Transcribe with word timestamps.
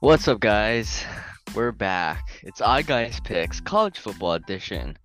What's 0.00 0.28
up, 0.28 0.38
guys? 0.38 1.04
We're 1.56 1.72
back. 1.72 2.40
It's 2.44 2.60
I 2.60 2.82
Guys 2.82 3.18
Picks 3.18 3.60
College 3.60 3.98
Football 3.98 4.34
Edition. 4.34 4.96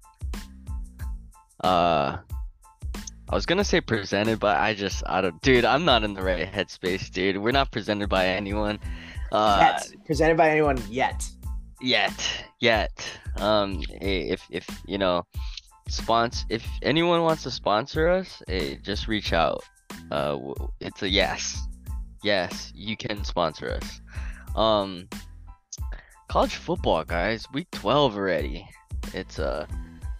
Uh, 1.63 2.17
I 3.27 3.35
was 3.35 3.47
gonna 3.47 3.63
say 3.63 3.81
presented, 3.81 4.39
but 4.39 4.57
I 4.57 4.75
just 4.75 5.01
I 5.07 5.21
don't, 5.21 5.41
dude. 5.41 5.65
I'm 5.65 5.83
not 5.83 6.03
in 6.03 6.13
the 6.13 6.21
right 6.21 6.47
headspace, 6.47 7.09
dude. 7.09 7.37
We're 7.37 7.49
not 7.49 7.71
presented 7.71 8.07
by 8.07 8.27
anyone. 8.27 8.77
Uh, 9.31 9.57
yet. 9.61 10.05
Presented 10.05 10.37
by 10.37 10.51
anyone 10.51 10.77
yet. 10.91 11.27
yet, 11.81 12.45
yet. 12.59 12.91
Um, 13.37 13.81
hey, 13.99 14.29
if 14.29 14.45
if 14.51 14.67
you 14.85 14.99
know, 14.99 15.23
sponsor. 15.89 16.45
If 16.49 16.67
anyone 16.83 17.23
wants 17.23 17.41
to 17.43 17.51
sponsor 17.51 18.09
us, 18.09 18.43
hey, 18.47 18.77
just 18.83 19.07
reach 19.07 19.33
out. 19.33 19.63
Uh, 20.11 20.37
it's 20.79 21.01
a 21.01 21.09
yes, 21.09 21.57
yes. 22.21 22.71
You 22.75 22.95
can 22.95 23.23
sponsor 23.23 23.71
us. 23.71 24.01
Um, 24.55 25.07
college 26.27 26.55
football, 26.55 27.03
guys. 27.03 27.47
Week 27.53 27.69
12 27.71 28.15
already. 28.15 28.67
It's 29.13 29.39
uh 29.39 29.65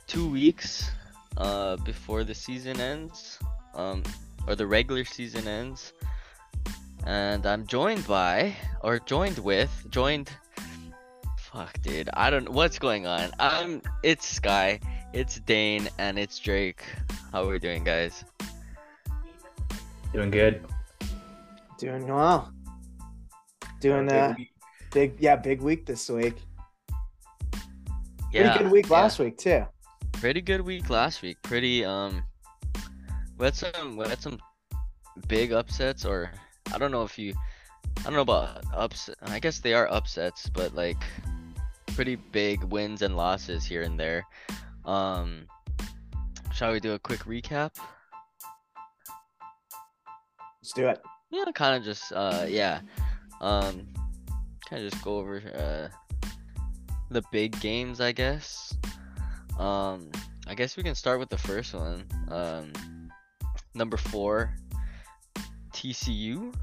two 0.08 0.30
weeks 0.30 0.92
uh 1.38 1.78
before 1.78 2.24
the 2.24 2.36
season 2.36 2.80
ends. 2.80 3.40
Um, 3.76 4.04
or 4.48 4.56
the 4.56 4.68
regular 4.68 5.06
season 5.06 5.48
ends. 5.48 5.94
And 7.06 7.46
I'm 7.46 7.68
joined 7.68 8.08
by, 8.08 8.56
or 8.82 9.00
joined 9.00 9.38
with, 9.40 9.72
joined. 9.90 10.30
Fuck, 11.38 11.82
dude. 11.82 12.10
I 12.14 12.30
don't. 12.30 12.46
Know. 12.46 12.52
What's 12.52 12.80
going 12.80 13.06
on? 13.06 13.32
I'm. 13.40 13.82
It's 14.04 14.26
Sky. 14.26 14.80
It's 15.12 15.40
Dane, 15.40 15.90
and 16.00 16.18
it's 16.18 16.40
Drake. 16.40 16.84
How 17.32 17.44
are 17.44 17.52
we 17.52 17.60
doing, 17.60 17.84
guys? 17.84 18.24
Doing 20.14 20.32
good. 20.32 20.66
Doing 21.78 22.08
well. 22.08 22.52
Doing 23.84 24.06
Big 24.08 24.16
uh 24.16 24.34
week. 24.38 24.52
big 24.94 25.16
yeah, 25.20 25.36
big 25.36 25.62
week 25.62 25.86
this 25.86 26.10
week. 26.10 26.36
Yeah. 28.32 28.54
Pretty 28.54 28.64
good 28.64 28.72
week 28.72 28.88
yeah. 28.88 28.94
last 28.94 29.20
week 29.20 29.38
too. 29.38 29.66
pretty 30.14 30.40
good 30.40 30.62
week 30.62 30.90
last 30.90 31.22
week. 31.22 31.36
Pretty 31.44 31.84
um 31.84 32.24
we 33.38 33.44
had 33.44 33.56
some 33.56 33.98
we 33.98 34.08
had 34.08 34.22
some 34.22 34.40
big 35.28 35.52
upsets 35.52 36.06
or 36.06 36.32
I 36.74 36.78
don't 36.78 36.92
know 36.92 37.04
if 37.04 37.20
you 37.20 37.34
I 37.98 38.04
don't 38.04 38.14
know 38.14 38.22
about 38.22 38.64
upset 38.74 39.18
I 39.24 39.40
guess 39.40 39.60
they 39.60 39.74
are 39.74 39.92
upsets, 39.92 40.48
but 40.48 40.74
like 40.74 41.04
pretty 41.88 42.16
big 42.16 42.64
wins 42.64 43.02
and 43.02 43.18
losses 43.18 43.66
here 43.66 43.82
and 43.82 44.00
there. 44.00 44.26
Um 44.86 45.46
shall 46.54 46.72
we 46.72 46.80
do 46.80 46.94
a 46.94 47.00
quick 47.00 47.26
recap? 47.26 47.72
Let's 50.62 50.72
do 50.74 50.88
it. 50.88 51.02
Yeah, 51.32 51.52
kind 51.54 51.76
of 51.76 51.84
just 51.84 52.14
uh 52.14 52.46
yeah. 52.48 52.80
Um 53.44 53.88
kind 54.70 54.84
of 54.84 54.90
just 54.90 55.04
go 55.04 55.18
over 55.18 55.42
uh 55.54 55.88
the 57.12 57.22
big 57.32 57.60
games, 57.60 58.00
I 58.00 58.14
guess. 58.14 58.74
Um 59.60 60.10
I 60.48 60.56
guess 60.56 60.78
we 60.78 60.84
can 60.84 60.96
start 60.96 61.20
with 61.20 61.30
the 61.30 61.38
first 61.38 61.74
one. 61.74 62.06
Um 62.30 62.72
number 63.76 63.98
4 63.98 64.56
TCU 65.74 66.54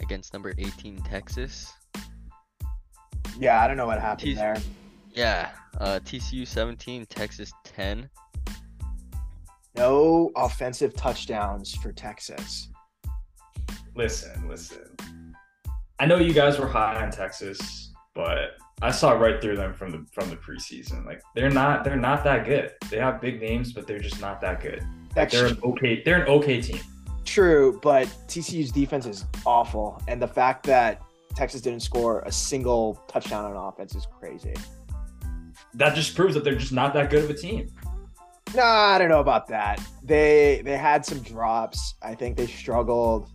against 0.00 0.32
number 0.32 0.54
18 0.56 1.02
Texas. 1.02 1.72
Yeah, 3.38 3.62
I 3.62 3.68
don't 3.68 3.76
know 3.76 3.86
what 3.86 4.00
happened 4.00 4.20
Tease- 4.20 4.36
there. 4.38 4.56
Yeah, 5.12 5.50
uh 5.78 6.00
TCU 6.02 6.46
17, 6.46 7.04
Texas 7.06 7.52
10. 7.64 8.08
No 9.76 10.30
offensive 10.36 10.94
touchdowns 10.94 11.74
for 11.74 11.92
Texas. 11.92 12.69
Listen, 13.94 14.48
listen. 14.48 14.96
I 15.98 16.06
know 16.06 16.16
you 16.16 16.32
guys 16.32 16.58
were 16.58 16.66
high 16.66 17.02
on 17.02 17.10
Texas, 17.10 17.92
but 18.14 18.56
I 18.82 18.90
saw 18.90 19.12
right 19.12 19.40
through 19.42 19.56
them 19.56 19.74
from 19.74 19.90
the 19.90 20.06
from 20.12 20.30
the 20.30 20.36
preseason. 20.36 21.04
Like 21.04 21.22
they're 21.34 21.50
not 21.50 21.84
they're 21.84 21.96
not 21.96 22.24
that 22.24 22.46
good. 22.46 22.72
They 22.90 22.98
have 22.98 23.20
big 23.20 23.40
names, 23.40 23.72
but 23.72 23.86
they're 23.86 23.98
just 23.98 24.20
not 24.20 24.40
that 24.40 24.62
good. 24.62 24.82
They're 25.14 25.46
an 25.46 25.58
okay 25.64 26.02
they're 26.04 26.22
an 26.22 26.28
okay 26.28 26.62
team. 26.62 26.80
true, 27.24 27.78
but 27.82 28.06
TCU's 28.28 28.72
defense 28.72 29.06
is 29.06 29.26
awful, 29.44 30.00
and 30.08 30.22
the 30.22 30.28
fact 30.28 30.64
that 30.66 31.02
Texas 31.34 31.60
didn't 31.60 31.80
score 31.80 32.20
a 32.20 32.32
single 32.32 33.02
touchdown 33.08 33.44
on 33.44 33.56
offense 33.56 33.94
is 33.94 34.06
crazy. 34.18 34.54
That 35.74 35.94
just 35.94 36.16
proves 36.16 36.34
that 36.34 36.44
they're 36.44 36.54
just 36.54 36.72
not 36.72 36.94
that 36.94 37.10
good 37.10 37.24
of 37.24 37.30
a 37.30 37.34
team. 37.34 37.68
Nah, 38.54 38.62
I 38.64 38.98
don't 38.98 39.08
know 39.08 39.20
about 39.20 39.46
that. 39.48 39.80
They 40.02 40.62
they 40.64 40.76
had 40.76 41.04
some 41.04 41.20
drops. 41.20 41.94
I 42.02 42.14
think 42.14 42.36
they 42.36 42.46
struggled. 42.46 43.28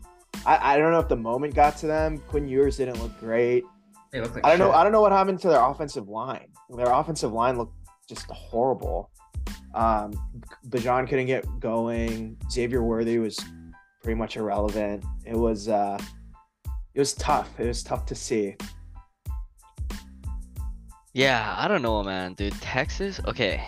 I, 0.46 0.74
I 0.74 0.78
don't 0.78 0.92
know 0.92 1.00
if 1.00 1.08
the 1.08 1.16
moment 1.16 1.54
got 1.54 1.78
to 1.78 1.88
them. 1.88 2.18
Quinn 2.18 2.48
Ewers 2.48 2.78
didn't 2.78 3.02
look 3.02 3.18
great. 3.20 3.64
They 4.12 4.22
look 4.22 4.36
like 4.36 4.46
I 4.46 4.50
don't 4.50 4.60
know. 4.60 4.72
I 4.72 4.84
don't 4.84 4.92
know 4.92 5.02
what 5.02 5.12
happened 5.12 5.40
to 5.42 5.50
their 5.50 5.62
offensive 5.62 6.08
line. 6.08 6.48
Their 6.70 6.92
offensive 6.92 7.32
line 7.32 7.58
looked 7.58 7.76
just 8.08 8.26
horrible. 8.32 9.12
Um, 9.74 10.14
Bijan 10.70 11.08
couldn't 11.10 11.26
get 11.28 11.46
going. 11.60 12.38
Xavier 12.50 12.82
Worthy 12.82 13.20
was 13.20 13.38
pretty 14.04 14.18
much 14.18 14.38
irrelevant. 14.38 15.04
It 15.26 15.36
was 15.36 15.68
uh, 15.68 16.00
it 16.94 17.00
was 17.00 17.14
tough. 17.14 17.60
It 17.60 17.68
was 17.68 17.84
tough 17.84 18.06
to 18.06 18.16
see. 18.16 18.56
Yeah, 21.14 21.56
I 21.58 21.68
don't 21.68 21.82
know, 21.82 22.04
man, 22.04 22.34
dude. 22.34 22.54
Texas, 22.62 23.22
okay. 23.26 23.66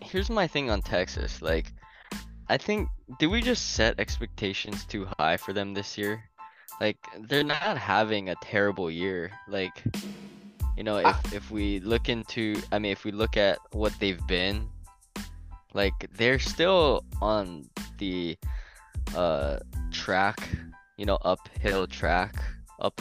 Here's 0.00 0.28
my 0.28 0.46
thing 0.46 0.70
on 0.70 0.82
Texas. 0.82 1.40
Like, 1.40 1.72
I 2.48 2.58
think 2.58 2.88
did 3.18 3.26
we 3.26 3.42
just 3.42 3.72
set 3.72 3.98
expectations 3.98 4.84
too 4.84 5.06
high 5.18 5.36
for 5.36 5.52
them 5.52 5.74
this 5.74 5.98
year? 5.98 6.24
Like, 6.80 6.96
they're 7.28 7.44
not 7.44 7.78
having 7.78 8.30
a 8.30 8.34
terrible 8.36 8.90
year. 8.90 9.30
Like, 9.48 9.82
you 10.76 10.82
know, 10.82 10.96
if 10.96 11.32
if 11.32 11.50
we 11.50 11.80
look 11.80 12.08
into, 12.08 12.60
I 12.72 12.78
mean, 12.78 12.92
if 12.92 13.04
we 13.04 13.12
look 13.12 13.36
at 13.36 13.58
what 13.72 13.92
they've 14.00 14.24
been, 14.26 14.68
like 15.72 15.92
they're 16.16 16.38
still 16.38 17.04
on 17.20 17.68
the 17.98 18.36
uh 19.14 19.58
track, 19.92 20.48
you 20.96 21.06
know, 21.06 21.18
uphill 21.22 21.86
track, 21.86 22.42
up. 22.80 23.00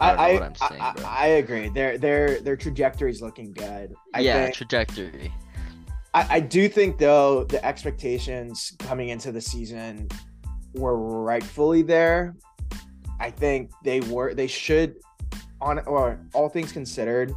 I 0.00 0.08
don't 0.08 0.16
know 0.16 0.22
I 0.22 0.34
what 0.34 0.42
I'm 0.42 0.54
saying, 0.56 0.82
I. 0.82 0.94
I, 1.06 1.26
agree. 1.26 1.68
Their 1.68 1.96
their 1.96 2.40
their 2.40 2.56
trajectory 2.56 3.10
is 3.10 3.22
looking 3.22 3.52
good. 3.52 3.94
I 4.12 4.20
yeah, 4.20 4.44
think, 4.44 4.56
trajectory. 4.56 5.32
I, 6.14 6.36
I 6.36 6.40
do 6.40 6.68
think 6.68 6.98
though 6.98 7.44
the 7.44 7.64
expectations 7.64 8.72
coming 8.78 9.08
into 9.08 9.32
the 9.32 9.40
season 9.40 10.08
were 10.74 10.96
rightfully 10.96 11.82
there. 11.82 12.34
I 13.20 13.30
think 13.30 13.70
they 13.84 14.00
were 14.00 14.34
they 14.34 14.46
should 14.46 14.96
on 15.60 15.78
or 15.80 16.18
all 16.34 16.48
things 16.48 16.72
considered, 16.72 17.32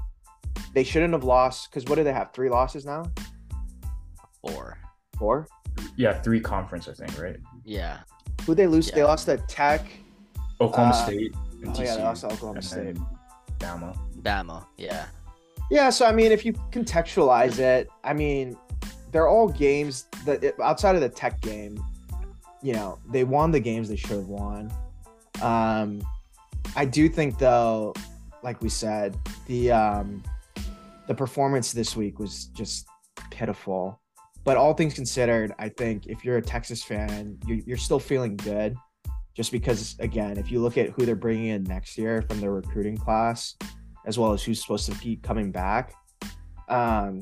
they 0.74 0.84
shouldn't 0.84 1.14
have 1.14 1.24
lost 1.24 1.70
because 1.70 1.86
what 1.86 1.96
do 1.96 2.04
they 2.04 2.14
have? 2.14 2.34
Three 2.34 2.50
losses 2.50 2.86
now? 2.86 3.04
Four. 4.42 4.78
Four? 5.18 5.48
Yeah, 5.96 6.14
three 6.22 6.40
conference, 6.40 6.88
I 6.88 6.94
think, 6.94 7.22
right? 7.22 7.38
Yeah. 7.64 8.00
Who 8.46 8.56
they 8.56 8.68
lose? 8.68 8.92
They 8.92 9.04
lost 9.04 9.26
to 9.28 9.38
Tech. 9.48 9.86
Oklahoma 10.62 10.92
Uh, 10.94 11.06
State 11.06 11.36
and 11.64 11.78
Oh 11.78 11.82
yeah, 11.82 11.96
they 11.96 12.04
lost 12.04 12.22
to 12.22 12.28
Oklahoma 12.28 12.56
and 12.56 12.66
State. 12.66 12.96
then 12.96 13.06
Bama. 13.60 13.98
Bama. 14.22 14.66
Yeah. 14.78 15.06
Yeah, 15.72 15.90
so 15.90 16.06
I 16.06 16.12
mean, 16.12 16.32
if 16.32 16.46
you 16.46 16.54
contextualize 16.72 17.60
it, 17.60 17.90
I 18.04 18.14
mean, 18.14 18.56
they're 19.16 19.30
all 19.30 19.48
games 19.48 20.08
that 20.26 20.44
outside 20.62 20.94
of 20.96 21.00
the 21.00 21.08
Tech 21.08 21.40
game, 21.40 21.82
you 22.62 22.74
know, 22.74 23.00
they 23.10 23.24
won 23.24 23.50
the 23.50 23.62
games 23.62 23.88
they 23.88 23.96
should 23.96 24.18
have 24.18 24.28
won. 24.28 24.70
Um, 25.42 26.06
I 26.76 26.84
do 26.84 27.08
think 27.08 27.38
though, 27.38 27.94
like 28.44 28.62
we 28.62 28.68
said, 28.68 29.18
the 29.48 29.72
um, 29.72 30.22
the 31.08 31.16
performance 31.16 31.72
this 31.72 31.96
week 31.96 32.20
was 32.20 32.48
just 32.48 32.88
pitiful. 33.32 34.02
But 34.44 34.58
all 34.58 34.74
things 34.74 34.94
considered, 34.94 35.54
I 35.60 35.70
think 35.70 36.08
if 36.08 36.26
you're 36.26 36.38
a 36.38 36.42
Texas 36.42 36.84
fan, 36.84 37.38
you're, 37.48 37.60
you're 37.66 37.78
still 37.78 38.00
feeling 38.00 38.36
good, 38.36 38.76
just 39.34 39.50
because 39.50 39.96
again, 40.00 40.38
if 40.38 40.52
you 40.52 40.60
look 40.60 40.78
at 40.78 40.90
who 40.90 41.06
they're 41.06 41.16
bringing 41.16 41.48
in 41.48 41.64
next 41.64 41.98
year 41.98 42.22
from 42.24 42.42
their 42.42 42.52
recruiting 42.52 42.98
class, 42.98 43.56
as 44.06 44.20
well 44.20 44.34
as 44.34 44.44
who's 44.44 44.62
supposed 44.62 44.92
to 44.92 45.00
be 45.00 45.16
coming 45.16 45.52
back. 45.52 45.94
Um, 46.68 47.22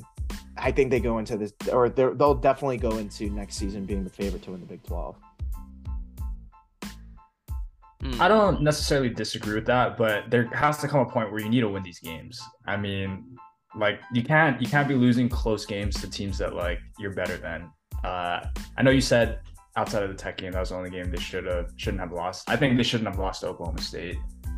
I 0.57 0.71
think 0.71 0.91
they 0.91 0.99
go 0.99 1.17
into 1.17 1.37
this, 1.37 1.53
or 1.71 1.89
they're- 1.89 2.13
they'll 2.13 2.35
definitely 2.35 2.77
go 2.77 2.97
into 2.97 3.29
next 3.29 3.55
season 3.55 3.85
being 3.85 4.03
the 4.03 4.09
favorite 4.09 4.43
to 4.43 4.51
win 4.51 4.61
the 4.61 4.65
Big 4.65 4.83
12. 4.83 5.15
Hmm. 8.01 8.21
I 8.21 8.27
don't 8.27 8.61
necessarily 8.61 9.09
disagree 9.09 9.55
with 9.55 9.65
that, 9.67 9.97
but 9.97 10.29
there 10.29 10.45
has 10.53 10.77
to 10.79 10.87
come 10.87 10.99
a 10.99 11.05
point 11.05 11.31
where 11.31 11.41
you 11.41 11.49
need 11.49 11.61
to 11.61 11.69
win 11.69 11.83
these 11.83 11.99
games. 11.99 12.41
I 12.67 12.75
mean, 12.75 13.37
like 13.75 14.01
you 14.13 14.23
can't 14.23 14.61
you 14.61 14.67
can't 14.67 14.87
be 14.87 14.93
losing 14.93 15.29
close 15.29 15.65
games 15.65 15.99
to 16.01 16.09
teams 16.09 16.37
that 16.37 16.53
like 16.53 16.79
you're 16.99 17.13
better 17.13 17.37
than. 17.37 17.71
Uh, 18.03 18.45
I 18.77 18.83
know 18.83 18.91
you 18.91 19.01
said 19.01 19.39
outside 19.77 20.03
of 20.03 20.09
the 20.09 20.15
Tech 20.15 20.37
game 20.37 20.51
that 20.51 20.59
was 20.59 20.69
the 20.69 20.75
only 20.75 20.89
game 20.89 21.09
they 21.09 21.19
should 21.19 21.45
have 21.45 21.71
shouldn't 21.77 22.01
have 22.01 22.11
lost. 22.11 22.49
I 22.49 22.57
think 22.57 22.77
they 22.77 22.83
shouldn't 22.83 23.09
have 23.09 23.19
lost 23.19 23.41
to 23.41 23.47
Oklahoma 23.47 23.81
State 23.81 24.17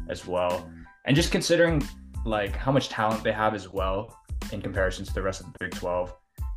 as 0.10 0.26
well. 0.26 0.70
And 1.06 1.16
just 1.16 1.32
considering 1.32 1.84
like 2.26 2.56
how 2.56 2.72
much 2.72 2.90
talent 2.90 3.24
they 3.24 3.32
have 3.32 3.54
as 3.54 3.72
well 3.72 4.18
in 4.52 4.62
comparison 4.62 5.06
to 5.06 5.14
the 5.14 5.22
rest 5.22 5.42
of 5.42 5.52
the 5.52 5.60
Big 5.60 5.72
Twelve, 5.72 6.14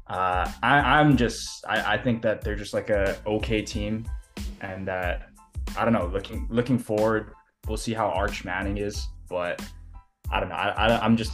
uh, 0.09 0.51
I, 0.63 0.79
I'm 0.79 1.17
just 1.17 1.65
I, 1.69 1.95
I 1.95 1.99
think 1.99 2.23
that 2.23 2.43
they're 2.43 2.57
just 2.57 2.75
like 2.75 2.91
a 2.91 3.17
okay 3.27 3.63
team, 3.63 4.09
and 4.61 4.87
that 4.89 5.31
I 5.77 5.85
don't 5.85 5.93
know 5.93 6.07
looking 6.07 6.47
looking 6.51 6.79
forward 6.79 7.33
we'll 7.69 7.77
see 7.77 7.93
how 7.95 8.09
Arch 8.09 8.45
Manning 8.45 8.79
is, 8.79 9.09
but 9.29 9.63
I 10.31 10.41
don't 10.41 10.49
know. 10.49 10.55
I, 10.55 10.71
I 10.89 11.05
I'm 11.05 11.17
just 11.17 11.33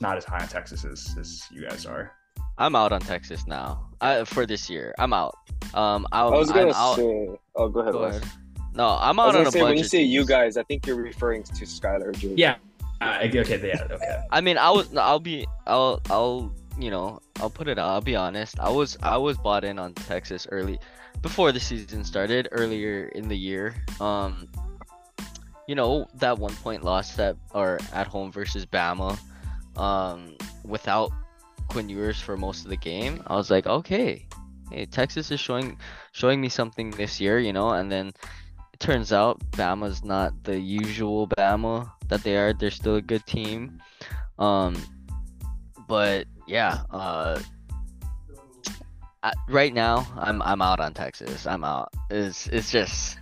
not 0.00 0.16
as 0.16 0.24
high 0.24 0.40
on 0.40 0.48
Texas 0.48 0.84
as, 0.84 1.14
as 1.18 1.42
you 1.50 1.66
guys 1.68 1.86
are. 1.86 2.12
I'm 2.58 2.74
out 2.74 2.92
on 2.92 3.00
Texas 3.00 3.46
now. 3.46 3.88
Uh, 4.00 4.24
for 4.24 4.46
this 4.46 4.68
year, 4.68 4.94
I'm 4.98 5.12
out. 5.12 5.36
Um, 5.74 6.06
I'll, 6.12 6.34
I 6.34 6.38
was 6.38 6.50
gonna 6.50 6.68
I'm 6.68 6.74
out. 6.74 6.96
say. 6.96 7.28
Oh, 7.54 7.68
go 7.68 7.80
ahead. 7.80 7.92
Go 7.92 8.02
Wes. 8.02 8.16
ahead. 8.16 8.30
No, 8.74 8.96
I'm 9.00 9.18
out 9.18 9.28
on 9.28 9.34
gonna 9.34 9.48
a 9.48 9.52
say 9.52 9.60
bunch 9.60 9.68
when 9.70 9.76
you 9.78 9.84
of 9.84 9.90
say 9.90 10.02
you 10.02 10.24
guys, 10.24 10.56
I 10.56 10.62
think 10.64 10.86
you're 10.86 10.96
referring 10.96 11.42
to 11.44 11.64
Skylar. 11.64 12.12
Jordan. 12.12 12.38
Yeah. 12.38 12.56
Uh, 13.00 13.18
okay. 13.22 13.68
Yeah. 13.68 13.86
Okay. 13.90 14.22
I 14.30 14.40
mean, 14.40 14.58
I 14.58 14.70
was. 14.70 14.94
I'll 14.96 15.20
be. 15.20 15.46
I'll. 15.66 16.00
I'll. 16.10 16.52
You 16.78 16.90
know. 16.90 17.20
I'll 17.40 17.50
put 17.50 17.68
it 17.68 17.78
out. 17.78 17.88
I'll 17.88 18.00
be 18.00 18.16
honest. 18.16 18.58
I 18.58 18.70
was. 18.70 18.96
I 19.02 19.16
was 19.16 19.36
bought 19.38 19.64
in 19.64 19.78
on 19.78 19.94
Texas 19.94 20.46
early, 20.50 20.78
before 21.22 21.52
the 21.52 21.60
season 21.60 22.04
started. 22.04 22.48
Earlier 22.52 23.08
in 23.08 23.28
the 23.28 23.36
year. 23.36 23.74
Um. 24.00 24.48
You 25.68 25.74
know 25.74 26.08
that 26.14 26.38
one 26.38 26.54
point 26.56 26.82
loss 26.82 27.14
that 27.16 27.36
or 27.52 27.78
at 27.92 28.06
home 28.06 28.32
versus 28.32 28.64
Bama, 28.64 29.18
um, 29.76 30.34
without 30.64 31.12
Quinn 31.68 31.90
Ewers 31.90 32.18
for 32.18 32.38
most 32.38 32.64
of 32.64 32.70
the 32.70 32.76
game. 32.76 33.22
I 33.26 33.36
was 33.36 33.50
like, 33.50 33.66
okay, 33.66 34.26
hey, 34.70 34.86
Texas 34.86 35.30
is 35.30 35.40
showing 35.40 35.76
showing 36.12 36.40
me 36.40 36.48
something 36.48 36.90
this 36.92 37.20
year. 37.20 37.38
You 37.38 37.52
know, 37.52 37.68
and 37.68 37.92
then 37.92 38.12
turns 38.78 39.12
out 39.12 39.38
Bama's 39.52 40.04
not 40.04 40.32
the 40.44 40.58
usual 40.58 41.28
Bama 41.28 41.90
that 42.08 42.22
they 42.22 42.36
are. 42.36 42.52
They're 42.52 42.70
still 42.70 42.96
a 42.96 43.02
good 43.02 43.24
team. 43.26 43.80
Um, 44.38 44.76
but 45.88 46.26
yeah, 46.46 46.82
uh, 46.90 47.40
I, 49.22 49.32
right 49.48 49.74
now 49.74 50.06
I'm 50.16 50.40
I'm 50.42 50.62
out 50.62 50.80
on 50.80 50.94
Texas. 50.94 51.46
I'm 51.46 51.64
out. 51.64 51.92
It's 52.10 52.46
it's 52.48 52.70
just 52.70 53.18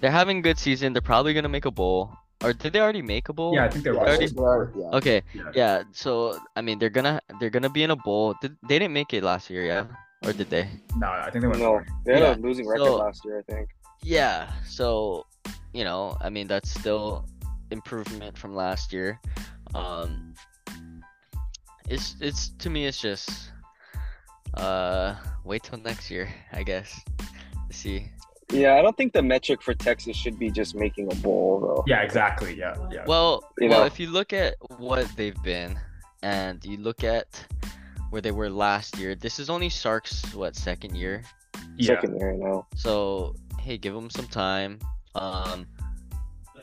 they're 0.00 0.10
having 0.10 0.38
a 0.38 0.42
good 0.42 0.58
season. 0.58 0.92
They're 0.92 1.02
probably 1.02 1.34
gonna 1.34 1.48
make 1.48 1.64
a 1.64 1.70
bowl. 1.70 2.12
Or 2.42 2.54
did 2.54 2.72
they 2.72 2.80
already 2.80 3.02
make 3.02 3.28
a 3.28 3.34
bowl? 3.34 3.54
Yeah, 3.54 3.66
I 3.66 3.68
think 3.68 3.84
they're 3.84 3.92
Yeah, 3.94 4.00
already- 4.00 4.26
they 4.28 4.80
yeah. 4.80 4.96
Okay. 4.96 5.22
Yeah. 5.34 5.42
Yeah. 5.54 5.82
So 5.92 6.38
I 6.56 6.62
mean, 6.62 6.78
they're 6.78 6.88
gonna 6.94 7.20
they're 7.38 7.50
gonna 7.50 7.68
be 7.68 7.82
in 7.82 7.90
a 7.90 7.96
bowl. 7.96 8.34
Did, 8.40 8.56
they 8.66 8.78
didn't 8.78 8.94
make 8.94 9.12
it 9.12 9.22
last 9.22 9.50
year, 9.50 9.64
yeah? 9.66 9.84
Or 10.24 10.32
did 10.32 10.48
they? 10.48 10.68
No, 10.96 11.08
I 11.08 11.30
think 11.30 11.42
they 11.42 11.48
went. 11.48 11.60
No, 11.60 11.80
they 12.06 12.14
had 12.14 12.22
Yeah, 12.22 12.34
a 12.36 12.36
losing 12.36 12.66
record 12.66 12.86
so- 12.86 12.96
last 12.96 13.24
year. 13.24 13.44
I 13.46 13.52
think. 13.52 13.68
Yeah. 14.02 14.50
So, 14.66 15.26
you 15.72 15.84
know, 15.84 16.16
I 16.20 16.30
mean, 16.30 16.46
that's 16.46 16.70
still 16.70 17.26
improvement 17.70 18.36
from 18.36 18.54
last 18.54 18.92
year. 18.92 19.20
Um, 19.74 20.34
it's 21.88 22.16
it's 22.20 22.50
to 22.58 22.70
me, 22.70 22.86
it's 22.86 23.00
just 23.00 23.50
uh, 24.54 25.14
wait 25.44 25.62
till 25.62 25.78
next 25.78 26.10
year, 26.10 26.28
I 26.52 26.62
guess, 26.62 27.00
to 27.68 27.76
see. 27.76 28.10
Yeah, 28.52 28.74
I 28.74 28.82
don't 28.82 28.96
think 28.96 29.12
the 29.12 29.22
metric 29.22 29.62
for 29.62 29.74
Texas 29.74 30.16
should 30.16 30.36
be 30.36 30.50
just 30.50 30.74
making 30.74 31.10
a 31.12 31.14
bowl 31.16 31.60
though. 31.60 31.84
Yeah. 31.86 32.00
Exactly. 32.02 32.54
Yeah. 32.58 32.74
Yeah. 32.90 33.04
Well, 33.06 33.44
You 33.58 33.68
well, 33.68 33.80
know. 33.80 33.86
if 33.86 34.00
you 34.00 34.08
look 34.10 34.32
at 34.32 34.56
what 34.78 35.06
they've 35.16 35.40
been, 35.44 35.78
and 36.24 36.64
you 36.64 36.76
look 36.76 37.04
at 37.04 37.26
where 38.10 38.20
they 38.20 38.32
were 38.32 38.50
last 38.50 38.98
year, 38.98 39.14
this 39.14 39.38
is 39.38 39.48
only 39.50 39.68
Sark's 39.68 40.34
what 40.34 40.56
second 40.56 40.96
year. 40.96 41.22
yeah. 41.76 41.94
Second 41.94 42.18
year 42.18 42.32
now. 42.32 42.66
So 42.74 43.36
hey, 43.60 43.78
give 43.78 43.94
them 43.94 44.10
some 44.10 44.26
time. 44.26 44.78
Um, 45.14 45.66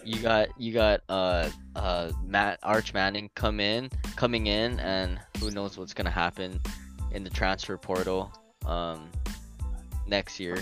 you 0.03 0.21
got 0.21 0.47
you 0.57 0.73
got 0.73 1.01
uh 1.09 1.49
uh 1.75 2.11
Matt 2.23 2.59
Arch 2.63 2.93
Manning 2.93 3.29
come 3.35 3.59
in 3.59 3.89
coming 4.15 4.47
in, 4.47 4.79
and 4.79 5.19
who 5.39 5.51
knows 5.51 5.77
what's 5.77 5.93
gonna 5.93 6.09
happen 6.09 6.59
in 7.11 7.23
the 7.23 7.29
transfer 7.29 7.77
portal 7.77 8.31
um 8.65 9.09
next 10.07 10.39
year. 10.39 10.57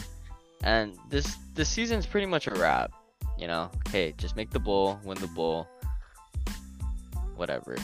And 0.64 0.98
this 1.10 1.38
this 1.54 1.70
season's 1.70 2.06
pretty 2.06 2.26
much 2.26 2.48
a 2.48 2.52
wrap. 2.56 2.92
You 3.38 3.48
know, 3.48 3.70
hey, 3.92 4.14
just 4.18 4.36
make 4.36 4.50
the 4.50 4.60
bowl, 4.60 5.00
win 5.04 5.18
the 5.20 5.28
bowl, 5.28 5.68
whatever. 7.36 7.76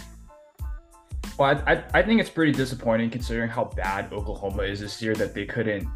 Well, 1.38 1.62
I, 1.66 1.74
I, 1.74 1.84
I 1.96 2.04
think 2.04 2.22
it's 2.22 2.30
pretty 2.30 2.52
disappointing 2.54 3.10
considering 3.10 3.50
how 3.50 3.66
bad 3.66 4.12
Oklahoma 4.14 4.64
is 4.64 4.80
this 4.80 5.02
year 5.02 5.14
that 5.16 5.34
they 5.34 5.46
couldn't 5.46 5.88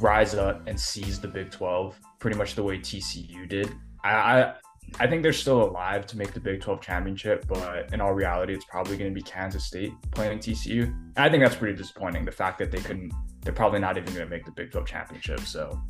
rise 0.00 0.34
up 0.34 0.66
and 0.66 0.78
seize 0.78 1.20
the 1.20 1.28
Big 1.28 1.50
12 1.50 1.98
pretty 2.18 2.36
much 2.36 2.54
the 2.54 2.62
way 2.62 2.78
TCU 2.78 3.48
did. 3.48 3.72
I, 4.02 4.12
I 4.12 4.54
I 5.00 5.06
think 5.06 5.22
they're 5.22 5.32
still 5.32 5.62
alive 5.62 6.06
to 6.06 6.16
make 6.16 6.32
the 6.32 6.40
Big 6.40 6.60
12 6.60 6.80
championship, 6.80 7.46
but 7.46 7.92
in 7.92 8.00
all 8.00 8.14
reality, 8.14 8.54
it's 8.54 8.64
probably 8.64 8.96
going 8.96 9.10
to 9.10 9.14
be 9.14 9.22
Kansas 9.22 9.64
State 9.64 9.92
playing 10.12 10.38
TCU. 10.38 10.84
And 10.84 11.18
I 11.18 11.28
think 11.28 11.42
that's 11.42 11.56
pretty 11.56 11.76
disappointing. 11.76 12.24
The 12.24 12.32
fact 12.32 12.58
that 12.58 12.70
they 12.70 12.78
couldn't, 12.78 13.12
they're 13.42 13.52
probably 13.52 13.80
not 13.80 13.96
even 13.96 14.12
going 14.14 14.26
to 14.26 14.30
make 14.30 14.44
the 14.44 14.50
Big 14.50 14.70
12 14.72 14.86
championship. 14.86 15.40
So 15.40 15.80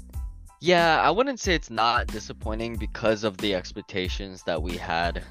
Yeah, 0.61 1.01
I 1.01 1.11
wouldn't 1.11 1.41
say 1.41 1.55
it's 1.55 1.71
not 1.71 2.09
disappointing 2.09 2.77
because 2.77 3.25
of 3.25 3.37
the 3.39 3.55
expectations 3.55 4.43
that 4.45 4.61
we 4.61 4.77
had 4.77 5.23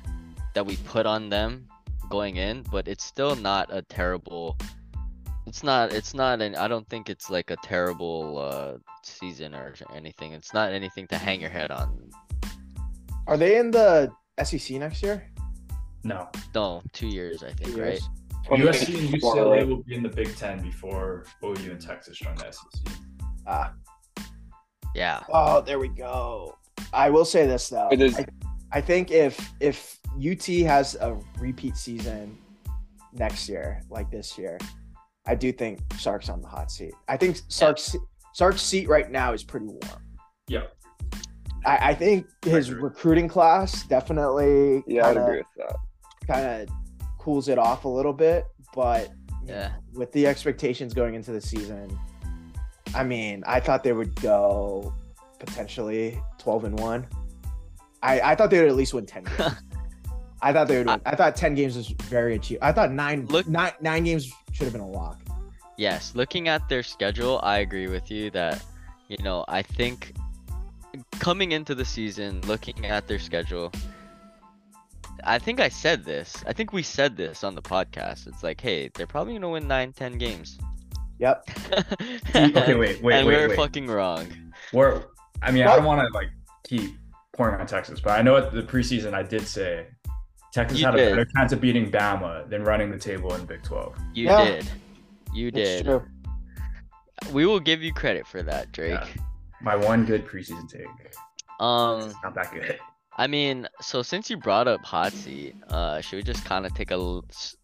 that 0.54 0.66
we 0.66 0.78
put 0.78 1.06
on 1.06 1.30
them 1.30 1.68
going 2.10 2.38
in, 2.38 2.64
but 2.72 2.88
it's 2.88 3.04
still 3.04 3.36
not 3.36 3.68
a 3.70 3.82
terrible 3.82 4.58
it's 5.48 5.64
not 5.64 5.94
it's 5.94 6.14
not 6.14 6.42
an 6.42 6.56
I 6.56 6.68
don't 6.68 6.88
think 6.90 7.10
it's 7.10 7.30
like 7.30 7.50
a 7.52 7.58
terrible 7.64 8.38
uh 8.38 8.78
season 9.04 9.56
or 9.56 9.74
anything. 9.96 10.34
It's 10.34 10.54
not 10.54 10.72
anything 10.74 11.08
to 11.08 11.18
hang 11.18 11.40
your 11.42 11.50
head 11.50 11.72
on. 11.72 12.10
Are 13.28 13.38
they 13.38 13.58
in 13.58 13.72
the 13.72 14.12
SEC 14.44 14.78
next 14.78 15.02
year? 15.02 15.24
no, 16.04 16.30
No, 16.54 16.82
2 16.94 17.08
years 17.08 17.44
I 17.44 17.52
think, 17.52 17.76
Two 17.76 17.82
right? 17.82 18.02
USC 18.50 18.98
and 19.14 19.22
Well, 19.22 19.36
UCLA 19.36 19.68
will 19.68 19.84
be 19.84 19.96
in 19.96 20.04
the 20.04 20.10
Big 20.10 20.34
10 20.38 20.62
before 20.62 21.26
OU 21.44 21.72
and 21.72 21.82
Texas 21.82 22.18
join 22.18 22.36
the 22.36 22.50
SEC. 22.52 22.94
Ah. 23.46 23.74
Yeah. 24.96 25.24
Oh, 25.34 25.60
there 25.62 25.80
we 25.80 25.90
go. 25.90 26.58
I 26.94 27.10
will 27.10 27.26
say 27.26 27.46
this 27.46 27.68
though. 27.70 27.90
It 27.92 28.02
is- 28.02 28.18
I, 28.18 28.26
I 28.72 28.82
think 28.82 29.12
if 29.12 29.52
if 29.60 30.00
UT 30.18 30.46
has 30.66 30.96
a 30.96 31.18
repeat 31.40 31.76
season 31.78 32.38
next 33.14 33.50
year, 33.50 33.82
like 33.90 34.10
this 34.12 34.38
year, 34.38 34.58
I 35.28 35.36
do 35.36 35.52
think 35.52 35.80
Sark's 35.98 36.30
on 36.30 36.42
the 36.42 36.48
hot 36.48 36.72
seat. 36.72 36.94
I 37.08 37.18
think 37.18 37.40
Sark's 37.50 37.96
Sark's 38.34 38.62
seat 38.62 38.88
right 38.88 39.12
now 39.12 39.34
is 39.34 39.44
pretty 39.44 39.66
warm. 39.68 39.82
Yeah. 40.48 40.64
I, 41.66 41.90
I 41.90 41.94
think 41.94 42.28
his 42.46 42.70
agree. 42.70 42.82
recruiting 42.82 43.28
class 43.28 43.84
definitely 43.88 44.84
Yeah, 44.88 45.08
I'd 45.08 45.14
kinda- 45.16 45.24
agree 45.26 45.38
with 45.40 45.48
that. 45.70 45.76
kind 46.28 46.46
of 46.62 46.70
cools 47.18 47.50
it 47.50 47.58
off 47.58 47.84
a 47.86 47.90
little 47.90 48.14
bit, 48.14 48.46
but 48.74 49.10
Yeah. 49.46 49.72
with 49.94 50.12
the 50.14 50.28
expectations 50.28 50.94
going 50.94 51.16
into 51.16 51.32
the 51.32 51.42
season, 51.42 51.98
I 52.96 53.04
mean, 53.04 53.44
I 53.46 53.60
thought 53.60 53.84
they 53.84 53.92
would 53.92 54.16
go 54.22 54.94
potentially 55.40 56.18
12 56.38 56.64
and 56.66 56.80
1. 56.80 57.06
I, 58.02 58.22
I 58.22 58.36
thought 58.36 58.50
they 58.50 58.60
would 58.62 58.70
at 58.70 58.76
least 58.76 58.94
win 58.94 59.06
10 59.06 59.24
games. 59.24 59.56
I 60.42 60.54
thought 60.54 60.68
they 60.68 60.78
would 60.78 60.88
win. 60.88 61.02
I 61.06 61.16
thought 61.16 61.36
10 61.36 61.56
games 61.56 61.76
was 61.76 61.88
very 61.90 62.36
achievable. 62.36 62.66
I 62.68 62.72
thought 62.72 62.92
nine, 62.92 63.26
Look- 63.26 63.48
nine, 63.48 63.74
nine 63.82 64.04
games 64.04 64.32
should 64.52 64.66
have 64.66 64.74
been 64.74 64.82
a 64.84 64.88
lock. 64.88 65.20
Yes, 65.78 66.14
looking 66.16 66.48
at 66.48 66.68
their 66.70 66.82
schedule, 66.84 67.40
I 67.44 67.60
agree 67.60 67.88
with 67.88 68.10
you 68.10 68.32
that, 68.32 68.64
you 69.10 69.18
know, 69.24 69.46
I 69.48 69.62
think 69.62 70.14
coming 71.20 71.52
into 71.52 71.76
the 71.76 71.86
season, 71.86 72.42
looking 72.48 72.86
at 72.86 73.08
their 73.08 73.20
schedule, 73.20 73.72
I 75.24 75.38
think 75.40 75.60
I 75.60 75.70
said 75.70 76.04
this. 76.04 76.44
I 76.48 76.54
think 76.54 76.74
we 76.74 76.82
said 76.84 77.16
this 77.16 77.44
on 77.44 77.54
the 77.56 77.62
podcast. 77.62 78.28
It's 78.28 78.44
like, 78.44 78.60
hey, 78.60 78.90
they're 78.96 79.08
probably 79.08 79.34
gonna 79.34 79.50
win 79.50 79.68
nine, 79.68 79.94
ten 79.94 80.18
games. 80.18 80.58
Yep. 81.20 81.48
Okay, 82.36 82.76
wait, 82.76 82.78
wait, 82.78 83.02
wait. 83.04 83.16
and 83.16 83.28
wait, 83.28 83.36
we 83.36 83.42
were 83.42 83.50
wait. 83.50 83.56
fucking 83.56 83.88
wrong. 83.88 84.28
We're, 84.74 85.04
I 85.42 85.52
mean, 85.52 85.64
I 85.66 85.76
don't 85.76 85.86
want 85.86 86.02
to 86.02 86.14
like 86.14 86.30
keep 86.68 86.96
pouring 87.34 87.60
on 87.60 87.66
Texas, 87.68 88.00
but 88.00 88.12
I 88.18 88.22
know 88.22 88.36
at 88.38 88.52
the 88.54 88.62
preseason 88.62 89.14
I 89.14 89.24
did 89.24 89.48
say 89.48 89.88
Texas 90.54 90.80
You 90.80 90.86
had 90.86 90.96
did. 90.96 91.08
a 91.08 91.16
better 91.16 91.30
chance 91.36 91.52
of 91.54 91.62
beating 91.62 91.92
Bama 91.92 92.48
than 92.50 92.64
running 92.64 92.92
the 92.92 92.98
table 92.98 93.34
in 93.36 93.46
Big 93.46 93.64
12. 93.64 93.96
You 94.14 94.26
Yeah. 94.26 94.46
did. 94.46 94.70
You 95.34 95.52
did. 95.52 95.86
true. 95.86 96.04
We 97.32 97.46
will 97.46 97.60
give 97.60 97.82
you 97.82 97.94
credit 97.94 98.26
for 98.28 98.42
that, 98.44 98.72
Drake. 98.72 98.92
Yeah. 98.94 99.08
My 99.62 99.76
one 99.76 100.06
good 100.06 100.26
preseason 100.28 100.70
take. 100.70 100.86
Um, 101.60 102.02
It's 102.04 102.16
not 102.24 102.36
that 102.36 102.54
good. 102.54 102.78
I 103.18 103.26
mean, 103.26 103.68
so 103.82 104.04
since 104.04 104.30
you 104.30 104.38
brought 104.38 104.68
up 104.68 104.84
hot 104.86 105.12
seat, 105.12 105.56
uh, 105.70 106.00
should 106.02 106.18
we 106.18 106.24
just 106.24 106.46
kind 106.46 106.66
of 106.68 106.74
take 106.76 106.92
a, 106.92 106.96
l- 106.96 107.26
s- 107.30 107.58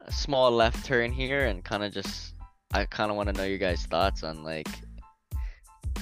a 0.00 0.10
small 0.12 0.50
left 0.50 0.86
turn 0.86 1.12
here 1.12 1.44
and 1.44 1.62
kind 1.62 1.84
of 1.84 1.92
just, 1.92 2.32
I 2.72 2.86
kind 2.86 3.10
of 3.10 3.16
want 3.18 3.28
to 3.28 3.34
know 3.34 3.44
your 3.44 3.58
guys' 3.58 3.84
thoughts 3.84 4.22
on 4.22 4.42
like, 4.42 4.68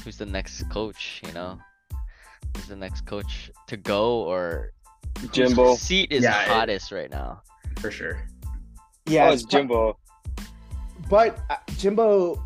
who's 0.04 0.16
the 0.16 0.26
next 0.26 0.62
coach? 0.70 1.20
You 1.26 1.32
know, 1.32 1.58
who's 2.56 2.68
the 2.68 2.76
next 2.76 3.04
coach 3.06 3.50
to 3.66 3.76
go 3.76 4.20
or 4.22 4.72
whose 5.18 5.30
Jimbo. 5.30 5.74
seat 5.74 6.12
is 6.12 6.22
Yeah, 6.22 6.40
it- 6.42 6.48
hottest 6.48 6.92
right 6.92 7.10
now? 7.10 7.42
For 7.80 7.90
sure. 7.90 8.24
Yeah, 9.06 9.28
oh, 9.28 9.32
it's 9.32 9.42
Jimbo. 9.42 9.98
But 11.08 11.38
uh, 11.50 11.56
Jimbo, 11.76 12.42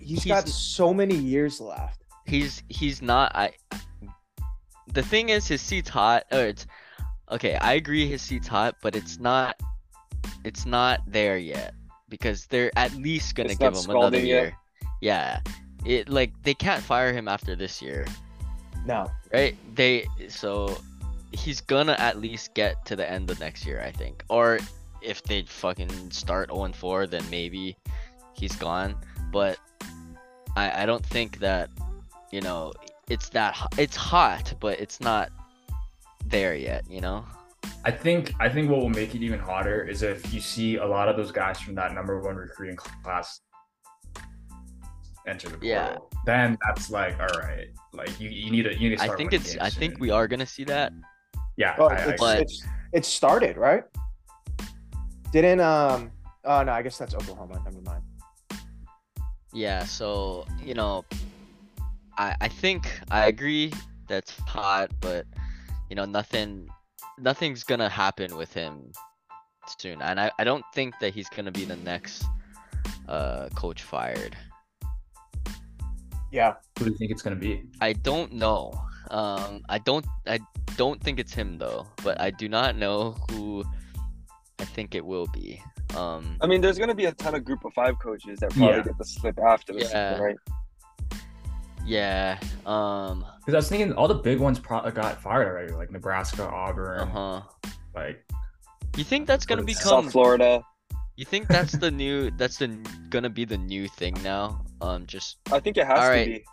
he's 0.00 0.24
got 0.24 0.48
so 0.48 0.92
many 0.92 1.16
years 1.16 1.60
left. 1.60 2.02
He's 2.26 2.62
he's 2.68 3.02
not. 3.02 3.34
I. 3.34 3.52
The 4.92 5.02
thing 5.02 5.28
is, 5.28 5.46
his 5.46 5.60
seat's 5.60 5.88
hot. 5.88 6.24
Or 6.32 6.46
it's 6.46 6.66
okay. 7.30 7.56
I 7.56 7.74
agree, 7.74 8.08
his 8.08 8.22
seat's 8.22 8.48
hot, 8.48 8.76
but 8.82 8.96
it's 8.96 9.18
not. 9.18 9.60
It's 10.44 10.66
not 10.66 11.00
there 11.06 11.38
yet 11.38 11.74
because 12.08 12.46
they're 12.46 12.70
at 12.76 12.92
least 12.94 13.34
gonna 13.34 13.50
It's 13.50 13.58
give 13.58 13.74
him 13.74 13.90
another 13.90 13.92
scalding 13.92 14.26
yet? 14.26 14.42
year. 14.42 14.56
Yeah, 15.00 15.40
it 15.84 16.08
like 16.08 16.32
they 16.42 16.54
can't 16.54 16.82
fire 16.82 17.12
him 17.12 17.28
after 17.28 17.54
this 17.56 17.80
year. 17.82 18.06
No. 18.84 19.10
right? 19.32 19.56
They 19.74 20.06
so 20.28 20.78
he's 21.32 21.60
gonna 21.60 21.96
at 21.98 22.18
least 22.20 22.54
get 22.54 22.84
to 22.86 22.96
the 22.96 23.08
end 23.08 23.30
of 23.30 23.38
next 23.40 23.66
year, 23.66 23.82
I 23.82 23.90
think. 23.90 24.24
Or 24.28 24.58
if 25.06 25.22
they 25.22 25.42
fucking 25.42 26.10
start 26.10 26.50
0 26.50 26.72
4, 26.72 27.06
then 27.06 27.24
maybe 27.30 27.76
he's 28.34 28.56
gone. 28.56 28.96
But 29.32 29.58
I 30.56 30.82
I 30.82 30.86
don't 30.86 31.04
think 31.06 31.38
that 31.38 31.70
you 32.32 32.40
know 32.40 32.72
it's 33.08 33.28
that 33.30 33.54
ho- 33.54 33.68
it's 33.78 33.96
hot, 33.96 34.54
but 34.60 34.80
it's 34.80 35.00
not 35.00 35.30
there 36.26 36.54
yet. 36.54 36.84
You 36.90 37.00
know? 37.00 37.24
I 37.84 37.90
think 37.90 38.32
I 38.40 38.48
think 38.48 38.70
what 38.70 38.80
will 38.80 38.90
make 38.90 39.14
it 39.14 39.22
even 39.22 39.38
hotter 39.38 39.84
is 39.84 40.02
if 40.02 40.32
you 40.34 40.40
see 40.40 40.76
a 40.76 40.86
lot 40.86 41.08
of 41.08 41.16
those 41.16 41.32
guys 41.32 41.60
from 41.60 41.74
that 41.76 41.94
number 41.94 42.20
one 42.20 42.36
recruiting 42.36 42.76
class 42.76 43.40
enter 45.26 45.48
the 45.48 45.54
portal. 45.58 45.68
Yeah. 45.68 45.96
Then 46.24 46.58
that's 46.64 46.90
like, 46.90 47.18
all 47.20 47.40
right, 47.40 47.66
like 47.92 48.18
you, 48.20 48.28
you 48.28 48.50
need 48.50 48.62
to 48.64 48.74
you 48.78 48.90
need 48.90 48.98
to 48.98 49.04
I 49.12 49.16
think 49.16 49.32
it's 49.32 49.52
games 49.54 49.58
I 49.60 49.70
think 49.70 49.98
we 50.00 50.10
are 50.10 50.26
gonna 50.28 50.46
see 50.46 50.64
that. 50.64 50.92
yeah. 51.56 51.74
Oh, 51.78 51.86
I- 51.86 51.94
I 51.94 52.10
it's, 52.10 52.20
But- 52.20 52.40
it's 52.42 52.64
it's 52.92 53.08
started, 53.08 53.56
right? 53.56 53.84
Didn't 55.36 55.60
um 55.60 56.10
oh 56.46 56.62
no, 56.62 56.72
I 56.72 56.80
guess 56.80 56.96
that's 56.96 57.14
Oklahoma. 57.14 57.60
Never 57.62 57.82
mind. 57.82 58.02
Yeah, 59.52 59.84
so 59.84 60.46
you 60.64 60.72
know, 60.72 61.04
I 62.16 62.34
I 62.40 62.48
think 62.48 62.88
I 63.10 63.26
agree 63.26 63.70
that's 64.08 64.32
hot, 64.40 64.90
but 64.98 65.26
you 65.90 65.94
know 65.94 66.06
nothing 66.06 66.70
nothing's 67.18 67.64
gonna 67.64 67.90
happen 67.90 68.34
with 68.34 68.54
him 68.54 68.92
soon, 69.78 70.00
and 70.00 70.18
I 70.18 70.30
I 70.38 70.44
don't 70.44 70.64
think 70.72 70.94
that 71.00 71.12
he's 71.12 71.28
gonna 71.28 71.52
be 71.52 71.66
the 71.66 71.76
next 71.76 72.24
uh 73.06 73.50
coach 73.54 73.82
fired. 73.82 74.34
Yeah. 76.32 76.54
Who 76.78 76.86
do 76.86 76.92
you 76.92 76.96
think 76.96 77.10
it's 77.10 77.20
gonna 77.20 77.36
be? 77.36 77.68
I 77.82 77.92
don't 77.92 78.32
know. 78.32 78.72
Um, 79.10 79.60
I 79.68 79.80
don't 79.80 80.06
I 80.26 80.40
don't 80.78 80.98
think 81.02 81.20
it's 81.20 81.34
him 81.34 81.58
though, 81.58 81.86
but 82.02 82.18
I 82.18 82.30
do 82.30 82.48
not 82.48 82.74
know 82.74 83.16
who 83.28 83.66
I 84.58 84.64
think 84.64 84.94
it 84.94 85.04
will 85.04 85.26
be. 85.28 85.62
Um, 85.96 86.36
I 86.40 86.46
mean, 86.46 86.60
there's 86.60 86.78
gonna 86.78 86.94
be 86.94 87.04
a 87.06 87.12
ton 87.12 87.34
of 87.34 87.44
group 87.44 87.64
of 87.64 87.72
five 87.74 87.98
coaches 87.98 88.38
that 88.40 88.50
probably 88.50 88.76
Yeah. 88.78 88.82
get 88.82 88.98
the 88.98 89.04
slip 89.04 89.38
after 89.38 89.72
the 89.72 89.80
Yeah. 89.80 90.12
season, 90.14 90.22
right? 90.22 90.36
yeah. 91.84 92.38
Um, 92.64 93.24
Because 93.40 93.54
I 93.54 93.58
was 93.58 93.68
thinking 93.68 93.92
all 93.92 94.08
the 94.08 94.14
big 94.14 94.40
ones 94.40 94.58
pro- 94.58 94.90
got 94.90 95.20
fired 95.22 95.46
already, 95.46 95.72
like 95.72 95.90
Nebraska, 95.90 96.48
Auburn, 96.48 97.00
uh 97.00 97.06
huh. 97.06 97.70
like 97.94 98.24
You 98.96 99.04
think 99.04 99.26
that's 99.26 99.44
gonna 99.46 99.60
South 99.60 99.66
become 99.66 100.04
South 100.04 100.12
Florida. 100.12 100.62
You 101.16 101.24
think 101.24 101.48
that's 101.48 101.72
the 101.72 101.90
new 101.90 102.30
that's 102.32 102.56
the 102.58 102.68
gonna 103.10 103.30
be 103.30 103.44
the 103.44 103.58
new 103.58 103.88
thing 103.88 104.14
now? 104.22 104.64
Um 104.80 105.06
just 105.06 105.38
I 105.52 105.60
think 105.60 105.76
it 105.76 105.86
has 105.86 105.98
All 105.98 106.04
to 106.06 106.10
right. 106.10 106.26
be. 106.26 106.44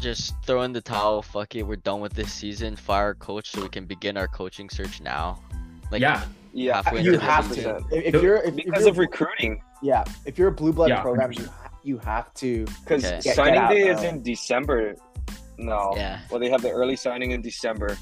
just 0.00 0.34
throw 0.44 0.62
in 0.62 0.72
the 0.72 0.80
towel, 0.80 1.22
fuck 1.22 1.54
it, 1.54 1.62
we're 1.64 1.76
done 1.76 2.00
with 2.00 2.12
this 2.14 2.32
season, 2.32 2.74
fire 2.74 3.14
coach 3.14 3.50
so 3.50 3.62
we 3.62 3.68
can 3.68 3.84
begin 3.86 4.16
our 4.16 4.26
coaching 4.28 4.68
search 4.70 5.00
now. 5.00 5.40
Like 5.92 6.00
yeah, 6.02 6.24
Yeah, 6.52 6.82
halfway 6.82 7.02
You 7.02 7.18
have 7.18 7.50
to. 7.54 7.76
If, 7.90 8.14
if 8.14 8.22
you're 8.22 8.36
if, 8.36 8.48
if 8.48 8.56
because 8.56 8.80
you're, 8.82 8.90
of 8.90 8.98
recruiting. 8.98 9.62
yeah, 9.82 10.04
if 10.26 10.38
you're 10.38 10.48
a 10.48 10.52
blue 10.52 10.72
blood 10.72 10.90
Yeah, 10.90 11.00
program, 11.02 11.32
you 11.32 11.48
you 11.82 11.98
have 11.98 12.32
to. 12.34 12.64
Because 12.84 13.04
Okay. 13.04 13.14
Get- 13.16 13.24
get 13.24 13.36
signing 13.36 13.58
out, 13.60 13.70
day 13.70 13.88
is 13.88 14.02
in 14.02 14.22
December. 14.22 14.94
No. 15.58 15.92
Yeah. 15.96 16.20
Well, 16.30 16.38
they 16.40 16.50
have 16.50 16.62
the 16.62 16.70
early 16.70 16.96
signing 16.96 17.30
in 17.32 17.42
December. 17.42 17.96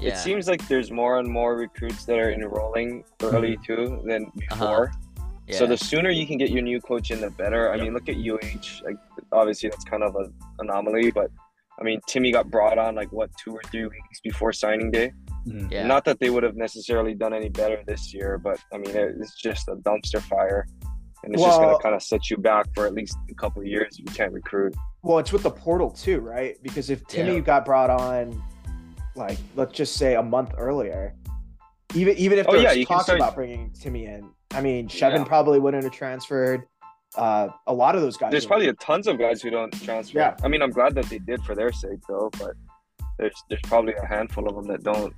Yeah. 0.00 0.10
It 0.14 0.16
seems 0.18 0.48
like 0.48 0.66
there's 0.68 0.90
more 0.90 1.18
and 1.18 1.28
more 1.28 1.56
recruits 1.56 2.04
that 2.06 2.18
are 2.18 2.32
enrolling 2.32 3.04
early 3.22 3.58
too 3.64 4.02
than 4.04 4.26
before. 4.36 4.92
yeah. 5.46 5.58
So 5.58 5.66
the 5.66 5.76
sooner 5.76 6.10
you 6.10 6.26
can 6.26 6.38
get 6.38 6.50
your 6.50 6.62
new 6.62 6.80
coach 6.80 7.10
in, 7.10 7.20
the 7.20 7.30
better. 7.30 7.70
I 7.70 7.76
Yep. 7.76 7.84
mean, 7.84 7.94
look 7.94 8.08
at 8.08 8.16
UH. 8.16 8.82
Like, 8.84 8.96
obviously 9.32 9.68
that's 9.68 9.84
kind 9.84 10.02
of 10.02 10.16
an 10.16 10.32
anomaly, 10.58 11.10
but 11.12 11.30
I 11.80 11.84
mean, 11.84 12.00
Timmy 12.08 12.32
got 12.32 12.50
brought 12.50 12.78
on 12.78 12.94
like 12.96 13.12
what 13.12 13.30
two 13.42 13.52
or 13.52 13.62
three 13.70 13.84
weeks 13.84 14.20
before 14.22 14.52
signing 14.52 14.90
day. 14.90 15.12
Mhm. 15.46 15.70
yeah. 15.70 15.86
Not 15.86 16.04
that 16.04 16.18
they 16.20 16.30
would 16.30 16.42
have 16.42 16.56
necessarily 16.56 17.14
done 17.14 17.32
any 17.34 17.48
better 17.48 17.82
this 17.86 18.12
year, 18.14 18.38
but 18.38 18.58
I 18.72 18.78
mean, 18.78 18.94
it- 18.94 19.16
it's 19.20 19.34
just 19.34 19.68
a 19.68 19.76
dumpster 19.76 20.20
fire, 20.20 20.66
and 21.24 21.34
it's 21.34 21.42
just 21.42 21.60
gonna 21.60 21.78
kind 21.78 21.94
of 21.94 22.02
set 22.02 22.30
you 22.30 22.36
back 22.36 22.66
for 22.74 22.86
at 22.86 22.94
least 22.94 23.16
a 23.30 23.34
couple 23.34 23.60
of 23.62 23.66
years. 23.68 23.98
You 23.98 24.04
can't 24.06 24.32
recruit. 24.32 24.74
Well, 25.02 25.18
it's 25.18 25.32
with 25.32 25.42
the 25.42 25.50
portal 25.50 25.90
too, 25.90 26.20
right? 26.20 26.56
Because 26.62 26.90
if 26.90 27.04
Timmy 27.08 27.34
Yeah. 27.34 27.40
got 27.40 27.64
brought 27.64 27.90
on, 27.90 28.40
like 29.16 29.38
let's 29.56 29.72
just 29.72 29.96
say 29.96 30.14
a 30.14 30.22
month 30.22 30.52
earlier, 30.56 31.14
even 31.94 32.16
even 32.16 32.38
if 32.38 32.46
Oh, 32.48 32.52
there's 32.52 32.64
yeah, 32.64 32.72
you 32.72 32.86
can 32.86 32.94
talks 32.94 33.06
start- 33.06 33.18
about 33.18 33.34
bringing 33.34 33.70
Timmy 33.72 34.06
in, 34.06 34.30
I 34.52 34.60
mean, 34.60 34.88
Shevin 34.88 35.18
Yeah. 35.18 35.24
probably 35.24 35.58
wouldn't 35.58 35.82
have 35.82 35.92
transferred. 35.92 36.62
Uh, 37.14 37.48
a 37.66 37.74
lot 37.74 37.94
of 37.94 38.00
those 38.00 38.16
guys. 38.16 38.30
There's 38.30 38.46
probably 38.46 38.68
a 38.68 38.72
tons 38.74 39.06
of 39.06 39.18
guys 39.18 39.42
who 39.42 39.50
don't 39.50 39.70
transfer. 39.82 40.18
Yeah. 40.18 40.36
I 40.42 40.48
mean, 40.48 40.62
I'm 40.62 40.70
glad 40.70 40.94
that 40.94 41.04
they 41.06 41.18
did 41.18 41.42
for 41.42 41.54
their 41.54 41.70
sake, 41.70 41.98
though. 42.08 42.30
But 42.38 42.52
there's 43.18 43.34
there's 43.50 43.60
probably 43.64 43.92
a 43.94 44.06
handful 44.06 44.48
of 44.48 44.54
them 44.54 44.64
that 44.68 44.82
don't. 44.82 45.12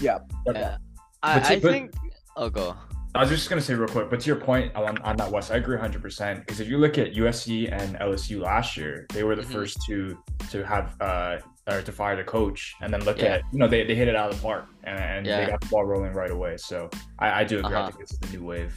Yeah. 0.00 0.18
yeah. 0.52 0.76
I, 1.22 1.38
But 1.38 1.46
see, 1.46 1.54
I 1.54 1.58
but- 1.60 1.70
think 1.72 1.94
oh 2.36 2.50
go. 2.50 2.76
I 3.16 3.20
was 3.20 3.30
just 3.30 3.48
gonna 3.48 3.60
say 3.62 3.74
real 3.74 3.86
quick, 3.88 4.10
but 4.10 4.18
to 4.20 4.26
your 4.26 4.40
point 4.40 4.74
on, 4.74 4.98
on 5.02 5.16
that 5.18 5.30
West, 5.30 5.52
I 5.52 5.56
agree 5.56 5.76
100 5.76 6.02
percent 6.02 6.40
because 6.40 6.58
if 6.58 6.68
you 6.68 6.78
look 6.78 6.98
at 6.98 7.14
USC 7.14 7.70
and 7.70 7.96
LSU 8.00 8.40
last 8.42 8.76
year, 8.76 9.06
they 9.12 9.22
were 9.22 9.36
the 9.36 9.42
Mhm. 9.42 9.52
first 9.52 9.78
to 9.86 10.18
to 10.50 10.64
have 10.66 11.00
uh 11.00 11.38
or 11.70 11.80
to 11.80 11.92
fire 11.92 12.16
the 12.16 12.24
coach, 12.24 12.74
and 12.82 12.92
then 12.92 13.02
look 13.04 13.18
Yeah. 13.18 13.36
at 13.36 13.42
you 13.52 13.58
know 13.60 13.68
they, 13.68 13.84
they 13.86 13.94
hit 13.94 14.08
it 14.08 14.16
out 14.16 14.30
of 14.30 14.36
the 14.36 14.42
park 14.42 14.66
and, 14.82 14.98
and 14.98 15.26
Yeah. 15.26 15.44
they 15.44 15.50
got 15.52 15.60
the 15.60 15.68
ball 15.68 15.84
rolling 15.84 16.12
right 16.12 16.30
away. 16.32 16.56
So 16.56 16.90
I, 17.20 17.40
I 17.40 17.44
do 17.44 17.60
agree. 17.60 17.74
I 17.74 17.78
Uh-huh. 17.82 17.86
think 17.90 18.00
this 18.00 18.12
is 18.12 18.18
the 18.18 18.36
new 18.36 18.44
wave. 18.44 18.74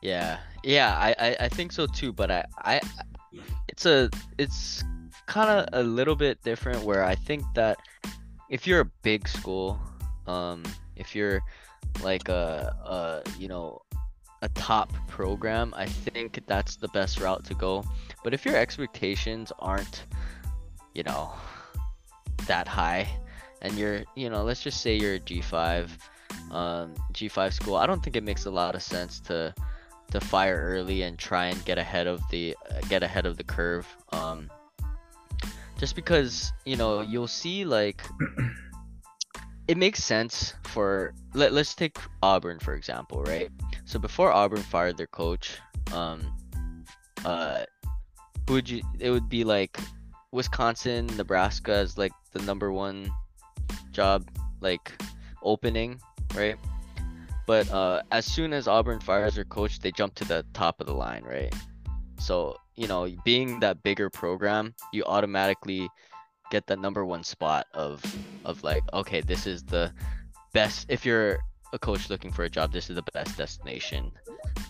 Yeah. 0.00 0.38
Yeah, 0.64 0.96
I, 0.96 1.14
I, 1.18 1.36
I 1.40 1.48
think 1.48 1.72
so 1.72 1.86
too, 1.86 2.12
but 2.12 2.30
I, 2.30 2.44
I 2.58 2.80
it's 3.68 3.84
a 3.84 4.08
it's 4.38 4.84
kind 5.26 5.50
of 5.50 5.68
a 5.72 5.82
little 5.82 6.14
bit 6.16 6.40
different 6.42 6.84
where 6.84 7.02
I 7.04 7.16
think 7.16 7.42
that 7.56 7.78
if 8.48 8.66
you're 8.66 8.80
a 8.80 8.90
big 9.02 9.26
school, 9.28 9.80
um, 10.26 10.62
if 10.96 11.14
you're 11.14 11.40
like 12.02 12.28
a, 12.28 12.74
a 12.84 13.30
you 13.38 13.48
know 13.48 13.82
a 14.42 14.48
top 14.50 14.92
program, 15.08 15.72
I 15.76 15.86
think 15.86 16.40
that's 16.46 16.76
the 16.76 16.88
best 16.88 17.20
route 17.20 17.44
to 17.44 17.54
go. 17.54 17.84
But 18.24 18.34
if 18.34 18.44
your 18.44 18.56
expectations 18.56 19.52
aren't, 19.58 20.04
you 20.94 21.04
know, 21.04 21.32
that 22.46 22.66
high, 22.66 23.08
and 23.62 23.74
you're 23.74 24.04
you 24.16 24.30
know 24.30 24.42
let's 24.42 24.62
just 24.62 24.80
say 24.80 24.96
you're 24.96 25.14
a 25.14 25.20
G5, 25.20 25.90
um, 26.50 26.94
G5 27.12 27.52
school, 27.52 27.76
I 27.76 27.86
don't 27.86 28.02
think 28.02 28.16
it 28.16 28.24
makes 28.24 28.46
a 28.46 28.50
lot 28.50 28.74
of 28.74 28.82
sense 28.82 29.20
to 29.20 29.54
to 30.12 30.20
fire 30.20 30.60
early 30.62 31.02
and 31.02 31.18
try 31.18 31.46
and 31.46 31.64
get 31.64 31.78
ahead 31.78 32.06
of 32.06 32.20
the 32.30 32.56
uh, 32.70 32.80
get 32.88 33.02
ahead 33.02 33.24
of 33.24 33.38
the 33.38 33.44
curve 33.44 33.86
um 34.12 34.50
just 35.78 35.96
because 35.96 36.52
you 36.66 36.76
know 36.76 37.00
you'll 37.00 37.26
see 37.26 37.64
like 37.64 38.02
it 39.68 39.76
makes 39.76 40.02
sense 40.02 40.54
for 40.64 41.14
let, 41.34 41.52
let's 41.52 41.74
take 41.74 41.96
auburn 42.22 42.58
for 42.58 42.74
example 42.74 43.22
right 43.24 43.50
so 43.84 43.98
before 43.98 44.32
auburn 44.32 44.62
fired 44.62 44.96
their 44.96 45.06
coach 45.06 45.58
um 45.92 46.34
uh 47.24 47.64
who 48.48 48.54
would 48.54 48.68
you 48.68 48.82
it 48.98 49.10
would 49.10 49.28
be 49.28 49.44
like 49.44 49.78
wisconsin 50.32 51.06
nebraska 51.16 51.72
as 51.72 51.96
like 51.96 52.12
the 52.32 52.42
number 52.42 52.72
one 52.72 53.10
job 53.92 54.28
like 54.60 54.92
opening 55.42 56.00
right 56.34 56.56
but 57.46 57.70
uh, 57.70 58.02
as 58.12 58.24
soon 58.24 58.52
as 58.52 58.68
Auburn 58.68 59.00
fires 59.00 59.34
their 59.34 59.44
coach, 59.44 59.80
they 59.80 59.90
jump 59.90 60.14
to 60.16 60.24
the 60.24 60.44
top 60.52 60.80
of 60.80 60.86
the 60.86 60.94
line, 60.94 61.24
right? 61.24 61.52
So 62.18 62.56
you 62.76 62.86
know, 62.86 63.08
being 63.24 63.60
that 63.60 63.82
bigger 63.82 64.08
program, 64.08 64.74
you 64.92 65.04
automatically 65.04 65.88
get 66.52 66.66
the 66.66 66.76
number 66.76 67.02
one 67.14 67.24
spot 67.24 67.66
of 67.72 68.04
of 68.44 68.62
like, 68.62 68.84
okay, 69.00 69.20
this 69.32 69.46
is 69.46 69.64
the 69.64 69.90
best. 70.52 70.86
If 70.88 71.00
you're 71.06 71.38
a 71.72 71.78
coach 71.78 72.10
looking 72.12 72.30
for 72.30 72.44
a 72.44 72.50
job, 72.56 72.72
this 72.76 72.90
is 72.90 72.96
the 73.00 73.06
best 73.16 73.36
destination. 73.36 74.12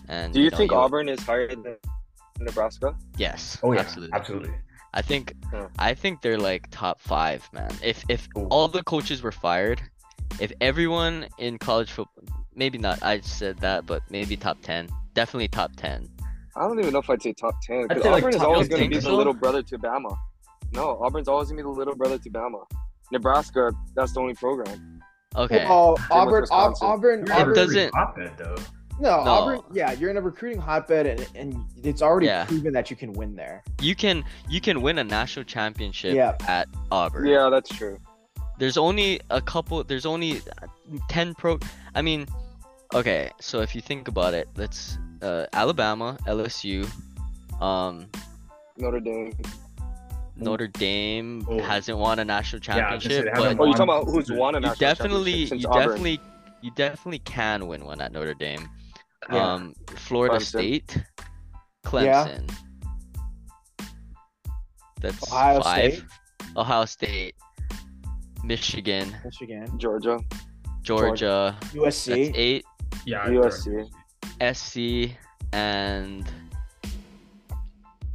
And 0.07 0.33
Do 0.33 0.41
you 0.41 0.49
know, 0.49 0.57
think 0.57 0.71
Auburn 0.71 1.09
is 1.09 1.19
higher 1.29 1.47
than 1.49 1.61
Nebraska? 2.39 2.95
Yes. 3.17 3.41
Oh 3.61 3.73
yeah, 3.73 3.81
absolutely. 3.81 4.15
absolutely. 4.19 4.53
I 4.93 5.01
think 5.01 5.33
Yeah. 5.51 5.67
I 5.89 5.93
think 6.01 6.21
they're 6.23 6.43
like 6.51 6.63
top 6.71 7.01
five, 7.01 7.41
man. 7.51 7.71
If 7.83 7.97
if 8.15 8.21
Ooh. 8.37 8.47
all 8.53 8.67
the 8.77 8.83
coaches 8.93 9.21
were 9.25 9.35
fired, 9.47 9.79
if 10.39 10.51
everyone 10.61 11.27
in 11.37 11.57
college 11.57 11.91
football, 11.91 12.23
maybe 12.55 12.77
not, 12.77 12.97
I 13.03 13.19
said 13.21 13.55
that, 13.67 13.85
but 13.85 14.01
maybe 14.09 14.37
top 14.37 14.57
ten, 14.61 14.87
definitely 15.19 15.49
top 15.49 15.71
ten. 15.75 16.07
I 16.55 16.61
don't 16.67 16.79
even 16.79 16.93
know 16.93 16.99
if 17.05 17.09
I'd 17.09 17.21
say 17.21 17.33
top 17.33 17.55
ten 17.67 17.87
because 17.87 18.03
say, 18.03 18.11
like, 18.11 18.23
Auburn 18.23 18.35
is 18.35 18.43
always 18.43 18.67
going 18.69 18.83
to 18.83 18.89
be 18.89 18.95
think 18.95 19.09
the 19.09 19.17
little 19.21 19.33
brother 19.33 19.63
to 19.63 19.77
Bama. 19.77 20.15
No, 20.73 20.97
Auburn's 21.03 21.27
always 21.27 21.49
going 21.49 21.57
to 21.57 21.63
be 21.63 21.69
the 21.71 21.77
little 21.77 21.95
brother 21.95 22.17
to 22.17 22.29
Bama. 22.29 22.65
Nebraska, 23.11 23.71
that's 23.95 24.13
the 24.13 24.19
only 24.19 24.33
program. 24.33 25.01
Okay. 25.35 25.65
Well, 25.65 25.91
with 25.93 26.01
Auburn, 26.11 26.45
Auburn, 26.51 27.23
It 27.23 27.31
Auburn. 27.31 27.55
doesn't- 27.55 27.93
hotbed, 27.93 28.33
though. 28.37 28.55
No, 28.99 29.23
No. 29.23 29.31
Auburn. 29.31 29.59
Yeah, 29.71 29.91
you're 29.93 30.11
in 30.11 30.17
a 30.17 30.21
recruiting 30.21 30.59
hotbed, 30.61 31.07
and 31.07 31.27
and 31.35 31.65
it's 31.83 32.03
already 32.03 32.27
Yeah. 32.27 32.45
proven 32.45 32.73
that 32.73 32.91
you 32.91 32.95
can 32.95 33.11
win 33.13 33.35
there. 33.35 33.63
You 33.81 33.95
can 33.95 34.23
you 34.47 34.61
can 34.61 34.81
win 34.83 34.99
a 34.99 35.03
national 35.03 35.45
championship 35.45 36.13
Yeah. 36.15 36.37
at 36.47 36.67
Auburn. 36.91 37.25
Yeah, 37.25 37.49
that's 37.49 37.69
true. 37.75 37.97
There's 38.59 38.77
only 38.77 39.19
a 39.31 39.41
couple. 39.41 39.83
There's 39.83 40.05
only 40.05 40.37
uh, 40.61 40.67
ten 41.09 41.33
pro. 41.33 41.57
I 41.95 42.03
mean, 42.03 42.27
okay. 42.93 43.31
So 43.41 43.61
if 43.61 43.73
you 43.73 43.81
think 43.81 44.07
about 44.07 44.35
it, 44.35 44.47
let's 44.57 44.99
uh, 45.23 45.47
Alabama, 45.53 46.15
LSU, 46.27 46.85
um, 47.59 48.05
Notre 48.77 48.99
Dame. 48.99 49.33
Notre 50.43 50.67
Dame 50.67 51.45
Oh. 51.49 51.59
hasn't 51.61 51.97
won 51.97 52.19
a 52.19 52.25
national 52.25 52.61
Yeah, 52.67 52.87
I 52.89 52.95
was 52.95 53.03
gonna 53.03 53.15
say 53.15 53.23
championship, 53.23 53.35
they 53.49 53.55
but 53.55 53.61
Oh, 53.61 53.65
you 53.65 53.69
won. 53.69 53.77
talking 53.77 53.83
about 53.83 54.05
who's 54.05 54.31
won 54.31 54.55
a 54.55 54.57
you 54.57 54.61
national 54.61 54.75
definitely, 54.89 55.31
championship 55.31 55.49
since 55.49 55.61
you 55.63 55.69
Auburn? 55.69 55.81
definitely, 55.87 56.19
you 56.61 56.71
definitely 56.75 57.19
can 57.19 57.67
win 57.67 57.85
one 57.85 58.01
at 58.01 58.11
Notre 58.11 58.33
Dame. 58.33 58.69
Yeah. 59.31 59.53
Um, 59.53 59.73
Florida 59.95 60.35
Clemson. 60.35 60.41
State, 60.45 60.97
Yeah. 60.97 62.25
Clemson. 62.27 62.51
That's 65.01 65.31
Ohio 65.31 65.61
five. 65.61 65.93
State. 65.93 66.05
Ohio 66.55 66.85
State, 66.85 67.35
Michigan, 68.43 69.15
Michigan, 69.25 69.79
Georgia, 69.79 70.19
Georgia. 70.81 71.57
That's 71.61 71.73
USC. 72.07 72.31
eight. 72.35 72.65
Yeah, 73.05 73.25
USC. 73.27 73.89
SC 74.39 75.17
and 75.51 76.29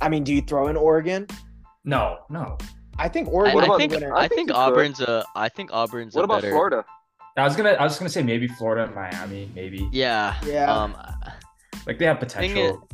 I 0.01 0.09
mean, 0.09 0.23
do 0.25 0.33
you 0.33 0.41
throw 0.43 0.69
in 0.69 0.77
Oregon? 0.77 1.27
No, 1.89 2.19
no. 2.29 2.59
I 2.99 3.09
think 3.09 3.29
I, 3.29 3.31
Oregon. 3.31 3.55
What 3.55 3.71
I 3.71 3.77
think 3.79 3.93
winner. 3.93 4.15
I 4.15 4.19
I 4.25 4.29
think 4.29 4.35
think 4.35 4.49
you 4.51 4.55
could. 4.55 4.61
Auburn's 4.61 5.01
a 5.01 5.25
I 5.35 5.49
think 5.49 5.71
Auburn's 5.73 6.15
What 6.15 6.23
a 6.23 6.25
about 6.25 6.43
better. 6.43 6.53
Florida? 6.53 6.85
I 7.37 7.45
was 7.45 7.57
gonna 7.57 7.71
I 7.71 7.85
was 7.85 7.99
gonna 7.99 8.11
say 8.11 8.23
maybe 8.23 8.47
Florida 8.47 8.85
and 8.85 8.95
Miami, 8.95 9.51
maybe. 9.55 9.89
Yeah. 9.93 10.35
Yeah. 10.45 10.71
Um. 10.71 10.95
Like 11.87 11.99
they 11.99 12.05
have 12.05 12.19
Thing 12.19 12.29
potential. 12.29 12.89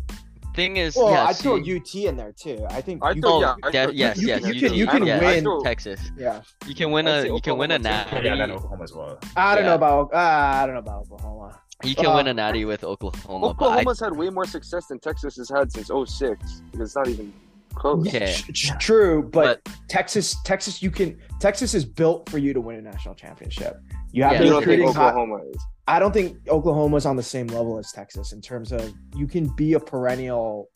Thing 0.55 0.77
is, 0.77 0.95
Well, 0.95 1.11
yeah. 1.11 1.25
I'd 1.27 1.35
throw 1.37 1.61
see- 1.61 1.77
UT 1.77 1.95
in 2.09 2.17
there 2.17 2.33
too. 2.41 2.65
I 2.71 2.81
think. 2.81 3.03
I 3.03 3.11
you 3.11 3.23
throw- 3.23 3.33
Oh, 3.33 3.41
yeah, 3.41 3.55
I 3.65 3.73
throw- 3.73 3.91
yes, 3.91 4.19
you- 4.21 4.29
yes. 4.29 4.43
you 4.43 4.51
UT, 4.55 4.61
can- 4.61 4.75
you 4.75 4.87
can 4.87 5.05
yeah, 5.07 5.19
win. 5.43 5.63
Texas. 5.65 6.01
yeah. 6.17 6.43
You 6.69 6.75
can 6.77 6.93
win 6.93 7.09
a 7.09 7.25
you 7.27 7.41
can 7.41 7.59
win 7.59 7.73
a 7.73 7.75
Oklahoma 7.75 7.79
too. 7.79 8.15
natty. 8.15 8.27
yeah, 8.29 8.37
then 8.37 8.51
Oklahoma 8.53 8.85
as 8.85 8.93
well. 8.95 9.19
I 9.37 9.55
don't 9.57 9.65
know 9.65 9.75
about. 9.75 10.15
Uh, 10.15 10.17
I 10.19 10.67
don't 10.67 10.75
know 10.77 10.81
about 10.81 11.01
Oklahoma. 11.11 11.59
You 11.83 11.97
can 11.97 12.15
win 12.15 12.29
Uh, 12.29 12.31
a 12.31 12.35
natty 12.35 12.65
with 12.65 12.85
Oklahoma, 12.85 13.53
but 13.55 13.65
I, 13.65 13.67
Oklahoma's 13.81 13.99
had 14.01 14.15
way 14.17 14.31
more 14.31 14.45
success 14.45 14.87
than 14.87 15.01
Texas 15.01 15.37
has 15.39 15.49
had 15.49 15.73
since 15.73 15.91
06. 15.91 16.63
It's 16.75 16.95
not 16.95 17.09
even 17.09 17.33
close. 17.75 18.07
Okay. 18.09 18.35
Tr- 18.37 18.53
tr- 18.53 18.77
True, 18.79 19.23
but, 19.33 19.67
Texas, 19.89 20.37
Texas, 20.45 20.83
you 20.83 20.91
can. 20.91 21.19
Texas 21.41 21.75
is 21.75 21.85
built 21.85 22.29
for 22.31 22.39
you 22.39 22.53
to 22.53 22.61
win 22.61 22.77
a 22.77 22.83
national 22.83 23.15
championship. 23.15 23.79
You 24.13 24.23
have 24.23 24.33
Yeah. 24.33 24.39
the 24.39 24.45
You 24.45 24.51
don't 24.51 24.61
think 24.65 24.71
recruiting. 24.81 24.95
hot- 24.95 25.15
Oklahoma 25.15 25.43
is? 25.51 25.57
I 25.87 25.99
don't 25.99 26.13
think 26.13 26.39
Oklahoma's 26.49 27.05
on 27.05 27.17
the 27.17 27.23
same 27.23 27.47
level 27.49 27.79
as 27.79 27.93
Texas 27.93 28.33
in 28.33 28.41
terms 28.41 28.73
of 28.73 28.93
you 29.17 29.27
can 29.27 29.49
be 29.55 29.75
a 29.75 29.81
perennial. 29.81 30.69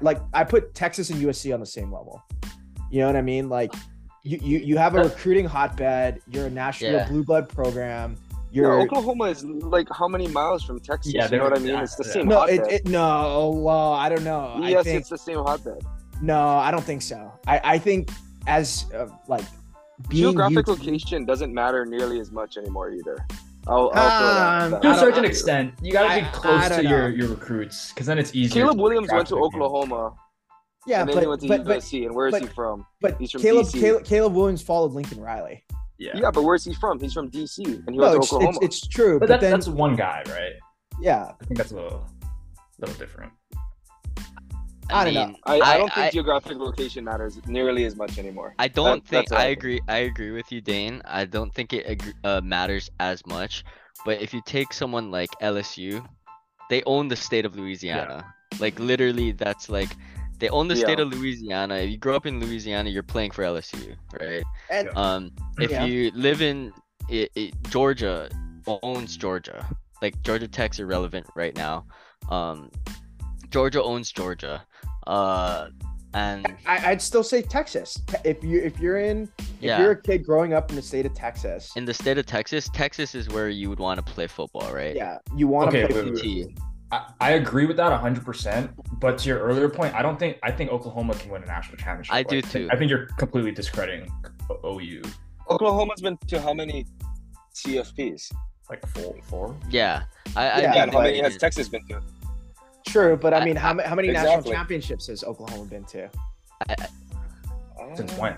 Like 0.00 0.18
I 0.34 0.42
put 0.42 0.74
Texas 0.74 1.10
and 1.10 1.20
USC 1.20 1.52
on 1.52 1.60
the 1.60 1.66
same 1.66 1.92
level. 1.92 2.22
You 2.90 3.00
know 3.00 3.06
what 3.06 3.16
I 3.16 3.22
mean? 3.22 3.48
Like 3.48 3.72
you 4.24 4.38
you, 4.42 4.58
you 4.58 4.76
have 4.78 4.94
a 4.96 5.04
recruiting 5.04 5.44
hotbed. 5.44 6.20
You're 6.28 6.46
a 6.46 6.50
national 6.50 6.92
Yeah. 6.92 7.08
blue 7.08 7.22
blood 7.24 7.48
program. 7.48 8.16
Yeah, 8.50 8.62
You're 8.62 8.80
Oklahoma 8.80 9.24
is 9.24 9.44
like 9.44 9.86
how 9.92 10.08
many 10.08 10.26
miles 10.28 10.64
from 10.64 10.80
Texas? 10.80 11.12
Yeah, 11.12 11.28
you 11.30 11.36
know 11.36 11.44
what 11.44 11.52
I 11.52 11.58
they're- 11.58 11.74
mean? 11.74 11.82
It's 11.84 11.94
the 11.96 12.04
yeah. 12.06 12.12
same 12.12 12.26
no, 12.28 12.42
it, 12.44 12.58
hotbed. 12.60 12.72
it 12.72 12.88
no. 12.88 13.50
Well, 13.62 13.92
I 13.92 14.08
don't 14.08 14.24
know. 14.24 14.54
I 14.62 14.70
yes, 14.70 14.84
think 14.84 15.00
it's 15.00 15.10
the 15.10 15.18
same 15.18 15.38
hotbed. 15.38 15.82
No. 16.22 16.38
I 16.58 16.70
don't 16.70 16.84
think 16.84 17.02
so. 17.02 17.32
I 17.46 17.60
I 17.64 17.78
think 17.78 18.10
as 18.46 18.86
uh, 18.94 19.06
like 19.28 19.44
being 20.08 20.24
Geographic 20.24 20.68
UT 20.68 20.68
location 20.68 21.24
doesn't 21.24 21.52
matter 21.52 21.84
nearly 21.86 22.20
as 22.20 22.30
much 22.30 22.56
anymore 22.56 22.90
either. 22.90 23.16
I'll, 23.68 23.90
I'll 23.94 24.18
throw 24.18 24.34
that 24.34 24.72
Um. 24.74 24.82
To 24.82 24.90
a 24.90 24.98
certain 24.98 25.24
extent, 25.24 25.74
you 25.82 25.92
gotta 25.92 26.20
be 26.22 26.26
close 26.32 26.68
to 26.68 26.82
your, 26.82 27.10
know. 27.10 27.16
your 27.16 27.28
recruits, 27.28 27.90
because 27.92 28.06
then 28.06 28.18
it's 28.18 28.34
easier. 28.34 28.62
Caleb 28.62 28.78
Williams 28.78 29.08
went 29.10 29.26
to 29.28 29.34
draft 29.34 29.52
the. 29.52 29.58
Oklahoma, 29.58 30.14
yeah, 30.86 31.00
and 31.00 31.08
then 31.08 31.16
but 31.16 31.20
he 31.22 31.26
went 31.26 31.40
to 31.42 31.48
but, 31.48 31.64
but 31.64 31.78
USC. 31.80 32.06
and 32.06 32.14
where 32.14 32.28
is 32.28 32.32
but- 32.32 32.42
he 32.42 32.48
from? 32.48 32.86
but 33.00 33.18
he's 33.18 33.32
from 33.32 33.42
Caleb, 33.42 33.66
DC. 33.66 33.80
Caleb 33.80 34.04
Caleb 34.04 34.34
Williams 34.34 34.62
followed 34.62 34.92
Lincoln 34.92 35.20
Riley. 35.20 35.64
Yeah. 35.98 36.12
Yeah, 36.14 36.30
but 36.30 36.42
where's 36.42 36.62
he 36.64 36.74
from? 36.74 37.00
He's 37.00 37.14
from 37.14 37.30
DC, 37.30 37.64
and 37.64 37.90
he 37.90 37.96
No, 37.96 38.02
went 38.02 38.12
to 38.12 38.18
it's, 38.18 38.32
Oklahoma. 38.32 38.58
it's 38.60 38.80
it's 38.82 38.86
true, 38.86 39.18
But, 39.18 39.20
but, 39.20 39.28
that's, 39.28 39.40
then 39.40 39.50
that's 39.52 39.66
one 39.68 39.96
guy, 39.96 40.22
right? 40.28 40.52
yeah, 41.00 41.32
I 41.40 41.44
think 41.46 41.56
that's 41.56 41.72
a 41.72 41.76
little, 41.76 42.06
little 42.78 42.94
different. 42.96 43.32
I 44.90 45.04
don't 45.04 45.14
know. 45.14 45.26
mean, 45.26 45.36
I, 45.44 45.60
I 45.60 45.78
don't 45.78 45.92
think 45.92 46.06
I, 46.06 46.10
geographic 46.10 46.56
location 46.58 47.04
matters 47.04 47.38
nearly 47.46 47.84
as 47.84 47.96
much 47.96 48.18
anymore. 48.18 48.54
I 48.58 48.68
don't 48.68 49.04
That- 49.04 49.28
think 49.28 49.32
I 49.32 49.44
I 49.44 49.46
agree. 49.48 49.80
I 49.88 49.98
agree 49.98 50.30
with 50.30 50.50
you, 50.52 50.60
Dane. 50.60 51.02
I 51.04 51.24
don't 51.24 51.52
think 51.54 51.72
it 51.72 52.02
uh, 52.24 52.40
matters 52.42 52.90
as 53.00 53.24
much. 53.26 53.64
But 54.04 54.20
if 54.20 54.32
you 54.34 54.40
take 54.46 54.72
someone 54.72 55.10
like 55.10 55.30
LSU, 55.42 56.06
they 56.70 56.82
own 56.84 57.08
the 57.08 57.16
state 57.16 57.44
of 57.44 57.56
Louisiana. 57.56 58.24
Like 58.60 58.78
literally, 58.78 59.32
that's 59.32 59.68
like 59.68 59.90
they 60.38 60.48
own 60.50 60.68
the 60.68 60.76
state 60.76 61.00
of 61.00 61.08
Louisiana. 61.12 61.76
If 61.76 61.90
you 61.90 61.98
grow 61.98 62.14
up 62.14 62.26
in 62.26 62.40
Louisiana, 62.40 62.88
you're 62.90 63.02
playing 63.02 63.30
for 63.32 63.42
LSU, 63.42 63.96
right? 64.20 64.44
and 64.70 64.88
Um, 64.96 65.30
if 65.58 65.70
Yeah. 65.70 65.84
you 65.86 66.10
live 66.14 66.42
in 66.42 66.72
it, 67.08 67.30
it, 67.34 67.54
Georgia, 67.70 68.28
owns 68.82 69.16
Georgia. 69.16 69.66
Like 70.02 70.20
Georgia 70.22 70.46
Tech's 70.48 70.78
irrelevant 70.78 71.26
right 71.34 71.56
now. 71.56 71.86
Um, 72.30 72.70
Georgia 73.50 73.82
owns 73.82 74.12
Georgia. 74.12 74.64
Uh, 75.06 75.68
and 76.14 76.46
I, 76.66 76.90
I'd 76.92 77.02
still 77.02 77.22
say 77.22 77.42
Texas. 77.42 77.98
If 78.24 78.42
you 78.42 78.60
if 78.60 78.80
you're 78.80 78.98
in 78.98 79.28
if 79.38 79.50
yeah. 79.60 79.80
you're 79.80 79.90
a 79.92 80.00
kid 80.00 80.24
growing 80.24 80.54
up 80.54 80.70
in 80.70 80.76
the 80.76 80.82
state 80.82 81.04
of 81.04 81.14
Texas, 81.14 81.72
in 81.76 81.84
the 81.84 81.92
state 81.92 82.16
of 82.16 82.24
Texas, 82.26 82.70
Texas 82.72 83.14
is 83.14 83.28
where 83.28 83.48
you 83.50 83.68
would 83.68 83.78
want 83.78 83.98
to 84.04 84.12
play 84.12 84.26
football, 84.26 84.72
right? 84.72 84.96
yeah, 84.96 85.18
you 85.36 85.46
want 85.46 85.70
to 85.70 85.72
play. 85.72 85.82
wait, 85.82 85.92
for 85.92 86.10
wait, 86.12 86.24
your- 86.24 86.46
T. 86.46 86.56
I, 86.92 87.10
I 87.20 87.30
agree 87.32 87.66
with 87.66 87.76
that 87.78 87.90
100%. 88.00 88.70
But 89.00 89.18
to 89.18 89.28
your 89.28 89.40
earlier 89.40 89.68
point, 89.68 89.92
I 89.94 90.02
don't 90.02 90.18
think 90.18 90.38
I 90.42 90.52
think 90.52 90.70
Oklahoma 90.70 91.14
can 91.14 91.30
win 91.30 91.42
a 91.42 91.46
national 91.46 91.76
championship. 91.78 92.14
I 92.14 92.22
do 92.22 92.40
too. 92.40 92.68
I 92.70 92.76
think 92.76 92.90
you're 92.90 93.06
completely 93.18 93.50
discrediting 93.50 94.10
O- 94.48 94.78
OU. 94.78 95.02
Oklahoma's 95.50 96.00
been 96.00 96.16
to 96.28 96.40
how 96.40 96.54
many 96.54 96.86
CFPs? 97.54 98.32
Like 98.70 98.86
four, 98.88 99.16
four. 99.24 99.56
Yeah, 99.70 100.04
I, 100.34 100.48
I 100.48 100.60
Yeah, 100.60 100.74
Yeah, 100.74 100.86
do 100.86 100.92
how 100.92 101.02
many 101.02 101.20
has. 101.22 101.36
Texas 101.36 101.68
been 101.68 101.86
to? 101.88 102.00
True, 102.86 103.16
but 103.16 103.34
I 103.34 103.38
I- 103.40 103.44
mean, 103.44 103.56
how, 103.56 103.74
ma- 103.74 103.82
how 103.84 103.94
many 103.94 104.08
Exactly. 104.08 104.36
national 104.36 104.52
championships 104.54 105.06
has 105.08 105.24
Oklahoma 105.24 105.64
been 105.64 105.84
to? 105.86 106.08
Since 107.94 108.12
when? 108.14 108.36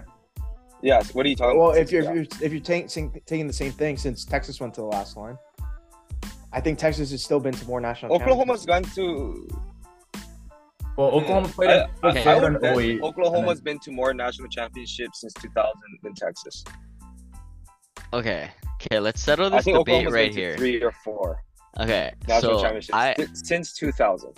Yes. 0.83 1.15
what 1.15 1.27
are 1.27 1.29
you 1.29 1.37
talking 1.37 1.59
Well, 1.59 1.71
about? 1.71 1.81
if 1.81 1.91
you're 1.91 2.03
if 2.03 2.15
you're, 2.15 2.47
if 2.47 2.53
you're 2.53 2.61
taking 2.61 3.11
taking 3.27 3.47
the 3.47 3.53
same 3.53 3.73
thing 3.73 3.97
since 3.97 4.25
Texas 4.25 4.61
went 4.61 4.75
to 4.75 4.81
the 4.81 4.87
last 4.87 5.17
one, 5.17 5.37
I 6.53 6.61
think 6.61 6.79
Texas 6.79 7.11
has 7.11 7.23
still 7.25 7.41
been 7.41 7.55
to 7.55 7.67
more 7.67 7.81
national. 7.81 8.15
Oklahoma's 8.15 8.65
gone 8.65 8.85
to. 8.85 9.49
Well, 10.97 11.09
Oklahoma 11.09 11.47
hmm. 11.49 11.53
played 11.53 11.71
I, 11.71 11.77
at 11.79 11.91
I, 12.03 12.09
Okay. 12.09 12.21
I 12.21 12.23
four 12.25 12.35
would 12.35 12.43
oh 12.43 12.47
and 12.47 12.61
bet 12.61 12.79
08. 12.79 13.03
Oklahoma's 13.03 13.61
been 13.61 13.79
to 13.81 13.91
more 13.91 14.15
national 14.15 14.49
championships 14.49 15.21
since 15.21 15.33
2000 15.35 15.73
than 16.03 16.15
Texas. 16.15 16.65
Okay, 18.13 18.51
okay, 18.81 18.99
let's 19.01 19.21
settle 19.21 19.51
this 19.51 19.65
debate 19.65 19.81
Oklahoma's 19.81 20.13
right 20.13 20.27
been 20.29 20.35
to 20.37 20.41
here. 20.41 20.57
three 20.57 20.83
or 20.83 20.93
four 21.05 21.43
Okay, 21.79 22.13
national 22.27 22.59
so 22.59 22.63
championships 22.63 22.95
I 22.95 23.15
si- 23.17 23.27
since 23.35 23.73
2000. 23.75 24.33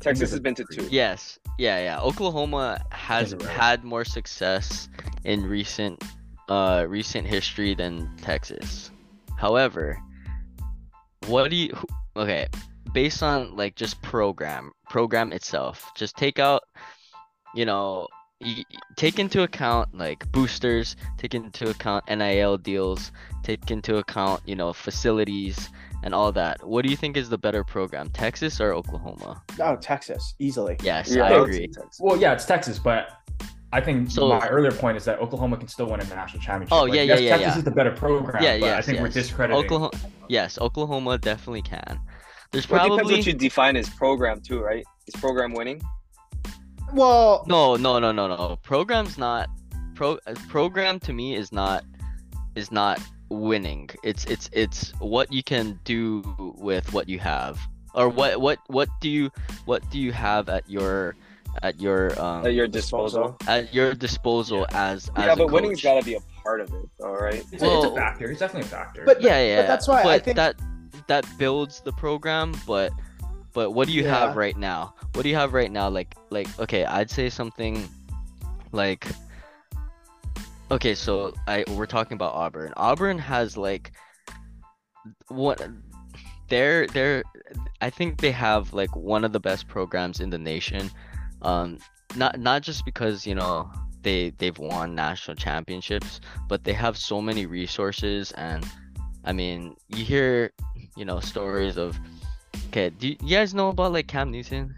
Texas 0.00 0.30
has 0.30 0.40
been 0.40 0.54
to 0.54 0.64
two. 0.72 0.86
yes, 0.90 1.38
yeah, 1.58 1.80
yeah. 1.82 2.00
Oklahoma 2.00 2.80
has 2.92 3.34
had 3.50 3.82
more 3.82 4.04
success 4.04 4.88
in 5.24 5.44
recent 5.44 6.02
uh 6.48 6.86
recent 6.88 7.26
history 7.26 7.74
than 7.74 8.08
Texas. 8.22 8.90
However, 9.36 9.98
what 11.26 11.50
do 11.50 11.56
you 11.56 11.74
okay, 12.16 12.46
based 12.92 13.22
on 13.22 13.56
like 13.56 13.74
just 13.74 14.00
program 14.02 14.70
program 14.88 15.32
itself, 15.32 15.90
just 15.96 16.16
take 16.16 16.38
out 16.38 16.62
you 17.54 17.64
know, 17.64 18.06
y- 18.40 18.62
y- 18.70 18.78
take 18.96 19.18
into 19.18 19.42
account 19.42 19.88
like 19.94 20.30
boosters, 20.30 20.94
take 21.16 21.34
into 21.34 21.70
account 21.70 22.04
NIL 22.08 22.56
deals, 22.58 23.10
take 23.42 23.70
into 23.70 23.96
account, 23.96 24.42
you 24.46 24.54
know, 24.54 24.72
facilities 24.72 25.70
and 26.02 26.14
all 26.14 26.30
that. 26.32 26.66
What 26.66 26.84
do 26.84 26.90
you 26.90 26.96
think 26.96 27.16
is 27.16 27.28
the 27.28 27.38
better 27.38 27.64
program, 27.64 28.08
Texas 28.10 28.60
or 28.60 28.72
Oklahoma? 28.72 29.42
Oh, 29.60 29.76
Texas, 29.76 30.34
easily. 30.38 30.76
Yes, 30.82 31.14
Yeah, 31.14 31.24
I 31.24 31.30
agree. 31.42 31.70
Well, 31.98 32.16
yeah, 32.16 32.32
it's 32.32 32.44
Texas, 32.44 32.78
but 32.78 33.10
I 33.72 33.80
think 33.80 34.10
So- 34.10 34.28
my 34.28 34.48
earlier 34.48 34.72
point 34.72 34.96
is 34.96 35.04
that 35.04 35.18
Oklahoma 35.18 35.56
can 35.56 35.68
still 35.68 35.86
win 35.90 36.00
a 36.00 36.04
national 36.04 36.42
championship. 36.42 36.72
Oh, 36.72 36.84
Like, 36.84 36.94
yeah, 36.94 37.02
yes, 37.02 37.20
yeah, 37.20 37.24
yeah, 37.26 37.30
Texas 37.36 37.54
yeah. 37.54 37.58
is 37.58 37.64
the 37.64 37.70
better 37.70 37.90
program. 37.90 38.42
Yeah, 38.42 38.58
but 38.58 38.66
I 38.66 38.76
yes, 38.76 38.86
think 38.86 39.00
we're 39.00 39.08
discrediting. 39.08 39.62
Oklahoma, 39.64 39.90
yes, 40.28 40.58
Oklahoma 40.58 41.18
definitely 41.18 41.62
can. 41.62 42.00
There's 42.50 42.68
Well, 42.70 42.76
it 42.84 42.88
probably 42.88 42.98
depends 43.16 43.26
what 43.26 43.32
you 43.34 43.38
define 43.38 43.76
as 43.76 43.90
program 43.90 44.40
too, 44.40 44.60
right? 44.60 44.84
Is 45.06 45.14
program 45.20 45.52
winning? 45.52 45.82
Well, 46.94 47.44
no, 47.46 47.76
no, 47.76 47.98
no, 47.98 48.12
no, 48.12 48.26
no. 48.28 48.56
Program's 48.62 49.18
not 49.18 49.50
pro. 49.94 50.18
uh, 50.26 50.34
Program 50.48 50.98
to 51.00 51.12
me 51.12 51.34
is 51.36 51.52
not 51.52 51.84
is 52.54 52.72
not 52.72 52.98
winning. 53.28 53.90
It's 54.02 54.24
it's 54.26 54.48
it's 54.52 54.90
what 54.98 55.32
you 55.32 55.42
can 55.42 55.78
do 55.84 56.22
with 56.58 56.92
what 56.92 57.08
you 57.08 57.18
have, 57.18 57.58
or 57.94 58.08
what 58.08 58.40
what 58.40 58.58
what 58.68 58.88
do 59.00 59.08
you 59.08 59.30
what 59.64 59.88
do 59.90 59.98
you 59.98 60.12
have 60.12 60.48
at 60.48 60.68
your 60.68 61.14
at 61.62 61.80
your 61.80 62.18
um 62.20 62.46
At 62.46 62.54
your 62.54 62.68
disposal. 62.68 63.36
at 63.46 63.72
your 63.74 63.94
disposal 63.94 64.66
as 64.70 65.10
as 65.16 65.26
Yeah, 65.26 65.32
a 65.32 65.36
but 65.36 65.50
winning's 65.50 65.78
coach. 65.78 65.94
got 65.94 66.00
to 66.00 66.04
be 66.06 66.14
a 66.14 66.20
part 66.42 66.60
of 66.60 66.72
it, 66.72 66.88
all 67.02 67.16
right? 67.16 67.42
It's, 67.52 67.62
a, 67.62 67.76
it's 67.76 67.84
a 67.86 67.94
factor. 67.94 68.30
It's 68.30 68.40
definitely 68.40 68.68
a 68.68 68.70
factor. 68.70 69.02
But- 69.04 69.20
yeah, 69.22 69.40
yeah. 69.42 69.62
that's 69.66 69.88
why 69.88 70.00
I 70.00 70.04
but 70.04 70.24
think- 70.24 70.36
that 70.36 70.56
that 71.08 71.26
builds 71.38 71.80
the 71.80 71.92
program. 71.92 72.52
But 72.66 72.92
but 73.54 73.70
what 73.72 73.88
do 73.88 73.92
you 73.94 74.04
Yeah. 74.04 74.14
have 74.26 74.36
right 74.36 74.56
now? 74.56 74.94
What 75.14 75.22
do 75.22 75.28
you 75.30 75.36
have 75.36 75.52
right 75.54 75.72
now? 75.72 75.88
Like 75.88 76.14
like 76.30 76.46
okay, 76.60 76.84
I'd 76.84 77.10
say 77.10 77.28
something 77.30 77.88
like 78.72 79.06
okay. 80.70 80.94
So 80.94 81.32
I 81.46 81.64
we're 81.70 81.86
talking 81.86 82.14
about 82.14 82.34
Auburn. 82.34 82.72
Auburn 82.76 83.18
has 83.18 83.56
like 83.56 83.92
what 85.28 85.66
they're 86.48 86.86
they're 86.88 87.22
I 87.80 87.90
think 87.90 88.20
they 88.20 88.32
have 88.32 88.72
like 88.72 88.94
one 88.96 89.24
of 89.24 89.32
the 89.32 89.40
best 89.40 89.68
programs 89.68 90.20
in 90.20 90.30
the 90.30 90.38
nation. 90.38 90.90
Um, 91.42 91.78
not 92.16 92.38
not 92.40 92.62
just 92.62 92.84
because 92.84 93.26
you 93.26 93.34
know 93.34 93.70
they 94.02 94.30
they've 94.38 94.58
won 94.58 94.94
national 94.94 95.36
championships, 95.36 96.20
but 96.48 96.64
they 96.64 96.72
have 96.72 96.96
so 96.96 97.20
many 97.20 97.46
resources 97.46 98.32
and 98.32 98.66
I 99.24 99.32
mean, 99.32 99.76
you 99.88 100.04
hear, 100.04 100.52
you 100.96 101.04
know, 101.04 101.20
stories 101.20 101.76
of 101.76 101.98
okay, 102.68 102.90
do 102.90 103.08
you, 103.08 103.16
you 103.22 103.36
guys 103.36 103.52
know 103.52 103.68
about 103.68 103.92
like 103.92 104.06
Cam 104.06 104.30
Newton? 104.30 104.74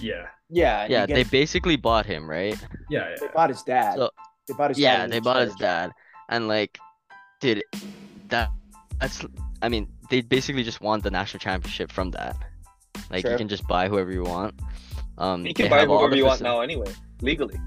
Yeah. 0.00 0.26
Yeah, 0.50 0.86
Yeah, 0.88 1.06
you 1.08 1.14
they 1.14 1.24
basically 1.24 1.76
bought 1.76 2.04
him, 2.04 2.28
right? 2.28 2.58
Yeah. 2.90 3.14
they 3.18 3.28
bought 3.28 3.48
his 3.48 3.62
dad. 3.62 3.96
So- 3.96 4.10
they 4.48 4.54
bought 4.54 4.70
his 4.70 4.78
yeah, 4.78 4.98
dad. 4.98 5.12
they 5.12 5.16
in 5.18 5.22
bought 5.22 5.42
his 5.42 5.54
dad, 5.56 5.90
and 6.28 6.48
like, 6.48 6.78
dude, 7.40 7.62
that 8.28 8.50
that's 9.00 9.24
I 9.62 9.68
mean, 9.68 9.88
they 10.10 10.20
basically 10.20 10.62
just 10.62 10.80
won 10.80 11.00
the 11.00 11.10
national 11.10 11.40
championship 11.40 11.90
from 11.90 12.10
that. 12.12 12.36
Like, 13.10 13.22
Sure. 13.22 13.32
you 13.32 13.38
can 13.38 13.48
just 13.48 13.66
buy 13.66 13.88
whoever 13.88 14.12
you 14.12 14.22
want. 14.24 14.54
Um, 15.18 15.46
You 15.46 15.54
can 15.54 15.70
buy 15.70 15.84
whoever 15.86 16.14
you 16.16 16.24
want 16.26 16.40
now 16.42 16.60
anyway, 16.60 16.92
legally. 17.20 17.58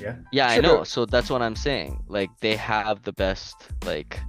Yeah, 0.00 0.16
Yeah, 0.32 0.48
I 0.48 0.60
know. 0.60 0.84
So 0.84 1.04
that's 1.06 1.28
what 1.30 1.42
I'm 1.42 1.56
saying. 1.56 2.02
Like, 2.08 2.30
they 2.40 2.54
have 2.56 3.02
the 3.02 3.12
best 3.12 3.56
like 3.84 4.20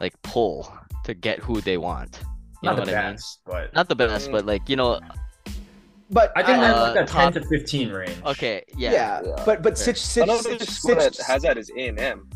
like 0.00 0.14
pull 0.22 0.72
to 1.04 1.14
get 1.14 1.38
who 1.40 1.60
they 1.60 1.76
want. 1.76 2.20
You 2.62 2.68
Not 2.68 2.78
know 2.78 2.84
the 2.84 2.92
what 2.92 2.98
I 2.98 3.02
mean? 3.06 3.12
best, 3.14 3.40
but 3.44 3.74
Not 3.74 3.88
the 3.88 3.96
best, 3.96 4.28
Mm. 4.28 4.32
but 4.32 4.46
like 4.46 4.68
you 4.68 4.76
know. 4.76 5.00
But 6.12 6.32
I 6.36 6.42
think 6.42 6.58
I- 6.58 6.60
they're 6.62 6.74
Uh, 6.76 6.92
like 6.94 7.04
a 7.04 7.06
top- 7.06 7.32
10 7.34 7.42
to 7.42 7.48
15 7.48 7.90
range. 7.92 8.16
Okay, 8.26 8.64
yeah, 8.76 8.90
yeah. 8.92 9.20
Yeah. 9.24 9.42
but 9.46 9.62
but 9.62 9.76
Fair. 9.78 9.84
Sitch, 9.84 10.00
Sitch, 10.00 10.24
Another 10.24 10.42
Sitch, 10.58 10.68
school 10.70 10.96
that 10.96 11.14
Sitch- 11.14 11.26
has 11.26 11.42
that 11.42 11.56
is 11.56 11.70
A 11.76 11.86
and 11.88 12.00
M. 12.00 12.28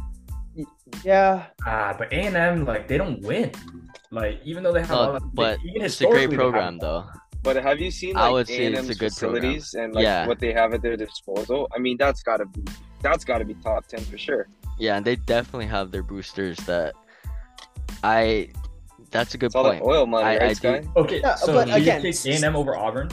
yeah, 1.02 1.46
Ah, 1.66 1.94
but 1.98 2.12
A 2.12 2.16
and 2.16 2.36
M 2.36 2.64
like 2.66 2.86
they 2.88 2.96
don't 2.98 3.20
win. 3.22 3.50
Like 4.10 4.40
even 4.44 4.62
though 4.62 4.72
they 4.72 4.80
have, 4.80 4.90
No, 4.90 4.96
all 4.96 5.12
that, 5.14 5.22
they- 5.22 5.28
but 5.34 5.58
even 5.64 5.82
It's 5.82 6.00
a 6.00 6.04
great 6.04 6.12
historically 6.12 6.26
they 6.28 6.36
program, 6.36 6.62
haven't. 6.64 6.78
though. 6.80 7.04
But 7.42 7.56
have 7.56 7.78
you 7.80 7.90
seen 7.90 8.16
I 8.16 8.22
like 8.26 8.32
would 8.32 8.46
say 8.48 8.66
it's 8.66 8.76
A&M's 8.78 8.88
a 8.90 8.94
good 8.94 9.12
program. 9.12 9.42
facilities 9.42 9.74
and 9.74 9.92
like 9.94 10.02
Yeah. 10.04 10.26
what 10.26 10.38
they 10.38 10.52
have 10.52 10.72
at 10.72 10.80
their 10.80 10.96
disposal? 10.96 11.68
I 11.74 11.78
mean, 11.78 11.96
that's 11.98 12.22
gotta 12.22 12.46
be 12.46 12.62
that's 13.02 13.24
gotta 13.24 13.44
be 13.44 13.54
top 13.54 13.86
ten 13.86 14.00
for 14.00 14.16
sure. 14.16 14.46
Yeah, 14.78 14.96
and 14.96 15.04
they 15.04 15.16
definitely 15.16 15.66
have 15.66 15.90
their 15.90 16.02
boosters 16.02 16.56
that 16.70 16.94
I. 18.02 18.50
That's 19.10 19.34
a 19.34 19.38
good 19.38 19.46
It's 19.46 19.54
all 19.54 19.64
point. 19.64 19.82
that 19.82 19.88
oil 19.88 20.06
money, 20.06 20.24
I- 20.24 20.38
right, 20.38 20.42
I 20.42 20.52
Sky? 20.54 20.78
do- 20.80 20.90
Okay, 20.96 21.20
Yeah, 21.20 21.34
so 21.36 21.52
but 21.52 21.64
do 21.66 21.70
you 21.72 21.76
again, 21.76 22.02
take 22.02 22.14
s- 22.14 22.26
A 22.26 22.32
and 22.32 22.44
M 22.44 22.56
over 22.56 22.74
Auburn? 22.76 23.08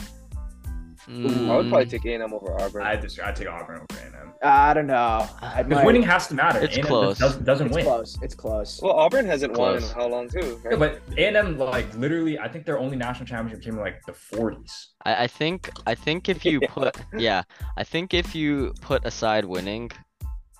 I 1.08 1.12
would 1.56 1.68
probably 1.68 1.86
Mm, 1.86 1.90
take 1.90 2.04
A 2.06 2.14
and 2.14 2.22
M 2.22 2.32
over 2.34 2.60
Auburn. 2.60 2.82
I 2.82 2.96
just 2.96 3.18
I 3.20 3.32
take 3.32 3.48
Auburn 3.48 3.76
over 3.76 4.00
A 4.00 4.06
and 4.06 4.14
M 4.14 4.32
I 4.42 4.74
don't 4.74 4.86
know. 4.86 5.28
I 5.40 5.62
because 5.62 5.78
might- 5.78 5.86
winning 5.86 6.02
has 6.02 6.26
to 6.28 6.34
matter. 6.34 6.60
It's 6.60 6.76
A&M 6.76 6.86
close. 6.86 7.18
Doesn't, 7.18 7.44
doesn't 7.44 7.66
It's 7.68 7.74
win. 7.76 7.84
close. 7.84 8.18
It's 8.22 8.34
close. 8.34 8.80
well, 8.82 8.92
Auburn 8.92 9.26
hasn't 9.26 9.52
won 9.56 9.76
in 9.76 9.82
how 9.82 10.06
long 10.08 10.28
too, 10.28 10.60
Yeah, 10.68 10.76
but 10.76 11.00
A 11.16 11.26
and 11.26 11.36
M 11.36 11.58
like 11.58 11.92
literally, 11.96 12.38
I 12.38 12.48
think 12.48 12.66
their 12.66 12.78
only 12.78 12.96
national 12.96 13.26
championship 13.26 13.62
came 13.64 13.74
in 13.74 13.80
like 13.80 14.00
the 14.06 14.12
40s. 14.12 14.70
I, 15.04 15.24
I 15.24 15.26
think 15.26 15.70
I 15.86 15.94
think 15.94 16.28
if 16.28 16.44
you 16.44 16.58
Yeah. 16.62 16.68
put 16.76 16.96
yeah, 17.16 17.42
I 17.76 17.84
think 17.84 18.14
if 18.14 18.34
you 18.34 18.72
put 18.80 19.04
aside 19.04 19.44
winning, 19.44 19.90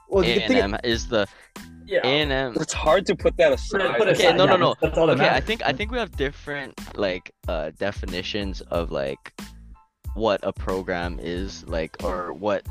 Well, 0.09 0.25
A&M 0.25 0.77
is 0.85 1.09
the 1.09 1.27
Yeah. 1.87 2.01
A 2.05 2.07
and 2.23 2.33
M. 2.33 2.55
it's 2.61 2.73
hard 2.73 3.07
to 3.07 3.15
put 3.17 3.37
that 3.39 3.53
aside. 3.53 3.81
it- 3.81 3.97
put 3.99 4.09
Okay, 4.09 4.27
aside, 4.27 4.37
no, 4.37 4.47
no, 4.47 4.57
no. 4.57 4.75
That's 4.81 4.97
all 4.99 5.07
that 5.07 5.17
Okay, 5.21 5.29
I 5.29 5.41
think 5.41 5.63
I 5.65 5.73
think 5.73 5.91
we 5.91 5.99
have 5.99 6.13
different 6.17 6.75
like 6.97 7.33
uh 7.49 7.71
definitions 7.79 8.61
of 8.79 8.91
like 8.91 9.33
what 10.15 10.41
a 10.43 10.53
program 10.53 11.19
is 11.21 11.67
like 11.67 11.97
or 12.05 12.33
what 12.33 12.67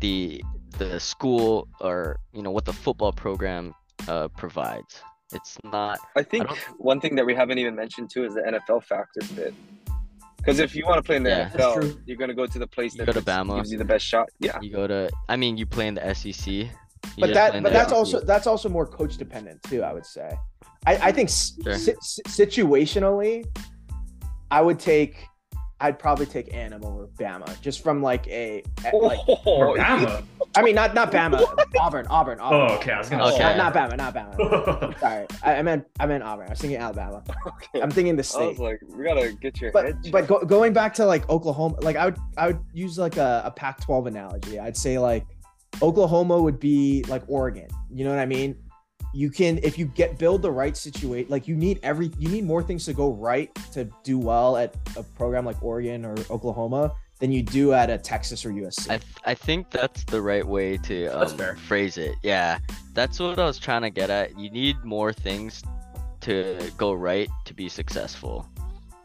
the 0.00 0.42
the 0.78 0.98
school 1.00 1.68
or 1.80 2.18
you 2.32 2.42
know 2.42 2.50
what 2.50 2.64
the 2.64 2.72
football 2.72 3.12
program 3.12 3.74
uh 4.08 4.28
provides. 4.28 5.02
It's 5.32 5.56
not 5.64 5.98
I 6.16 6.22
think 6.22 6.46
don't- 6.48 6.58
one 6.78 7.00
thing 7.00 7.14
that 7.16 7.24
we 7.26 7.34
haven't 7.34 7.58
even 7.58 7.74
mentioned 7.74 8.10
too 8.12 8.24
is 8.24 8.34
the 8.34 8.40
NFL 8.42 8.82
factor 8.84 9.20
bit. 9.36 9.54
Because 10.38 10.58
if 10.58 10.74
you 10.74 10.86
want 10.86 10.96
to 10.96 11.02
play 11.02 11.16
in 11.16 11.22
the 11.22 11.28
Yeah. 11.30 11.50
NFL, 11.50 12.00
you're 12.06 12.16
gonna 12.16 12.34
go 12.34 12.46
to 12.46 12.58
the 12.58 12.66
place 12.66 12.94
You 12.94 13.04
that 13.04 13.06
go 13.06 13.20
to 13.20 13.20
Bama. 13.22 13.56
gives 13.56 13.70
you 13.70 13.78
the 13.78 13.84
best 13.84 14.04
shot. 14.06 14.28
Yeah, 14.40 14.58
you 14.60 14.72
go 14.72 14.86
to 14.86 15.10
I 15.28 15.36
mean 15.36 15.56
you 15.58 15.66
play 15.66 15.86
in 15.86 15.94
the 15.94 16.14
SEC. 16.14 16.46
you 16.52 16.68
but 17.18 17.34
that 17.34 17.62
but 17.62 17.72
that's 17.72 17.90
SEC. 17.90 17.96
also 17.98 18.20
that's 18.20 18.46
also 18.46 18.68
more 18.68 18.86
coach 18.86 19.16
dependent 19.18 19.62
too. 19.64 19.82
I 19.82 19.92
would 19.92 20.06
say. 20.06 20.32
I 20.86 20.96
I 21.08 21.12
think 21.12 21.28
Sure. 21.28 21.74
si- 21.76 21.94
si- 22.00 22.22
situationally, 22.24 23.44
I 24.50 24.60
would 24.62 24.78
take. 24.80 25.26
I'd 25.80 25.98
probably 25.98 26.26
take 26.26 26.48
A&M 26.48 26.84
over 26.84 27.06
Bama, 27.18 27.58
just 27.62 27.82
from 27.82 28.02
like 28.02 28.26
a 28.28 28.62
oh, 28.92 28.98
like. 28.98 29.18
Oh, 29.28 29.74
Bama. 29.78 30.22
I 30.56 30.62
mean, 30.62 30.74
not 30.74 30.94
not 30.94 31.10
Bama, 31.10 31.40
Auburn, 31.78 32.06
Auburn, 32.08 32.36
oh, 32.40 32.44
Auburn. 32.44 32.70
Oh, 32.70 32.74
okay. 32.76 32.92
I 32.92 32.98
was 32.98 33.08
gonna 33.08 33.24
Okay. 33.26 33.36
say. 33.38 33.56
Not, 33.56 33.74
not 33.74 33.90
Bama, 33.90 33.96
not 33.96 34.14
Bama. 34.14 34.98
Sorry, 35.00 35.26
I, 35.42 35.54
I 35.56 35.62
meant 35.62 35.86
I 35.98 36.06
meant 36.06 36.22
Auburn. 36.22 36.46
I 36.48 36.50
was 36.50 36.60
thinking 36.60 36.78
Alabama. 36.78 37.22
okay. 37.46 37.80
I'm 37.80 37.90
thinking 37.90 38.16
the 38.16 38.22
state. 38.22 38.38
I 38.38 38.42
state. 38.42 38.50
was 38.50 38.58
like, 38.58 38.80
we 38.96 39.04
gotta 39.04 39.32
get 39.32 39.60
your 39.60 39.72
but 39.72 39.84
head. 39.86 39.96
but 40.12 40.26
go, 40.26 40.40
going 40.44 40.72
back 40.72 40.92
to 40.94 41.06
like 41.06 41.28
Oklahoma, 41.30 41.76
like 41.80 41.96
I 41.96 42.06
would 42.06 42.18
I 42.36 42.48
would 42.48 42.60
use 42.74 42.98
like 42.98 43.16
a, 43.16 43.42
a 43.46 43.50
Pac-12 43.50 44.08
analogy. 44.08 44.58
I'd 44.58 44.76
say 44.76 44.98
like 44.98 45.26
Oklahoma 45.82 46.40
would 46.40 46.60
be 46.60 47.04
like 47.08 47.22
Oregon. 47.28 47.68
You 47.92 48.04
know 48.04 48.10
what 48.10 48.18
I 48.18 48.26
mean? 48.26 48.56
You 49.12 49.30
can 49.30 49.58
if 49.62 49.78
you 49.78 49.86
get 49.86 50.18
build 50.18 50.42
the 50.42 50.50
right 50.50 50.76
situation, 50.76 51.30
like 51.30 51.48
you 51.48 51.56
need 51.56 51.80
every 51.82 52.10
you 52.18 52.28
need 52.28 52.44
more 52.44 52.62
things 52.62 52.84
to 52.84 52.92
go 52.92 53.12
right 53.12 53.52
to 53.72 53.88
do 54.04 54.18
well 54.18 54.56
at 54.56 54.76
a 54.96 55.02
program 55.02 55.44
like 55.44 55.62
Oregon 55.62 56.04
or 56.04 56.14
Oklahoma 56.30 56.92
than 57.18 57.30
you 57.30 57.42
do 57.42 57.72
at 57.72 57.90
a 57.90 57.98
Texas 57.98 58.44
or 58.44 58.50
USC. 58.50 58.86
I, 58.90 58.96
th- 58.96 59.12
I 59.24 59.34
think 59.34 59.70
that's 59.70 60.04
the 60.04 60.22
right 60.22 60.46
way 60.46 60.78
to 60.78 61.06
um, 61.08 61.56
phrase 61.56 61.98
it. 61.98 62.14
Yeah, 62.22 62.58
that's 62.94 63.20
what 63.20 63.38
I 63.38 63.44
was 63.44 63.58
trying 63.58 63.82
to 63.82 63.90
get 63.90 64.10
at. 64.10 64.38
You 64.38 64.50
need 64.50 64.82
more 64.84 65.12
things 65.12 65.62
to 66.22 66.70
go 66.76 66.92
right 66.92 67.28
to 67.44 67.54
be 67.54 67.68
successful. 67.68 68.48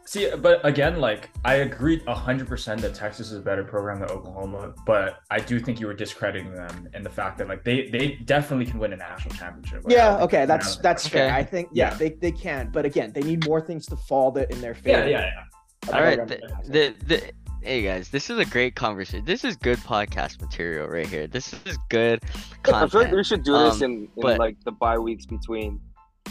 See, 0.06 0.30
but 0.36 0.64
again, 0.64 1.00
like 1.00 1.30
I 1.44 1.54
agree 1.56 2.00
hundred 2.06 2.46
percent 2.46 2.80
that 2.82 2.94
Texas 2.94 3.32
is 3.32 3.38
a 3.38 3.42
better 3.42 3.64
program 3.64 3.98
than 4.00 4.08
Oklahoma, 4.10 4.72
but 4.86 5.18
I 5.30 5.40
do 5.40 5.58
think 5.58 5.80
you 5.80 5.86
were 5.88 5.94
discrediting 5.94 6.52
them 6.54 6.88
in 6.94 7.02
the 7.02 7.10
fact 7.10 7.38
that 7.38 7.48
like 7.48 7.64
they 7.64 7.88
they 7.90 8.12
definitely 8.24 8.66
can 8.66 8.78
win 8.78 8.92
a 8.92 8.96
national 8.96 9.34
championship. 9.34 9.82
Like, 9.84 9.92
yeah, 9.92 10.18
okay, 10.22 10.36
they're 10.38 10.46
that's 10.46 10.76
gonna- 10.76 10.82
that's 10.84 11.08
fair. 11.08 11.26
Okay. 11.26 11.36
I 11.36 11.42
think 11.42 11.68
yeah, 11.72 11.90
Yeah. 11.90 11.96
they, 11.96 12.10
they 12.10 12.30
can, 12.32 12.70
but 12.72 12.84
again, 12.84 13.12
they 13.12 13.22
need 13.22 13.46
more 13.46 13.60
things 13.60 13.84
to 13.86 13.96
fall 13.96 14.30
that 14.32 14.50
in 14.52 14.60
their 14.60 14.74
favor. 14.74 15.08
yeah, 15.08 15.20
yeah. 15.26 15.90
A 15.90 15.94
All 15.96 16.02
right, 16.02 16.16
program 16.18 16.28
th- 16.28 16.40
like 16.42 16.50
Texas. 16.50 16.68
the, 16.72 16.94
the, 17.06 17.32
hey 17.62 17.82
guys, 17.82 18.08
this 18.08 18.30
is 18.30 18.38
a 18.38 18.44
great 18.44 18.76
conversation. 18.76 19.24
This 19.24 19.42
is 19.44 19.56
good 19.56 19.78
podcast 19.78 20.40
material 20.40 20.86
right 20.88 21.06
here. 21.06 21.26
This 21.26 21.52
is 21.64 21.76
good 21.90 22.20
content. 22.62 22.84
I 22.84 22.88
feel 22.88 23.00
like 23.02 23.12
we 23.12 23.24
should 23.24 23.42
do 23.42 23.52
this 23.58 23.76
Um, 23.76 23.82
in, 23.82 23.90
in 24.02 24.08
but- 24.18 24.38
like 24.38 24.56
the 24.64 24.70
bye 24.72 24.98
weeks 24.98 25.26
between. 25.26 25.80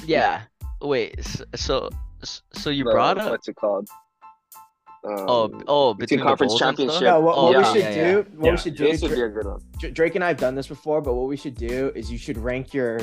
Yeah. 0.05 0.43
Wait. 0.81 1.15
s- 1.19 1.41
So 1.55 1.89
so 2.23 2.69
you 2.69 2.83
the- 2.83 2.91
brought 2.91 3.17
up 3.17 3.31
what's 3.31 3.47
it 3.47 3.55
called? 3.55 3.87
Um, 5.07 5.13
oh 5.27 5.61
oh 5.67 5.93
between, 5.93 6.17
between 6.17 6.19
conference 6.27 6.53
bowls 6.53 6.59
championship. 6.61 7.01
no, 7.03 7.19
what, 7.19 7.35
Oh, 7.37 7.43
what 7.45 7.51
yeah, 7.53 7.59
we 7.59 7.79
should 7.79 7.83
yeah, 7.83 7.93
do, 7.93 7.99
yeah. 8.09 8.15
what 8.37 8.45
Yeah, 8.45 8.51
we 8.51 8.57
should 8.57 8.75
do, 8.75 8.83
this 8.91 9.01
would 9.03 9.11
be 9.11 9.21
a 9.21 9.29
good 9.29 9.45
one. 9.45 9.61
Drake 9.93 10.15
and 10.15 10.23
I 10.23 10.29
have 10.29 10.37
done 10.37 10.55
this 10.55 10.65
before, 10.67 10.99
but 10.99 11.13
what 11.13 11.27
we 11.27 11.37
should 11.37 11.53
do 11.55 11.91
is 11.95 12.11
you 12.11 12.17
should 12.17 12.37
rank 12.39 12.73
your 12.73 12.99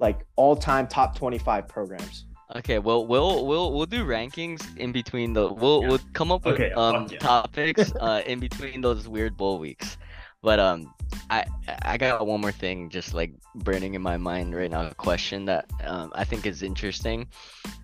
like 0.00 0.24
all-time 0.36 0.86
top 0.86 1.14
25 1.16 1.68
programs. 1.68 2.24
Okay, 2.56 2.78
well, 2.78 3.06
we'll 3.06 3.46
we'll 3.46 3.72
we'll 3.74 3.84
do 3.86 4.04
rankings 4.04 4.60
in 4.78 4.92
between 4.92 5.32
the. 5.34 5.52
We'll 5.52 5.82
Yeah. 5.82 5.88
we'll 5.88 6.00
come 6.14 6.30
up 6.32 6.44
with 6.46 6.54
Okay, 6.54 6.70
um 6.72 7.08
yeah. 7.10 7.18
topics 7.18 7.92
uh 8.00 8.22
in 8.26 8.38
between 8.40 8.80
those 8.80 9.06
weird 9.08 9.36
bowl 9.36 9.58
weeks. 9.58 9.98
But 10.44 10.60
um, 10.60 10.94
I 11.30 11.46
I 11.82 11.96
got 11.96 12.26
one 12.26 12.42
more 12.42 12.52
thing 12.52 12.90
just 12.90 13.14
like 13.14 13.32
burning 13.54 13.94
in 13.94 14.02
my 14.02 14.18
mind 14.18 14.54
right 14.54 14.70
now. 14.70 14.86
A 14.86 14.94
question 14.94 15.46
that 15.46 15.64
um 15.82 16.12
I 16.14 16.24
think 16.24 16.44
is 16.46 16.62
interesting, 16.62 17.26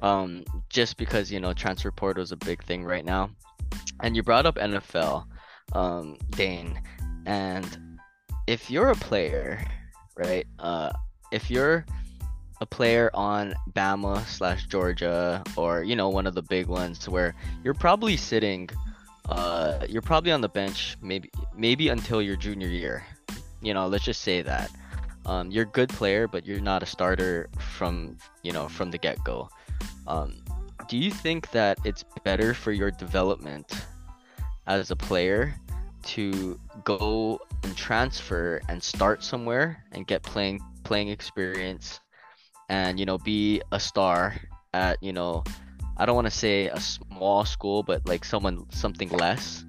um 0.03 0.45
just 0.69 0.99
because 0.99 1.33
you 1.33 1.41
know 1.41 1.55
transfer 1.55 1.91
portal 1.91 2.23
is 2.23 2.33
a 2.33 2.37
big 2.37 2.63
thing 2.65 2.85
right 2.85 3.05
now, 3.05 3.31
and 4.03 4.15
you 4.15 4.23
brought 4.23 4.45
up 4.45 4.57
NFL, 4.57 5.25
um 5.73 6.19
Dane, 6.31 6.79
and 7.25 7.99
if 8.47 8.71
you're 8.71 8.91
a 8.91 8.97
player, 8.97 9.65
right? 10.17 10.47
Uh, 10.59 10.93
if 11.33 11.51
you're 11.51 11.87
a 12.61 12.67
player 12.67 13.11
on 13.15 13.55
Bama 13.73 14.23
slash 14.27 14.67
Georgia 14.67 15.43
or 15.57 15.83
you 15.83 15.97
know 15.97 16.11
one 16.11 16.27
of 16.27 16.35
the 16.35 16.43
big 16.43 16.67
ones 16.67 17.09
where 17.09 17.35
you're 17.65 17.73
probably 17.73 18.19
sitting 18.19 18.69
uh 19.31 19.87
you're 19.89 20.03
probably 20.03 20.33
on 20.33 20.41
the 20.41 20.49
bench 20.49 20.97
maybe 21.01 21.31
maybe 21.57 21.89
until 21.89 22.21
your 22.21 22.37
junior 22.37 22.69
year. 22.69 23.05
You 23.63 23.75
know 23.75 23.87
let's 23.87 24.05
just 24.05 24.23
say 24.23 24.43
that. 24.43 24.71
Um 25.27 25.51
you're 25.51 25.65
a 25.65 25.75
good 25.79 25.89
player 25.89 26.27
but 26.27 26.47
you're 26.47 26.61
not 26.61 26.83
a 26.83 26.87
starter 26.87 27.49
from 27.59 28.17
you 28.43 28.53
know 28.53 28.69
from 28.69 28.91
the 28.91 28.99
get-go. 28.99 29.49
Um 30.07 30.43
do 30.89 30.97
you 30.97 31.11
think 31.11 31.51
that 31.53 31.79
it's 31.85 32.05
better 32.25 32.53
for 32.55 32.73
your 32.73 32.91
development 32.91 33.73
as 34.67 34.91
a 34.91 34.97
player 34.97 35.55
to 36.03 36.59
go 36.85 37.41
and 37.63 37.77
transfer 37.77 38.61
and 38.69 38.83
start 38.83 39.23
somewhere 39.23 39.85
and 39.93 40.07
get 40.07 40.23
playing 40.23 40.61
playing 40.85 41.09
experience 41.09 42.01
and 42.69 42.99
you 42.99 43.07
know 43.07 43.19
be 43.19 43.61
a 43.73 43.81
star 43.81 44.35
at 44.73 45.03
you 45.03 45.13
know 45.13 45.45
I 45.97 46.07
don't 46.07 46.15
want 46.15 46.27
to 46.27 46.31
say 46.31 46.69
a 46.69 46.81
small 46.81 47.45
school 47.45 47.83
but 47.83 48.07
like 48.07 48.25
someone 48.25 48.65
something 48.71 49.09
less 49.11 49.65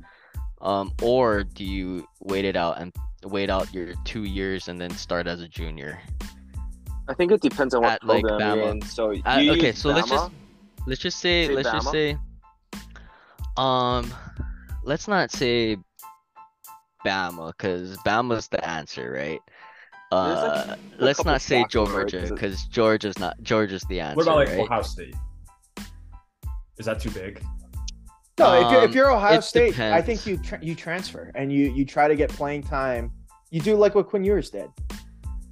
um 0.61 0.91
or 1.01 1.43
do 1.43 1.63
you 1.65 2.07
wait 2.21 2.45
it 2.45 2.55
out 2.55 2.79
and 2.79 2.93
wait 3.23 3.49
out 3.49 3.73
your 3.73 3.93
2 4.05 4.23
years 4.23 4.67
and 4.67 4.79
then 4.79 4.89
start 4.91 5.27
as 5.27 5.41
a 5.41 5.47
junior 5.47 5.99
I 7.09 7.13
think 7.13 7.31
it 7.31 7.41
depends 7.41 7.73
on 7.73 7.81
what 7.81 7.93
At, 7.93 8.03
like, 8.05 8.23
program 8.23 8.57
you're 8.57 8.67
Bama. 8.67 8.71
in. 8.71 8.81
So 8.83 9.11
you 9.11 9.21
okay, 9.25 9.67
use 9.67 9.77
so 9.79 9.89
let's 9.89 10.09
just- 10.09 10.31
let's 10.87 11.01
just 11.01 11.19
say 11.19 11.47
Say 11.47 11.53
let's 11.55 11.71
just 11.71 11.91
say 11.91 12.17
um 13.57 14.13
let's 14.83 15.07
not 15.07 15.31
say 15.31 15.77
Bama 17.05 17.51
cuz 17.57 17.97
Bama's 18.05 18.47
the 18.47 18.63
answer 18.67 19.11
right 19.11 19.41
Uh, 20.11 20.75
let's 20.99 21.23
not 21.23 21.41
say 21.41 21.61
factors, 21.61 21.89
right? 21.89 22.07
Georgia 22.09 22.19
'Cause 22.19 22.29
it- 22.31 22.33
because 22.35 22.65
Georgia's 22.67 23.17
not 23.17 23.41
Georgia's 23.43 23.83
the 23.89 23.99
answer. 24.01 24.17
What 24.17 24.23
about 24.27 24.35
like 24.37 24.49
right? 24.49 24.59
Ohio 24.59 24.81
State? 24.81 25.15
Is 26.81 26.87
that 26.87 26.99
too 26.99 27.11
big? 27.11 27.43
No, 28.39 28.55
if 28.59 28.71
you're, 28.71 28.81
if 28.81 28.89
Um, 28.89 28.95
you're 28.95 29.11
Ohio 29.11 29.37
it 29.37 29.43
State, 29.43 29.77
I 29.79 30.01
think 30.01 30.25
you 30.25 30.35
tra- 30.37 30.57
you 30.63 30.73
transfer 30.73 31.31
and 31.35 31.53
you 31.53 31.71
you 31.71 31.85
try 31.85 32.07
to 32.07 32.15
get 32.15 32.31
playing 32.31 32.63
time. 32.63 33.11
You 33.51 33.61
do 33.61 33.75
like 33.75 33.93
what 33.93 34.07
Quinn 34.09 34.23
Ewers 34.23 34.49
did. 34.49 34.67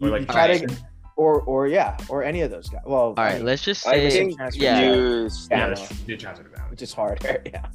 Or 0.01 0.09
like 0.09 0.21
you 0.21 0.25
try 0.25 0.47
to, 0.47 0.59
Jackson? 0.59 0.85
or 1.15 1.41
or 1.41 1.67
yeah, 1.67 1.95
or 2.09 2.23
any 2.23 2.41
of 2.41 2.49
those 2.49 2.67
guys. 2.67 2.81
Well, 2.87 2.99
All 3.09 3.13
right, 3.15 3.43
let's 3.43 3.61
just 3.63 3.85
I 3.85 4.09
say 4.09 4.09
think 4.09 4.39
yeah. 4.39 4.81
you 4.81 4.89
Yeah, 4.89 5.29
yeah, 5.51 5.65
I 5.65 5.69
that's 5.69 5.81
know. 5.81 5.87
true. 5.87 5.97
You 5.99 6.05
did 6.07 6.19
transfer 6.19 6.43
to 6.45 6.49
Bama. 6.49 6.69
which 6.71 6.81
is 6.81 6.91
harder. 6.93 7.43
yeah. 7.45 7.65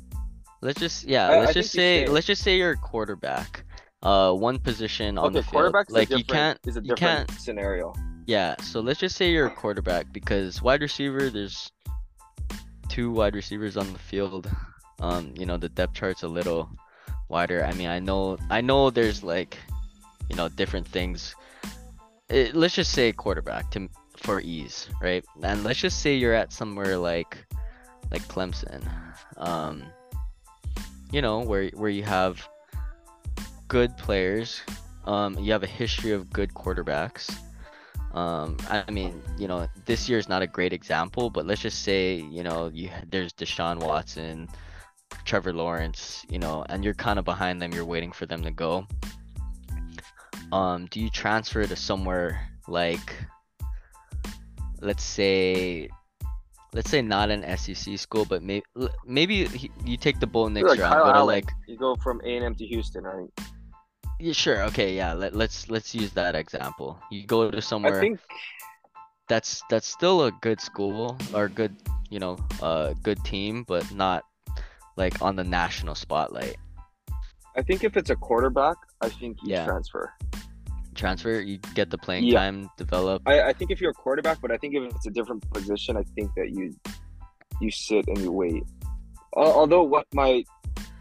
let's 0.63 0.81
just 0.81 1.05
yeah 1.05 1.29
I- 1.29 1.35
I 1.35 1.39
let's 1.41 1.53
think 1.53 1.55
just 1.63 1.75
you 1.75 1.81
say 1.81 2.07
say- 2.07 2.11
let's 2.11 2.27
just 2.27 2.43
say 2.43 2.57
you're 2.59 2.73
a 2.73 2.77
quarterback. 2.77 3.65
Uh, 4.03 4.33
one 4.33 4.59
position 4.59 5.17
on 5.17 5.27
okay, 5.27 5.35
the 5.37 5.43
field. 5.45 5.53
quarterback's 5.53 5.91
Like 5.93 6.11
you 6.11 6.25
can't 6.25 6.59
is 6.67 6.77
a 6.77 6.83
you 6.83 6.95
can't 6.97 7.31
scenario. 7.41 7.95
Yeah, 8.27 8.57
so 8.63 8.81
let's 8.81 8.99
just 9.01 9.15
say 9.17 9.31
you're 9.31 9.47
a 9.47 9.51
quarterback 9.55 10.13
because 10.13 10.61
wide 10.61 10.81
receiver, 10.83 11.31
there's 11.31 11.71
two 12.95 13.11
wide 13.11 13.35
receivers 13.35 13.77
on 13.77 13.93
the 13.93 13.99
field. 13.99 14.49
Um, 15.01 15.35
you 15.37 15.47
know, 15.47 15.57
the 15.57 15.69
depth 15.69 15.95
chart's 15.95 16.23
a 16.23 16.29
little 16.29 16.71
wider. 17.29 17.65
I 17.65 17.73
mean, 17.75 17.89
I 17.89 17.99
know 17.99 18.39
I 18.51 18.61
know 18.61 18.91
there's 18.91 19.25
like, 19.25 19.59
you 20.31 20.37
know, 20.37 20.49
different 20.49 20.87
things. 20.87 21.35
It, 22.29 22.55
let's 22.55 22.75
just 22.75 22.93
say 22.93 23.11
quarterback 23.11 23.73
to 23.73 23.89
for 24.17 24.41
ease, 24.41 24.89
right? 25.03 25.25
And 25.43 25.65
let's 25.65 25.81
just 25.81 26.01
say 26.01 26.15
you're 26.15 26.35
at 26.35 26.53
somewhere 26.53 26.97
like 26.97 27.45
like 28.13 28.23
Clemson. 28.29 28.87
Um, 29.39 29.83
you 31.11 31.21
know, 31.21 31.41
where 31.41 31.71
where 31.75 31.91
you 31.91 32.05
have 32.05 32.47
good 33.67 33.99
players. 33.99 34.63
Um, 35.05 35.37
you 35.39 35.51
have 35.51 35.65
a 35.65 35.75
history 35.83 36.13
of 36.13 36.33
good 36.33 36.55
quarterbacks. 36.55 37.37
Um, 38.15 38.57
I 38.71 38.89
mean, 38.93 39.21
you 39.37 39.49
know, 39.49 39.69
this 39.87 40.09
year 40.09 40.19
is 40.19 40.29
not 40.29 40.41
a 40.41 40.47
great 40.47 40.73
example, 40.73 41.31
but 41.31 41.47
let's 41.47 41.61
just 41.61 41.83
say, 41.83 42.15
you 42.15 42.45
know, 42.45 42.71
you 42.73 42.89
there's 43.11 43.33
Deshaun 43.33 43.81
Watson, 43.81 44.49
Trevor 45.25 45.53
Lawrence, 45.53 46.25
you 46.31 46.39
know, 46.39 46.65
and 46.69 46.85
you're 46.85 46.95
kind 46.95 47.19
of 47.19 47.25
behind 47.25 47.61
them. 47.61 47.73
You're 47.73 47.85
waiting 47.85 48.13
for 48.13 48.27
them 48.27 48.43
to 48.45 48.53
go. 48.53 48.87
Um, 50.53 50.87
do 50.87 51.01
you 51.01 51.11
transfer 51.11 51.67
to 51.67 51.75
somewhere 51.75 52.49
like, 52.69 53.17
let's 54.81 55.03
say, 55.03 55.89
let's 56.73 56.91
say 56.91 57.03
not 57.03 57.31
an 57.31 57.57
SEC 57.57 57.99
school, 57.99 58.25
but 58.25 58.45
maybe 58.45 58.65
maybe 59.05 59.71
you 59.85 59.97
take 59.97 60.21
the 60.21 60.27
Bo 60.29 60.47
Nix 60.47 60.69
like 60.69 60.79
route, 60.79 60.93
Kyle 60.93 61.05
to 61.07 61.11
Allen. 61.11 61.27
like 61.27 61.51
You 61.67 61.77
go 61.77 61.97
from 61.97 62.21
A 62.25 62.37
and 62.37 62.45
M 62.45 62.55
to 62.55 62.67
Houston, 62.67 63.03
right? 63.03 63.29
Yeah, 64.21 64.33
sure, 64.33 64.63
okay, 64.65 64.95
yeah. 64.95 65.13
Let, 65.13 65.35
let's 65.35 65.69
let's 65.71 65.95
use 65.95 66.13
that 66.13 66.35
example. 66.35 66.99
You 67.11 67.27
go 67.27 67.51
to 67.51 67.61
somewhere 67.61 67.99
I 67.99 68.01
think 68.01 68.21
that's 69.29 69.63
that's 69.71 69.87
still 69.87 70.25
a 70.25 70.33
good 70.43 70.61
school 70.61 71.17
or 71.33 71.49
good, 71.49 71.75
you 72.11 72.19
know, 72.19 72.37
uh, 72.61 72.95
good 73.03 73.23
team, 73.25 73.65
but 73.67 73.91
not 73.95 74.25
like 74.97 75.21
on 75.23 75.37
the 75.37 75.45
national 75.45 75.95
spotlight. 75.95 76.57
I 77.57 77.63
think 77.63 77.85
if 77.85 77.97
it's 77.97 78.11
a 78.11 78.17
quarterback, 78.17 78.77
I 79.01 79.09
think 79.09 79.39
you 79.43 79.53
Yeah. 79.53 79.65
transfer. 79.65 80.13
Transfer, 80.95 81.41
you 81.41 81.59
get 81.75 81.91
the 81.91 81.99
playing 81.99 82.25
Yeah. 82.25 82.39
time, 82.39 82.71
develop. 82.77 83.23
I, 83.27 83.43
I 83.43 83.53
think 83.53 83.71
if 83.71 83.81
you're 83.81 83.91
a 83.91 83.95
quarterback, 83.95 84.41
but 84.41 84.51
I 84.53 84.57
think 84.59 84.75
if 84.75 84.83
it's 84.95 85.07
a 85.07 85.11
different 85.11 85.49
position, 85.53 85.97
I 85.97 86.03
think 86.15 86.31
that 86.37 86.51
you 86.51 86.75
you 87.61 87.71
sit 87.71 88.07
and 88.09 88.19
you 88.19 88.33
wait. 88.33 88.63
Although 89.35 89.83
what 89.83 90.07
my 90.13 90.45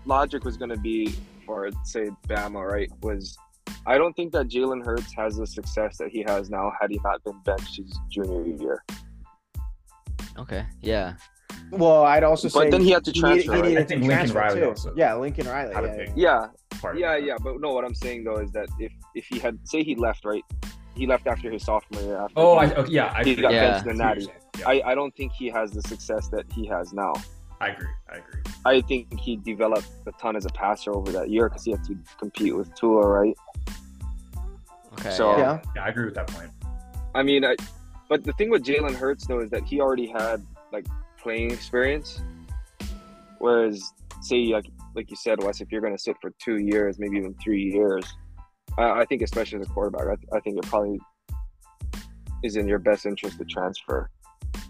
logic 0.06 0.44
was 0.44 0.58
going 0.58 0.70
to 0.70 0.78
be 0.78 1.16
for 1.46 1.70
say 1.84 2.10
Bama, 2.28 2.66
right, 2.70 2.92
was 3.02 3.38
I 3.86 3.98
don't 3.98 4.14
think 4.16 4.32
that 4.34 4.48
Jalen 4.48 4.86
Hurts 4.86 5.14
has 5.16 5.38
the 5.38 5.48
success 5.48 5.98
that 5.98 6.10
he 6.10 6.24
has 6.28 6.50
now 6.50 6.72
had 6.80 6.90
he 6.90 7.00
not 7.04 7.24
been 7.24 7.40
benched 7.46 7.78
his 7.78 7.98
junior 8.10 8.44
year. 8.46 8.84
Okay, 10.38 10.66
yeah, 10.82 11.14
Well, 11.72 12.04
I'd 12.04 12.24
also 12.24 12.48
But 12.50 12.64
say 12.64 12.70
then 12.72 12.82
he 12.82 12.92
had 12.92 13.04
to 13.06 13.12
he 13.12 13.20
transfer, 13.20 13.52
needed- 13.52 13.56
he 13.56 13.62
right? 13.62 13.68
needed 13.70 13.78
I 13.78 13.82
to 13.84 13.88
think 13.88 14.02
Lincoln 14.02 14.30
transfer 14.30 14.40
Riley 14.40 14.60
too. 14.62 14.68
also 14.70 14.94
Yeah, 14.96 15.14
Lincoln 15.16 15.48
Riley. 15.48 15.74
Yeah, 16.16 16.48
yeah. 16.84 16.94
Yeah, 16.96 17.16
yeah, 17.18 17.36
But 17.42 17.62
no, 17.62 17.72
what 17.74 17.86
I'm 17.86 17.96
saying 17.96 18.24
though 18.26 18.40
is 18.40 18.52
that 18.52 18.68
if 18.80 18.92
if 19.16 19.26
he 19.28 19.40
had 19.40 19.58
say 19.64 19.84
he 19.84 19.96
left, 19.96 20.26
right, 20.26 20.44
he 20.96 21.08
left 21.08 21.28
after 21.28 21.50
his 21.50 21.64
sophomore 21.64 22.02
year. 22.04 22.18
After 22.18 22.34
Oh, 22.36 22.56
I, 22.58 22.74
okay, 22.74 22.92
yeah, 22.92 23.14
I 23.16 23.24
he 23.24 23.36
got 23.36 23.54
Yeah. 23.54 23.72
benched 23.72 23.88
in 23.88 23.98
the 23.98 24.04
I 24.04 24.16
see 24.20 24.26
what 24.28 24.36
natty. 24.36 24.60
Yeah, 24.60 24.68
I, 24.88 24.92
I 24.92 24.96
don't 24.96 25.16
think 25.16 25.32
he 25.34 25.48
has 25.50 25.72
the 25.72 25.82
success 25.84 26.28
that 26.30 26.46
he 26.54 26.66
has 26.68 26.92
now. 26.94 27.14
I 27.62 27.70
agree. 27.70 27.88
I 28.12 28.16
agree. 28.18 28.42
I 28.66 28.82
think 28.82 29.20
he 29.20 29.38
developed 29.38 29.90
a 30.06 30.12
ton 30.14 30.36
as 30.36 30.46
a 30.46 30.50
passer 30.50 30.94
over 30.94 31.12
that 31.12 31.30
year 31.30 31.50
because 31.50 31.64
he 31.64 31.72
had 31.72 31.84
to 31.86 31.98
compete 32.18 32.56
with 32.56 32.74
Tua, 32.76 33.06
right? 33.08 33.36
okay, 34.94 35.12
So- 35.12 35.32
yeah. 35.38 35.38
Yeah. 35.38 35.62
Yeah, 35.76 35.84
I 35.86 35.88
agree 35.90 36.06
with 36.06 36.16
that 36.16 36.28
point. 36.28 36.52
I 37.16 37.24
mean, 37.24 37.46
I, 37.46 37.56
but 38.10 38.24
the 38.24 38.34
thing 38.34 38.50
with 38.50 38.64
Jalen 38.64 38.96
Hurts 38.96 39.28
though 39.28 39.40
is 39.40 39.50
that 39.52 39.64
he 39.64 39.80
already 39.80 40.08
had 40.08 40.46
like 40.72 40.86
playing 41.22 41.52
experience, 41.52 42.22
whereas 43.40 43.82
say 44.22 44.46
like 44.48 44.66
like 44.96 45.10
you 45.10 45.16
said, 45.16 45.44
Wes, 45.44 45.62
if 45.62 45.72
you're 45.72 45.82
going 45.82 45.96
to 45.96 46.02
sit 46.02 46.16
for 46.22 46.32
two 46.40 46.58
years, 46.58 47.00
maybe 47.00 47.18
even 47.18 47.34
three 47.44 47.64
years, 47.64 48.06
I, 48.78 49.02
I 49.02 49.06
think 49.06 49.22
especially 49.22 49.60
as 49.60 49.68
a 49.68 49.70
quarterback, 49.70 50.08
I, 50.08 50.38
I 50.38 50.40
think 50.42 50.58
it 50.58 50.66
probably 50.66 51.00
is 52.44 52.56
in 52.58 52.68
your 52.68 52.80
best 52.80 53.06
interest 53.06 53.38
to 53.38 53.46
transfer. 53.46 54.10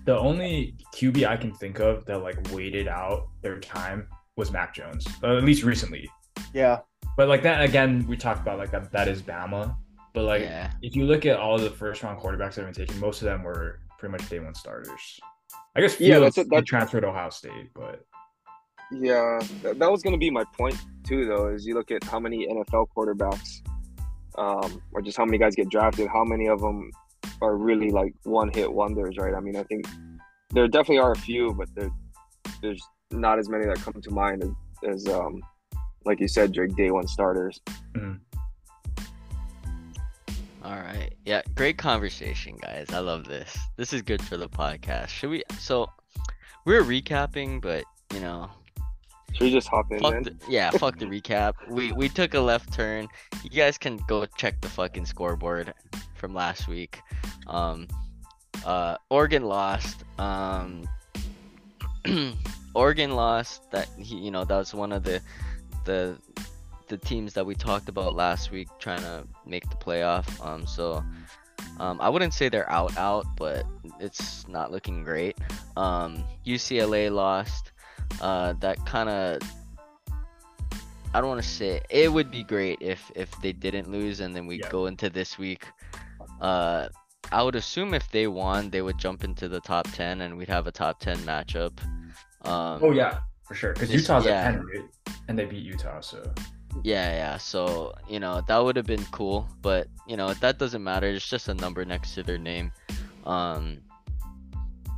The 0.06 0.18
only 0.18 0.76
QB 0.96 1.26
I 1.28 1.38
can 1.38 1.54
think 1.54 1.80
of 1.80 2.06
that 2.06 2.20
like 2.20 2.38
waited 2.52 2.88
out 2.88 3.28
their 3.42 3.60
time 3.60 4.08
was 4.36 4.52
Mac 4.52 4.74
Jones, 4.74 5.06
at 5.24 5.44
least 5.44 5.64
recently. 5.64 6.10
Yeah. 6.54 6.80
But 7.16 7.28
like 7.30 7.44
that 7.44 7.62
again, 7.64 8.06
we 8.08 8.18
talked 8.18 8.42
about 8.42 8.58
like 8.58 8.72
that, 8.72 8.92
that 8.92 9.08
is 9.08 9.22
Bama. 9.22 9.76
But 10.14 10.24
like 10.26 10.42
yeah. 10.42 10.72
if 10.82 10.96
you 10.96 11.06
look 11.06 11.26
at 11.26 11.38
all 11.38 11.58
the 11.58 11.70
first 11.70 12.04
round 12.04 12.20
quarterbacks 12.20 12.56
that 12.56 12.66
have 12.66 12.74
been 12.74 12.86
taken, 12.86 13.00
most 13.00 13.22
of 13.22 13.26
them 13.26 13.44
were 13.44 13.80
pretty 13.98 14.12
much 14.12 14.28
day 14.30 14.40
one 14.40 14.56
starters. 14.56 15.20
I 15.76 15.82
guess 15.82 16.00
Yeah, 16.00 16.16
Fields 16.20 16.36
that's 16.36 16.48
what- 16.50 16.56
he 16.58 16.62
that- 16.62 16.66
transferred 16.68 17.02
to 17.02 17.08
Ohio 17.08 17.30
State, 17.30 17.70
but 17.74 18.04
Yeah, 18.92 19.40
that, 19.64 19.80
that 19.80 19.90
was 19.92 20.04
going 20.04 20.14
to 20.14 20.20
be 20.20 20.30
my 20.30 20.44
point 20.58 20.76
too, 21.08 21.26
though. 21.26 21.48
Is 21.48 21.66
you 21.66 21.74
look 21.76 21.90
at 21.92 22.04
how 22.04 22.20
many 22.20 22.46
NFL 22.48 22.88
quarterbacks, 22.96 23.62
um, 24.38 24.82
or 24.92 25.02
just 25.02 25.18
how 25.18 25.26
many 25.26 25.38
guys 25.38 25.56
get 25.56 25.70
drafted, 25.70 26.08
how 26.10 26.24
many 26.24 26.48
of 26.48 26.60
them 26.62 26.92
are 27.44 27.58
really 27.58 27.92
like 27.92 28.14
one-hit 28.24 28.72
wonders, 28.72 29.18
right? 29.18 29.34
I 29.34 29.40
mean, 29.40 29.58
I 29.58 29.64
think 29.64 29.86
there 30.52 30.68
definitely 30.68 31.00
are 31.00 31.12
a 31.12 31.18
few, 31.18 31.54
but 31.54 31.68
there, 31.76 31.92
there's 32.62 32.82
not 33.12 33.38
as 33.38 33.50
many 33.50 33.66
that 33.66 33.78
come 33.78 34.02
to 34.02 34.12
mind 34.12 34.44
as, 34.44 34.50
as 34.90 35.14
um, 35.14 35.42
like 36.06 36.20
you 36.20 36.28
said, 36.28 36.54
Drake, 36.54 36.76
day 36.76 36.90
one 36.90 37.08
starters. 37.08 37.60
All 40.64 40.78
right. 40.78 41.14
Yeah, 41.26 41.42
great 41.56 41.78
conversation, 41.78 42.56
guys. 42.62 42.88
I 42.94 43.00
love 43.00 43.26
this. 43.26 43.58
This 43.76 43.92
is 43.92 44.02
good 44.02 44.22
for 44.22 44.38
the 44.38 44.48
podcast. 44.48 45.10
Should 45.10 45.30
we? 45.30 45.44
So, 45.60 45.90
we're 46.66 46.84
recapping, 46.84 47.62
but 47.62 47.84
you 48.14 48.22
know, 48.22 48.50
Should 49.34 49.46
we 49.46 49.52
just 49.52 49.68
hop 49.68 49.92
in 49.92 50.00
fuck 50.00 50.14
then? 50.14 50.24
the, 50.24 50.36
yeah, 50.48 50.70
fuck 50.72 50.98
the 50.98 51.06
recap. 51.06 51.54
We 51.70 51.92
we 51.92 52.10
took 52.10 52.34
a 52.34 52.40
left 52.40 52.74
turn. 52.74 53.08
You 53.44 53.50
guys 53.50 53.78
can 53.78 53.98
go 54.08 54.26
check 54.38 54.62
the 54.62 54.70
fucking 54.70 55.06
scoreboard 55.06 55.74
from 56.16 56.34
last 56.34 56.68
week. 56.68 57.00
Um, 57.48 57.88
uh, 58.66 58.98
Oregon 59.10 59.44
lost. 59.46 60.04
Um, 60.20 60.88
Oregon 62.76 63.12
lost. 63.12 63.70
That 63.72 63.90
he, 63.98 64.18
you 64.18 64.32
know, 64.32 64.46
that 64.46 64.58
was 64.58 64.74
one 64.74 64.92
of 64.92 65.04
the 65.04 65.22
the 65.86 66.18
the 66.88 66.98
teams 66.98 67.34
that 67.34 67.46
we 67.46 67.56
talked 67.56 67.90
about 67.90 68.16
last 68.16 68.52
week 68.52 68.68
trying 68.80 69.02
to 69.02 69.26
make 69.46 69.68
the 69.70 69.76
playoff. 69.76 70.26
Um, 70.46 70.68
so 70.68 71.04
um, 71.80 72.00
I 72.00 72.10
wouldn't 72.10 72.34
say 72.34 72.50
they're 72.50 72.72
out 72.72 72.96
out, 72.98 73.26
but 73.36 73.66
it's 74.00 74.48
not 74.48 74.72
looking 74.72 75.04
great. 75.04 75.38
Um, 75.76 76.24
UCLA 76.46 77.12
lost. 77.12 77.72
Uh, 78.22 78.54
that 78.60 78.84
kind 78.86 79.10
of 79.10 79.40
I 81.14 81.20
don't 81.22 81.30
want 81.30 81.44
to 81.44 81.48
say 81.48 81.82
it 81.90 82.12
would 82.12 82.32
be 82.32 82.44
great 82.44 82.80
if 82.82 83.12
if 83.16 83.30
they 83.42 83.54
didn't 83.54 83.92
lose 83.92 84.20
and 84.20 84.36
then 84.36 84.48
we 84.48 84.60
Yeah. 84.60 84.70
go 84.70 84.88
into 84.88 85.10
this 85.10 85.38
week. 85.38 85.66
Uh, 86.42 86.88
I 87.32 87.42
would 87.44 87.56
assume 87.56 87.94
if 87.94 88.10
they 88.12 88.28
won, 88.28 88.70
they 88.70 88.82
would 88.82 88.98
jump 88.98 89.24
into 89.24 89.48
the 89.48 89.60
top 89.62 89.88
ten 89.92 90.22
and 90.22 90.38
we'd 90.38 90.50
have 90.50 90.68
a 90.68 90.72
top 90.72 91.00
ten 91.00 91.18
matchup. 91.20 91.80
Um, 92.46 92.80
oh 92.82 92.92
yeah, 92.92 93.20
for 93.48 93.56
sure. 93.56 93.74
Because 93.74 93.92
Utah's 93.94 94.26
yeah. 94.26 94.42
at 94.42 94.52
ten, 94.54 94.66
right? 94.66 94.86
And 95.28 95.38
they 95.38 95.46
beat 95.46 95.64
Utah, 95.64 96.02
so 96.02 96.22
Yeah, 96.84 97.12
yeah. 97.12 97.38
So, 97.38 97.94
you 98.10 98.20
know, 98.20 98.42
that 98.48 98.58
would 98.58 98.76
have 98.76 98.88
been 98.88 99.06
cool, 99.12 99.48
but 99.62 99.88
you 100.08 100.18
know, 100.18 100.34
that 100.34 100.58
doesn't 100.58 100.84
matter. 100.84 101.08
It's 101.08 101.28
just 101.30 101.48
a 101.48 101.54
number 101.54 101.86
next 101.86 102.16
to 102.16 102.24
their 102.24 102.40
name. 102.40 102.72
Um 103.26 103.82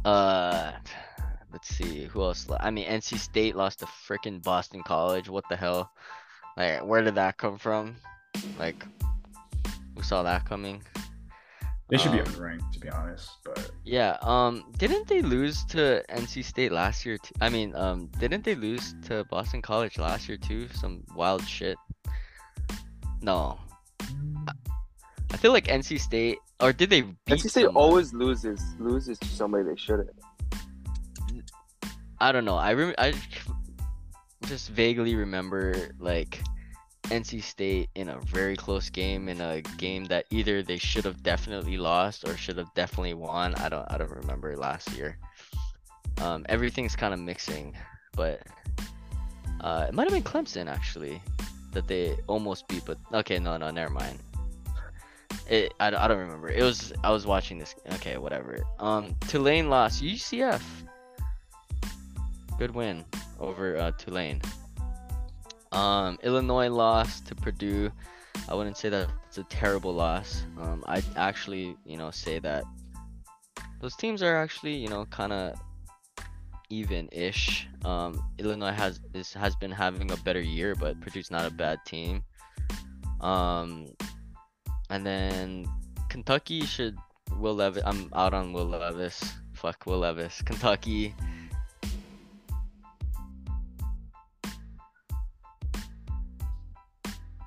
uh 0.06 0.72
let's 1.56 1.70
see, 1.70 2.04
who 2.12 2.22
else? 2.22 2.46
I 2.60 2.70
mean, 2.70 2.86
NC 2.86 3.18
State 3.18 3.56
lost 3.56 3.80
to 3.80 3.86
freaking 3.86 4.44
Boston 4.44 4.84
College. 4.84 5.30
What 5.30 5.46
the 5.50 5.56
hell? 5.56 5.90
Like, 6.58 6.84
where 6.84 7.02
did 7.02 7.16
that 7.16 7.38
come 7.38 7.58
from? 7.58 7.96
Like 8.60 8.84
we 9.96 10.04
saw 10.04 10.22
that 10.24 10.44
coming. 10.44 10.84
they 11.90 11.96
should 11.98 12.12
be 12.12 12.20
Um, 12.20 12.26
unranked 12.26 12.72
to 12.74 12.80
be 12.80 12.90
honest. 12.90 13.30
But 13.46 13.72
Yeah, 13.86 14.18
um 14.22 14.54
didn't 14.78 15.08
they 15.08 15.22
lose 15.22 15.64
to 15.76 16.04
NC 16.10 16.44
State 16.44 16.74
last 16.74 17.06
year? 17.06 17.18
Too? 17.18 17.34
I 17.40 17.48
mean, 17.48 17.74
um 17.76 18.08
didn't 18.20 18.44
they 18.44 18.56
lose 18.56 18.94
to 19.08 19.24
Boston 19.32 19.62
College 19.62 19.96
last 19.98 20.28
year 20.28 20.38
too? 20.38 20.68
Some 20.82 21.04
wild 21.16 21.48
shit. 21.48 21.78
No. 23.22 23.58
I 24.50 24.54
I 25.34 25.38
feel 25.38 25.54
like 25.54 25.68
NC 25.68 26.00
State 26.00 26.38
or 26.60 26.74
did 26.74 26.90
they 26.90 27.02
beat 27.02 27.40
NC 27.40 27.50
State 27.50 27.66
someone? 27.72 27.76
always 27.84 28.14
loses 28.14 28.60
loses 28.80 29.18
to 29.20 29.28
somebody 29.28 29.64
they 29.64 29.80
shouldn't. 29.80 30.12
I 32.20 32.32
don't 32.32 32.46
know. 32.46 32.56
I 32.56 32.74
rem- 32.74 32.96
I 32.98 33.14
just 34.48 34.70
vaguely 34.70 35.16
remember 35.16 35.90
like 36.00 36.40
NC 37.06 37.44
State 37.44 37.90
in 37.96 38.10
a 38.10 38.20
very 38.22 38.56
close 38.56 38.90
game 38.90 39.30
in 39.30 39.42
a 39.42 39.62
game 39.78 40.06
that 40.06 40.26
either 40.32 40.64
they 40.64 40.78
should 40.78 41.06
have 41.06 41.22
definitely 41.24 41.78
lost 41.78 42.28
or 42.28 42.36
should 42.38 42.58
have 42.58 42.74
definitely 42.74 43.14
won. 43.14 43.56
I 43.56 43.70
don't 43.70 43.86
I 43.92 43.98
don't 43.98 44.12
remember 44.12 44.56
last 44.56 44.96
year. 44.96 45.18
Um, 46.22 46.46
everything's 46.48 46.96
kind 46.96 47.14
of 47.14 47.20
mixing, 47.20 47.76
but 48.16 48.42
uh, 49.62 49.86
it 49.90 49.94
might 49.94 50.10
have 50.10 50.14
been 50.14 50.24
Clemson 50.24 50.68
actually 50.68 51.22
that 51.74 51.88
they 51.88 52.18
almost 52.28 52.68
beat. 52.68 52.84
But 52.86 52.98
okay, 53.14 53.40
no, 53.40 53.58
no, 53.58 53.70
never 53.70 53.92
mind. 53.92 54.20
It 55.50 55.74
I, 55.80 55.88
I 55.88 56.08
don't 56.08 56.18
remember. 56.18 56.50
It 56.50 56.64
was 56.64 56.94
I 57.04 57.12
was 57.12 57.26
watching 57.28 57.60
this. 57.60 57.76
Okay, 57.94 58.18
whatever. 58.18 58.60
Um, 58.80 59.16
Tulane 59.28 59.70
lost. 59.70 60.02
UCF 60.02 60.62
good 62.58 62.72
win 62.72 63.06
over 63.40 63.78
uh, 63.78 63.92
Tulane. 63.92 64.42
Um, 65.72 66.18
Illinois 66.24 66.70
lost 66.70 67.28
to 67.28 67.36
Purdue. 67.36 67.92
I 68.48 68.54
wouldn't 68.54 68.78
say 68.78 68.90
that 68.90 69.10
it's 69.28 69.38
a 69.38 69.44
terrible 69.44 69.94
loss. 69.94 70.44
Um, 70.60 70.84
I 70.88 71.04
actually, 71.16 71.76
you 71.86 71.98
know, 71.98 72.12
say 72.12 72.40
that 72.40 72.64
those 73.82 73.96
teams 73.96 74.24
are 74.24 74.38
actually, 74.38 74.76
you 74.76 74.88
know, 74.88 75.06
kind 75.06 75.34
of 75.34 75.60
even-ish. 76.70 77.68
Um, 77.84 78.24
Illinois 78.40 78.72
has 78.72 79.00
is, 79.14 79.34
has 79.34 79.56
been 79.56 79.72
having 79.72 80.12
a 80.12 80.18
better 80.18 80.42
year, 80.42 80.76
but 80.76 81.00
Purdue's 81.02 81.32
not 81.32 81.46
a 81.46 81.52
bad 81.52 81.80
team. 81.86 82.24
Um, 83.22 83.88
and 84.90 85.06
then 85.06 85.66
Kentucky 86.10 86.66
should 86.66 86.98
Will 87.38 87.56
Levis. 87.56 87.84
I'm 87.86 88.10
out 88.16 88.34
on 88.34 88.54
Will 88.54 88.66
Levis. 88.66 89.24
Fuck 89.54 89.86
Will 89.86 90.00
Levis. 90.00 90.42
Kentucky. 90.42 91.16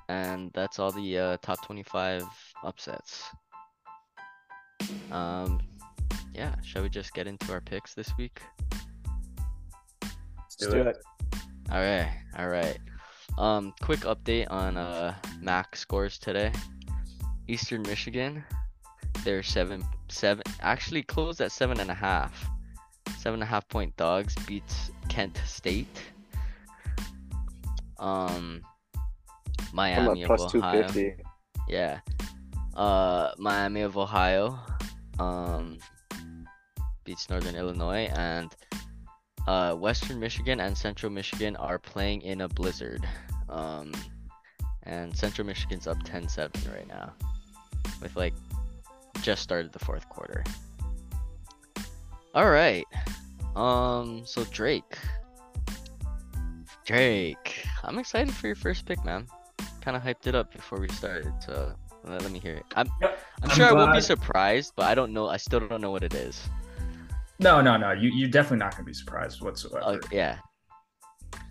And 0.09 0.51
that's 0.53 0.79
all 0.79 0.91
the 0.91 1.17
uh, 1.17 1.37
top 1.41 1.63
25 1.65 2.23
upsets. 2.63 3.23
Um, 5.11 5.61
yeah, 6.33 6.55
shall 6.63 6.81
we 6.81 6.89
just 6.89 7.13
get 7.13 7.27
into 7.27 7.53
our 7.53 7.61
picks 7.61 7.93
this 7.93 8.11
week? 8.17 8.41
Let's 10.01 10.15
Let's 10.59 10.73
do 10.73 10.81
it. 10.81 10.97
All 11.71 11.79
right, 11.79 12.11
all 12.37 12.49
right. 12.49 12.77
Um, 13.37 13.73
quick 13.81 13.99
update 14.01 14.47
on 14.49 14.75
uh 14.75 15.13
MAC 15.41 15.75
scores 15.75 16.17
today. 16.17 16.51
Eastern 17.47 17.83
Michigan, 17.83 18.43
they're 19.23 19.43
seven 19.43 19.83
seven 20.09 20.43
actually 20.61 21.03
closed 21.03 21.39
at 21.39 21.51
seven 21.51 21.79
and 21.79 21.91
a 21.91 21.93
half. 21.93 22.49
Seven 23.19 23.35
and 23.35 23.43
a 23.43 23.45
half 23.45 23.67
point 23.69 23.95
dogs 23.97 24.35
beats 24.47 24.91
Kent 25.07 25.39
State. 25.45 26.01
Um, 27.99 28.61
I'm 28.63 28.68
Miami 29.73 30.23
at 30.23 30.29
of 30.29 30.37
plus 30.37 30.55
Ohio. 30.55 30.83
fifty. 30.83 31.15
Yeah. 31.67 31.99
Uh, 32.75 33.31
Miami 33.37 33.81
of 33.81 33.97
Ohio, 33.97 34.57
um, 35.19 35.77
beats 37.03 37.29
Northern 37.29 37.55
Illinois, 37.55 38.09
and 38.15 38.55
uh, 39.47 39.73
Western 39.75 40.19
Michigan 40.19 40.59
and 40.59 40.77
Central 40.77 41.11
Michigan 41.11 41.55
are 41.57 41.77
playing 41.77 42.21
in 42.21 42.41
a 42.41 42.47
blizzard. 42.47 43.05
Um, 43.49 43.91
and 44.83 45.15
Central 45.15 45.45
Michigan's 45.45 45.87
up 45.87 45.97
10-7 46.03 46.73
right 46.73 46.87
now, 46.87 47.13
with 48.01 48.15
like 48.15 48.33
just 49.21 49.41
started 49.41 49.73
the 49.73 49.79
fourth 49.79 50.07
quarter. 50.07 50.43
All 52.33 52.49
right. 52.49 52.85
Um, 53.55 54.21
so 54.25 54.45
Drake. 54.45 54.97
Drake, 56.85 57.65
I'm 57.83 57.99
excited 57.99 58.33
for 58.33 58.47
your 58.47 58.55
first 58.55 58.85
pick, 58.85 59.03
man. 59.03 59.27
Kind 59.89 59.97
of 59.97 60.03
hyped 60.03 60.27
it 60.27 60.35
up 60.35 60.53
before 60.53 60.79
we 60.79 60.87
started, 60.89 61.33
so 61.43 61.73
let, 62.03 62.21
let 62.21 62.31
me 62.31 62.37
hear 62.37 62.53
it. 62.53 62.65
I'm, 62.75 62.87
Yep. 63.01 63.19
I'm 63.41 63.49
I'm 63.49 63.55
sure 63.55 63.65
I 63.65 63.73
won't 63.73 63.91
be 63.91 64.01
surprised, 64.01 64.73
but 64.75 64.85
I 64.85 64.93
don't 64.93 65.11
know. 65.11 65.27
I 65.27 65.37
still 65.37 65.59
don't 65.61 65.81
know 65.81 65.89
what 65.89 66.03
it 66.03 66.13
is. 66.13 66.47
No, 67.39 67.59
no, 67.59 67.75
no. 67.75 67.93
You 67.93 68.11
you're 68.13 68.29
definitely 68.29 68.59
not 68.59 68.73
gonna 68.73 68.83
be 68.83 68.93
surprised 68.93 69.41
whatsoever. 69.41 69.83
Uh, 69.83 69.97
yeah. 70.11 70.37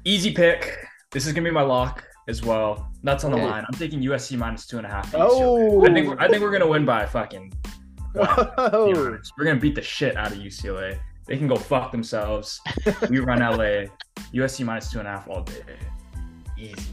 Easy 0.04 0.32
pick. 0.32 0.78
This 1.10 1.26
is 1.26 1.32
gonna 1.32 1.48
be 1.48 1.50
my 1.50 1.62
lock 1.62 2.04
as 2.28 2.44
well. 2.44 2.92
That's 3.02 3.24
on 3.24 3.32
the 3.32 3.38
Okay. 3.38 3.46
line. 3.46 3.64
I'm 3.66 3.76
taking 3.76 4.00
USC 4.02 4.38
minus 4.38 4.68
two 4.68 4.78
and 4.78 4.86
a 4.86 4.88
half. 4.88 5.12
Oh. 5.16 5.84
I 5.84 5.92
think 5.92 6.06
we're, 6.06 6.20
I 6.20 6.28
think 6.28 6.40
we're 6.40 6.52
gonna 6.52 6.68
win 6.68 6.84
by 6.84 7.06
fucking. 7.06 7.52
one, 8.12 8.28
to 8.36 8.44
be 8.44 8.50
Oh. 8.56 9.06
honest. 9.06 9.32
We're 9.36 9.46
gonna 9.46 9.58
beat 9.58 9.74
the 9.74 9.82
shit 9.82 10.16
out 10.16 10.30
of 10.30 10.38
UCLA. 10.38 10.96
They 11.26 11.36
can 11.36 11.48
go 11.48 11.56
fuck 11.56 11.90
themselves. 11.90 12.60
we 13.10 13.18
run 13.18 13.40
LA. 13.40 13.86
USC 14.32 14.64
minus 14.64 14.92
two 14.92 15.00
and 15.00 15.08
a 15.08 15.10
half 15.10 15.28
all 15.28 15.42
day. 15.42 15.64
Easy. 16.56 16.86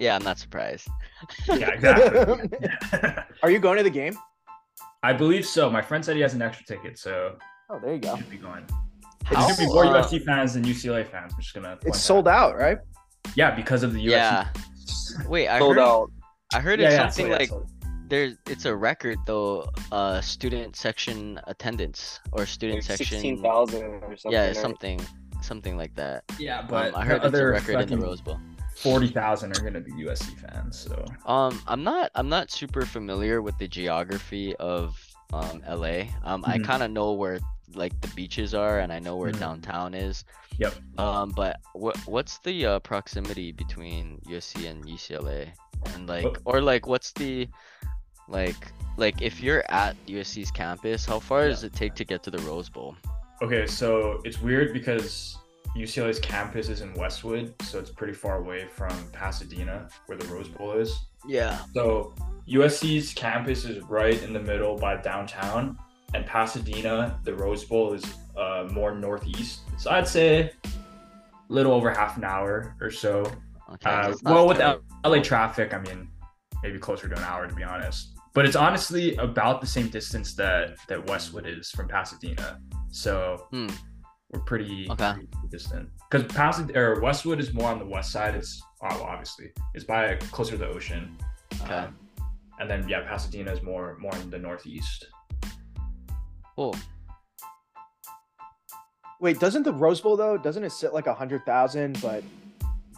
Yeah, 0.00 0.16
I'm 0.16 0.24
not 0.24 0.38
surprised. 0.38 0.88
Yeah, 1.46 1.70
exactly. 1.72 2.50
Are 3.42 3.50
you 3.50 3.58
going 3.58 3.76
to 3.76 3.82
the 3.84 3.90
game? 3.90 4.16
I 5.02 5.12
believe 5.12 5.44
so. 5.46 5.68
My 5.70 5.82
friend 5.82 6.02
said 6.04 6.16
he 6.16 6.22
has 6.22 6.32
an 6.34 6.42
extra 6.42 6.64
ticket, 6.66 6.98
so 6.98 7.36
Oh, 7.68 7.78
there 7.82 7.94
you 7.94 8.00
go. 8.00 8.16
should 8.16 8.30
be 8.30 8.38
going. 8.38 8.64
How, 9.24 9.46
There's 9.46 9.58
gonna 9.58 9.68
be 9.68 9.74
more 9.74 9.84
uh, 9.84 10.02
USC 10.02 10.24
fans 10.24 10.54
than 10.54 10.64
UCLA 10.64 11.06
fans. 11.06 11.32
I'm 11.34 11.40
just 11.40 11.54
gonna. 11.54 11.68
point 11.76 11.84
It's 11.84 12.00
sold 12.00 12.26
out, 12.26 12.56
right? 12.56 12.78
Yeah, 13.36 13.54
because 13.54 13.82
of 13.82 13.92
the 13.92 14.00
USC. 14.06 14.10
Yeah. 14.10 14.48
Wait, 15.28 15.48
I 15.48 15.58
Sold 15.58 15.76
heard. 15.76 15.82
out. 15.82 16.10
I 16.54 16.60
heard 16.60 16.80
it's 16.80 16.92
yeah, 16.94 17.08
something 17.08 17.30
yeah, 17.30 17.38
like 17.38 17.50
there's. 18.08 18.36
It's 18.48 18.64
a 18.64 18.74
record 18.74 19.18
though. 19.26 19.68
Uh, 19.92 20.20
student 20.22 20.74
section 20.76 21.38
attendance 21.46 22.20
or 22.32 22.46
student 22.46 22.78
Like 22.78 22.84
section. 22.98 23.06
sixteen 23.06 23.42
thousand 23.42 23.82
or 23.84 24.16
something. 24.16 24.32
Yeah, 24.32 24.46
right? 24.48 24.56
something, 24.56 25.00
something 25.42 25.76
like 25.76 25.94
that. 25.96 26.24
Yeah, 26.38 26.60
Um, 26.60 26.66
but 26.68 26.96
I 26.96 27.04
heard 27.04 27.22
the 27.22 27.26
it's 27.26 27.34
a 27.34 27.38
other 27.38 27.50
record 27.50 27.80
in 27.82 28.00
the 28.00 28.04
Rose 28.06 28.20
Bowl. 28.20 28.40
Forty 28.82 29.08
thousand 29.08 29.56
are 29.56 29.62
gonna 29.62 29.80
be 29.80 29.92
USC 29.92 30.38
fans. 30.38 30.78
So 30.78 31.04
Um, 31.26 31.60
I'm 31.66 31.82
not. 31.84 32.10
I'm 32.14 32.28
not 32.28 32.50
super 32.50 32.84
familiar 32.86 33.42
with 33.42 33.56
the 33.58 33.68
geography 33.68 34.54
of 34.56 34.98
um 35.32 35.62
LA. 35.68 36.04
Um, 36.24 36.44
I 36.46 36.58
Mhm. 36.58 36.64
kind 36.64 36.82
of 36.82 36.90
know 36.90 37.12
where 37.12 37.38
like 37.74 37.98
the 38.00 38.08
beaches 38.08 38.52
are, 38.54 38.80
and 38.80 38.92
I 38.92 38.98
know 38.98 39.16
where 39.16 39.30
Mhm. 39.32 39.38
downtown 39.38 39.94
is. 39.94 40.24
Yep. 40.58 40.74
Um, 40.98 41.30
but 41.30 41.56
what 41.74 41.96
what's 42.06 42.38
the 42.38 42.66
uh, 42.66 42.78
proximity 42.80 43.52
between 43.52 44.20
USC 44.26 44.66
and 44.66 44.84
UCLA, 44.88 45.52
and 45.94 46.08
like, 46.08 46.24
Look- 46.24 46.42
or 46.44 46.60
like, 46.60 46.86
what's 46.88 47.12
the 47.12 47.48
like 48.28 48.72
like 48.96 49.22
if 49.22 49.40
you're 49.42 49.64
at 49.70 49.94
USC's 50.06 50.50
campus, 50.50 51.04
how 51.06 51.20
far 51.20 51.48
does 51.48 51.64
it 51.64 51.72
take 51.74 51.94
to 51.94 52.04
get 52.04 52.22
to 52.24 52.30
the 52.30 52.38
Rose 52.38 52.68
Bowl? 52.68 52.96
okay, 53.42 53.66
so 53.66 54.20
it's 54.24 54.40
weird 54.42 54.72
because 54.72 55.38
UCLA's 55.76 56.18
campus 56.18 56.68
is 56.68 56.80
in 56.80 56.92
Westwood, 56.94 57.54
so 57.62 57.78
it's 57.78 57.90
pretty 57.90 58.12
far 58.12 58.38
away 58.38 58.66
from 58.66 58.90
Pasadena, 59.12 59.88
where 60.06 60.18
the 60.18 60.26
Rose 60.26 60.48
Bowl 60.48 60.72
is. 60.72 60.98
Yeah. 61.26 61.58
So 61.74 62.14
USC's 62.48 63.12
campus 63.14 63.64
is 63.64 63.82
right 63.84 64.20
in 64.22 64.32
the 64.32 64.40
middle 64.40 64.76
by 64.76 64.96
downtown, 64.96 65.78
and 66.14 66.26
Pasadena, 66.26 67.20
the 67.24 67.34
Rose 67.34 67.64
Bowl 67.64 67.92
is 67.92 68.04
uh, 68.36 68.68
more 68.72 68.94
northeast. 68.94 69.60
So 69.78 69.90
I'd 69.90 70.08
say 70.08 70.52
a 70.64 70.72
little 71.48 71.72
over 71.72 71.90
half 71.90 72.16
an 72.16 72.24
hour 72.24 72.74
or 72.80 72.90
so. 72.90 73.20
Okay. 73.74 73.90
Uh, 73.90 74.14
well, 74.24 74.46
with. 74.48 74.60
L- 74.60 74.80
LA 75.06 75.20
traffic, 75.22 75.72
I 75.72 75.78
mean, 75.78 76.08
maybe 76.62 76.78
closer 76.78 77.08
to 77.08 77.16
an 77.16 77.22
hour 77.24 77.46
to 77.46 77.54
be 77.54 77.62
honest. 77.62 78.14
But 78.34 78.44
it's 78.44 78.54
honestly 78.54 79.16
about 79.16 79.60
the 79.62 79.66
same 79.66 79.88
distance 79.88 80.34
that 80.34 80.76
that 80.88 81.06
Westwood 81.08 81.46
is 81.46 81.70
from 81.70 81.88
Pasadena. 81.88 82.60
So 82.90 83.46
Hmm. 83.50 83.68
We're 84.32 84.40
pretty, 84.40 84.88
Okay. 84.90 85.12
pretty 85.12 85.28
distant. 85.50 85.88
Because 86.10 86.32
Pasadena 86.32 86.78
or 86.78 87.00
Westwood 87.00 87.40
is 87.40 87.52
more 87.52 87.70
on 87.70 87.78
the 87.78 87.86
west 87.86 88.12
side. 88.12 88.34
It's 88.34 88.62
oh, 88.82 88.88
well, 88.90 89.02
obviously 89.04 89.52
it's 89.74 89.84
by 89.84 90.16
closer 90.32 90.52
to 90.52 90.58
the 90.58 90.68
ocean. 90.68 91.16
Okay. 91.62 91.74
Um, 91.74 91.96
and 92.60 92.70
then 92.70 92.88
yeah, 92.88 93.00
Pasadena 93.08 93.52
is 93.52 93.62
more 93.62 93.96
more 93.98 94.14
in 94.16 94.30
the 94.30 94.38
northeast. 94.38 95.06
Cool. 96.54 96.76
Wait, 99.20 99.38
doesn't 99.38 99.64
the 99.64 99.72
Rose 99.72 100.00
Bowl 100.00 100.16
though? 100.16 100.38
Doesn't 100.38 100.64
it 100.64 100.70
sit 100.70 100.94
like 100.94 101.06
a 101.06 101.14
hundred 101.14 101.44
thousand, 101.44 102.00
but 102.00 102.22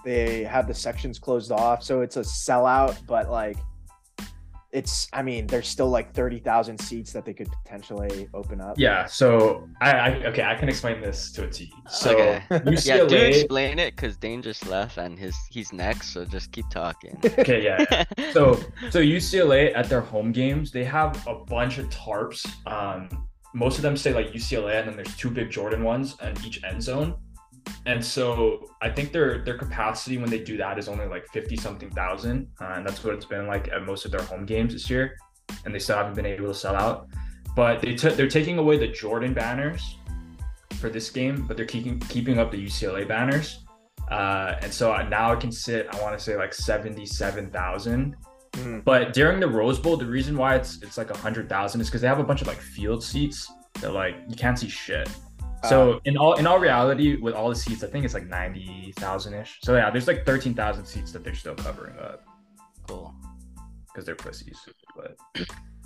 they 0.05 0.45
have 0.45 0.67
the 0.67 0.75
sections 0.75 1.19
closed 1.19 1.51
off, 1.53 1.83
so 1.83 2.01
it's 2.01 2.17
a 2.17 2.21
sellout. 2.21 3.05
But 3.07 3.31
like, 3.31 3.57
it's 4.73 5.09
I 5.13 5.23
mean, 5.23 5.47
there's 5.47 5.69
still 5.69 5.89
like 5.91 6.13
thirty 6.15 6.39
thousand 6.39 6.79
seats 6.79 7.13
that 7.13 7.25
they 7.25 7.35
could 7.35 7.51
potentially 7.63 8.29
open 8.33 8.61
up. 8.61 8.79
Yeah. 8.79 9.05
So 9.07 9.69
I, 9.81 9.93
I 9.93 10.09
okay, 10.27 10.43
I 10.43 10.55
can 10.55 10.69
explain 10.69 11.01
this 11.01 11.31
to 11.33 11.45
a 11.45 11.51
T. 11.51 11.73
So 11.89 12.13
Okay. 12.13 12.43
Yeah, 12.51 12.59
do 13.05 13.17
UCLA. 13.17 13.29
explain 13.29 13.79
it, 13.79 13.97
cause 13.97 14.17
Dane 14.17 14.43
just 14.43 14.67
left 14.67 14.97
and 14.99 15.19
his 15.19 15.37
he's 15.51 15.73
next, 15.73 16.13
so 16.15 16.25
just 16.25 16.53
keep 16.53 16.69
talking. 16.71 17.19
okay, 17.39 17.63
yeah. 17.63 17.85
yeah. 17.91 18.33
so 18.33 18.55
so 18.91 19.01
UCLA 19.01 19.77
at 19.77 19.89
their 19.89 20.01
home 20.01 20.33
games, 20.33 20.71
they 20.71 20.85
have 20.85 21.25
a 21.27 21.35
bunch 21.35 21.79
of 21.79 21.89
tarps. 21.91 22.47
Um, 22.67 23.09
most 23.55 23.77
of 23.77 23.83
them 23.83 23.97
say 23.97 24.15
like 24.15 24.33
UCLA, 24.33 24.79
and 24.81 24.89
then 24.89 24.97
there's 24.97 25.15
two 25.17 25.31
big 25.31 25.51
Jordan 25.51 25.85
ones 25.85 26.17
on 26.23 26.33
each 26.45 26.63
end 26.65 26.83
zone. 26.83 27.15
And 27.87 28.05
so 28.05 28.71
I 28.81 28.89
think 28.91 29.13
their 29.13 29.45
their 29.45 29.59
capacity 29.59 30.19
when 30.19 30.31
they 30.31 30.39
do 30.39 30.57
that 30.57 30.79
is 30.79 30.89
only 30.89 31.07
like 31.07 31.27
fifty 31.29 31.57
something 31.57 31.91
thousand, 31.91 32.49
uh, 32.61 32.75
and 32.77 32.87
that's 32.87 33.03
what 33.03 33.15
it's 33.15 33.25
been 33.25 33.47
like 33.47 33.69
at 33.69 33.85
most 33.85 34.05
of 34.05 34.13
their 34.13 34.23
home 34.23 34.47
games 34.47 34.73
this 34.73 34.89
year, 34.89 35.17
and 35.65 35.75
they 35.75 35.79
still 35.79 35.97
haven't 35.97 36.15
been 36.15 36.27
able 36.27 36.47
to 36.47 36.55
sell 36.55 36.77
out. 36.77 37.09
But 37.57 37.81
they 37.81 37.95
took 37.95 38.15
they're 38.15 38.29
taking 38.29 38.59
away 38.59 38.79
the 38.79 38.89
Jordan 38.89 39.35
banners 39.35 39.97
for 40.81 40.91
this 40.91 41.11
game, 41.11 41.45
but 41.47 41.57
they're 41.57 41.67
keeping 41.67 41.99
keeping 42.01 42.39
up 42.39 42.51
the 42.53 42.65
UCLA 42.65 43.07
banners, 43.07 43.65
uh, 44.11 44.55
and 44.63 44.73
so 44.73 44.95
now 45.09 45.33
it 45.33 45.41
can 45.41 45.53
sit 45.53 45.89
I 45.93 46.01
want 46.01 46.17
to 46.17 46.23
say 46.23 46.37
like 46.37 46.55
seventy 46.55 47.07
seven 47.07 47.51
thousand. 47.51 48.17
Mm. 48.53 48.85
But 48.85 49.13
during 49.13 49.41
the 49.41 49.49
Rose 49.49 49.79
Bowl, 49.79 49.97
the 49.97 50.07
reason 50.07 50.37
why 50.37 50.55
it's 50.55 50.81
it's 50.83 50.99
like 50.99 51.11
a 51.11 51.17
hundred 51.17 51.49
thousand 51.49 51.81
is 51.81 51.89
because 51.89 52.01
they 52.01 52.09
have 52.09 52.21
a 52.21 52.25
bunch 52.25 52.43
of 52.43 52.47
like 52.47 52.61
field 52.61 53.03
seats 53.03 53.51
that 53.81 53.93
like 53.93 54.15
you 54.29 54.37
can't 54.37 54.59
see 54.59 54.69
shit. 54.69 55.09
So 55.69 55.95
um, 55.95 56.01
in 56.05 56.17
all 56.17 56.35
in 56.35 56.47
all 56.47 56.59
reality, 56.59 57.17
with 57.17 57.35
all 57.35 57.49
the 57.49 57.55
seats, 57.55 57.85
I 57.85 57.87
think 57.89 58.05
it's 58.05 58.15
like 58.15 58.27
ninety 58.27 58.93
thousand 58.97 59.35
ish. 59.35 59.59
So 59.63 59.77
yeah, 59.77 59.91
there's 59.91 60.09
like 60.09 60.27
thirteen 60.27 60.55
thousand 60.55 60.87
seats 60.87 61.13
that 61.13 61.23
they're 61.23 61.35
still 61.35 61.55
covering 61.55 61.99
up 61.99 62.25
Cool. 62.89 63.15
because 63.87 64.05
they're 64.05 64.17
pussies. 64.17 64.59
But 64.97 65.17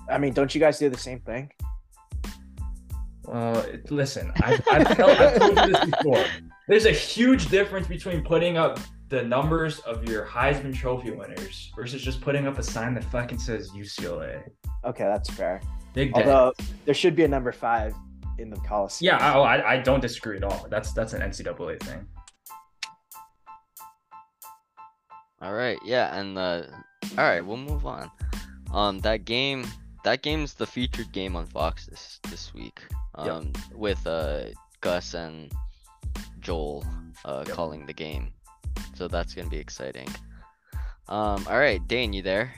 I 0.09 0.18
mean, 0.18 0.33
don't 0.33 0.55
you 0.55 0.61
guys 0.61 0.79
do 0.79 0.89
the 0.89 0.99
same 0.99 1.20
thing? 1.20 1.51
well, 3.27 3.59
it, 3.61 3.91
listen, 3.91 4.33
I've, 4.37 4.62
I've, 4.70 4.97
told, 4.97 5.11
I've 5.11 5.39
told 5.39 5.59
you 5.59 5.66
this 5.72 5.85
before. 5.85 6.24
There's 6.68 6.87
a 6.87 6.93
huge 6.93 7.49
difference 7.49 7.87
between 7.87 8.22
putting 8.22 8.57
up 8.57 8.79
the 9.09 9.22
numbers 9.22 9.81
of 9.81 10.09
your 10.09 10.24
Heisman 10.24 10.74
Trophy 10.74 11.11
winners 11.11 11.72
versus 11.77 12.03
just 12.03 12.20
putting 12.20 12.47
up 12.47 12.59
a 12.59 12.62
sign 12.62 12.95
that 12.95 13.05
fucking 13.05 13.39
says 13.39 13.70
UCLA. 13.70 14.43
Okay, 14.85 15.05
that's 15.05 15.31
fair. 15.31 15.61
Big 15.95 16.12
day. 16.12 16.20
Although 16.22 16.53
there 16.85 16.95
should 16.95 17.16
be 17.16 17.24
a 17.24 17.29
number 17.29 17.53
five 17.53 17.95
in 18.39 18.51
the 18.51 18.57
Coliseum. 18.57 19.18
Yeah, 19.18 19.24
I, 19.24 19.34
oh, 19.34 19.43
I, 19.43 19.72
I 19.74 19.76
don't 19.78 20.01
disagree 20.01 20.37
at 20.37 20.45
all. 20.45 20.66
That's 20.70 20.93
that's 20.93 21.12
an 21.12 21.22
NCAA 21.22 21.80
thing. 21.82 22.07
All 25.43 25.53
right, 25.53 25.78
yeah, 25.84 26.18
and 26.18 26.39
uh, 26.39 26.62
all 27.18 27.24
right, 27.24 27.45
we'll 27.45 27.57
move 27.59 27.84
on. 27.87 28.11
Um, 28.72 28.99
that 29.01 29.24
game, 29.24 29.66
that 30.05 30.22
game's 30.22 30.55
the 30.55 30.66
featured 30.66 31.12
game 31.12 31.37
on 31.37 31.47
Fox 31.47 31.87
this 31.87 32.20
this 32.30 32.55
week. 32.55 32.80
Yep. 33.18 33.28
Um, 33.28 33.53
with 33.74 34.07
uh 34.07 34.45
Gus 34.80 35.14
and 35.14 35.51
Joel 36.41 36.84
uh 37.24 37.45
Yep. 37.47 37.55
calling 37.55 37.87
the 37.87 37.93
game, 37.93 38.32
so 38.95 39.09
that's 39.09 39.34
gonna 39.34 39.49
be 39.49 39.59
exciting. 39.59 40.09
Um, 41.09 41.47
all 41.49 41.59
right, 41.59 41.87
Dane, 41.87 42.12
you 42.12 42.22
there? 42.22 42.53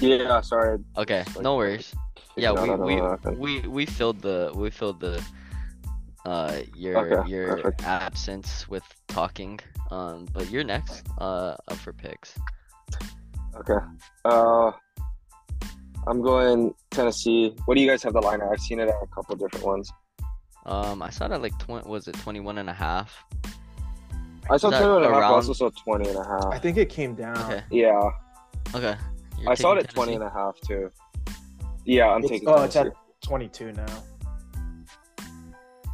Yeah, 0.00 0.40
sorry. 0.40 0.78
Okay, 0.96 1.22
Like, 1.34 1.42
no 1.42 1.56
worries. 1.56 1.94
Yeah, 2.36 2.52
we 2.52 2.70
we 2.70 3.36
we 3.36 3.68
we 3.68 3.86
filled 3.86 4.20
the 4.20 4.52
we 4.54 4.70
filled 4.70 5.00
the 5.00 5.22
uh 6.26 6.60
your 6.76 6.98
Okay, 7.20 7.30
your 7.30 7.56
perfect. 7.56 7.84
absence 7.84 8.68
with 8.68 8.82
talking. 9.08 9.60
Um, 9.90 10.26
but 10.32 10.50
you're 10.50 10.64
next 10.64 11.06
uh 11.18 11.56
up 11.68 11.76
for 11.76 11.92
picks. 11.92 12.34
Okay. 13.56 13.84
Uh, 14.24 14.72
I'm 16.06 16.20
going 16.22 16.74
Tennessee. 16.90 17.54
What 17.66 17.76
do 17.76 17.80
you 17.80 17.88
guys 17.88 18.02
have 18.02 18.12
the 18.14 18.20
line 18.20 18.40
at? 18.40 18.48
I've 18.48 18.60
seen 18.60 18.80
it 18.80 18.88
at 18.88 18.94
a 19.02 19.06
couple 19.14 19.36
different 19.36 19.64
ones. 19.64 19.90
Um, 20.66 21.02
I 21.02 21.10
saw 21.10 21.28
that 21.28 21.40
like 21.42 21.56
20, 21.58 21.88
was 21.88 22.08
it 22.08 22.14
21 22.16 22.58
and 22.58 22.68
a 22.70 22.72
half? 22.72 23.22
I 24.50 24.56
saw 24.56 24.70
21 24.70 25.04
and 25.04 25.12
a 25.12 25.14
half. 25.14 25.22
I 25.22 25.26
also 25.26 25.52
saw 25.52 25.70
20 25.70 26.08
and 26.08 26.18
a 26.18 26.24
half. 26.24 26.46
I 26.46 26.58
think 26.58 26.76
it 26.78 26.88
came 26.88 27.14
down. 27.14 27.36
Okay, 27.38 27.62
Yeah, 27.70 28.10
okay. 28.74 28.96
You're 29.38 29.50
I 29.50 29.54
saw 29.54 29.72
it 29.72 29.76
taking 29.82 29.88
at 29.88 29.94
20 29.94 30.14
and 30.14 30.24
a 30.24 30.30
half 30.30 30.58
too. 30.60 30.90
Yeah, 31.84 32.08
I'm 32.10 32.24
It's- 32.24 32.30
taking 32.30 32.48
oh, 32.48 32.62
it's 32.62 32.76
at 32.76 32.92
22 33.22 33.72
now. 33.72 33.86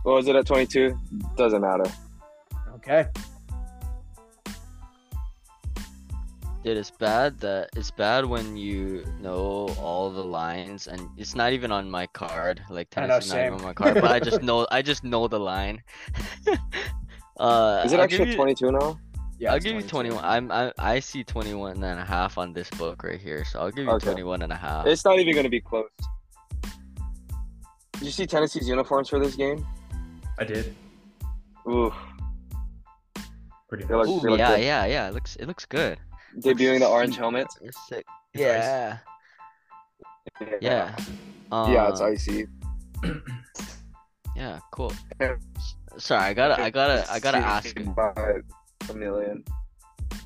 What 0.03 0.15
was 0.15 0.29
it 0.29 0.37
at 0.37 0.47
22? 0.47 0.99
Doesn't 1.37 1.61
matter. 1.61 1.85
Okay. 2.77 3.07
Dude, 6.63 6.77
it's 6.77 6.91
bad 6.91 7.39
that 7.41 7.71
it's 7.75 7.91
bad 7.91 8.27
when 8.27 8.55
you 8.57 9.05
know 9.21 9.69
all 9.81 10.11
the 10.11 10.23
lines 10.23 10.89
and 10.89 11.09
it's 11.17 11.35
not 11.35 11.53
even 11.55 11.73
on 11.73 11.91
my 11.91 12.07
card. 12.09 12.61
Like 12.69 12.89
I 12.97 13.07
Tennessee's 13.07 13.33
not 13.33 13.41
even 13.47 13.55
on 13.55 13.63
my 13.63 13.73
card, 13.73 13.95
but 13.95 14.11
I 14.11 14.21
just 14.21 14.43
know 14.49 14.67
I 14.71 14.83
just 14.83 15.03
know 15.03 15.27
the 15.27 15.41
line. 15.41 15.83
uh, 17.39 17.83
Is 17.85 17.93
it 17.93 17.97
I'll 17.97 18.05
actually 18.05 18.31
you- 18.31 18.37
22 18.37 18.73
now? 18.73 18.99
Yeah. 19.41 19.51
I'll 19.53 19.57
it's 19.57 19.65
give 19.65 19.75
you 19.75 19.83
21. 19.83 20.23
I'm 20.23 20.53
I, 20.53 20.71
I 20.79 21.01
see 21.01 21.25
21 21.25 21.83
and 21.83 21.99
a 21.99 22.05
half 22.05 22.37
on 22.37 22.53
this 22.53 22.69
book 22.71 23.03
right 23.03 23.19
here, 23.19 23.43
so 23.45 23.59
I'll 23.61 23.71
give 23.71 23.87
you 23.87 23.91
Okay. 23.93 24.05
21 24.13 24.43
and 24.43 24.53
a 24.53 24.57
half. 24.57 24.87
It's 24.87 25.03
not 25.05 25.19
even 25.19 25.33
going 25.33 25.45
to 25.45 25.51
be 25.51 25.63
close. 25.63 25.89
Did 27.95 28.03
you 28.03 28.11
see 28.11 28.27
Tennessee's 28.27 28.69
uniforms 28.69 29.09
for 29.09 29.19
this 29.19 29.35
game? 29.37 29.67
I 30.39 30.45
did 30.45 30.75
Ooh, 31.69 31.93
pretty 33.69 33.85
They're 33.85 33.97
Ooh, 33.99 34.21
feel 34.21 34.37
yeah, 34.39 34.51
that- 34.51 34.63
yeah, 34.63 34.85
yeah. 34.87 35.09
It 35.09 35.15
looks 35.15 35.37
it 35.37 35.47
looks 35.47 35.65
good. 35.65 35.99
debuting 36.39 36.81
the 36.81 36.87
orange 36.87 37.17
helmets. 37.17 37.59
It's 37.63 37.79
sick. 37.89 38.05
It's 38.35 38.43
ice. 38.43 38.47
Yeah. 38.47 38.99
Yeah. 40.61 40.97
Yeah, 41.53 41.89
it's 41.89 42.01
Um, 42.01 42.13
icy. 42.13 42.47
Yeah, 44.37 44.59
cool. 44.71 44.93
Sorry, 45.99 46.23
I 46.23 46.35
gotta, 46.35 46.63
I 46.63 46.71
gotta, 46.71 47.05
I 47.13 47.19
gotta 47.21 47.39
ask. 47.39 47.77
By 48.87 48.95
a 48.95 48.97
million. 48.97 49.45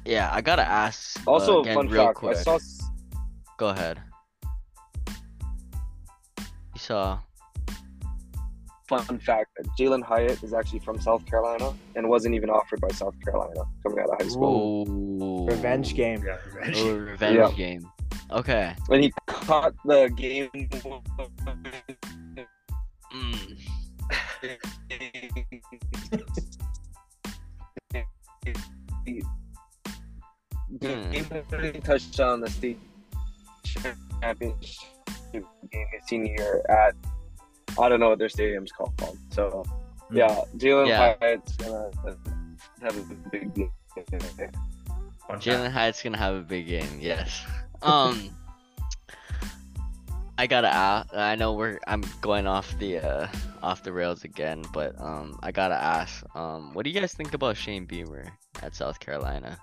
Yeah, 0.04 0.28
I 0.32 0.40
gotta 0.40 0.66
ask. 0.68 1.18
uh, 1.26 1.30
Also, 1.32 1.60
again, 1.62 1.74
fun 1.76 1.88
real 1.88 2.06
fact. 2.06 2.16
quick. 2.16 2.36
I 2.36 2.42
saw 2.42 2.58
Go 3.58 3.68
ahead. 3.68 4.00
You 6.38 6.80
saw. 6.80 7.18
fun 8.88 9.18
fact 9.20 9.50
Jalin 9.78 10.02
Hyatt 10.02 10.42
is 10.42 10.52
actually 10.52 10.80
from 10.80 11.00
South 11.00 11.24
Carolina 11.24 11.72
and 11.96 12.06
wasn't 12.08 12.34
even 12.34 12.50
offered 12.50 12.80
by 12.82 12.88
South 12.88 13.14
Carolina 13.24 13.62
coming 13.82 14.00
out 14.00 14.10
of 14.10 14.18
high 14.20 14.28
school. 14.28 14.86
Ooh. 14.88 15.46
Revenge 15.46 15.94
game. 15.94 16.22
Yeah, 16.26 16.36
revenge. 16.52 16.76
Ooh, 16.78 16.98
revenge 16.98 17.36
Yeah. 17.36 17.50
game. 17.56 17.88
Okay. 18.30 18.74
When 18.88 19.02
he 19.02 19.12
caught 19.26 19.72
the 19.84 20.08
game. 20.16 20.50
Mm. 23.14 23.58
Hmm. 30.84 31.78
touched 31.80 32.20
on 32.20 32.40
the 32.40 32.50
state 32.50 32.78
championship 33.64 34.80
game 35.32 35.44
his 35.92 36.06
senior 36.06 36.32
year 36.34 36.62
at 36.68 36.94
I 37.80 37.88
don't 37.88 37.98
know 38.00 38.10
what 38.10 38.18
their 38.18 38.28
stadium's 38.28 38.70
called. 38.72 38.92
So 39.30 39.64
Hmm. 40.08 40.16
yeah, 40.16 40.40
Jalin 40.56 40.88
Yeah. 40.88 41.16
Hyatt's 41.20 41.56
gonna 41.56 41.90
have 42.82 42.96
a 42.96 43.14
big 43.30 43.54
game. 43.54 43.70
Jalin 45.30 45.70
Hyatt's 45.70 46.02
gonna 46.02 46.18
have 46.18 46.34
a 46.34 46.40
big 46.42 46.66
game. 46.66 46.98
Yes. 47.00 47.44
Um. 47.82 48.30
I 50.36 50.48
gotta 50.48 50.68
ask. 50.68 51.14
I 51.14 51.36
know 51.36 51.52
we're. 51.52 51.78
I'm 51.86 52.02
going 52.20 52.46
off 52.48 52.76
the 52.78 52.98
uh 52.98 53.28
off 53.62 53.82
the 53.84 53.92
rails 53.92 54.24
again, 54.24 54.64
but 54.72 55.00
um, 55.00 55.38
I 55.42 55.52
gotta 55.52 55.76
ask. 55.76 56.24
Um, 56.36 56.74
what 56.74 56.84
do 56.84 56.90
you 56.90 57.00
guys 57.00 57.12
think 57.14 57.34
about 57.34 57.56
Shane 57.56 57.84
Beamer 57.86 58.26
at 58.62 58.74
South 58.74 58.98
Carolina? 58.98 59.56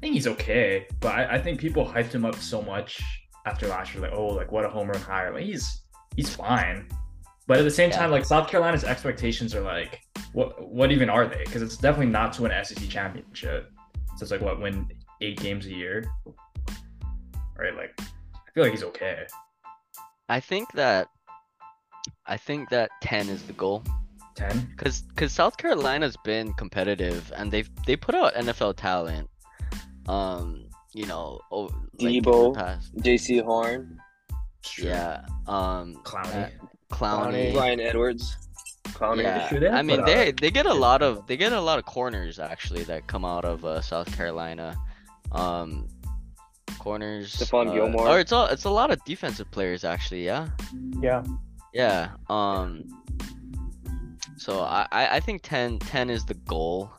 I 0.00 0.06
think 0.06 0.14
he's 0.14 0.26
okay, 0.28 0.86
but 1.00 1.14
I, 1.14 1.34
I 1.34 1.38
think 1.42 1.60
people 1.60 1.84
hyped 1.84 2.12
him 2.12 2.24
up 2.24 2.36
so 2.36 2.62
much 2.62 3.02
after 3.44 3.68
last 3.68 3.92
year, 3.92 4.02
like, 4.02 4.12
oh, 4.14 4.28
like 4.28 4.50
what 4.50 4.64
a 4.64 4.68
home 4.70 4.88
run 4.88 4.98
hire. 4.98 5.30
Like 5.34 5.44
he's 5.44 5.82
he's 6.16 6.34
fine, 6.34 6.88
but 7.46 7.58
at 7.58 7.64
the 7.64 7.70
same 7.70 7.90
Yeah. 7.90 7.98
time, 7.98 8.10
like 8.10 8.24
South 8.24 8.48
Carolina's 8.48 8.82
expectations 8.82 9.54
are 9.54 9.60
like, 9.60 10.00
what 10.32 10.66
what 10.72 10.90
even 10.90 11.10
are 11.10 11.26
they? 11.26 11.42
Because 11.44 11.60
it's 11.60 11.76
definitely 11.76 12.06
not 12.12 12.32
to 12.34 12.46
an 12.46 12.64
SEC 12.64 12.88
championship. 12.88 13.70
So 14.16 14.22
it's 14.22 14.30
like 14.30 14.40
what 14.40 14.58
win 14.58 14.88
eight 15.20 15.38
games 15.38 15.66
a 15.66 15.70
year, 15.70 16.10
right? 17.58 17.76
Like 17.76 17.92
I 18.00 18.50
feel 18.54 18.62
like 18.64 18.72
he's 18.72 18.84
okay. 18.84 19.26
I 20.30 20.40
think 20.40 20.72
that. 20.72 21.08
I 22.26 22.38
think 22.38 22.70
that 22.70 22.90
ten 23.02 23.28
is 23.28 23.42
the 23.42 23.52
goal. 23.52 23.84
Ten. 24.34 24.72
Cause, 24.78 25.02
cause 25.16 25.32
South 25.32 25.58
Carolina's 25.58 26.16
been 26.24 26.54
competitive 26.54 27.30
and 27.36 27.52
they've 27.52 27.68
they 27.86 27.96
put 27.96 28.14
out 28.14 28.32
NFL 28.34 28.76
talent. 28.76 29.28
Um, 30.10 30.66
you 30.92 31.06
know, 31.06 31.40
oh, 31.52 31.70
like, 32.00 32.14
Deebo. 32.14 32.54
past. 32.54 32.94
Jaycee 32.96 33.42
Horn, 33.44 34.00
Yeah. 34.78 35.24
Um, 35.46 35.94
Clowney. 36.04 36.46
uh, 36.46 36.66
Clowney. 36.90 37.54
Ryan 37.54 37.80
Edwards, 37.80 38.36
Clowney. 38.88 39.22
Yeah. 39.22 39.76
I 39.76 39.82
mean 39.82 40.04
they 40.04 40.28
out 40.30 40.36
they 40.38 40.50
get 40.50 40.66
a 40.66 40.74
lot 40.74 41.02
of 41.02 41.26
they 41.28 41.36
get 41.36 41.52
a 41.52 41.60
lot 41.60 41.78
of 41.78 41.84
corners 41.84 42.38
actually 42.40 42.82
that 42.84 43.06
come 43.06 43.24
out 43.24 43.44
of 43.44 43.64
uh, 43.64 43.80
South 43.80 44.10
Carolina. 44.16 44.76
Um, 45.30 45.86
corners. 46.80 47.36
Stephon 47.36 47.68
uh, 47.68 47.74
Gilmore. 47.74 48.08
Or 48.08 48.18
it's 48.18 48.32
all 48.32 48.46
it's 48.46 48.64
a 48.64 48.70
lot 48.70 48.90
of 48.90 48.98
defensive 49.04 49.48
players 49.52 49.84
actually. 49.84 50.24
Yeah. 50.24 50.48
Yeah. 51.00 51.22
Yeah. 51.72 52.10
Um. 52.28 52.82
So 54.36 54.60
I 54.60 54.88
I 54.90 55.16
I 55.16 55.20
think 55.20 55.42
10, 55.42 55.78
10 55.78 56.10
is 56.10 56.24
the 56.24 56.34
goal 56.34 56.90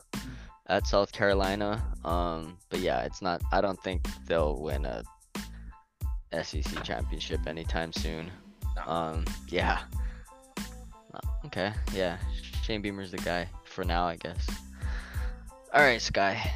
at 0.68 0.86
South 0.86 1.12
Carolina. 1.12 1.82
Um. 2.04 2.56
But 2.70 2.80
yeah, 2.80 3.02
it's 3.02 3.22
not. 3.22 3.42
I 3.52 3.60
don't 3.60 3.80
think 3.82 4.06
they'll 4.26 4.60
win 4.60 4.84
a 4.84 5.02
SEC 6.42 6.82
championship 6.84 7.46
anytime 7.46 7.92
soon. 7.92 8.30
Um. 8.86 9.24
Yeah. 9.48 9.80
Uh, 11.14 11.18
Okay. 11.46 11.72
Yeah. 11.92 12.16
Shane 12.62 12.80
Beamer's 12.80 13.10
the 13.10 13.18
guy 13.18 13.48
for 13.64 13.84
now, 13.84 14.06
I 14.06 14.16
guess. 14.16 14.46
All 15.74 15.82
right, 15.82 16.00
Sky. 16.00 16.52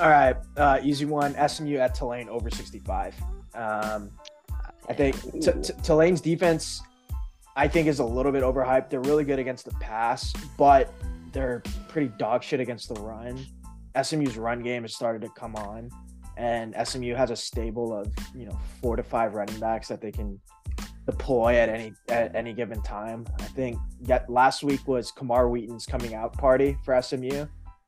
All 0.00 0.08
right, 0.08 0.36
uh, 0.56 0.80
easy 0.82 1.04
one. 1.04 1.36
SMU 1.48 1.76
at 1.76 1.94
Tulane 1.94 2.28
over 2.28 2.50
65. 2.50 3.14
Um, 3.54 4.10
I 4.88 4.92
think 4.94 5.20
T- 5.40 5.52
T- 5.62 5.72
Tulane's 5.84 6.20
defense, 6.20 6.82
I 7.54 7.68
think, 7.68 7.86
is 7.86 8.00
a 8.00 8.04
little 8.04 8.32
bit 8.32 8.42
overhyped. 8.42 8.90
They're 8.90 9.00
really 9.00 9.24
good 9.24 9.38
against 9.38 9.66
the 9.66 9.70
pass, 9.72 10.32
but 10.58 10.92
they're 11.34 11.62
pretty 11.88 12.10
dog 12.16 12.42
shit 12.42 12.60
against 12.60 12.88
the 12.88 13.00
run. 13.02 13.44
SMU's 14.00 14.38
run 14.38 14.62
game 14.62 14.82
has 14.82 14.94
started 14.94 15.20
to 15.22 15.28
come 15.36 15.54
on, 15.56 15.90
and 16.36 16.74
SMU 16.84 17.14
has 17.14 17.30
a 17.30 17.36
stable 17.36 17.92
of 17.92 18.10
you 18.34 18.46
know 18.46 18.58
four 18.80 18.96
to 18.96 19.02
five 19.02 19.34
running 19.34 19.58
backs 19.60 19.88
that 19.88 20.00
they 20.00 20.10
can 20.10 20.40
deploy 21.06 21.56
at 21.56 21.68
any 21.68 21.92
at 22.08 22.34
any 22.34 22.54
given 22.54 22.80
time. 22.82 23.26
I 23.40 23.44
think 23.44 23.76
yet 24.00 24.30
last 24.30 24.62
week 24.62 24.86
was 24.88 25.10
Camar 25.10 25.48
Wheaton's 25.48 25.84
coming 25.84 26.14
out 26.14 26.32
party 26.32 26.78
for 26.84 27.00
SMU, 27.00 27.46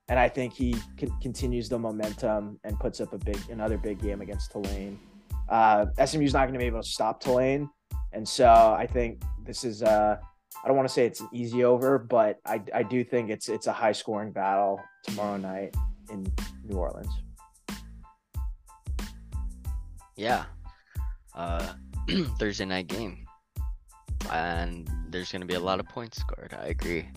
and 0.09 0.19
I 0.19 0.29
think 0.29 0.53
he 0.53 0.75
c- 1.01 1.09
continues 1.23 1.69
the 1.69 1.79
momentum 1.79 2.59
and 2.65 2.79
puts 2.79 3.01
up 3.01 3.13
a 3.13 3.19
big 3.19 3.39
another 3.49 3.79
big 3.79 4.01
game 4.01 4.21
against 4.21 4.53
Tulane. 4.53 4.99
Uh, 5.49 5.87
SMU's 6.05 6.33
not 6.33 6.43
going 6.43 6.55
to 6.55 6.59
be 6.59 6.67
able 6.67 6.83
to 6.83 6.89
stop 6.89 7.21
Tulane, 7.21 7.71
and 8.13 8.29
so 8.29 8.77
I 8.79 8.87
think 8.87 9.23
this 9.45 9.65
is 9.65 9.83
uh, 9.83 10.19
I 10.65 10.69
don't 10.69 10.77
want 10.77 10.89
to 10.89 10.93
say 10.93 11.07
it's 11.07 11.21
an 11.21 11.29
easy 11.33 11.65
over, 11.65 11.99
but 11.99 12.41
I, 12.45 12.61
I 12.75 12.83
do 12.83 13.05
think 13.05 13.31
it's 13.31 13.49
it's 13.49 13.67
a 13.67 13.73
high 13.73 13.93
scoring 13.93 14.33
battle 14.33 14.81
tomorrow 15.05 15.37
night 15.37 15.77
in 16.11 16.27
New 16.65 16.77
Orleans. 16.77 17.13
Yeah. 20.17 20.45
Uh, 21.35 21.75
Thursday 22.39 22.65
night 22.65 22.87
game, 22.87 23.27
and 24.33 24.89
there's 25.11 25.31
gonna 25.31 25.45
be 25.45 25.55
a 25.55 25.61
lot 25.61 25.81
of 25.81 25.89
points 25.89 26.19
scored. 26.19 26.57
I 26.59 26.69
agree. 26.69 27.09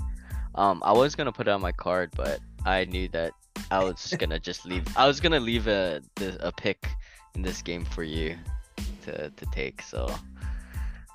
Um, 0.55 0.81
I 0.85 0.91
was 0.91 1.15
gonna 1.15 1.31
put 1.31 1.47
it 1.47 1.51
on 1.51 1.61
my 1.61 1.71
card, 1.71 2.11
but 2.15 2.39
I 2.65 2.85
knew 2.85 3.07
that 3.09 3.31
I 3.71 3.83
was 3.83 4.13
gonna 4.19 4.39
just 4.39 4.65
leave. 4.65 4.85
I 4.97 5.07
was 5.07 5.19
gonna 5.19 5.39
leave 5.39 5.67
a 5.67 6.01
a 6.41 6.51
pick 6.51 6.87
in 7.35 7.41
this 7.41 7.61
game 7.61 7.85
for 7.85 8.03
you 8.03 8.37
to 9.03 9.29
to 9.29 9.45
take, 9.53 9.81
so 9.81 10.13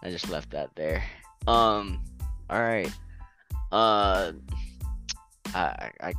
I 0.02 0.10
just 0.10 0.30
left 0.30 0.50
that 0.50 0.70
there. 0.74 1.04
Um, 1.46 2.02
all 2.50 2.60
right. 2.60 2.92
Uh, 3.72 4.32
I 5.54 5.90
I 6.00 6.12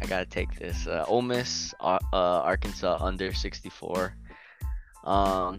I 0.00 0.06
gotta 0.06 0.26
take 0.26 0.58
this. 0.58 0.86
Uh, 0.86 1.04
Ole 1.08 1.22
Miss, 1.22 1.74
uh, 1.80 1.98
Arkansas 2.12 2.98
under 3.00 3.32
64. 3.32 4.16
Um, 5.04 5.58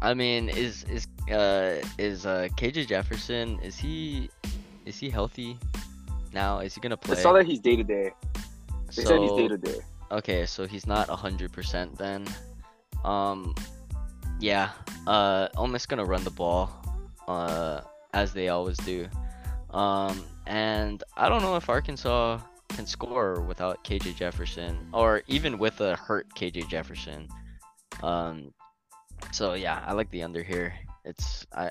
I 0.00 0.14
mean, 0.14 0.48
is 0.48 0.84
is 0.84 1.06
uh 1.30 1.82
is 1.98 2.24
uh 2.24 2.48
KJ 2.56 2.86
Jefferson 2.86 3.58
is 3.62 3.76
he 3.76 4.30
is 4.86 4.98
he 4.98 5.10
healthy 5.10 5.58
now? 6.32 6.60
Is 6.60 6.74
he 6.74 6.80
gonna 6.80 6.96
play? 6.96 7.16
I 7.16 7.22
saw 7.22 7.32
that 7.32 7.46
he's 7.46 7.60
day 7.60 7.76
to 7.76 7.84
day. 7.84 8.12
They 8.94 9.04
said 9.04 9.20
he's 9.20 9.32
day 9.32 9.48
to 9.48 9.58
day. 9.58 9.78
Okay, 10.10 10.46
so 10.46 10.66
he's 10.66 10.86
not 10.86 11.08
hundred 11.08 11.52
percent 11.52 11.98
then. 11.98 12.26
Um, 13.04 13.54
yeah. 14.40 14.70
Uh, 15.06 15.48
Ole 15.56 15.68
Miss 15.68 15.86
gonna 15.86 16.04
run 16.04 16.22
the 16.24 16.30
ball, 16.30 16.70
uh, 17.26 17.80
as 18.18 18.32
they 18.32 18.48
always 18.48 18.76
do. 18.78 19.08
Um, 19.70 20.24
and 20.46 21.02
I 21.16 21.28
don't 21.28 21.42
know 21.42 21.56
if 21.56 21.68
Arkansas 21.68 22.40
can 22.70 22.86
score 22.86 23.40
without 23.40 23.84
KJ 23.84 24.16
Jefferson, 24.16 24.78
or 24.92 25.22
even 25.26 25.58
with 25.58 25.80
a 25.80 25.96
hurt 25.96 26.26
KJ 26.34 26.68
Jefferson. 26.68 27.28
Um, 28.02 28.52
so 29.32 29.54
yeah, 29.54 29.82
I 29.86 29.92
like 29.92 30.10
the 30.10 30.22
under 30.22 30.42
here. 30.42 30.74
It's 31.04 31.46
I. 31.54 31.70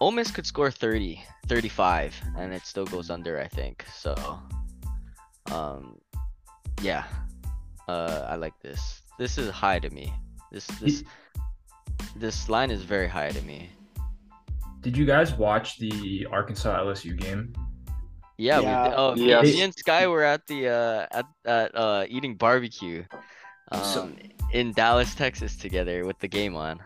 Ole 0.00 0.12
Miss 0.12 0.30
could 0.30 0.46
score 0.46 0.70
30, 0.70 1.22
35, 1.46 2.18
and 2.38 2.54
it 2.54 2.64
still 2.64 2.86
goes 2.86 3.10
under, 3.10 3.38
I 3.38 3.48
think. 3.48 3.84
So, 3.94 4.14
um, 5.52 5.98
yeah, 6.80 7.04
uh, 7.86 8.24
I 8.26 8.36
like 8.36 8.58
this. 8.62 9.02
This 9.18 9.36
is 9.36 9.50
high 9.50 9.78
to 9.78 9.90
me. 9.90 10.10
This 10.50 10.66
this 10.80 11.04
this 12.16 12.48
line 12.48 12.70
is 12.70 12.82
very 12.82 13.08
high 13.08 13.30
to 13.30 13.42
me. 13.42 13.68
Did 14.80 14.96
you 14.96 15.04
guys 15.04 15.34
watch 15.34 15.78
the 15.78 16.26
Arkansas 16.30 16.78
LSU 16.82 17.16
game? 17.18 17.52
Yeah, 18.38 18.60
Yeah. 18.60 18.88
we. 18.88 18.94
Oh, 18.96 19.14
me- 19.14 19.28
Yes. 19.28 19.44
me 19.44 19.60
and 19.62 19.74
Sky 19.74 20.06
were 20.06 20.22
at 20.24 20.46
the 20.46 20.68
uh 20.68 21.06
at 21.12 21.26
at 21.44 21.74
uh 21.76 22.06
eating 22.08 22.36
barbecue, 22.36 23.04
um, 23.72 23.84
So- 23.84 24.12
in 24.52 24.72
Dallas, 24.72 25.14
Texas, 25.14 25.56
together 25.56 26.04
with 26.06 26.18
the 26.18 26.28
game 26.28 26.56
on. 26.56 26.80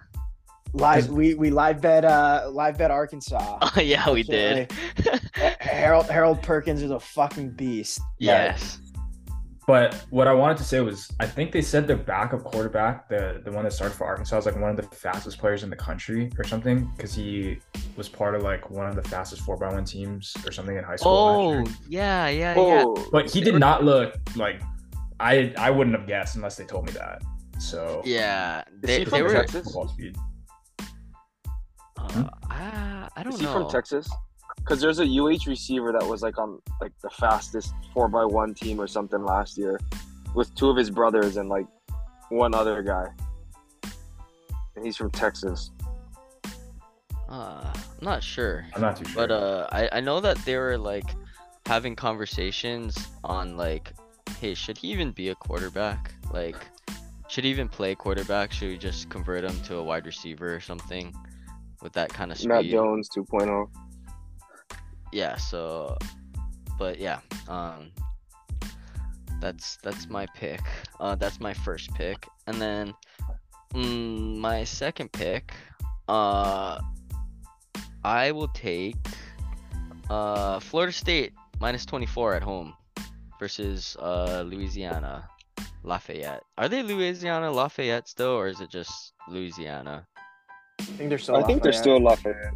Live, 0.73 1.09
we 1.09 1.35
we 1.35 1.51
live 1.51 1.81
bet 1.81 2.05
uh 2.05 2.49
live 2.51 2.77
bet 2.79 2.91
Arkansas. 2.91 3.59
Oh 3.77 3.81
yeah, 3.81 4.11
we 4.11 4.25
did. 4.25 4.73
Harold 5.61 6.07
Harold 6.11 6.43
Perkins 6.43 6.83
is 6.83 6.91
a 6.91 6.99
fucking 6.99 7.51
beast. 7.51 8.01
yes. 8.19 8.79
But 9.67 9.95
what 10.11 10.29
I 10.29 10.35
wanted 10.35 10.59
to 10.59 10.65
say 10.65 10.81
was, 10.81 11.11
I 11.21 11.27
think 11.27 11.51
they 11.51 11.63
said 11.63 11.87
their 11.87 11.97
backup 11.97 12.45
quarterback, 12.45 13.09
the 13.09 13.41
the 13.45 13.51
one 13.51 13.65
that 13.65 13.73
started 13.73 13.95
for 13.95 14.05
Arkansas, 14.05 14.37
was 14.37 14.47
like 14.47 14.57
one 14.57 14.71
of 14.71 14.77
the 14.77 14.83
fastest 14.83 15.39
players 15.39 15.63
in 15.63 15.71
the 15.71 15.77
country 15.77 16.31
or 16.39 16.45
something, 16.45 16.91
because 16.97 17.15
he 17.15 17.59
was 17.97 18.09
part 18.09 18.35
of 18.35 18.43
like 18.43 18.71
one 18.71 18.87
of 18.87 18.95
the 18.95 19.03
fastest 19.03 19.43
four 19.43 19.57
by 19.57 19.73
one 19.73 19.85
teams 19.85 20.37
or 20.47 20.53
something 20.53 20.77
in 20.77 20.85
high 20.85 20.97
school. 20.97 21.13
Oh 21.13 21.49
last 21.49 21.69
year. 21.69 21.77
yeah, 21.89 22.29
yeah, 22.29 22.55
yeah. 22.55 22.83
Oh, 22.87 23.09
but 23.11 23.31
he 23.31 23.41
did 23.41 23.55
not 23.59 23.85
look 23.85 24.15
like 24.37 24.61
I 25.19 25.55
I 25.57 25.71
wouldn't 25.71 25.97
have 25.97 26.07
guessed 26.07 26.37
unless 26.37 26.57
they 26.57 26.65
told 26.65 26.85
me 26.87 26.93
that. 26.93 27.23
So 27.59 28.03
Yeah, 28.05 28.65
they, 28.81 28.99
he 28.99 29.05
they 29.05 29.23
were. 29.23 29.33
Texas? 29.33 29.65
football 29.65 29.89
speed. 29.89 30.17
Uh, 31.97 32.29
I, 32.51 33.09
I 33.17 33.23
don't 33.23 33.33
is 33.33 33.41
he 33.41 33.47
know. 33.47 33.53
from 33.53 33.71
Texas? 33.71 34.11
Because 34.65 34.81
there's 34.81 34.99
a 34.99 35.07
UH 35.07 35.47
receiver 35.47 35.93
that 35.93 36.07
was 36.07 36.23
like 36.23 36.39
on 36.39 36.59
like 36.81 36.93
the 37.03 37.11
fastest 37.11 37.75
four 37.93 38.09
by 38.09 38.25
one 38.25 38.55
team 38.55 38.81
or 38.81 38.87
something 38.87 39.23
last 39.23 39.59
year, 39.59 39.79
with 40.35 40.55
two 40.55 40.71
of 40.71 40.77
his 40.77 40.91
brothers 40.91 41.37
and 41.37 41.49
like 41.49 41.67
one 42.31 42.55
other 42.55 42.83
guy. 42.83 43.07
And 44.75 44.85
he's 44.85 44.97
from 44.97 45.11
Texas. 45.11 45.71
Uh, 47.29 47.73
I'm 47.75 48.05
not 48.05 48.23
sure. 48.23 48.67
I'm 48.75 48.81
not 48.81 48.97
too 48.97 49.05
sure. 49.05 49.15
But 49.15 49.31
uh, 49.31 49.69
I, 49.71 49.89
I 49.93 50.01
know 50.01 50.21
that 50.21 50.39
they 50.45 50.57
were 50.57 50.79
like 50.79 51.11
having 51.67 51.97
conversations 51.97 52.97
on 53.23 53.57
like, 53.57 53.93
hey, 54.41 54.55
should 54.55 54.79
he 54.79 54.89
even 54.89 55.13
be 55.13 55.29
a 55.29 55.35
quarterback? 55.35 56.13
Like, 56.33 56.57
should 57.29 57.45
he 57.45 57.51
even 57.51 57.69
play 57.69 57.95
quarterback? 57.95 58.53
Should 58.53 58.69
we 58.69 58.79
just 58.79 59.09
convert 59.11 59.45
him 59.45 59.59
to 59.65 59.77
a 59.77 59.83
wide 59.83 60.07
receiver 60.07 60.55
or 60.55 60.61
something 60.61 61.15
with 61.83 61.93
that 61.95 62.11
kind 62.11 62.31
of 62.31 62.39
speed? 62.39 62.49
Matt 62.49 62.65
Jones 62.67 63.09
oh. 63.17 63.23
2.0. 63.23 63.69
Yeah. 65.15 65.37
So, 65.37 65.97
but 66.77 66.99
yeah. 66.99 67.21
Um, 67.49 67.93
that's 69.41 69.77
that's 69.83 70.09
my 70.09 70.27
pick. 70.35 70.61
Uh, 70.99 71.15
that's 71.15 71.39
my 71.39 71.55
first 71.55 71.95
pick, 71.95 72.27
and 72.47 72.61
then 72.61 72.95
mm, 73.75 74.37
my 74.37 74.65
second 74.65 75.13
pick. 75.13 75.53
Uh, 76.09 76.81
I 78.05 78.33
will 78.33 78.49
take 78.49 78.97
uh 80.11 80.61
Florida 80.61 80.93
State 80.93 81.33
minus 81.61 81.87
24 81.87 82.35
at 82.35 82.43
home 82.43 82.75
versus 83.39 83.97
uh 84.01 84.45
Louisiana 84.47 85.29
Lafayette. 85.83 86.43
Are 86.59 86.69
they 86.69 86.83
Louisiana 86.83 87.51
Lafayette 87.51 88.09
still 88.09 88.33
or 88.33 88.49
is 88.49 88.61
it 88.61 88.71
just 88.71 89.15
Louisiana? 89.29 90.07
I 90.81 90.85
think 90.85 91.09
they're 91.09 91.19
still. 91.19 91.37
I 91.37 91.43
think 91.45 91.63
they're 91.63 91.73
still 91.73 92.01
Lafayette. 92.01 92.53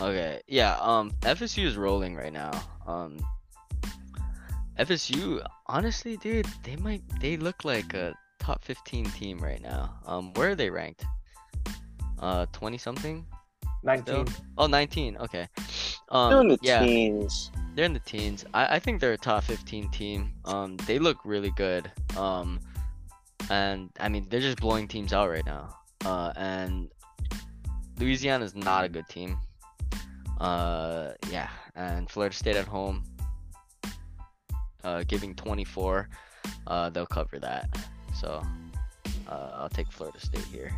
Okay. 0.00 0.40
Yeah, 0.46 0.76
um 0.80 1.12
FSU 1.22 1.64
is 1.64 1.76
rolling 1.76 2.14
right 2.14 2.32
now. 2.32 2.50
Um 2.86 3.18
FSU 4.78 5.44
honestly 5.66 6.16
dude, 6.16 6.46
they 6.62 6.76
might 6.76 7.02
they 7.20 7.36
look 7.36 7.64
like 7.64 7.94
a 7.94 8.14
top 8.38 8.64
15 8.64 9.06
team 9.06 9.38
right 9.38 9.62
now. 9.62 9.94
Um 10.06 10.32
where 10.34 10.50
are 10.50 10.54
they 10.54 10.70
ranked? 10.70 11.04
Uh 12.18 12.46
20 12.52 12.78
something? 12.78 13.24
nineteen. 13.82 14.26
Oh, 14.58 14.66
19. 14.66 15.16
Okay. 15.18 15.46
They're 15.56 16.40
in 16.40 16.48
Um 16.48 16.48
the 16.48 16.58
yeah. 16.62 16.84
teens. 16.84 17.50
They're 17.74 17.84
in 17.84 17.92
the 17.92 18.00
teens. 18.00 18.44
I, 18.54 18.76
I 18.76 18.78
think 18.78 19.00
they're 19.00 19.12
a 19.12 19.18
top 19.18 19.44
15 19.44 19.90
team. 19.90 20.32
Um, 20.46 20.76
they 20.86 20.98
look 20.98 21.18
really 21.24 21.50
good. 21.56 21.90
Um, 22.16 22.58
and 23.50 23.90
I 24.00 24.08
mean 24.08 24.26
they're 24.28 24.40
just 24.40 24.58
blowing 24.58 24.88
teams 24.88 25.12
out 25.12 25.30
right 25.30 25.46
now. 25.46 25.76
Uh, 26.04 26.32
and 26.36 26.90
Louisiana 27.98 28.44
is 28.44 28.54
not 28.54 28.84
a 28.84 28.88
good 28.88 29.08
team. 29.08 29.38
Uh, 30.38 31.12
yeah, 31.30 31.48
and 31.74 32.08
Florida 32.10 32.34
State 32.36 32.56
at 32.56 32.66
home. 32.66 33.02
Uh, 34.84 35.02
giving 35.08 35.34
24. 35.34 36.08
Uh, 36.66 36.90
they'll 36.90 37.06
cover 37.06 37.38
that. 37.40 37.68
So, 38.14 38.40
uh, 39.28 39.50
I'll 39.54 39.68
take 39.68 39.90
Florida 39.90 40.20
State 40.20 40.44
here. 40.52 40.70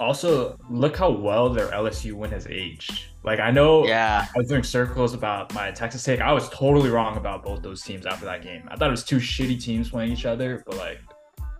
also, 0.00 0.56
look 0.70 0.96
how 0.96 1.10
well 1.10 1.48
their 1.48 1.68
LSU 1.68 2.12
win 2.12 2.30
has 2.30 2.46
aged. 2.46 3.06
Like 3.24 3.40
I 3.40 3.50
know 3.50 3.84
Yeah. 3.86 4.26
I 4.32 4.38
was 4.38 4.46
doing 4.48 4.62
circles 4.62 5.12
about 5.14 5.52
my 5.54 5.70
Texas 5.72 6.04
take. 6.04 6.20
I 6.20 6.32
was 6.32 6.48
totally 6.50 6.88
wrong 6.90 7.16
about 7.16 7.42
both 7.42 7.62
those 7.62 7.82
teams 7.82 8.06
after 8.06 8.24
that 8.26 8.42
game. 8.42 8.62
I 8.70 8.76
thought 8.76 8.88
it 8.88 8.92
was 8.92 9.02
two 9.04 9.16
shitty 9.16 9.60
teams 9.60 9.90
playing 9.90 10.12
each 10.12 10.24
other, 10.26 10.62
but 10.66 10.76
like 10.76 11.00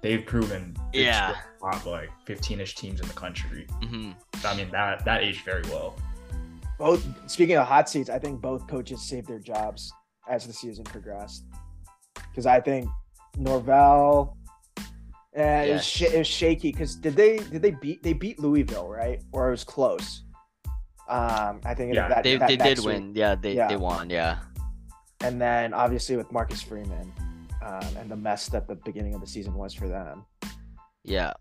they've 0.03 0.25
proven 0.25 0.77
Yeah. 0.93 1.35
top 1.61 1.85
like 1.87 2.11
15ish 2.27 2.75
teams 2.77 3.01
in 3.01 3.09
the 3.09 3.15
country. 3.15 3.67
hmm 3.83 4.13
I 4.45 4.55
mean 4.55 4.71
that 4.71 5.05
that 5.05 5.23
aged 5.25 5.45
very 5.45 5.63
well. 5.65 5.97
Both 6.79 7.05
speaking 7.31 7.57
of 7.57 7.67
hot 7.67 7.89
seats, 7.89 8.09
I 8.11 8.19
think 8.19 8.41
both 8.41 8.67
coaches 8.67 9.03
saved 9.03 9.29
their 9.29 9.39
jobs 9.41 9.93
as 10.29 10.47
the 10.47 10.53
season 10.53 10.85
progressed. 10.85 11.45
Because 12.15 12.47
I 12.47 12.61
think 12.61 12.89
Norvell, 13.37 14.37
eh, 15.35 15.63
it, 15.65 15.73
was 15.75 15.85
sh- 15.85 16.03
Yes. 16.03 16.13
it 16.15 16.19
was 16.19 16.27
shaky. 16.27 16.73
Because 16.73 16.95
did 16.97 17.17
they 17.17 17.39
did 17.39 17.63
they 17.63 17.73
beat 17.73 18.03
they 18.03 18.13
beat 18.13 18.39
Louisville 18.39 18.89
right 18.89 19.23
or 19.33 19.49
it 19.49 19.51
was 19.53 19.65
close? 19.65 20.23
Um, 21.09 21.61
I 21.65 21.75
think 21.75 21.95
Yeah, 21.95 22.09
that, 22.09 22.23
They, 22.23 22.37
that 22.37 22.49
they 22.49 22.57
next 22.59 22.81
did 22.83 22.87
week. 22.87 22.97
win. 23.01 23.13
Yeah, 23.15 23.35
they, 23.35 23.55
Yeah. 23.57 23.69
they 23.69 23.77
won. 23.77 24.11
Yeah. 24.11 24.39
and 25.23 25.41
then 25.41 25.75
obviously 25.75 26.17
with 26.17 26.31
Marcus 26.31 26.63
Freeman 26.63 27.13
um, 27.65 27.97
and 27.99 28.09
the 28.11 28.15
mess 28.17 28.49
that 28.51 28.69
the 28.69 28.77
beginning 28.77 29.15
of 29.15 29.21
the 29.21 29.27
season 29.27 29.55
was 29.55 29.75
for 29.75 29.89
them. 29.89 30.25
Yeah. 31.03 31.33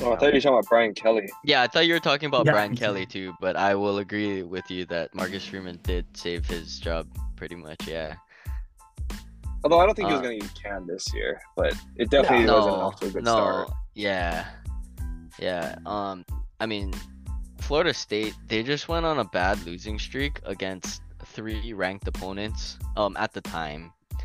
Oh, 0.00 0.12
I 0.12 0.16
thought 0.16 0.26
you 0.28 0.34
were 0.34 0.40
talking 0.40 0.48
about 0.58 0.66
Brian 0.68 0.94
Kelly. 0.94 1.28
Yeah, 1.44 1.62
I 1.62 1.66
thought 1.68 1.86
you 1.86 1.94
were 1.94 2.00
talking 2.00 2.26
about 2.26 2.46
Yeah, 2.46 2.52
Brian. 2.52 2.74
Kelly 2.74 3.06
too, 3.06 3.34
but 3.40 3.56
I 3.56 3.74
will 3.74 3.98
agree 3.98 4.42
with 4.42 4.68
you 4.70 4.84
that 4.86 5.14
Marcus 5.14 5.44
Freeman 5.46 5.78
did 5.82 6.06
save 6.16 6.46
his 6.46 6.78
job 6.80 7.06
pretty 7.36 7.54
much. 7.54 7.86
Yeah. 7.86 8.14
Although 9.64 9.78
I 9.80 9.86
don't 9.86 9.94
think 9.94 10.08
he 10.08 10.14
was 10.14 10.20
Uh, 10.20 10.24
going 10.24 10.40
to 10.40 10.46
get 10.46 10.60
canned 10.60 10.88
this 10.88 11.12
year, 11.14 11.40
but 11.56 11.74
it 11.96 12.10
definitely 12.10 12.46
wasn't 12.46 12.74
off 12.76 12.98
to 13.00 13.06
a 13.06 13.10
good 13.10 13.24
no, 13.24 13.30
start. 13.30 13.70
yeah, 13.94 14.46
yeah. 15.38 15.76
Um, 15.86 16.24
I 16.58 16.66
mean, 16.66 16.92
Florida 17.60 17.94
State 17.94 18.34
they 18.48 18.64
just 18.64 18.88
went 18.88 19.06
on 19.06 19.20
a 19.20 19.24
bad 19.24 19.64
losing 19.64 20.00
streak 20.00 20.40
against 20.44 21.02
three 21.26 21.72
ranked 21.74 22.08
opponents. 22.08 22.76
Um, 22.96 23.16
at 23.16 23.32
the 23.34 23.40
time, 23.40 23.92
and 24.10 24.20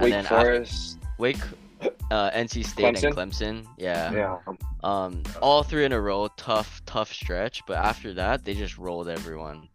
Wake 0.00 0.10
then 0.12 0.24
after, 0.24 0.36
Forest, 0.36 0.98
Wake, 1.18 1.38
uh, 2.10 2.30
NC 2.30 2.66
State 2.66 3.02
and 3.04 3.14
Clemson. 3.16 3.66
Yeah. 3.76 4.12
yeah. 4.12 4.38
Um, 4.82 5.22
all 5.40 5.62
three 5.62 5.84
in 5.84 5.92
a 5.92 6.00
row, 6.00 6.28
tough, 6.36 6.82
tough 6.86 7.12
stretch. 7.12 7.62
But 7.66 7.78
after 7.78 8.14
that, 8.14 8.44
they 8.44 8.54
just 8.54 8.78
rolled 8.78 9.08
everyone. 9.08 9.68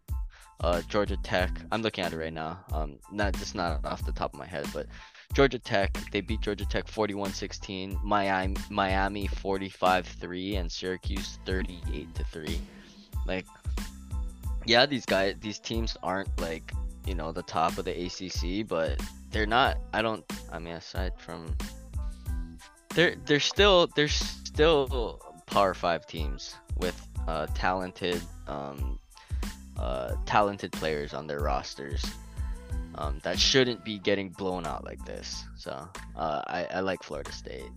Uh, 0.60 0.80
Georgia 0.82 1.18
Tech. 1.22 1.50
I'm 1.70 1.82
looking 1.82 2.04
at 2.04 2.12
it 2.12 2.16
right 2.16 2.32
now. 2.32 2.64
Um, 2.72 2.98
not 3.12 3.34
just 3.34 3.54
not 3.54 3.84
off 3.84 4.04
the 4.06 4.12
top 4.12 4.32
of 4.32 4.38
my 4.38 4.46
head, 4.46 4.66
but 4.72 4.86
Georgia 5.34 5.58
Tech. 5.58 5.98
They 6.12 6.20
beat 6.22 6.40
Georgia 6.40 6.64
Tech 6.64 6.86
41-16. 6.86 8.02
Miami, 8.02 8.56
Miami 8.70 9.28
45-3, 9.28 10.58
and 10.58 10.72
Syracuse 10.72 11.38
38-3. 11.44 12.58
Like, 13.26 13.46
yeah, 14.64 14.86
these 14.86 15.04
guys, 15.04 15.36
these 15.40 15.58
teams 15.58 15.96
aren't 16.02 16.40
like 16.40 16.72
you 17.06 17.14
know 17.14 17.32
the 17.32 17.42
top 17.42 17.78
of 17.78 17.84
the 17.84 18.06
ACC, 18.06 18.66
but 18.66 19.00
they're 19.30 19.46
not. 19.46 19.78
I 19.92 20.02
don't. 20.02 20.24
I 20.52 20.58
mean, 20.58 20.74
aside 20.74 21.12
from 21.18 21.54
they're 22.96 23.14
they're 23.26 23.38
still 23.38 23.86
they're 23.94 24.08
still 24.08 25.20
power 25.46 25.74
five 25.74 26.06
teams 26.06 26.56
with 26.78 26.98
uh 27.28 27.46
talented 27.54 28.20
um 28.48 28.98
uh 29.78 30.14
talented 30.24 30.72
players 30.72 31.12
on 31.12 31.26
their 31.26 31.40
rosters 31.40 32.04
um 32.96 33.20
that 33.22 33.38
shouldn't 33.38 33.84
be 33.84 33.98
getting 33.98 34.30
blown 34.30 34.66
out 34.66 34.82
like 34.82 35.04
this 35.04 35.44
so 35.56 35.86
uh 36.16 36.42
i 36.46 36.66
i 36.72 36.80
like 36.80 37.02
florida 37.02 37.30
state 37.30 37.70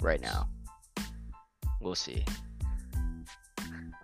right 0.00 0.20
now 0.20 0.46
we'll 1.80 1.94
see 1.94 2.22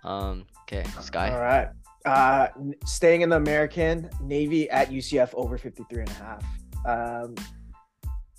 um 0.03 0.45
okay 0.63 0.83
sky 0.99 1.29
All 1.29 1.39
right. 1.39 1.69
Uh, 2.05 2.49
staying 2.85 3.21
in 3.21 3.29
the 3.29 3.37
American 3.37 4.09
Navy 4.21 4.69
at 4.69 4.89
UCF 4.89 5.29
over 5.35 5.57
53 5.57 6.01
and 6.01 6.09
a 6.09 6.13
half. 6.13 6.43
Um, 6.85 7.35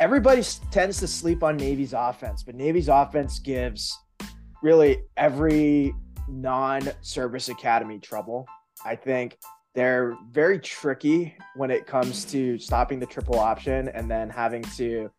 everybody 0.04 0.42
tends 0.70 1.00
to 1.00 1.08
sleep 1.08 1.42
on 1.42 1.56
Navy's 1.56 1.94
offense, 1.94 2.42
but 2.42 2.54
Navy's 2.54 2.88
offense 2.88 3.38
gives 3.38 3.98
really 4.62 4.98
every 5.16 5.94
non-service 6.28 7.48
academy 7.48 7.98
trouble. 7.98 8.46
I 8.84 8.96
think 8.96 9.38
they're 9.74 10.14
very 10.30 10.58
tricky 10.58 11.34
when 11.56 11.70
it 11.70 11.86
comes 11.86 12.26
to 12.26 12.58
stopping 12.58 12.98
the 12.98 13.06
triple 13.06 13.38
option 13.38 13.88
and 13.88 14.10
then 14.10 14.28
having 14.28 14.62
to, 14.76 15.10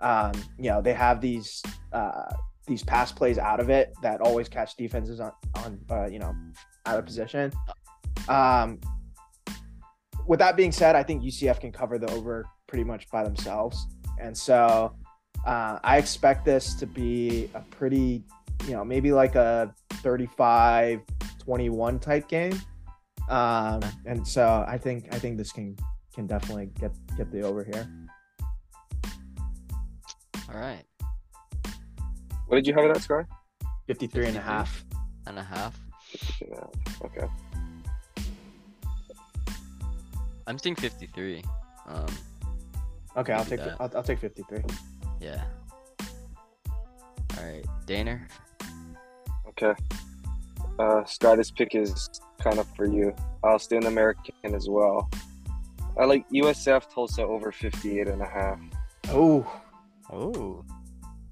um, 0.00 0.32
you 0.58 0.68
know, 0.68 0.82
they 0.82 0.92
have 0.92 1.22
these 1.22 1.62
uh, 1.94 2.30
these 2.66 2.84
pass 2.84 3.10
plays 3.12 3.38
out 3.38 3.60
of 3.60 3.70
it 3.70 3.94
that 4.02 4.20
always 4.20 4.46
catch 4.46 4.76
defenses 4.76 5.20
on 5.20 5.32
on 5.54 5.80
uh, 5.90 6.06
you 6.06 6.18
know 6.18 6.34
out 6.84 6.98
of 6.98 7.06
position. 7.06 7.50
Um, 8.28 8.78
with 10.26 10.38
that 10.40 10.54
being 10.54 10.72
said, 10.72 10.96
I 10.96 11.02
think 11.02 11.22
UCF 11.22 11.60
can 11.60 11.72
cover 11.72 11.98
the 11.98 12.10
over 12.10 12.44
pretty 12.66 12.84
much 12.84 13.08
by 13.10 13.24
themselves, 13.24 13.86
and 14.20 14.36
so 14.36 14.94
uh, 15.46 15.78
I 15.84 15.98
expect 15.98 16.44
this 16.44 16.74
to 16.74 16.86
be 16.86 17.50
a 17.54 17.60
pretty, 17.60 18.24
you 18.66 18.72
know, 18.72 18.84
maybe 18.84 19.12
like 19.12 19.34
a 19.34 19.74
35-21 20.02 22.00
type 22.00 22.28
game. 22.28 22.58
Um, 23.28 23.80
and 24.06 24.26
so 24.26 24.64
I 24.68 24.76
think 24.78 25.08
I 25.14 25.18
think 25.18 25.38
this 25.38 25.50
can 25.52 25.76
can 26.14 26.26
definitely 26.26 26.66
get 26.78 26.92
get 27.16 27.30
the 27.32 27.40
over 27.42 27.64
here. 27.64 27.88
all 30.52 30.60
right 30.60 30.84
What 32.46 32.56
did 32.56 32.66
you 32.66 32.74
have 32.74 32.84
in 32.84 32.92
that 32.92 33.02
score? 33.02 33.26
53 33.86 34.26
and 34.28 34.36
a 34.36 34.40
half. 34.40 34.84
and 35.26 35.38
a 35.38 35.42
half 35.42 35.78
Okay. 37.04 37.26
i'm 40.46 40.58
seeing 40.58 40.76
53 40.76 41.42
um 41.88 42.06
Okay, 43.16 43.32
I'll 43.32 43.44
take 43.44 43.60
that. 43.60 43.76
I'll, 43.80 43.90
I'll 43.96 44.02
take 44.02 44.18
53. 44.18 44.62
yeah 45.20 45.44
all 47.38 47.44
right 47.44 47.64
Daner. 47.86 48.28
Okay. 49.48 49.74
Uh, 50.78 51.04
Sky, 51.04 51.36
this 51.36 51.50
pick 51.50 51.74
is 51.74 52.10
kind 52.40 52.58
of 52.58 52.66
for 52.74 52.86
you. 52.86 53.14
I'll 53.44 53.58
stay 53.58 53.76
in 53.76 53.86
American 53.86 54.54
as 54.54 54.68
well. 54.68 55.08
I 55.98 56.04
like 56.04 56.28
USF 56.30 56.92
Tulsa 56.92 57.22
over 57.22 57.52
58 57.52 58.08
and 58.08 58.20
a 58.20 58.26
half. 58.26 58.58
Oh, 59.08 59.46
oh 60.10 60.64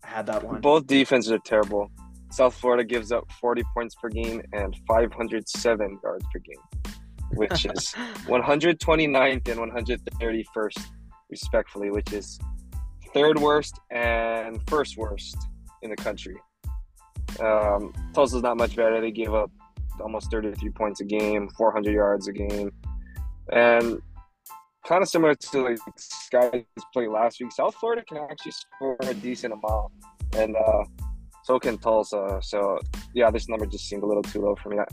I 0.04 0.08
had 0.08 0.26
that 0.26 0.44
one. 0.44 0.60
Both 0.60 0.86
defenses 0.86 1.32
are 1.32 1.40
terrible. 1.40 1.90
South 2.30 2.54
Florida 2.54 2.84
gives 2.84 3.10
up 3.12 3.30
40 3.40 3.62
points 3.74 3.94
per 3.94 4.08
game 4.08 4.40
and 4.52 4.76
507 4.86 5.98
yards 6.02 6.24
per 6.32 6.38
game, 6.38 6.94
which 7.32 7.66
is 7.66 7.92
129th 8.26 9.48
and 9.48 9.72
131st, 9.72 10.86
respectfully, 11.32 11.90
which 11.90 12.12
is 12.12 12.38
third 13.12 13.40
worst 13.40 13.80
and 13.90 14.60
first 14.68 14.96
worst 14.96 15.36
in 15.82 15.90
the 15.90 15.96
country. 15.96 16.36
Um, 17.40 17.92
Tulsa's 18.14 18.42
not 18.42 18.56
much 18.56 18.76
better. 18.76 19.00
They 19.00 19.10
gave 19.10 19.34
up 19.34 19.50
almost 20.00 20.30
33 20.30 20.70
points 20.70 21.00
a 21.00 21.04
game, 21.04 21.48
400 21.56 21.92
yards 21.92 22.28
a 22.28 22.32
game, 22.32 22.70
and 23.50 24.00
kind 24.86 25.02
of 25.02 25.08
similar 25.08 25.34
to 25.34 25.62
like 25.62 25.78
Sky's 25.96 26.64
play 26.92 27.08
last 27.08 27.40
week. 27.40 27.50
South 27.52 27.74
Florida 27.76 28.02
can 28.06 28.18
actually 28.30 28.52
score 28.52 28.96
a 29.00 29.14
decent 29.14 29.54
amount, 29.54 29.92
and 30.36 30.54
uh, 30.54 30.84
so 31.44 31.58
can 31.58 31.78
Tulsa. 31.78 32.38
So 32.42 32.78
yeah, 33.14 33.30
this 33.30 33.48
number 33.48 33.66
just 33.66 33.88
seemed 33.88 34.02
a 34.02 34.06
little 34.06 34.22
too 34.22 34.42
low 34.42 34.54
for 34.62 34.68
me. 34.68 34.78
I, 34.78 34.84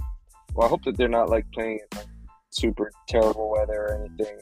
well, 0.55 0.65
I 0.65 0.69
hope 0.69 0.83
that 0.85 0.97
they're 0.97 1.09
not 1.19 1.29
like 1.29 1.45
playing 1.53 1.79
in 1.91 1.97
like, 1.97 2.07
super 2.49 2.89
terrible 3.07 3.51
weather 3.51 3.87
or 3.87 4.05
anything. 4.05 4.37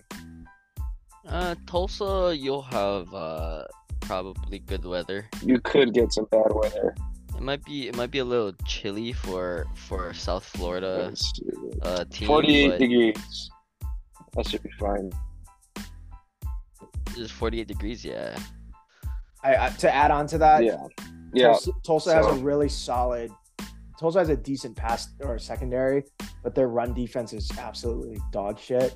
Uh, 1.27 1.55
Tulsa, 1.65 2.35
you'll 2.37 2.61
have 2.61 3.13
uh 3.13 3.65
probably 3.99 4.59
good 4.59 4.85
weather. 4.85 5.27
You 5.43 5.59
could 5.59 5.93
get 5.93 6.13
some 6.13 6.25
bad 6.31 6.53
weather. 6.53 6.95
It 7.35 7.41
might 7.41 7.63
be 7.65 7.87
it 7.87 7.95
might 7.97 8.11
be 8.11 8.19
a 8.19 8.25
little 8.25 8.53
chilly 8.65 9.11
for 9.11 9.65
for 9.75 10.13
South 10.13 10.45
Florida 10.45 11.13
uh 11.81 12.05
team, 12.05 12.27
48 12.27 12.69
but 12.69 12.79
degrees. 12.79 13.51
That 14.33 14.47
should 14.47 14.63
be 14.63 14.71
fine. 14.79 15.11
it's 17.15 17.31
48 17.31 17.67
degrees. 17.67 18.05
Yeah. 18.05 18.37
I, 19.43 19.67
I, 19.67 19.69
to 19.69 19.93
add 19.93 20.11
on 20.11 20.27
to 20.27 20.37
that, 20.39 20.63
yeah, 20.63 20.77
yeah. 21.33 21.47
Tulsa, 21.47 21.71
Tulsa 21.83 22.13
has 22.15 22.25
a 22.25 22.33
really 22.33 22.69
solid. 22.69 23.31
Tulsa 23.99 24.19
has 24.19 24.29
a 24.29 24.37
decent 24.37 24.75
pass 24.75 25.09
or 25.19 25.37
secondary, 25.39 26.03
but 26.43 26.53
their 26.55 26.67
run 26.67 26.93
defense 26.93 27.33
is 27.33 27.49
absolutely 27.57 28.19
dog 28.31 28.59
shit. 28.59 28.95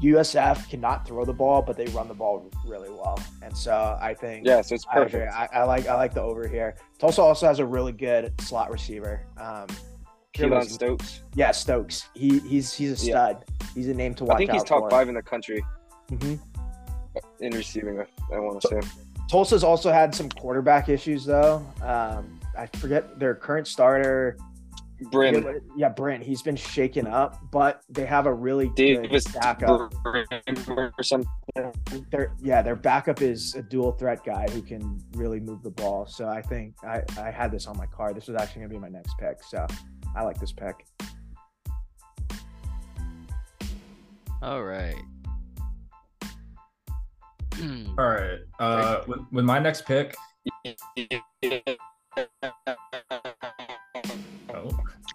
USF 0.00 0.68
cannot 0.68 1.06
throw 1.06 1.24
the 1.24 1.32
ball, 1.32 1.62
but 1.62 1.76
they 1.76 1.86
run 1.86 2.08
the 2.08 2.14
ball 2.14 2.48
really 2.66 2.88
well, 2.90 3.18
and 3.42 3.56
so 3.56 3.98
I 4.00 4.14
think 4.14 4.46
yes, 4.46 4.72
it's 4.72 4.86
I, 4.90 4.94
perfect. 4.94 5.32
I, 5.32 5.48
I 5.52 5.62
like 5.64 5.86
I 5.86 5.94
like 5.94 6.14
the 6.14 6.22
over 6.22 6.46
here. 6.48 6.74
Tulsa 6.98 7.22
also 7.22 7.46
has 7.46 7.58
a 7.58 7.66
really 7.66 7.92
good 7.92 8.32
slot 8.40 8.70
receiver. 8.70 9.24
Um, 9.38 9.66
Keylon 10.34 10.64
Stokes. 10.68 11.22
yeah, 11.34 11.50
Stokes. 11.50 12.08
He 12.14 12.38
he's 12.40 12.72
he's 12.72 13.02
a 13.02 13.06
Yeah. 13.06 13.12
stud. 13.12 13.44
He's 13.74 13.88
a 13.88 13.94
name 13.94 14.14
to 14.14 14.24
watch 14.24 14.36
I 14.36 14.38
think 14.38 14.52
he's 14.52 14.64
top 14.64 14.80
for. 14.80 14.90
five 14.90 15.08
in 15.08 15.14
the 15.14 15.22
country 15.22 15.64
Mhm. 16.10 16.38
in 17.40 17.52
receiving. 17.52 18.00
I 18.32 18.38
want 18.40 18.60
to 18.62 18.68
say. 18.68 18.80
Tulsa's 19.30 19.62
also 19.64 19.92
had 19.92 20.14
some 20.14 20.28
quarterback 20.30 20.88
issues 20.88 21.24
though. 21.24 21.64
Um, 21.82 22.40
I 22.56 22.66
forget 22.66 23.18
their 23.18 23.34
current 23.34 23.66
starter. 23.66 24.36
Brin 25.10 25.60
Yeah, 25.76 25.88
Brent. 25.88 26.22
He's 26.22 26.42
been 26.42 26.56
shaken 26.56 27.06
up, 27.06 27.50
but 27.50 27.82
they 27.88 28.06
have 28.06 28.26
a 28.26 28.32
really 28.32 28.70
Davis 28.70 29.26
good 29.26 29.40
backup. 29.40 29.92
Or 30.04 31.02
something. 31.02 31.28
Their 32.10 32.32
yeah, 32.40 32.62
their 32.62 32.76
backup 32.76 33.22
is 33.22 33.54
a 33.54 33.62
dual 33.62 33.92
threat 33.92 34.24
guy 34.24 34.46
who 34.50 34.62
can 34.62 35.00
really 35.14 35.40
move 35.40 35.62
the 35.62 35.70
ball. 35.70 36.06
So 36.06 36.28
I 36.28 36.42
think 36.42 36.74
I, 36.82 37.02
I 37.18 37.30
had 37.30 37.50
this 37.50 37.66
on 37.66 37.76
my 37.76 37.86
card. 37.86 38.16
This 38.16 38.28
was 38.28 38.36
actually 38.40 38.62
gonna 38.62 38.74
be 38.74 38.78
my 38.78 38.88
next 38.88 39.16
pick. 39.18 39.42
So 39.42 39.66
I 40.14 40.22
like 40.22 40.38
this 40.38 40.52
pick. 40.52 40.86
All 44.42 44.64
right. 44.64 45.00
All 47.98 48.08
right. 48.08 48.40
Uh, 48.58 49.02
with, 49.06 49.20
with 49.30 49.44
my 49.44 49.58
next 49.58 49.84
pick. 49.84 50.16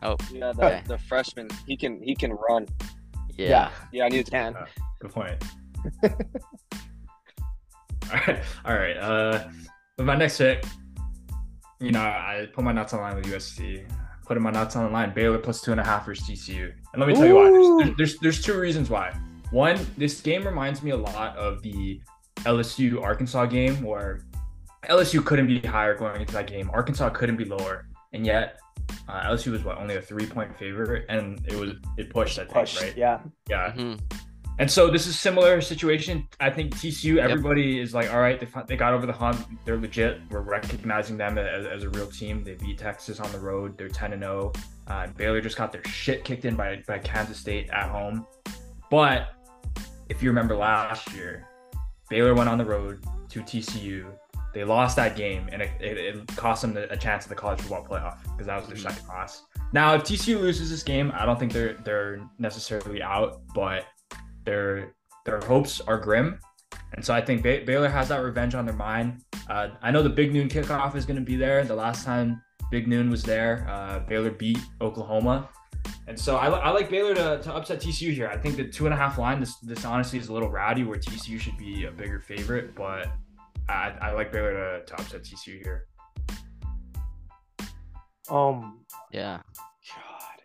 Oh, 0.07 0.15
Yeah, 0.31 0.49
Okay. 0.57 0.81
the, 0.85 0.93
the 0.93 0.97
freshman, 0.97 1.47
he 1.65 1.75
can 1.75 2.01
he 2.01 2.15
can 2.15 2.31
run. 2.49 2.65
yeah. 3.35 3.69
Yeah, 3.91 4.05
I 4.05 4.09
need 4.09 4.25
to. 4.25 4.31
Can 4.31 4.55
good 5.01 5.11
point. 5.11 5.43
all 6.03 6.09
right. 8.27 8.39
All 8.65 8.73
right. 8.75 8.97
Uh, 8.97 9.47
with 9.97 10.05
my 10.05 10.15
next 10.15 10.37
pick, 10.37 10.63
you 11.79 11.91
know, 11.91 11.99
I 12.01 12.47
put 12.53 12.63
my 12.63 12.71
nuts 12.71 12.93
on 12.93 13.01
line 13.01 13.15
with 13.15 13.25
USC. 13.25 13.85
Putting 14.25 14.43
my 14.43 14.51
nuts 14.51 14.75
on 14.75 14.85
the 14.85 14.91
line, 14.91 15.13
Baylor 15.13 15.37
plus 15.37 15.61
two 15.61 15.71
and 15.71 15.79
a 15.79 15.83
half 15.85 16.05
versus 16.05 16.27
TCU. 16.27 16.73
And 16.93 16.99
let 16.99 17.07
me 17.07 17.13
tell 17.13 17.25
you 17.25 17.35
why. 17.35 17.49
There's, 17.49 17.67
there's, 17.77 17.97
there's, 17.97 18.19
there's 18.19 18.41
two 18.43 18.59
reasons 18.59 18.89
why. 18.89 19.17
One, 19.51 19.79
this 19.97 20.19
game 20.19 20.45
reminds 20.45 20.83
me 20.83 20.91
a 20.91 20.97
lot 20.97 21.37
of 21.37 21.61
the 21.63 22.01
LSU 22.39 23.01
Arkansas 23.01 23.45
game 23.45 23.81
where 23.83 24.25
LSU 24.89 25.23
couldn't 25.23 25.47
be 25.47 25.59
higher 25.61 25.95
going 25.95 26.19
into 26.19 26.33
that 26.33 26.47
game. 26.47 26.69
Arkansas 26.73 27.09
couldn't 27.11 27.37
be 27.37 27.45
lower. 27.45 27.85
And 28.11 28.25
yet, 28.25 28.59
uh, 29.07 29.23
LSU 29.29 29.51
was 29.51 29.63
what, 29.63 29.77
only 29.77 29.95
a 29.95 30.01
three 30.01 30.25
point 30.25 30.57
favorite. 30.57 31.05
And 31.09 31.45
it 31.47 31.55
was, 31.55 31.71
it 31.97 32.09
pushed, 32.09 32.39
I 32.39 32.43
think, 32.43 32.53
push. 32.53 32.81
right? 32.81 32.97
Yeah. 32.97 33.19
Yeah. 33.49 33.73
Mhm. 33.75 33.99
And 34.59 34.69
so 34.71 34.89
this 34.89 35.05
is 35.05 35.19
similar 35.19 35.61
situation. 35.61 36.27
I 36.39 36.49
think 36.49 36.73
TCU, 36.73 37.17
everybody 37.17 37.79
is 37.79 37.93
like, 37.93 38.11
all 38.11 38.19
right, 38.19 38.39
they, 38.39 38.47
fi- 38.47 38.63
they 38.63 38.75
got 38.75 38.91
over 38.91 39.05
the 39.05 39.13
hump. 39.13 39.47
They're 39.65 39.77
legit. 39.77 40.19
We're 40.31 40.41
recognizing 40.41 41.15
them 41.15 41.37
as, 41.37 41.67
as 41.67 41.83
a 41.83 41.89
real 41.89 42.07
team. 42.07 42.43
They 42.43 42.55
beat 42.55 42.79
Texas 42.79 43.19
on 43.19 43.31
the 43.31 43.39
road. 43.39 43.77
They're 43.77 43.87
10 43.87 44.13
and 44.13 44.23
0. 44.23 44.51
Uh, 44.87 45.07
Baylor 45.15 45.41
just 45.41 45.57
got 45.57 45.71
their 45.71 45.83
shit 45.85 46.23
kicked 46.23 46.45
in 46.45 46.55
by, 46.55 46.81
by 46.87 46.97
Kansas 46.97 47.37
State 47.37 47.69
at 47.69 47.89
home. 47.89 48.25
But 48.89 49.27
if 50.09 50.23
you 50.23 50.29
remember 50.29 50.55
last 50.55 51.13
year, 51.13 51.45
Baylor 52.09 52.33
went 52.33 52.49
on 52.49 52.57
the 52.57 52.65
road 52.65 53.03
to 53.29 53.41
TCU. 53.41 54.11
They 54.57 54.63
lost 54.63 54.95
that 54.95 55.15
game, 55.15 55.47
and 55.51 55.61
it, 55.61 55.69
it, 55.79 55.97
it 55.99 56.27
cost 56.35 56.63
them 56.63 56.75
a 56.75 56.97
chance 56.97 57.25
at 57.25 57.29
the 57.29 57.35
college 57.35 57.61
football 57.61 57.85
playoff 57.85 58.23
because 58.23 58.47
that 58.47 58.57
was 58.57 58.67
their 58.67 58.75
second 58.75 59.07
loss. 59.07 59.43
Now, 59.71 59.93
if 59.93 60.01
TCU 60.01 60.41
loses 60.41 60.71
this 60.71 60.81
game, 60.81 61.11
I 61.13 61.27
don't 61.27 61.37
think 61.37 61.53
they're 61.53 61.75
they're 61.85 62.27
necessarily 62.39 63.03
out, 63.03 63.43
but 63.53 63.85
their 64.45 64.95
their 65.25 65.41
hopes 65.41 65.79
are 65.81 65.99
grim, 65.99 66.39
and 66.93 67.05
so 67.05 67.13
I 67.13 67.21
think 67.21 67.43
Bay- 67.43 67.65
Baylor 67.65 67.87
has 67.87 68.07
that 68.07 68.23
revenge 68.23 68.55
on 68.55 68.65
their 68.65 68.73
mind. 68.73 69.21
Uh, 69.47 69.67
I 69.83 69.91
know 69.91 70.01
the 70.01 70.09
Big 70.09 70.33
Noon 70.33 70.49
kickoff 70.49 70.95
is 70.95 71.05
going 71.05 71.19
to 71.19 71.25
be 71.25 71.35
there. 71.35 71.63
The 71.63 71.75
last 71.75 72.03
time 72.03 72.41
Big 72.71 72.87
Noon 72.87 73.11
was 73.11 73.21
there, 73.21 73.67
uh, 73.69 73.99
Baylor 73.99 74.31
beat 74.31 74.57
Oklahoma, 74.81 75.49
and 76.07 76.19
so 76.19 76.37
I, 76.37 76.47
I 76.47 76.69
like 76.71 76.89
Baylor 76.89 77.13
to, 77.13 77.43
to 77.43 77.53
upset 77.53 77.79
TCU 77.79 78.11
here. 78.11 78.27
I 78.27 78.37
think 78.37 78.55
the 78.55 78.63
two 78.63 78.85
and 78.85 78.93
a 78.95 78.97
half 78.97 79.19
line, 79.19 79.39
this 79.39 79.57
this 79.57 79.85
honestly 79.85 80.17
is 80.17 80.29
a 80.29 80.33
little 80.33 80.49
rowdy, 80.49 80.83
where 80.83 80.97
TCU 80.97 81.39
should 81.39 81.59
be 81.59 81.85
a 81.85 81.91
bigger 81.91 82.19
favorite, 82.19 82.73
but 82.73 83.11
I, 83.69 83.93
I 84.01 84.11
like 84.11 84.31
Baylor 84.31 84.79
to, 84.79 84.85
to 84.85 84.93
upset 84.93 85.23
TCU 85.23 85.61
here. 85.61 85.87
Um. 88.29 88.85
Yeah. 89.11 89.39
God. 89.95 90.41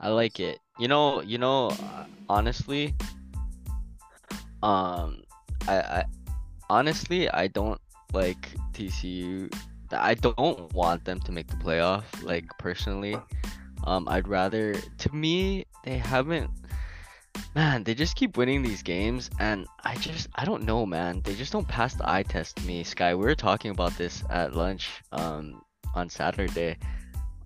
I 0.00 0.08
like 0.08 0.40
it. 0.40 0.58
You 0.78 0.88
know, 0.88 1.22
you 1.22 1.38
know, 1.38 1.68
uh, 1.68 2.04
honestly, 2.28 2.94
um, 4.62 5.22
I, 5.66 5.80
I 5.80 6.04
honestly 6.68 7.30
I 7.30 7.46
don't 7.46 7.80
like 8.12 8.54
TCU. 8.72 9.52
I 9.92 10.14
don't 10.14 10.72
want 10.74 11.04
them 11.04 11.20
to 11.20 11.32
make 11.32 11.46
the 11.46 11.56
playoff. 11.56 12.04
Like 12.22 12.44
personally, 12.58 13.16
um, 13.84 14.08
I'd 14.08 14.28
rather. 14.28 14.74
To 14.74 15.14
me, 15.14 15.64
they 15.84 15.96
haven't. 15.98 16.50
Man, 17.54 17.84
they 17.84 17.94
just 17.94 18.16
keep 18.16 18.36
winning 18.36 18.62
these 18.62 18.82
games, 18.82 19.30
and 19.38 19.66
I 19.84 19.94
just 19.96 20.28
I 20.34 20.44
don't 20.44 20.64
know, 20.64 20.84
man. 20.86 21.22
They 21.24 21.34
just 21.34 21.52
don't 21.52 21.66
pass 21.66 21.94
the 21.94 22.08
eye 22.08 22.22
test 22.22 22.56
to 22.56 22.66
me. 22.66 22.84
Sky, 22.84 23.14
we 23.14 23.24
were 23.24 23.34
talking 23.34 23.70
about 23.70 23.96
this 23.96 24.22
at 24.30 24.54
lunch, 24.54 24.88
um, 25.12 25.62
on 25.94 26.08
Saturday 26.10 26.76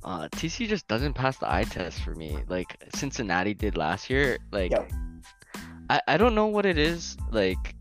uh 0.03 0.28
TC 0.28 0.66
just 0.66 0.88
doesn't 0.88 1.14
pass 1.14 1.36
the 1.38 1.53
eye 1.53 1.64
test 1.64 2.03
for 2.03 2.14
me 2.14 2.38
like 2.49 2.82
Cincinnati 2.95 3.55
did 3.55 3.76
last 3.76 4.09
year 4.11 4.38
like. 4.51 4.72
I 5.91 6.01
I 6.07 6.16
don't 6.16 6.34
know 6.34 6.47
what 6.47 6.66
it 6.66 6.78
is 6.78 7.16
like 7.30 7.74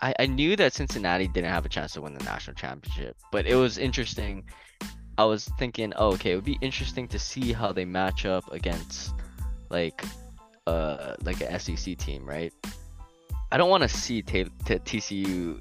I 0.00 0.14
I 0.20 0.26
knew 0.26 0.56
that 0.56 0.72
Cincinnati 0.72 1.28
didn't 1.28 1.50
have 1.50 1.66
a 1.66 1.68
chance 1.68 1.92
to 1.94 2.00
win 2.00 2.14
the 2.14 2.24
national 2.24 2.54
championship 2.54 3.16
but 3.32 3.46
it 3.46 3.56
was 3.56 3.76
interesting 3.76 4.44
I 5.18 5.24
was 5.24 5.50
thinking 5.58 5.92
oh 5.96 6.12
okay 6.14 6.32
it 6.32 6.36
would 6.36 6.44
be 6.44 6.58
interesting 6.60 7.08
to 7.08 7.18
see 7.18 7.52
how 7.52 7.72
they 7.72 7.84
match 7.84 8.24
up 8.24 8.50
against 8.52 9.14
like 9.68 10.02
uh 10.66 11.14
like 11.22 11.40
a 11.40 11.58
SEC 11.58 11.96
team 11.98 12.24
right 12.24 12.52
I 13.52 13.56
don't 13.56 13.70
want 13.70 13.82
to 13.82 13.88
see 13.88 14.22
ta- 14.22 14.50
t- 14.64 14.78
TCU 14.78 15.60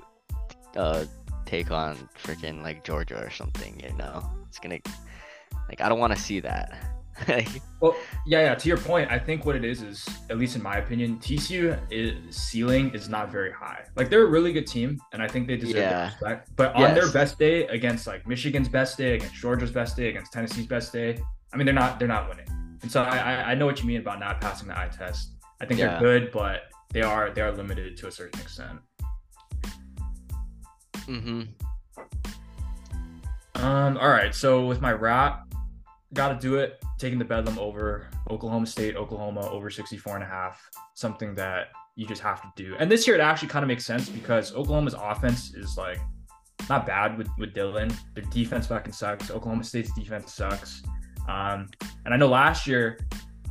uh 0.75 1.05
take 1.45 1.71
on 1.71 1.95
freaking 2.23 2.63
like 2.63 2.83
Georgia 2.83 3.21
or 3.21 3.29
something 3.29 3.79
you 3.79 3.95
know 3.97 4.23
it's 4.47 4.59
gonna 4.59 4.79
like 5.69 5.81
I 5.81 5.89
don't 5.89 5.99
want 5.99 6.15
to 6.15 6.19
see 6.21 6.39
that. 6.41 6.77
Well, 7.79 7.95
yeah, 8.25 8.41
yeah. 8.41 8.55
To 8.55 8.67
your 8.69 8.77
point, 8.77 9.11
I 9.11 9.19
think 9.19 9.45
what 9.45 9.55
it 9.57 9.65
is 9.65 9.81
is, 9.81 10.07
at 10.29 10.37
least 10.37 10.55
in 10.55 10.63
my 10.63 10.77
opinion, 10.77 11.19
TCU 11.19 11.77
is, 11.91 12.35
ceiling 12.35 12.91
is 12.93 13.09
not 13.09 13.29
very 13.31 13.51
high. 13.51 13.83
Like 13.95 14.09
they're 14.09 14.25
a 14.25 14.29
really 14.29 14.53
good 14.53 14.65
team, 14.65 14.97
and 15.11 15.21
I 15.21 15.27
think 15.27 15.47
they 15.47 15.57
deserve 15.57 15.75
Yeah. 15.77 16.05
respect. 16.05 16.49
But 16.55 16.73
on 16.75 16.93
their 16.95 17.11
best 17.11 17.37
day, 17.37 17.67
against 17.67 18.07
like 18.07 18.25
Michigan's 18.25 18.69
best 18.69 18.97
day, 18.97 19.15
against 19.15 19.35
Georgia's 19.35 19.69
best 19.71 19.95
day, 19.97 20.09
against 20.09 20.31
Tennessee's 20.31 20.65
best 20.65 20.91
day, 20.93 21.19
I 21.53 21.57
mean 21.57 21.65
they're 21.65 21.75
not 21.75 21.99
they're 21.99 22.07
not 22.07 22.29
winning. 22.29 22.47
And 22.83 22.91
so 22.91 23.01
I 23.01 23.51
I, 23.51 23.55
know 23.55 23.65
what 23.65 23.79
you 23.81 23.87
mean 23.87 24.01
about 24.01 24.19
not 24.19 24.39
passing 24.39 24.67
the 24.67 24.77
eye 24.77 24.89
test. 24.95 25.35
I 25.61 25.65
think 25.65 25.79
Yeah. 25.79 25.99
they're 25.99 26.19
good, 26.19 26.31
but 26.31 26.63
they 26.91 27.01
are 27.01 27.31
they 27.31 27.41
are 27.41 27.51
limited 27.51 27.97
to 27.97 28.07
a 28.07 28.11
certain 28.11 28.39
extent. 28.41 28.79
mm-hmm. 31.07 31.43
Um, 33.55 33.97
all 33.97 34.09
right. 34.09 34.33
So 34.35 34.65
with 34.65 34.81
my 34.81 34.91
wrap, 34.91 35.47
gotta 36.13 36.37
do 36.39 36.55
it. 36.55 36.83
Taking 36.99 37.19
the 37.19 37.25
Bedlam 37.25 37.57
over 37.59 38.09
Oklahoma 38.29 38.65
State, 38.67 38.95
Oklahoma 38.95 39.49
over 39.49 39.69
64 39.69 40.15
and 40.15 40.23
a 40.23 40.27
half. 40.27 40.61
Something 40.95 41.35
that 41.35 41.67
you 41.95 42.05
just 42.05 42.21
have 42.21 42.41
to 42.41 42.49
do. 42.55 42.75
And 42.79 42.91
this 42.91 43.07
year 43.07 43.15
it 43.15 43.21
actually 43.21 43.49
kind 43.49 43.63
of 43.63 43.67
makes 43.67 43.85
sense 43.85 44.09
because 44.09 44.53
Oklahoma's 44.53 44.95
offense 44.95 45.53
is 45.53 45.77
like 45.77 45.99
not 46.69 46.85
bad 46.85 47.17
with, 47.17 47.29
with 47.37 47.53
Dillon. 47.53 47.93
Their 48.15 48.23
defense 48.25 48.67
fucking 48.67 48.93
sucks. 48.93 49.29
Oklahoma 49.31 49.63
State's 49.63 49.93
defense 49.93 50.33
sucks. 50.33 50.81
Um, 51.27 51.67
and 52.05 52.13
I 52.13 52.17
know 52.17 52.27
last 52.27 52.67
year 52.67 52.99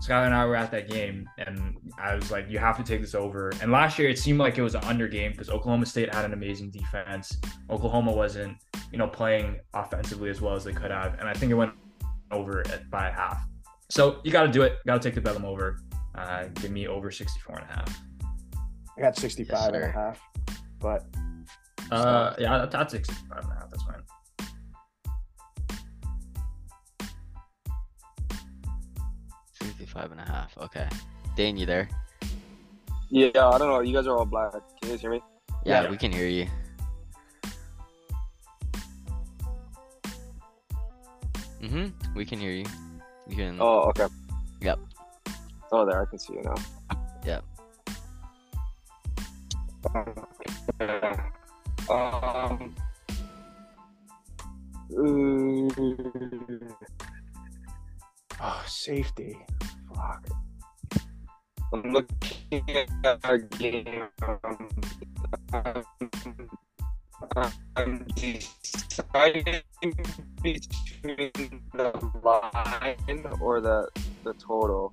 Skylar 0.00 0.26
and 0.26 0.34
I 0.34 0.44
were 0.46 0.56
at 0.56 0.70
that 0.72 0.90
game, 0.90 1.28
and 1.38 1.76
I 1.96 2.14
was 2.16 2.30
like, 2.32 2.50
"You 2.50 2.58
have 2.58 2.76
to 2.76 2.82
take 2.82 3.00
this 3.00 3.14
over." 3.14 3.52
And 3.62 3.70
last 3.70 3.98
year, 4.00 4.08
it 4.08 4.18
seemed 4.18 4.40
like 4.40 4.58
it 4.58 4.62
was 4.62 4.74
an 4.74 4.82
under 4.84 5.06
game 5.06 5.30
because 5.30 5.48
Oklahoma 5.48 5.86
State 5.86 6.12
had 6.12 6.24
an 6.24 6.32
amazing 6.32 6.70
defense. 6.72 7.36
Oklahoma 7.70 8.10
wasn't, 8.10 8.56
you 8.90 8.98
know, 8.98 9.06
playing 9.06 9.60
offensively 9.74 10.28
as 10.28 10.40
well 10.40 10.54
as 10.56 10.64
they 10.64 10.72
could 10.72 10.90
have, 10.90 11.18
and 11.20 11.28
I 11.28 11.32
think 11.34 11.52
it 11.52 11.54
went 11.54 11.72
over 12.32 12.60
at, 12.72 12.90
by 12.90 13.08
a 13.08 13.12
half. 13.12 13.46
So 13.90 14.20
you 14.24 14.32
got 14.32 14.42
to 14.42 14.48
do 14.50 14.62
it. 14.62 14.78
Got 14.86 15.00
to 15.00 15.08
take 15.08 15.14
the 15.14 15.20
Bedlam 15.20 15.44
over. 15.44 15.78
Uh, 16.16 16.46
give 16.54 16.72
me 16.72 16.88
over 16.88 17.10
64 17.12 17.58
and 17.60 17.70
a 17.70 17.72
half. 17.72 18.02
I 18.98 19.02
got 19.02 19.16
65 19.16 19.74
and 19.74 19.84
a 19.84 19.90
half. 19.90 20.20
But 20.80 21.04
Uh, 21.92 22.34
yeah, 22.38 22.58
that- 22.58 22.70
that's 22.70 22.92
65 22.92 23.38
and 23.44 23.52
a 23.52 23.54
half. 23.54 23.70
That's 23.70 23.82
fine. 23.84 24.02
Sixty-five 29.92 30.10
and 30.12 30.20
a 30.20 30.24
half. 30.24 30.56
Okay. 30.56 30.88
Dane, 31.36 31.58
you 31.58 31.66
there? 31.66 31.86
Yeah, 33.10 33.28
I 33.48 33.58
don't 33.58 33.68
know. 33.68 33.80
You 33.80 33.92
guys 33.92 34.06
are 34.06 34.16
all 34.16 34.24
black. 34.24 34.52
Can 34.52 34.62
you 34.84 34.88
guys 34.88 35.02
hear 35.02 35.10
me? 35.10 35.20
Yeah, 35.66 35.82
Yeah. 35.82 35.90
we 35.90 35.98
can 35.98 36.10
hear 36.10 36.26
you. 36.26 36.46
Mm-hmm. 41.60 42.14
We 42.14 42.24
can 42.24 42.38
hear 42.38 42.52
you. 42.52 42.64
You 43.28 43.36
can. 43.36 43.58
Oh, 43.60 43.90
okay. 43.90 44.06
Yep. 44.62 44.78
Oh, 45.72 45.84
there. 45.84 46.00
I 46.00 46.06
can 46.06 46.18
see 46.18 46.32
you 46.32 46.42
now. 46.42 46.54
Yep. 47.26 47.44
Um. 51.90 52.74
uh, 54.90 54.96
oh, 58.40 58.64
safety. 58.66 59.36
Fuck. 59.94 60.28
I'm 61.72 61.92
looking 61.92 62.64
at 63.04 63.18
our 63.24 63.38
game. 63.38 64.08
Um, 64.22 65.84
I'm 67.76 68.04
deciding 68.14 69.62
between 70.42 71.62
the 71.72 72.10
line 72.22 73.26
or 73.40 73.60
the 73.60 73.88
the 74.24 74.34
total. 74.34 74.92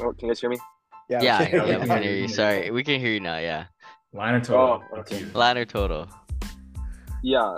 Oh, 0.00 0.12
can 0.12 0.26
you 0.26 0.28
guys 0.28 0.40
hear 0.40 0.50
me? 0.50 0.58
Yeah. 1.08 1.22
yeah, 1.22 1.42
okay. 1.42 1.56
yeah, 1.56 1.78
we 1.78 1.86
can 1.86 2.02
hear 2.02 2.16
you. 2.16 2.28
Sorry, 2.28 2.70
we 2.70 2.82
can 2.82 3.00
hear 3.00 3.12
you 3.12 3.20
now. 3.20 3.38
Yeah. 3.38 3.66
Line 4.12 4.34
or 4.34 4.40
total? 4.40 4.82
Oh, 4.92 4.98
okay. 4.98 5.24
Line 5.34 5.58
or 5.58 5.64
total? 5.64 6.08
Yeah. 7.22 7.56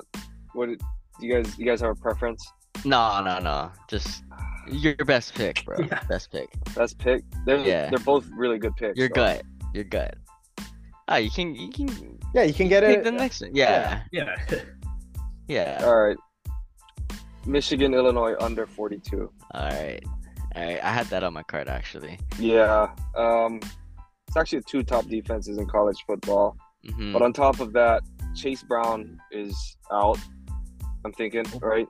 What? 0.53 0.67
Do 0.69 0.77
you 1.21 1.35
guys 1.35 1.59
you 1.59 1.67
guys 1.67 1.81
have 1.81 1.91
a 1.91 1.95
preference? 1.95 2.45
No, 2.87 3.21
no, 3.23 3.39
no. 3.41 3.73
Just 3.89 4.23
your 4.69 4.95
best 4.97 5.35
pick, 5.35 5.65
bro. 5.65 5.77
Yeah. 5.79 6.03
Best 6.09 6.31
pick. 6.31 6.49
Best 6.75 6.99
pick. 6.99 7.23
They're 7.45 7.59
Yeah. 7.59 7.91
they're 7.91 7.99
both 7.99 8.27
really 8.31 8.59
good 8.59 8.77
picks. 8.77 8.97
Your 8.97 9.09
so- 9.09 9.15
gut. 9.15 9.43
Your 9.75 9.85
gut. 9.85 10.15
Ah, 11.09 11.17
you 11.17 11.31
can 11.31 11.55
you 11.55 11.71
can 11.71 12.19
Yeah, 12.35 12.43
you 12.45 12.55
can 12.55 12.69
get 12.69 12.83
it. 12.85 13.05
the 13.05 13.13
next 13.13 13.41
one. 13.43 13.55
Yeah. 13.55 14.03
Yeah. 14.13 14.35
Yeah. 15.49 15.81
All 15.85 15.97
right. 15.97 16.17
Michigan, 17.47 17.95
Illinois 17.95 18.35
under 18.41 18.67
42. 18.67 19.31
All 19.55 19.63
right. 19.69 20.01
All 20.57 20.63
right. 20.65 20.83
I 20.83 20.91
had 20.91 21.07
that 21.07 21.23
on 21.23 21.33
my 21.35 21.45
card 21.45 21.69
actually. 21.69 22.19
Yeah. 22.39 22.89
Um, 23.17 23.61
it's 24.27 24.37
actually 24.37 24.63
two 24.69 24.83
top 24.83 25.07
defenses 25.07 25.59
in 25.59 25.67
college 25.67 26.03
football. 26.05 26.57
hmm 26.85 27.13
But 27.13 27.23
on 27.23 27.33
top 27.33 27.61
of 27.61 27.73
that, 27.75 28.03
Chase 28.35 28.65
Brown 28.65 29.19
is 29.31 29.55
out. 29.93 30.19
I'm 31.05 31.13
thinking, 31.13 31.45
right? 31.63 31.87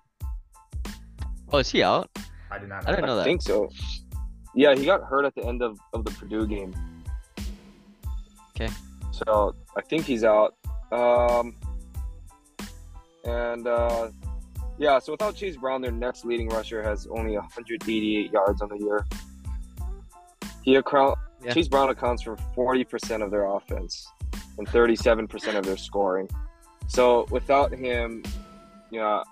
Oh, 1.52 1.58
is 1.58 1.70
he 1.70 1.82
out? 1.82 2.10
I 2.50 2.58
did 2.58 2.68
not 2.68 2.84
know. 2.84 2.88
I 2.88 2.94
didn't 2.94 3.06
know 3.06 3.16
that. 3.16 3.22
I 3.22 3.24
think 3.24 3.42
so. 3.42 3.70
Yeah, 4.54 4.74
he 4.74 4.84
got 4.86 5.02
hurt 5.04 5.24
at 5.24 5.34
the 5.34 5.44
end 5.44 5.62
of, 5.62 5.78
of 5.92 6.04
the 6.04 6.10
Purdue 6.12 6.46
game. 6.46 6.74
Okay. 8.50 8.72
So 9.10 9.54
I 9.76 9.82
think 9.82 10.04
he's 10.04 10.24
out. 10.24 10.54
Um, 10.92 11.56
and 13.24 13.66
uh, 13.66 14.08
yeah, 14.78 14.98
so 14.98 15.12
without 15.12 15.34
Chase 15.36 15.56
Brown, 15.56 15.82
their 15.82 15.90
next 15.90 16.24
leading 16.24 16.48
rusher 16.48 16.82
has 16.82 17.06
only 17.08 17.32
188 17.34 18.32
yards 18.32 18.62
on 18.62 18.68
the 18.68 18.78
year. 18.78 19.06
He 20.62 20.76
account 20.76 21.18
Yeah. 21.42 21.52
Chase 21.52 21.68
Brown 21.68 21.90
accounts 21.90 22.22
for 22.22 22.36
40% 22.56 23.22
of 23.22 23.30
their 23.30 23.44
offense 23.46 24.06
and 24.58 24.66
37% 24.66 25.54
of 25.56 25.64
their 25.64 25.76
scoring. 25.76 26.28
So 26.88 27.26
without 27.30 27.72
him, 27.72 28.22
yeah, 28.90 29.22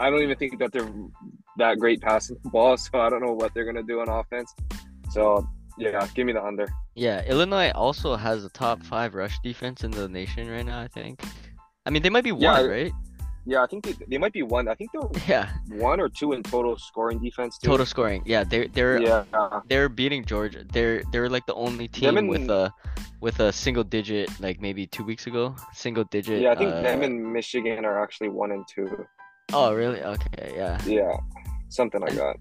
I 0.00 0.10
don't 0.10 0.22
even 0.22 0.36
think 0.36 0.58
that 0.58 0.72
they're 0.72 0.90
that 1.58 1.78
great 1.78 2.00
passing 2.00 2.36
the 2.42 2.50
ball. 2.56 2.76
So 2.76 2.98
I 3.00 3.08
don't 3.10 3.22
know 3.24 3.32
what 3.32 3.52
they're 3.54 3.64
gonna 3.70 3.82
do 3.82 4.00
on 4.00 4.08
offense. 4.08 4.54
So 5.10 5.46
yeah, 5.78 6.06
give 6.14 6.26
me 6.26 6.32
the 6.32 6.42
under. 6.44 6.66
Yeah, 6.94 7.22
Illinois 7.24 7.70
also 7.74 8.16
has 8.16 8.42
the 8.42 8.50
top 8.50 8.82
five 8.82 9.14
rush 9.14 9.38
defense 9.42 9.84
in 9.84 9.90
the 9.90 10.08
nation 10.08 10.48
right 10.48 10.64
now. 10.66 10.80
I 10.80 10.88
think. 10.88 11.20
I 11.86 11.90
mean, 11.90 12.02
they 12.02 12.10
might 12.10 12.24
be 12.24 12.32
one, 12.32 12.44
I- 12.44 12.66
right? 12.66 12.92
Yeah, 13.46 13.62
I 13.62 13.66
think 13.66 13.84
they, 13.86 13.94
they 14.06 14.18
might 14.18 14.34
be 14.34 14.42
one. 14.42 14.68
I 14.68 14.74
think 14.74 14.90
they're 14.92 15.08
Yeah. 15.26 15.48
one 15.88 15.98
or 15.98 16.10
two 16.10 16.34
in 16.34 16.42
total 16.42 16.76
scoring 16.76 17.18
defense. 17.20 17.56
Too. 17.56 17.68
Total 17.68 17.86
scoring. 17.86 18.22
Yeah, 18.26 18.44
they're 18.44 18.68
they're 18.68 19.00
Yeah, 19.00 19.24
they're 19.66 19.88
beating 19.88 20.24
Georgia. 20.26 20.62
They're 20.70 21.02
they're 21.10 21.30
like 21.30 21.46
the 21.46 21.54
only 21.54 21.88
team 21.88 22.26
with 22.28 22.50
a 22.50 22.70
with 23.20 23.40
a 23.40 23.50
single 23.50 23.82
digit, 23.82 24.28
like 24.40 24.60
maybe 24.60 24.86
two 24.86 25.04
weeks 25.04 25.26
ago, 25.26 25.56
single 25.72 26.04
digit. 26.04 26.42
yeah. 26.42 26.52
I 26.52 26.54
think 26.54 26.70
uh, 26.70 26.82
them 26.82 27.02
and 27.02 27.32
Michigan 27.32 27.84
are 27.86 28.02
actually 28.02 28.28
one 28.28 28.52
and 28.52 28.64
two. 28.68 28.86
Oh, 29.52 29.72
really? 29.74 30.02
Okay, 30.02 30.52
yeah. 30.56 30.80
Yeah, 30.84 31.16
something 31.68 32.00
like 32.00 32.14
that. 32.14 32.36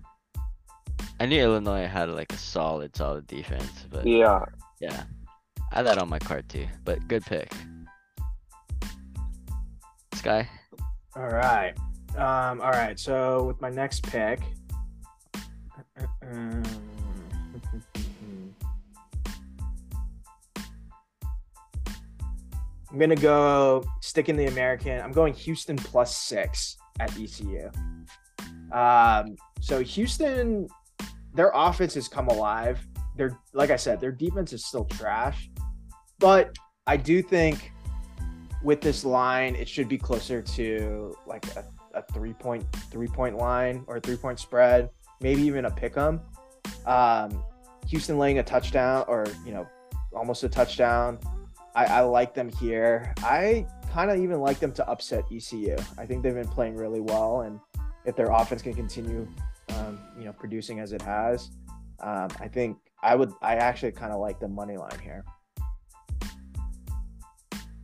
I 1.19 1.25
knew 1.25 1.41
Illinois 1.41 1.85
had 1.87 2.09
like 2.09 2.31
a 2.31 2.37
solid, 2.37 2.95
solid 2.95 3.27
defense, 3.27 3.85
but 3.89 4.05
Yeah. 4.05 4.45
yeah, 4.79 5.03
I 5.71 5.77
had 5.77 5.85
that 5.87 5.97
on 5.97 6.07
my 6.09 6.19
card 6.19 6.47
too. 6.47 6.67
But 6.85 7.07
good 7.07 7.25
pick. 7.25 7.51
Sky. 10.13 10.47
All 11.15 11.27
right. 11.27 11.73
Um, 12.15 12.61
all 12.61 12.71
right. 12.71 12.97
So 12.99 13.43
with 13.43 13.59
my 13.61 13.69
next 13.69 14.03
pick. 14.03 14.39
um, 16.23 16.63
I'm 22.91 22.97
gonna 22.97 23.15
go 23.15 23.83
stick 24.01 24.29
in 24.29 24.35
the 24.37 24.47
American. 24.47 24.99
I'm 25.01 25.11
going 25.11 25.33
Houston 25.33 25.75
plus 25.77 26.15
six 26.15 26.77
at 26.99 27.11
ECU. 27.17 27.69
Um, 28.71 29.35
so 29.61 29.81
Houston, 29.81 30.67
their 31.33 31.51
offense 31.53 31.93
has 31.95 32.07
come 32.07 32.27
alive. 32.27 32.79
They're 33.15 33.37
like 33.53 33.69
I 33.69 33.75
said, 33.75 33.99
their 33.99 34.11
defense 34.11 34.53
is 34.53 34.65
still 34.65 34.85
trash, 34.85 35.49
but 36.19 36.55
I 36.87 36.97
do 36.97 37.21
think 37.21 37.71
with 38.63 38.81
this 38.81 39.05
line, 39.05 39.55
it 39.55 39.67
should 39.67 39.87
be 39.87 39.97
closer 39.97 40.41
to 40.41 41.15
like 41.25 41.45
a, 41.55 41.65
a 41.93 42.03
three 42.13 42.33
point 42.33 42.65
three 42.91 43.07
point 43.07 43.37
line 43.37 43.83
or 43.87 43.99
three 43.99 44.15
point 44.15 44.39
spread, 44.39 44.89
maybe 45.21 45.41
even 45.41 45.65
a 45.65 45.71
pick 45.71 45.97
'em. 45.97 46.21
Um, 46.85 47.43
Houston 47.87 48.17
laying 48.17 48.39
a 48.39 48.43
touchdown 48.43 49.05
or 49.07 49.25
you 49.45 49.53
know 49.53 49.67
almost 50.13 50.43
a 50.43 50.49
touchdown. 50.49 51.19
I, 51.75 51.85
I 51.85 52.01
like 52.01 52.33
them 52.33 52.49
here. 52.49 53.13
I 53.19 53.65
kind 53.91 54.11
of 54.11 54.17
even 54.19 54.39
like 54.39 54.59
them 54.59 54.71
to 54.73 54.87
upset 54.89 55.25
ECU. 55.31 55.75
I 55.97 56.05
think 56.05 56.23
they've 56.23 56.33
been 56.33 56.47
playing 56.47 56.75
really 56.75 56.99
well, 57.01 57.41
and 57.41 57.59
if 58.05 58.15
their 58.15 58.31
offense 58.31 58.61
can 58.61 58.73
continue, 58.73 59.27
um, 59.75 59.99
you 60.17 60.25
know, 60.25 60.33
producing 60.33 60.79
as 60.79 60.93
it 60.93 61.01
has, 61.01 61.51
um, 61.99 62.29
I 62.39 62.47
think 62.47 62.77
I 63.03 63.15
would. 63.15 63.31
I 63.41 63.55
actually 63.55 63.91
kind 63.91 64.11
of 64.13 64.19
like 64.19 64.39
the 64.39 64.47
money 64.47 64.77
line 64.77 64.99
here. 65.01 65.23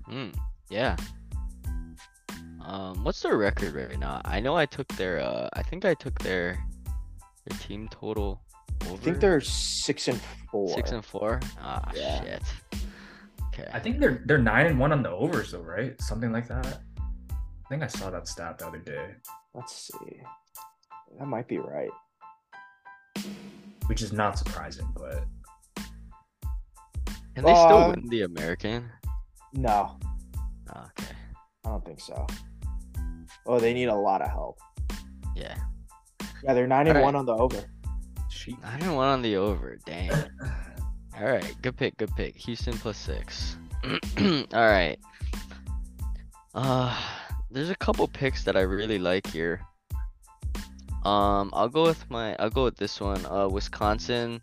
Hmm. 0.05 0.29
Yeah. 0.69 0.95
Um, 2.63 3.03
what's 3.03 3.21
their 3.21 3.37
record 3.37 3.75
right 3.75 3.99
now? 3.99 4.21
I 4.25 4.39
know 4.39 4.55
I 4.55 4.65
took 4.65 4.87
their. 4.95 5.19
Uh, 5.19 5.49
I 5.53 5.61
think 5.63 5.85
I 5.85 5.93
took 5.93 6.17
their 6.19 6.57
their 7.47 7.57
team 7.59 7.87
total. 7.89 8.41
Over. 8.87 8.93
I 8.93 8.97
think 8.97 9.19
they're 9.19 9.41
six 9.41 10.07
and 10.07 10.19
four. 10.51 10.69
six 10.75 10.91
and 10.91 11.03
four. 11.03 11.39
Ah, 11.59 11.89
Yeah. 11.95 12.21
shit. 12.23 12.43
Okay. 13.57 13.69
I 13.73 13.79
think 13.79 13.99
they're 13.99 14.21
they're 14.25 14.37
nine 14.37 14.65
and 14.65 14.77
one 14.79 14.91
on 14.91 15.01
the 15.01 15.09
overs 15.09 15.51
though, 15.51 15.61
right? 15.61 15.99
Something 16.01 16.31
like 16.33 16.47
that. 16.49 16.65
I 17.29 17.69
think 17.69 17.83
I 17.83 17.87
saw 17.87 18.09
that 18.09 18.27
stat 18.27 18.57
the 18.59 18.67
other 18.67 18.79
day, 18.79 19.15
Let's 19.53 19.73
see. 19.87 20.19
That 21.17 21.25
might 21.27 21.47
be 21.47 21.57
right. 21.57 21.89
which 23.87 24.01
is 24.01 24.11
not 24.11 24.37
surprising, 24.37 24.87
but 24.95 25.23
Can 27.35 27.43
they 27.45 27.53
still 27.53 27.77
Uh, 27.77 27.89
win 27.91 28.07
the 28.09 28.21
American? 28.23 28.89
No, 29.53 29.97
okay. 30.69 31.15
I 31.65 31.69
don't 31.69 31.85
think 31.85 31.99
so. 32.01 32.27
Oh, 33.45 33.59
they 33.59 33.73
need 33.73 33.85
a 33.87 33.95
lot 33.95 34.21
of 34.21 34.29
help. 34.29 34.59
Yeah. 35.35 35.55
Yeah, 36.43 36.53
they're 36.53 36.67
nine 36.67 36.87
and 36.87 36.97
All 36.97 37.03
right. 37.03 37.05
one 37.05 37.15
on 37.15 37.25
the 37.25 37.33
over. 37.35 37.63
sheet. 38.29 38.57
I 38.63 38.77
didn't 38.77 38.95
want 38.95 39.09
on 39.11 39.21
the 39.21 39.37
over. 39.37 39.77
Dang. 39.85 40.11
All 41.19 41.25
right. 41.25 41.55
Good 41.61 41.77
pick. 41.77 41.97
Good 41.97 42.13
pick. 42.15 42.35
Houston 42.35 42.77
plus 42.77 42.97
six. 42.97 43.57
All 43.83 44.45
right. 44.53 44.97
Uh, 46.53 46.97
there's 47.51 47.69
a 47.69 47.75
couple 47.75 48.07
picks 48.07 48.43
that 48.43 48.57
I 48.57 48.61
really 48.61 48.99
like 48.99 49.27
here. 49.27 49.61
Um, 51.03 51.51
I'll 51.53 51.69
go 51.69 51.83
with 51.83 52.09
my. 52.09 52.35
I'll 52.37 52.49
go 52.49 52.63
with 52.63 52.77
this 52.77 52.99
one. 52.99 53.25
Uh, 53.25 53.47
Wisconsin, 53.47 54.41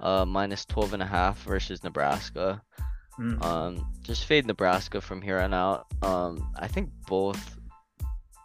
uh, 0.00 0.24
minus 0.24 0.64
12 0.66 0.94
and 0.94 1.02
a 1.02 1.06
half 1.06 1.42
versus 1.44 1.84
Nebraska. 1.84 2.60
Mm. 3.18 3.44
Um, 3.44 3.92
just 4.02 4.24
fade 4.24 4.46
Nebraska 4.46 5.00
from 5.00 5.22
here 5.22 5.38
on 5.38 5.54
out. 5.54 5.86
Um, 6.02 6.50
I 6.58 6.66
think 6.66 6.90
both 7.06 7.56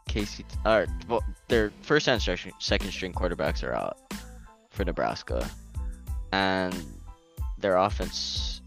Casey, 0.07 0.45
or 0.65 0.85
bo- 1.07 1.23
their 1.47 1.71
first 1.81 2.07
and 2.07 2.21
second 2.21 2.91
string 2.91 3.13
quarterbacks 3.13 3.63
are 3.63 3.73
out 3.73 3.97
for 4.69 4.85
Nebraska, 4.85 5.49
and 6.31 6.75
their 7.65 7.77
offense 7.77 8.61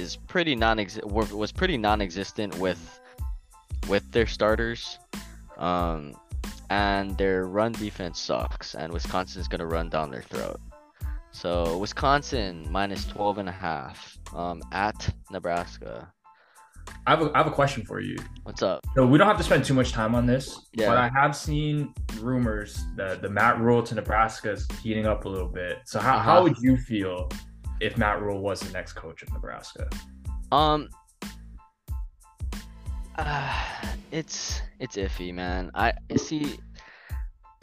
is 0.00 0.16
pretty 0.16 0.54
non 0.56 0.78
was 1.04 1.52
pretty 1.52 1.76
non-existent 1.76 2.58
with 2.58 2.82
with 3.86 4.10
their 4.12 4.26
starters. 4.26 4.98
Um, 5.58 6.14
and 6.70 7.16
their 7.18 7.44
run 7.44 7.72
defense 7.72 8.18
sucks, 8.18 8.74
and 8.74 8.90
Wisconsin's 8.94 9.46
gonna 9.46 9.66
run 9.66 9.90
down 9.90 10.10
their 10.10 10.22
throat. 10.22 10.58
So 11.32 11.76
Wisconsin 11.76 12.66
minus 12.70 13.04
12 13.04 13.38
and 13.38 13.48
a 13.50 13.52
half 13.52 14.18
um, 14.34 14.62
at 14.72 15.14
Nebraska. 15.30 16.10
I 17.06 17.10
have 17.10 17.20
a, 17.20 17.30
I 17.34 17.38
have 17.38 17.46
a 17.46 17.50
question 17.50 17.84
for 17.84 18.00
you. 18.00 18.16
What's 18.44 18.62
up? 18.62 18.80
No, 18.96 19.06
we 19.06 19.18
don't 19.18 19.26
have 19.28 19.36
to 19.36 19.42
spend 19.44 19.64
too 19.66 19.74
much 19.74 19.92
time 19.92 20.14
on 20.14 20.24
this, 20.24 20.66
Yeah. 20.72 20.88
but 20.88 20.96
I 20.96 21.10
have 21.14 21.36
seen 21.36 21.92
rumors 22.20 22.82
that 22.96 23.20
the 23.20 23.28
Matt 23.28 23.60
Rhule 23.60 23.82
to 23.82 23.94
Nebraska 23.94 24.52
is 24.52 24.66
heating 24.82 25.04
up 25.06 25.26
a 25.26 25.28
little 25.28 25.48
bit. 25.48 25.78
So 25.84 26.00
how, 26.00 26.16
Uh-huh. 26.16 26.22
how 26.22 26.42
would 26.42 26.56
you 26.62 26.78
feel 26.78 27.28
if 27.80 27.96
Matt 27.96 28.22
Rhule 28.22 28.40
was 28.40 28.60
the 28.60 28.72
next 28.72 28.94
coach 28.94 29.22
of 29.22 29.32
Nebraska? 29.32 29.88
Um, 30.52 30.88
uh, 33.16 33.64
it's 34.10 34.60
it's 34.78 34.96
iffy, 34.96 35.32
man. 35.32 35.70
I 35.74 35.92
see. 36.16 36.58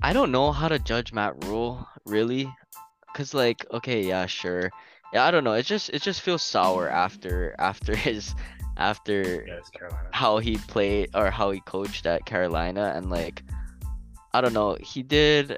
I 0.03 0.13
don't 0.13 0.31
know 0.31 0.51
how 0.51 0.67
to 0.67 0.79
judge 0.79 1.13
Matt 1.13 1.45
Rhule 1.45 1.87
really, 2.05 2.51
cause 3.15 3.33
like, 3.33 3.65
okay, 3.71 4.03
yeah, 4.03 4.25
sure, 4.25 4.71
yeah, 5.13 5.25
I 5.25 5.31
don't 5.31 5.43
know. 5.43 5.53
It 5.53 5.65
just 5.65 5.89
it 5.89 6.01
just 6.01 6.21
feels 6.21 6.41
sour 6.41 6.89
after 6.89 7.55
after 7.59 7.95
his 8.07 8.33
after 8.77 9.45
Yeah, 9.47 9.89
how 10.11 10.37
he 10.39 10.57
played 10.57 11.09
or 11.13 11.29
how 11.29 11.51
he 11.51 11.59
coached 11.61 12.05
at 12.05 12.25
Carolina 12.25 12.93
and 12.95 13.09
like 13.09 13.43
I 14.33 14.41
don't 14.41 14.53
know 14.53 14.77
he 14.79 15.03
did 15.03 15.57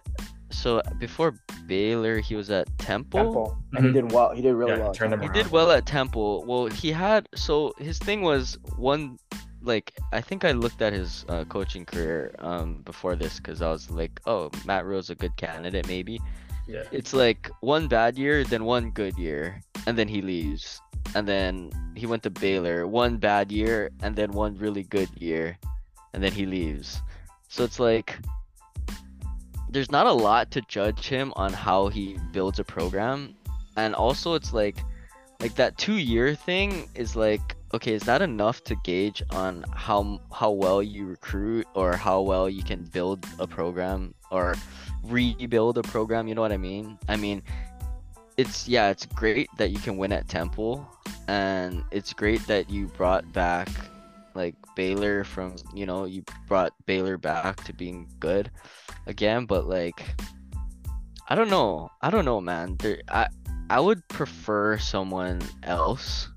so 0.53 0.81
before 0.99 1.33
Baylor 1.67 2.19
he 2.19 2.35
was 2.35 2.49
at 2.49 2.67
Temple, 2.77 3.23
Temple, 3.23 3.57
and 3.73 3.85
he 3.85 3.91
Mhm. 3.91 3.93
did 3.93 4.11
well. 4.11 4.29
He 4.35 4.41
did 4.41 4.53
really 4.53 4.73
Yeah, 4.73 4.79
well. 4.79 4.89
at 4.91 4.95
turn 4.95 5.09
them 5.11 5.19
he 5.21 5.27
Temple. 5.27 5.43
did 5.43 5.51
well 5.51 5.71
at 5.71 5.85
Temple 5.85 6.43
well 6.45 6.67
he 6.67 6.91
had 6.91 7.27
so 7.35 7.73
his 7.79 7.97
thing 7.99 8.21
was 8.21 8.57
one 8.77 9.17
like 9.63 9.93
I 10.11 10.19
think 10.21 10.43
I 10.43 10.51
looked 10.51 10.81
at 10.81 10.91
his 10.93 11.25
uh, 11.29 11.43
coaching 11.45 11.85
career 11.85 12.35
um 12.39 12.81
before 12.83 13.15
this 13.15 13.39
because 13.39 13.61
I 13.61 13.69
was 13.71 13.89
like, 13.89 14.19
oh, 14.27 14.51
Matt 14.65 14.85
Rhule's 14.85 15.09
a 15.09 15.15
good 15.15 15.35
candidate 15.37 15.87
maybe. 15.87 16.19
Yeah. 16.67 16.83
It's 16.91 17.13
like 17.13 17.49
one 17.61 17.87
bad 17.87 18.17
year, 18.17 18.43
then 18.43 18.63
one 18.65 18.91
good 18.91 19.17
year, 19.17 19.59
and 19.87 19.97
then 19.97 20.07
he 20.07 20.21
leaves, 20.21 20.79
and 21.15 21.27
then 21.27 21.71
he 21.95 22.05
went 22.07 22.23
to 22.23 22.29
Baylor, 22.29 22.87
one 22.87 23.17
bad 23.17 23.51
year, 23.51 23.89
and 24.03 24.15
then 24.15 24.31
one 24.31 24.55
really 24.57 24.83
good 24.83 25.09
year, 25.19 25.57
and 26.13 26.23
then 26.23 26.31
he 26.31 26.45
leaves. 26.45 27.01
So 27.49 27.63
it's 27.63 27.79
like 27.79 28.15
there's 29.73 29.91
not 29.91 30.05
a 30.05 30.13
lot 30.13 30.51
to 30.51 30.61
judge 30.61 31.07
him 31.07 31.33
on 31.35 31.51
how 31.51 31.87
he 31.87 32.17
builds 32.31 32.59
a 32.59 32.63
program, 32.63 33.35
and 33.75 33.95
also 33.95 34.35
it's 34.35 34.53
like 34.53 34.77
like 35.39 35.55
that 35.55 35.77
two 35.77 35.97
year 35.97 36.35
thing 36.35 36.87
is 36.95 37.15
like 37.15 37.55
okay 37.73 37.93
is 37.93 38.03
that 38.03 38.21
enough 38.21 38.63
to 38.63 38.75
gauge 38.83 39.21
on 39.31 39.65
how 39.73 40.21
how 40.31 40.51
well 40.51 40.81
you 40.81 41.05
recruit 41.05 41.67
or 41.73 41.97
how 41.97 42.21
well 42.21 42.47
you 42.47 42.63
can 42.63 42.83
build 42.83 43.25
a 43.39 43.47
program 43.47 44.13
or 44.31 44.55
rebuild 45.03 45.77
a 45.77 45.83
program? 45.83 46.27
You 46.27 46.35
know 46.35 46.41
what 46.41 46.53
i 46.53 46.57
mean? 46.57 46.97
I 47.09 47.17
mean 47.17 47.41
it's 48.37 48.67
yeah 48.67 48.89
it's 48.89 49.05
great 49.07 49.49
that 49.57 49.71
you 49.71 49.79
can 49.79 49.97
win 49.97 50.11
at 50.11 50.27
temple 50.27 50.87
and 51.27 51.83
it's 51.91 52.13
great 52.13 52.45
that 52.47 52.69
you 52.69 52.87
brought 52.87 53.31
back 53.33 53.69
like 54.35 54.55
baylor 54.75 55.23
from 55.23 55.55
you 55.73 55.85
know 55.85 56.05
you 56.05 56.23
brought 56.47 56.73
baylor 56.85 57.17
back 57.17 57.63
to 57.63 57.73
being 57.73 58.09
good 58.19 58.49
again 59.07 59.45
but 59.45 59.67
like 59.67 60.03
i 61.29 61.35
don't 61.35 61.49
know 61.49 61.89
i 62.01 62.09
don't 62.09 62.25
know 62.25 62.41
man 62.41 62.75
there 62.79 63.01
i 63.09 63.27
I 63.69 63.79
would 63.79 64.07
prefer 64.07 64.77
someone 64.77 65.41
else. 65.63 66.29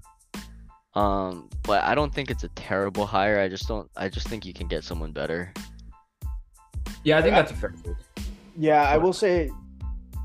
Um, 0.95 1.51
but 1.65 1.85
I 1.85 1.95
don't 1.95 2.15
think 2.15 2.31
it's 2.31 2.45
a 2.45 2.49
terrible 2.49 3.05
hire. 3.05 3.39
I 3.39 3.49
just 3.49 3.69
don't. 3.69 3.91
I 3.97 4.09
just 4.09 4.29
think 4.29 4.47
you 4.47 4.55
can 4.55 4.69
get 4.69 4.85
someone 4.85 5.13
better. 5.13 5.53
Yeah, 7.05 7.19
I 7.19 7.23
think 7.23 7.35
that's 7.35 7.53
a 7.53 7.55
fair 7.55 7.75
take. 7.85 7.95
Yeah, 8.57 8.89
I 8.89 8.97
will 8.97 9.13
say 9.13 9.51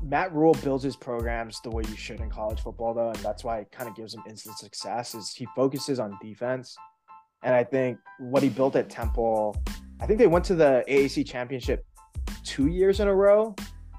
Matt 0.02 0.32
Rhule 0.32 0.54
builds 0.54 0.82
his 0.82 0.96
programs 0.96 1.60
the 1.60 1.70
way 1.70 1.82
you 1.86 1.96
should 1.96 2.20
in 2.20 2.30
college 2.30 2.60
football, 2.60 2.94
though, 2.94 3.10
and 3.10 3.18
that's 3.18 3.44
why 3.44 3.58
it 3.58 3.70
kind 3.70 3.90
of 3.90 3.94
gives 3.94 4.14
him 4.14 4.22
instant 4.26 4.56
success. 4.56 5.14
Is 5.14 5.34
he 5.34 5.46
focuses 5.54 6.00
on 6.00 6.16
defense, 6.22 6.74
and 7.42 7.54
I 7.54 7.64
think 7.64 7.98
what 8.18 8.42
he 8.42 8.48
built 8.48 8.76
at 8.76 8.88
Temple, 8.90 9.56
I 10.00 10.06
think 10.06 10.18
they 10.18 10.26
went 10.26 10.44
to 10.46 10.54
the 10.54 10.84
AAC 10.88 11.26
championship 11.26 11.84
two 12.44 12.66
years 12.68 13.00
in 13.00 13.08
a 13.08 13.14
row 13.14 13.54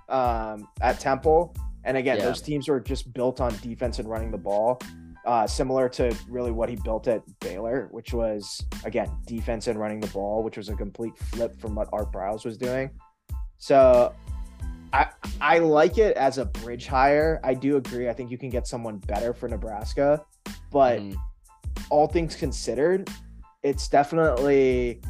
um, 0.10 0.68
at 0.82 1.00
Temple, 1.00 1.56
and 1.86 1.98
again, 1.98 2.18
Yeah. 2.18 2.26
those 2.26 2.41
teams 2.41 2.68
were 2.68 2.80
just 2.80 3.14
built 3.14 3.41
on 3.41 3.54
defense 3.62 4.00
and 4.00 4.08
running 4.10 4.32
the 4.32 4.38
ball. 4.38 4.80
Uh, 5.26 5.48
similar 5.48 5.88
to 5.88 6.14
really 6.28 6.52
what 6.52 6.68
he 6.68 6.76
built 6.84 7.08
at 7.08 7.22
Baylor, 7.39 7.88
which 7.91 8.14
was 8.14 8.62
again 8.84 9.10
defense 9.26 9.68
and 9.68 9.80
running 9.80 10.02
the 10.02 10.08
ball, 10.08 10.44
which 10.44 10.58
was 10.58 10.68
a 10.68 10.76
complete 10.76 11.18
flip 11.18 11.58
from 11.62 11.76
what 11.76 11.88
Art 11.94 12.12
Briles 12.12 12.44
was 12.44 12.58
doing. 12.58 12.89
So 13.58 14.14
I 14.91 15.08
I 15.39 15.60
like 15.60 15.98
it 15.98 16.18
as 16.18 16.39
a 16.39 16.46
bridge 16.46 16.88
hire. 16.88 17.39
I 17.41 17.54
do 17.54 17.78
agree. 17.78 18.10
I 18.10 18.14
think 18.14 18.32
you 18.32 18.38
can 18.38 18.50
get 18.50 18.68
someone 18.68 18.98
better 18.98 19.34
for 19.34 19.48
Nebraska, 19.48 20.26
but 20.72 21.00
Mhm. 21.00 21.16
all 21.89 22.08
things 22.08 22.36
considered, 22.36 23.10
it's 23.64 23.88
definitely 23.88 25.01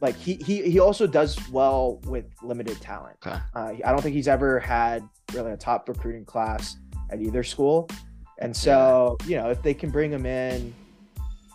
like 0.00 0.16
he 0.16 0.34
he 0.34 0.68
he 0.70 0.80
also 0.80 1.06
does 1.06 1.38
well 1.50 2.00
with 2.04 2.24
limited 2.42 2.80
talent. 2.80 3.16
Okay. 3.24 3.38
Uh, 3.54 3.72
I 3.84 3.90
don't 3.92 4.02
think 4.02 4.14
he's 4.14 4.28
ever 4.28 4.58
had 4.60 5.08
really 5.32 5.52
a 5.52 5.56
top 5.56 5.88
recruiting 5.88 6.24
class 6.24 6.76
at 7.10 7.20
either 7.20 7.42
school, 7.44 7.88
and 8.38 8.54
so 8.56 9.16
you 9.26 9.36
know 9.36 9.50
if 9.50 9.62
they 9.62 9.74
can 9.74 9.90
bring 9.90 10.10
him 10.10 10.26
in, 10.26 10.74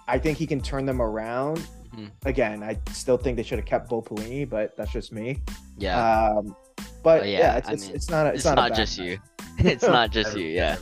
I 0.07 0.17
think 0.17 0.37
he 0.37 0.47
can 0.47 0.61
turn 0.61 0.85
them 0.85 1.01
around. 1.01 1.61
Mhm. 1.95 2.11
Again, 2.25 2.63
I 2.63 2.77
still 2.91 3.17
think 3.17 3.37
they 3.37 3.43
should 3.43 3.59
have 3.59 3.65
kept 3.67 3.89
Bo 3.89 4.01
Pelini, 4.01 4.47
but 4.49 4.75
that's 4.77 4.91
just 4.91 5.11
me. 5.11 5.41
Yeah. 5.77 5.97
Um, 6.37 6.55
but 7.03 7.21
Uh, 7.21 7.25
yeah, 7.25 7.39
yeah, 7.39 7.57
it's, 7.57 7.69
I 7.69 7.71
it's, 7.73 7.85
mean, 7.87 7.95
it's 7.95 8.09
not 8.09 8.25
a- 8.25 8.29
it's, 8.29 8.35
it's, 8.37 8.45
not, 8.45 8.55
not 8.55 8.75
just 8.75 8.97
hire. 8.97 9.07
you. 9.07 9.19
it's 9.59 9.83
not 9.83 10.11
just 10.11 10.37
you. 10.37 10.45
Yeah. 10.47 10.75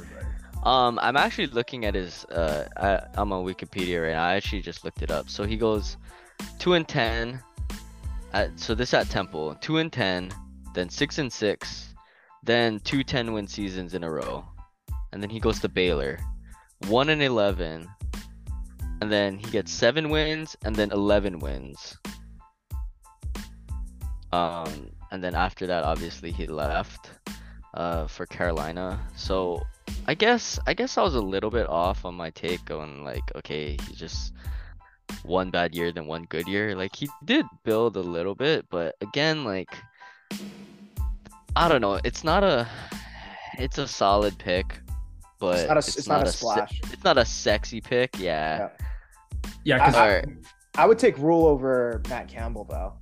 Um, 0.65 0.97
I'm 0.99 1.15
actually 1.15 1.47
looking 1.47 1.85
at 1.85 1.93
his. 1.93 2.25
Uh, 2.25 2.67
I, 2.75 3.21
I'm 3.21 3.31
on 3.31 3.45
Wikipedia 3.45 4.01
right 4.01 4.13
now. 4.13 4.25
I 4.25 4.35
actually 4.35 4.61
just 4.61 4.83
looked 4.83 5.03
it 5.03 5.11
up. 5.11 5.29
So 5.29 5.43
he 5.43 5.57
goes 5.57 5.97
two 6.57 6.73
and 6.73 6.87
ten. 6.87 7.39
At 8.33 8.59
so 8.59 8.73
this 8.73 8.93
at 8.93 9.07
Temple, 9.09 9.55
two 9.61 9.77
and 9.77 9.93
ten, 9.93 10.31
then 10.73 10.89
six 10.89 11.19
and 11.19 11.31
six, 11.31 11.93
then 12.43 12.79
two 12.79 13.03
10 13.03 13.31
win 13.31 13.47
seasons 13.47 13.93
in 13.93 14.03
a 14.03 14.11
row, 14.11 14.43
and 15.13 15.21
then 15.21 15.29
he 15.29 15.39
goes 15.39 15.59
to 15.61 15.69
Baylor, 15.69 16.19
one 16.87 17.09
and 17.09 17.21
eleven, 17.21 17.87
and 19.01 19.11
then 19.11 19.37
he 19.37 19.49
gets 19.51 19.71
seven 19.71 20.09
wins 20.09 20.57
and 20.65 20.75
then 20.75 20.91
eleven 20.91 21.39
wins. 21.39 21.95
Um, 24.33 24.89
and 25.11 25.23
then 25.23 25.35
after 25.35 25.67
that, 25.67 25.83
obviously 25.83 26.31
he 26.31 26.47
left, 26.47 27.11
uh, 27.75 28.07
for 28.07 28.25
Carolina. 28.25 28.99
So 29.15 29.61
I 30.07 30.13
guess 30.13 30.59
I 30.67 30.73
guess 30.73 30.97
I 30.97 31.01
was 31.03 31.15
a 31.15 31.21
little 31.21 31.49
bit 31.49 31.67
off 31.67 32.05
on 32.05 32.15
my 32.15 32.29
take 32.31 32.69
on 32.71 33.03
like 33.03 33.23
okay 33.35 33.77
he's 33.87 33.97
just 33.97 34.33
one 35.23 35.49
bad 35.51 35.73
year 35.75 35.91
then 35.91 36.05
one 36.07 36.23
good 36.29 36.47
year 36.47 36.75
like 36.75 36.95
he 36.95 37.09
did 37.23 37.45
build 37.63 37.95
a 37.97 38.01
little 38.01 38.35
bit 38.35 38.65
but 38.69 38.95
again 39.01 39.43
like 39.43 39.69
I 41.55 41.67
don't 41.67 41.81
know 41.81 41.99
it's 42.03 42.23
not 42.23 42.43
a 42.43 42.67
it's 43.57 43.77
a 43.77 43.87
solid 43.87 44.37
pick 44.37 44.79
but 45.39 45.59
It's 45.59 45.67
not 45.67 45.75
a, 45.77 45.79
it's 45.79 46.07
not 46.07 46.23
a 46.23 46.31
se- 46.31 46.37
splash. 46.37 46.81
it's 46.91 47.03
not 47.03 47.17
a 47.17 47.25
sexy 47.25 47.81
pick 47.81 48.17
yeah, 48.19 48.69
Yeah, 49.63 49.79
'cause- 49.79 49.95
I- 49.95 50.07
Alright. 50.07 50.25
I 50.77 50.85
would 50.85 50.99
take 50.99 51.17
Rhule 51.17 51.45
over 51.45 52.01
Matt 52.09 52.27
Campbell 52.27 52.65
though, 52.69 52.93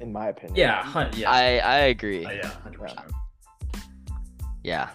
in 0.00 0.12
my 0.12 0.28
opinion. 0.28 0.56
yeah, 0.56 0.82
hun- 0.82 1.10
yeah, 1.16 1.30
I 1.30 1.58
I 1.58 1.76
agree 1.94 2.24
Uh, 2.24 2.30
yeah, 2.32 2.46
hundred 2.62 2.80
percent. 2.80 3.12
yeah 4.64 4.88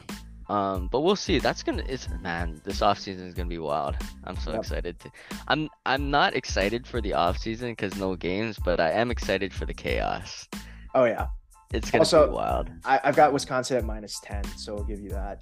um 0.50 0.88
but 0.88 1.02
we'll 1.02 1.16
see. 1.18 1.40
That's 1.40 1.62
gonna 1.64 1.84
it's 1.90 2.08
man 2.22 2.62
this 2.64 2.82
off 2.82 3.00
season 3.00 3.28
is 3.28 3.34
gonna 3.34 3.50
be 3.50 3.58
wild. 3.58 3.96
I'm 4.24 4.38
so 4.38 4.52
Yep. 4.52 4.60
excited 4.62 5.00
to 5.02 5.12
i'm 5.48 5.68
i'm 5.86 6.10
not 6.10 6.36
excited 6.36 6.88
for 6.88 7.02
the 7.02 7.14
off 7.14 7.38
season 7.38 7.72
because 7.72 7.96
no 7.98 8.16
games 8.16 8.58
but 8.64 8.80
i 8.80 8.90
am 8.92 9.12
excited 9.12 9.54
for 9.54 9.66
the 9.66 9.74
chaos. 9.74 10.48
Oh 10.96 11.04
yeah. 11.06 11.28
it's 11.74 11.92
gonna 11.92 12.02
Also- 12.04 12.28
be 12.28 12.34
wild. 12.34 12.70
I, 12.86 13.00
I've 13.04 13.16
got 13.16 13.34
Wisconsin 13.34 13.78
at 13.78 13.84
minus 13.84 14.20
ten, 14.24 14.44
so 14.58 14.74
we'll 14.76 14.86
give 14.86 15.02
you 15.02 15.10
that. 15.10 15.42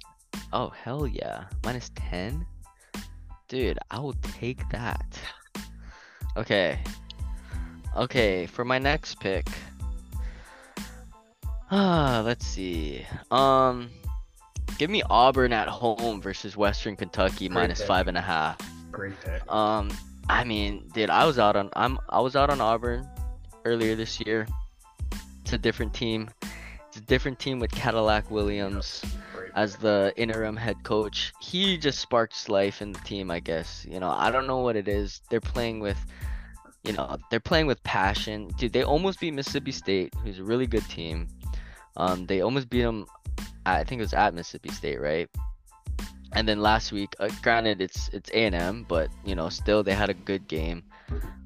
oh 0.52 0.70
hell 0.70 1.06
yeah. 1.06 1.44
Minus 1.64 1.90
10 1.94 2.44
dude 3.48 3.78
i 3.92 3.98
will 4.00 4.16
take 4.40 4.60
that. 4.70 5.06
Okay. 6.36 6.78
Okay 7.96 8.46
for 8.46 8.64
my 8.64 8.78
next 8.78 9.20
pick. 9.20 9.46
Ah 11.70 12.22
let's 12.24 12.46
see. 12.46 13.04
Um 13.30 13.90
give 14.78 14.90
me 14.90 15.02
auburn 15.10 15.52
at 15.52 15.68
home 15.68 16.20
versus 16.20 16.56
western 16.56 16.96
kentucky 16.96 17.48
minus 17.48 17.82
five 17.82 18.08
and 18.08 18.16
a 18.16 18.20
half 18.20 18.58
Great 18.90 19.18
pick. 19.20 19.50
um 19.50 19.90
i 20.28 20.44
mean 20.44 20.88
dude 20.94 21.10
i 21.10 21.24
was 21.24 21.38
out 21.38 21.56
on 21.56 21.70
i'm 21.74 21.98
i 22.08 22.20
was 22.20 22.36
out 22.36 22.50
on 22.50 22.60
auburn 22.60 23.08
earlier 23.64 23.94
this 23.94 24.20
year 24.20 24.46
it's 25.42 25.52
a 25.52 25.58
different 25.58 25.94
team 25.94 26.30
it's 26.88 26.98
a 26.98 27.00
different 27.02 27.38
team 27.38 27.58
with 27.58 27.70
cadillac 27.70 28.30
williams 28.30 29.02
as 29.56 29.74
the 29.76 30.12
interim 30.16 30.54
head 30.54 30.84
coach. 30.84 31.32
He 31.40 31.78
just 31.78 31.98
sparks 31.98 32.48
life 32.48 32.82
in 32.82 32.92
the 32.92 33.00
team, 33.00 33.30
I 33.30 33.40
guess. 33.40 33.86
You 33.90 33.98
know, 33.98 34.10
I 34.10 34.30
don't 34.30 34.46
know 34.46 34.58
what 34.58 34.76
it 34.76 34.86
is. 34.86 35.22
They're 35.30 35.40
playing 35.40 35.80
with, 35.80 35.98
you 36.84 36.92
know, 36.92 37.16
they're 37.30 37.40
playing 37.40 37.66
with 37.66 37.82
passion. 37.82 38.48
Dude, 38.58 38.74
they 38.74 38.84
almost 38.84 39.18
beat 39.18 39.32
Mississippi 39.32 39.72
State, 39.72 40.14
who's 40.22 40.38
a 40.38 40.44
really 40.44 40.66
good 40.66 40.86
team. 40.90 41.28
Um, 41.96 42.26
they 42.26 42.42
almost 42.42 42.68
beat 42.68 42.82
them. 42.82 43.06
I 43.66 43.84
think 43.84 44.00
it 44.00 44.04
was 44.04 44.14
at 44.14 44.34
Mississippi 44.34 44.70
State, 44.70 45.00
right? 45.00 45.28
And 46.32 46.46
then 46.46 46.60
last 46.60 46.92
week, 46.92 47.14
uh, 47.18 47.28
granted, 47.42 47.80
it's 47.80 48.08
it's 48.12 48.30
A 48.30 48.44
and 48.46 48.54
M, 48.54 48.84
but 48.88 49.10
you 49.24 49.34
know, 49.34 49.48
still 49.48 49.82
they 49.82 49.94
had 49.94 50.10
a 50.10 50.14
good 50.14 50.46
game. 50.48 50.84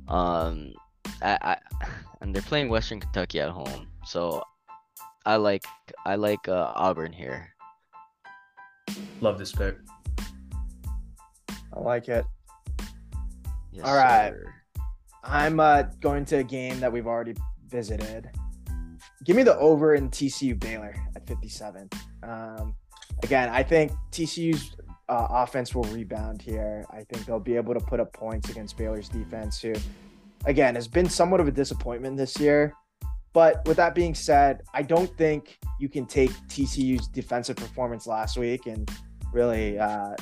Um, 0.09 0.75
I, 1.23 1.39
I 1.41 1.87
and 2.21 2.35
they're 2.35 2.43
playing 2.43 2.69
Western 2.69 3.01
Kentucky 3.01 3.41
at 3.41 3.51
home, 3.51 3.89
so 4.05 4.43
I 5.25 5.37
like 5.37 5.65
I 6.05 6.17
like 6.17 6.49
uh, 6.49 6.73
Auburn 6.75 7.13
here. 7.13 7.55
Love 9.21 9.39
this 9.39 9.53
pick. 9.53 9.77
I 11.73 11.81
like 11.81 12.09
it. 12.09 12.25
Yes, 13.73 13.87
All 13.87 13.95
right. 13.97 14.31
sir. 14.33 14.55
I'm 15.23 15.61
uh, 15.61 15.83
going 16.01 16.25
to 16.27 16.39
a 16.39 16.43
game 16.43 16.81
that 16.81 16.93
we've 16.93 17.07
already 17.07 17.35
visited. 17.69 18.31
Give 19.25 19.37
me 19.37 19.43
the 19.43 19.57
over 19.59 19.95
in 19.95 20.11
TCU 20.11 20.59
Baylor 20.59 20.95
at 21.15 21.27
57. 21.27 21.89
Um, 22.23 22.75
again, 23.23 23.49
I 23.51 23.63
think 23.63 23.93
TCU's 24.13 24.77
uh, 25.09 25.27
offense 25.31 25.75
will 25.75 25.85
rebound 25.85 26.41
here. 26.41 26.87
I 26.91 27.05
think 27.05 27.27
they'll 27.27 27.39
be 27.41 27.57
able 27.57 27.75
to 27.75 27.81
put 27.81 28.01
up 28.01 28.13
points 28.13 28.49
against 28.49 28.77
Baylor's 28.77 29.09
defense, 29.09 29.61
who, 29.61 29.75
again, 30.47 30.75
has 30.75 30.89
been 30.89 31.09
somewhat 31.09 31.41
of 31.41 31.49
a 31.49 31.53
disappointment 31.53 32.17
this 32.17 32.39
year. 32.41 32.73
But 33.33 33.65
with 33.67 33.77
that 33.77 33.95
being 33.95 34.15
said, 34.15 34.63
I 34.75 34.83
don't 34.83 35.15
think 35.17 35.59
you 35.79 35.89
can 35.89 36.07
take 36.07 36.31
TCU's 36.49 37.07
defensive 37.09 37.57
performance 37.57 38.07
last 38.07 38.37
week 38.37 38.67
and 38.67 38.91
really 39.33 39.79
uh, 39.79 40.15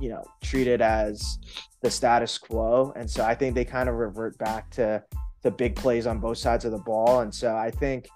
you 0.00 0.08
know, 0.08 0.24
treat 0.42 0.66
it 0.66 0.80
as 0.80 1.38
the 1.82 1.90
status 1.90 2.38
quo. 2.38 2.92
And 2.96 3.10
so 3.10 3.24
I 3.24 3.34
think 3.34 3.54
they 3.54 3.64
kind 3.64 3.88
of 3.88 3.96
revert 3.96 4.36
back 4.38 4.70
to 4.72 5.02
the 5.46 5.50
big 5.52 5.76
plays 5.76 6.08
on 6.08 6.18
both 6.18 6.38
sides 6.38 6.64
of 6.64 6.72
the 6.72 6.78
ball. 6.78 7.20
And 7.20 7.32
so 7.32 7.56
I 7.56 7.70
think 7.70 8.08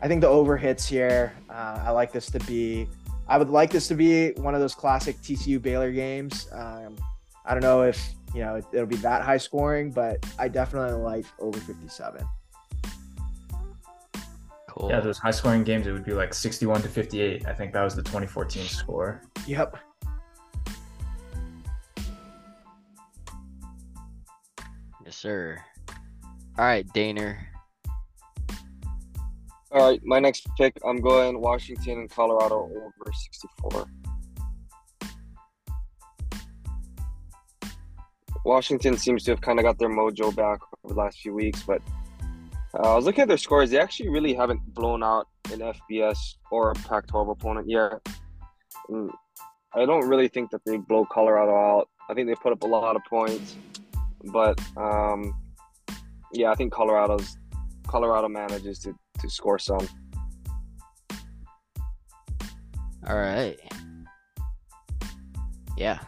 I 0.00 0.08
think 0.08 0.22
the 0.22 0.28
over 0.28 0.56
hits 0.56 0.88
here. 0.88 1.34
Uh, 1.50 1.84
I 1.84 1.90
like 1.90 2.12
this 2.12 2.30
to 2.30 2.40
be. 2.40 2.88
I 3.28 3.36
would 3.36 3.50
like 3.50 3.70
this 3.70 3.86
to 3.88 3.94
be 3.94 4.32
one 4.32 4.54
of 4.54 4.60
those 4.60 4.74
classic 4.74 5.16
TCU 5.18 5.60
Baylor 5.60 5.92
games. 5.92 6.48
Um, 6.50 6.96
I 7.44 7.52
don't 7.52 7.62
know 7.62 7.82
if 7.82 8.02
you 8.34 8.40
know 8.40 8.56
it, 8.56 8.64
it'll 8.72 8.86
be 8.86 8.96
that 8.96 9.22
high 9.22 9.36
scoring, 9.36 9.90
but 9.90 10.24
I 10.38 10.48
definitely 10.48 10.98
like 10.98 11.26
over 11.38 11.60
57. 11.60 12.26
Cool. 14.66 14.88
Yeah, 14.88 15.00
those 15.00 15.18
high 15.18 15.30
scoring 15.30 15.64
games, 15.64 15.86
it 15.86 15.92
would 15.92 16.04
be 16.04 16.14
like 16.14 16.32
61 16.32 16.82
to 16.82 16.88
58. 16.88 17.46
I 17.46 17.52
think 17.52 17.74
that 17.74 17.82
was 17.82 17.94
the 17.94 18.02
2014 18.02 18.64
score. 18.64 19.22
Yep. 19.46 19.76
Yes, 25.04 25.16
sir. 25.16 25.58
All 26.58 26.64
right, 26.64 26.84
Daner. 26.88 27.38
All 29.70 29.90
right, 29.90 30.00
my 30.04 30.18
next 30.18 30.48
pick, 30.56 30.76
I'm 30.84 31.00
going 31.00 31.40
Washington 31.40 32.00
and 32.00 32.10
Colorado 32.10 32.64
over 32.64 33.12
64. 33.12 33.86
Washington 38.44 38.96
seems 38.96 39.22
to 39.22 39.30
have 39.30 39.40
kind 39.40 39.60
of 39.60 39.64
got 39.64 39.78
their 39.78 39.88
mojo 39.88 40.34
back 40.34 40.58
over 40.82 40.94
the 40.94 40.98
last 40.98 41.20
few 41.20 41.32
weeks, 41.32 41.62
but 41.62 41.80
uh, 42.74 42.92
I 42.92 42.96
was 42.96 43.04
looking 43.04 43.22
at 43.22 43.28
their 43.28 43.36
scores. 43.36 43.70
They 43.70 43.78
actually 43.78 44.08
really 44.08 44.34
haven't 44.34 44.74
blown 44.74 45.04
out 45.04 45.28
an 45.52 45.60
FBS 45.60 46.18
or 46.50 46.72
a 46.72 46.74
Pac-12 46.74 47.30
opponent 47.30 47.70
yet. 47.70 47.92
And 48.88 49.12
I 49.74 49.86
don't 49.86 50.08
really 50.08 50.26
think 50.26 50.50
that 50.50 50.62
they 50.66 50.76
blow 50.76 51.04
Colorado 51.04 51.54
out. 51.54 51.88
I 52.10 52.14
think 52.14 52.26
they 52.26 52.34
put 52.34 52.52
up 52.52 52.64
a 52.64 52.66
lot 52.66 52.96
of 52.96 53.02
points, 53.08 53.56
but 54.32 54.58
um, 54.76 55.34
yeah, 56.32 56.50
I 56.50 56.54
think 56.54 56.72
Colorado's 56.72 57.36
Colorado 57.86 58.28
manages 58.28 58.78
to 58.80 58.94
to 59.20 59.30
score 59.30 59.58
some. 59.58 59.86
All 63.06 63.16
right. 63.16 63.58
Yeah. 65.76 65.98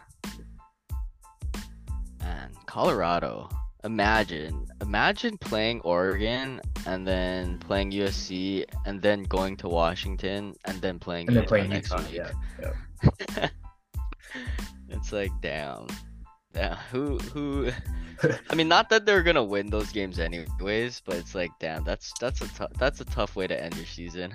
Man, 2.20 2.52
Colorado. 2.66 3.48
Imagine, 3.82 4.66
imagine 4.82 5.38
playing 5.38 5.80
Oregon 5.80 6.60
and 6.86 7.06
then 7.06 7.58
playing 7.60 7.92
USC 7.92 8.64
and 8.84 9.00
then 9.00 9.22
going 9.22 9.56
to 9.56 9.68
Washington 9.68 10.54
and 10.66 10.82
then 10.82 10.98
playing 10.98 11.28
And 11.28 11.36
then 11.36 11.44
Utah 11.44 11.48
playing 11.48 11.70
next 11.70 11.90
Utah. 11.90 12.02
week. 12.02 12.20
Yeah. 13.32 13.48
it's 14.90 15.12
like 15.12 15.32
damn. 15.40 15.86
Yeah, 16.54 16.76
who 16.90 17.18
who 17.18 17.70
I 18.50 18.54
mean 18.54 18.68
not 18.68 18.90
that 18.90 19.06
they're 19.06 19.22
gonna 19.22 19.44
win 19.44 19.70
those 19.70 19.92
games 19.92 20.18
anyways, 20.18 21.00
but 21.04 21.16
it's 21.16 21.34
like 21.34 21.50
damn, 21.60 21.84
that's 21.84 22.12
that's 22.20 22.40
a 22.40 22.48
tough 22.54 22.72
that's 22.78 23.00
a 23.00 23.04
tough 23.06 23.36
way 23.36 23.46
to 23.46 23.62
end 23.62 23.76
your 23.76 23.86
season. 23.86 24.34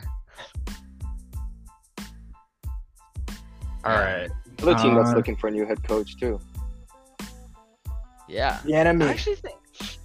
All 3.83 3.91
right. 3.91 4.29
Another 4.61 4.81
team 4.81 4.95
that's 4.95 5.11
Uh, 5.11 5.15
looking 5.15 5.35
for 5.35 5.47
a 5.47 5.51
new 5.51 5.65
head 5.65 5.83
coach 5.83 6.17
too. 6.17 6.39
Yeah. 8.27 8.59
The 8.65 8.73
enemy. 8.73 9.05
I 9.05 9.09
actually 9.09 9.35
think 9.35 9.55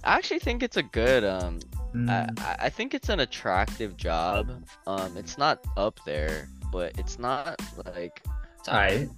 I 0.03 0.15
actually 0.17 0.39
think 0.39 0.61
it's 0.63 0.77
a 0.77 0.83
good 0.83 1.23
um 1.23 1.59
I, 1.93 1.97
Mm, 1.97 2.39
I- 2.39 2.55
I 2.61 2.69
think 2.69 2.93
it's 2.93 3.09
an 3.09 3.19
attractive 3.21 3.97
job. 3.97 4.49
Um 4.87 5.17
it's 5.17 5.37
not 5.37 5.59
up 5.77 5.99
there, 6.05 6.47
but 6.71 6.97
it's 6.99 7.17
not 7.19 7.59
like 7.95 8.21
it's 8.59 8.69
all 8.69 8.75
right. 8.75 9.09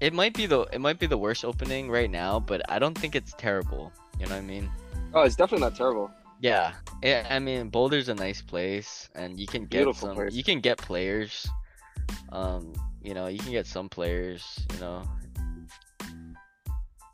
It 0.00 0.12
might 0.12 0.34
be 0.34 0.46
the 0.46 0.60
it 0.72 0.80
might 0.80 0.98
be 0.98 1.06
the 1.06 1.18
worst 1.18 1.44
opening 1.44 1.90
right 1.90 2.10
now, 2.10 2.38
but 2.40 2.60
I 2.70 2.78
don't 2.78 2.96
think 2.96 3.14
it's 3.14 3.32
terrible. 3.38 3.92
You 4.18 4.26
know 4.26 4.32
what 4.36 4.38
I 4.38 4.46
mean? 4.46 4.70
Oh, 5.14 5.22
it's 5.22 5.36
definitely 5.36 5.64
not 5.66 5.76
terrible. 5.76 6.10
Yeah, 6.40 6.72
yeah. 7.02 7.26
I 7.30 7.38
mean, 7.38 7.70
Boulder's 7.70 8.08
a 8.10 8.14
nice 8.14 8.42
place, 8.42 9.08
and 9.14 9.40
you 9.40 9.46
can 9.46 9.62
get 9.62 9.78
Beautiful 9.84 10.08
some. 10.08 10.16
place. 10.16 10.34
You 10.34 10.44
can 10.44 10.60
get 10.60 10.76
players. 10.78 11.48
Um, 12.30 12.74
you 13.02 13.14
know, 13.14 13.26
you 13.26 13.38
can 13.38 13.52
get 13.52 13.66
some 13.66 13.88
players. 13.88 14.44
You 14.74 14.80
know, 14.80 15.02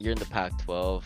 you're 0.00 0.12
in 0.12 0.18
the 0.18 0.26
Pac-12. 0.26 1.04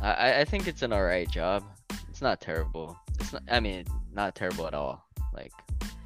I 0.00 0.12
I- 0.12 0.40
I 0.40 0.44
think 0.44 0.66
it's 0.66 0.82
an 0.82 0.92
alright 0.92 1.28
job. 1.30 1.62
It's 2.08 2.22
not 2.22 2.40
terrible. 2.40 2.96
It's 3.20 3.32
not. 3.32 3.42
I 3.50 3.60
mean, 3.60 3.84
not 4.12 4.34
terrible 4.34 4.66
at 4.66 4.74
all. 4.74 5.04
Like 5.34 5.52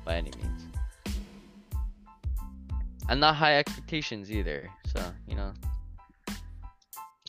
by 0.05 0.17
any 0.17 0.31
means. 0.43 0.63
And 3.09 3.21
not 3.21 3.37
high 3.37 3.57
expectations 3.57 4.31
either. 4.31 4.69
So 4.87 5.03
you 5.27 5.35
know, 5.35 5.53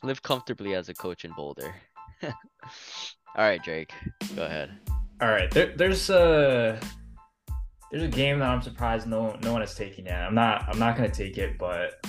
live 0.02 0.22
comfortably 0.22 0.74
as 0.74 0.88
a 0.88 0.94
coach 0.94 1.24
in 1.24 1.32
Boulder. 1.32 1.74
All 2.22 2.32
right, 3.36 3.62
Drake, 3.62 3.92
go 4.34 4.44
ahead. 4.44 4.70
All 5.20 5.28
right. 5.28 5.50
There, 5.50 5.74
there's 5.76 6.08
a 6.10 6.80
there's 7.90 8.02
a 8.02 8.08
game 8.08 8.38
that 8.38 8.48
I'm 8.48 8.62
surprised 8.62 9.06
no 9.06 9.36
no 9.42 9.52
one 9.52 9.62
is 9.62 9.74
taking 9.74 10.06
yet. 10.06 10.22
I'm 10.22 10.34
not 10.34 10.64
I'm 10.68 10.78
not 10.78 10.96
gonna 10.96 11.10
take 11.10 11.38
it, 11.38 11.58
but 11.58 12.04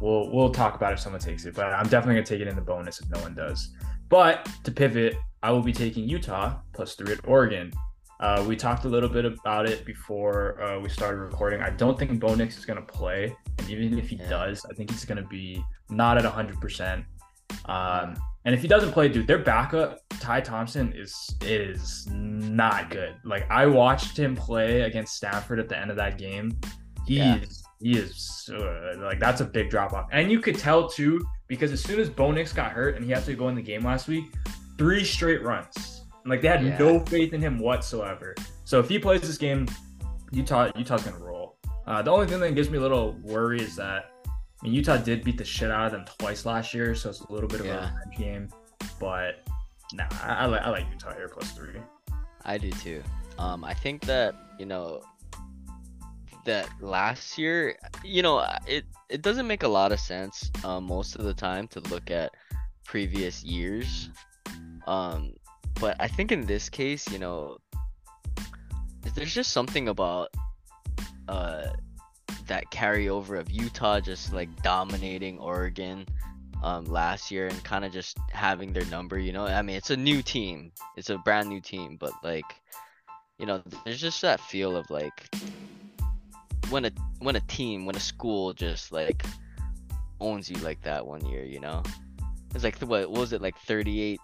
we'll 0.00 0.30
we'll 0.32 0.50
talk 0.50 0.74
about 0.74 0.92
if 0.92 1.00
someone 1.00 1.20
takes 1.20 1.44
it. 1.44 1.54
But 1.54 1.66
I'm 1.66 1.88
definitely 1.88 2.14
gonna 2.14 2.26
take 2.26 2.40
it 2.40 2.48
in 2.48 2.56
the 2.56 2.62
bonus 2.62 3.00
if 3.00 3.10
no 3.10 3.20
one 3.20 3.34
does. 3.34 3.74
But 4.08 4.48
to 4.64 4.72
pivot, 4.72 5.16
I 5.42 5.50
will 5.52 5.62
be 5.62 5.72
taking 5.72 6.08
Utah 6.08 6.58
plus 6.72 6.94
three 6.94 7.12
at 7.12 7.28
Oregon. 7.28 7.72
Uh, 8.20 8.44
we 8.46 8.54
talked 8.54 8.84
a 8.84 8.88
little 8.88 9.08
bit 9.08 9.24
about 9.24 9.66
it 9.66 9.84
before 9.86 10.60
uh, 10.62 10.78
we 10.78 10.88
started 10.90 11.16
recording. 11.18 11.62
I 11.62 11.70
don't 11.70 11.98
think 11.98 12.20
Bo 12.20 12.34
Nix 12.34 12.58
is 12.58 12.66
going 12.66 12.78
to 12.78 12.84
play, 12.84 13.34
and 13.58 13.70
even 13.70 13.98
if 13.98 14.10
he 14.10 14.16
does, 14.16 14.64
I 14.70 14.74
think 14.74 14.90
he's 14.90 15.06
going 15.06 15.16
to 15.22 15.28
be 15.28 15.64
not 15.88 16.18
at 16.18 16.24
100%. 16.30 17.04
Um, 17.64 18.14
and 18.44 18.54
if 18.54 18.60
he 18.60 18.68
doesn't 18.68 18.92
play, 18.92 19.08
dude, 19.08 19.26
their 19.26 19.38
backup 19.38 19.98
Ty 20.20 20.42
Thompson 20.42 20.92
is 20.94 21.34
is 21.42 22.06
not 22.10 22.90
good. 22.90 23.14
Like 23.24 23.50
I 23.50 23.66
watched 23.66 24.16
him 24.18 24.36
play 24.36 24.82
against 24.82 25.14
Stanford 25.16 25.58
at 25.58 25.68
the 25.68 25.78
end 25.78 25.90
of 25.90 25.96
that 25.96 26.18
game. 26.18 26.58
He 27.06 27.16
Yeah. 27.16 27.36
is 27.36 27.62
he 27.80 27.92
is 27.98 28.50
uh, 28.52 28.98
like 28.98 29.18
that's 29.18 29.40
a 29.40 29.44
big 29.46 29.70
drop 29.70 29.92
off, 29.94 30.08
and 30.12 30.30
you 30.30 30.40
could 30.40 30.58
tell 30.58 30.88
too 30.88 31.24
because 31.48 31.72
as 31.72 31.82
soon 31.82 31.98
as 31.98 32.08
Bo 32.10 32.30
Nix 32.32 32.52
got 32.52 32.70
hurt 32.72 32.96
and 32.96 33.04
he 33.04 33.10
had 33.10 33.24
to 33.24 33.34
go 33.34 33.48
in 33.48 33.54
the 33.54 33.62
game 33.62 33.84
last 33.84 34.08
week, 34.08 34.24
three 34.78 35.04
straight 35.04 35.42
runs. 35.42 35.99
Like 36.26 36.42
they 36.42 36.48
had 36.48 36.64
Yeah. 36.64 36.78
no 36.78 37.00
faith 37.00 37.32
in 37.32 37.40
him 37.40 37.58
whatsoever. 37.58 38.34
So 38.64 38.78
if 38.80 38.88
he 38.88 38.98
plays 38.98 39.22
this 39.22 39.38
game, 39.38 39.66
Utah 40.30 40.70
Utah's 40.76 41.02
gonna 41.02 41.18
roll. 41.18 41.56
Uh, 41.86 42.02
the 42.02 42.10
only 42.10 42.26
thing 42.26 42.40
that 42.40 42.54
gives 42.54 42.70
me 42.70 42.78
a 42.78 42.80
little 42.80 43.12
worry 43.22 43.60
is 43.60 43.74
that 43.76 44.10
I 44.28 44.64
mean, 44.66 44.74
Utah 44.74 44.98
did 44.98 45.24
beat 45.24 45.38
the 45.38 45.44
shit 45.44 45.70
out 45.70 45.86
of 45.86 45.92
them 45.92 46.04
twice 46.18 46.44
last 46.44 46.74
year, 46.74 46.94
so 46.94 47.08
it's 47.08 47.20
a 47.20 47.32
little 47.32 47.48
bit 47.48 47.60
of 47.60 47.66
Yeah. 47.66 47.72
a 47.90 47.94
revenge 47.94 48.16
game. 48.18 48.48
But 49.00 49.42
nah, 49.94 50.04
I, 50.22 50.34
I 50.34 50.46
like 50.46 50.62
I 50.62 50.70
like 50.70 50.86
Utah 50.90 51.14
here 51.14 51.28
plus 51.28 51.50
three. 51.52 51.80
I 52.44 52.58
do 52.58 52.70
too. 52.70 53.02
Um, 53.38 53.64
I 53.64 53.72
think 53.74 54.02
that 54.02 54.34
you 54.58 54.66
know 54.66 55.00
that 56.44 56.68
last 56.80 57.38
year, 57.38 57.76
you 58.04 58.22
know, 58.22 58.46
it 58.66 58.84
it 59.08 59.22
doesn't 59.22 59.46
make 59.46 59.62
a 59.62 59.68
lot 59.68 59.92
of 59.92 60.00
sense 60.00 60.50
um, 60.64 60.84
most 60.84 61.16
of 61.16 61.24
the 61.24 61.34
time 61.34 61.66
to 61.68 61.80
look 61.80 62.10
at 62.10 62.30
previous 62.84 63.42
years. 63.44 64.10
Um, 64.86 65.34
but 65.78 65.96
I 66.00 66.08
think 66.08 66.32
in 66.32 66.46
this 66.46 66.68
case, 66.68 67.10
you 67.10 67.18
know, 67.18 67.58
there's 69.14 69.34
just 69.34 69.52
something 69.52 69.88
about 69.88 70.28
uh 71.28 71.68
that 72.46 72.70
carryover 72.70 73.38
of 73.38 73.50
Utah 73.50 74.00
just 74.00 74.32
like 74.32 74.48
dominating 74.62 75.38
Oregon 75.38 76.06
um 76.62 76.84
last 76.84 77.30
year 77.30 77.46
and 77.46 77.64
kind 77.64 77.84
of 77.84 77.92
just 77.92 78.18
having 78.32 78.72
their 78.72 78.84
number, 78.86 79.18
you 79.18 79.32
know. 79.32 79.46
I 79.46 79.62
mean, 79.62 79.76
it's 79.76 79.90
a 79.90 79.96
new 79.96 80.22
team. 80.22 80.72
It's 80.96 81.10
a 81.10 81.18
brand 81.18 81.48
new 81.48 81.60
team, 81.60 81.96
but 81.98 82.12
like 82.22 82.46
you 83.38 83.46
know, 83.46 83.62
there's 83.84 84.00
just 84.00 84.20
that 84.20 84.38
feel 84.38 84.76
of 84.76 84.90
like 84.90 85.34
when 86.68 86.84
a 86.84 86.90
when 87.20 87.36
a 87.36 87.40
team, 87.40 87.86
when 87.86 87.96
a 87.96 88.00
school 88.00 88.52
just 88.52 88.92
like 88.92 89.24
owns 90.20 90.50
you 90.50 90.56
like 90.56 90.82
that 90.82 91.06
one 91.06 91.24
year, 91.26 91.44
you 91.44 91.60
know. 91.60 91.82
It's 92.54 92.64
like 92.64 92.78
what, 92.80 93.10
what 93.10 93.20
was 93.20 93.32
it 93.32 93.40
like 93.40 93.56
38 93.60 94.20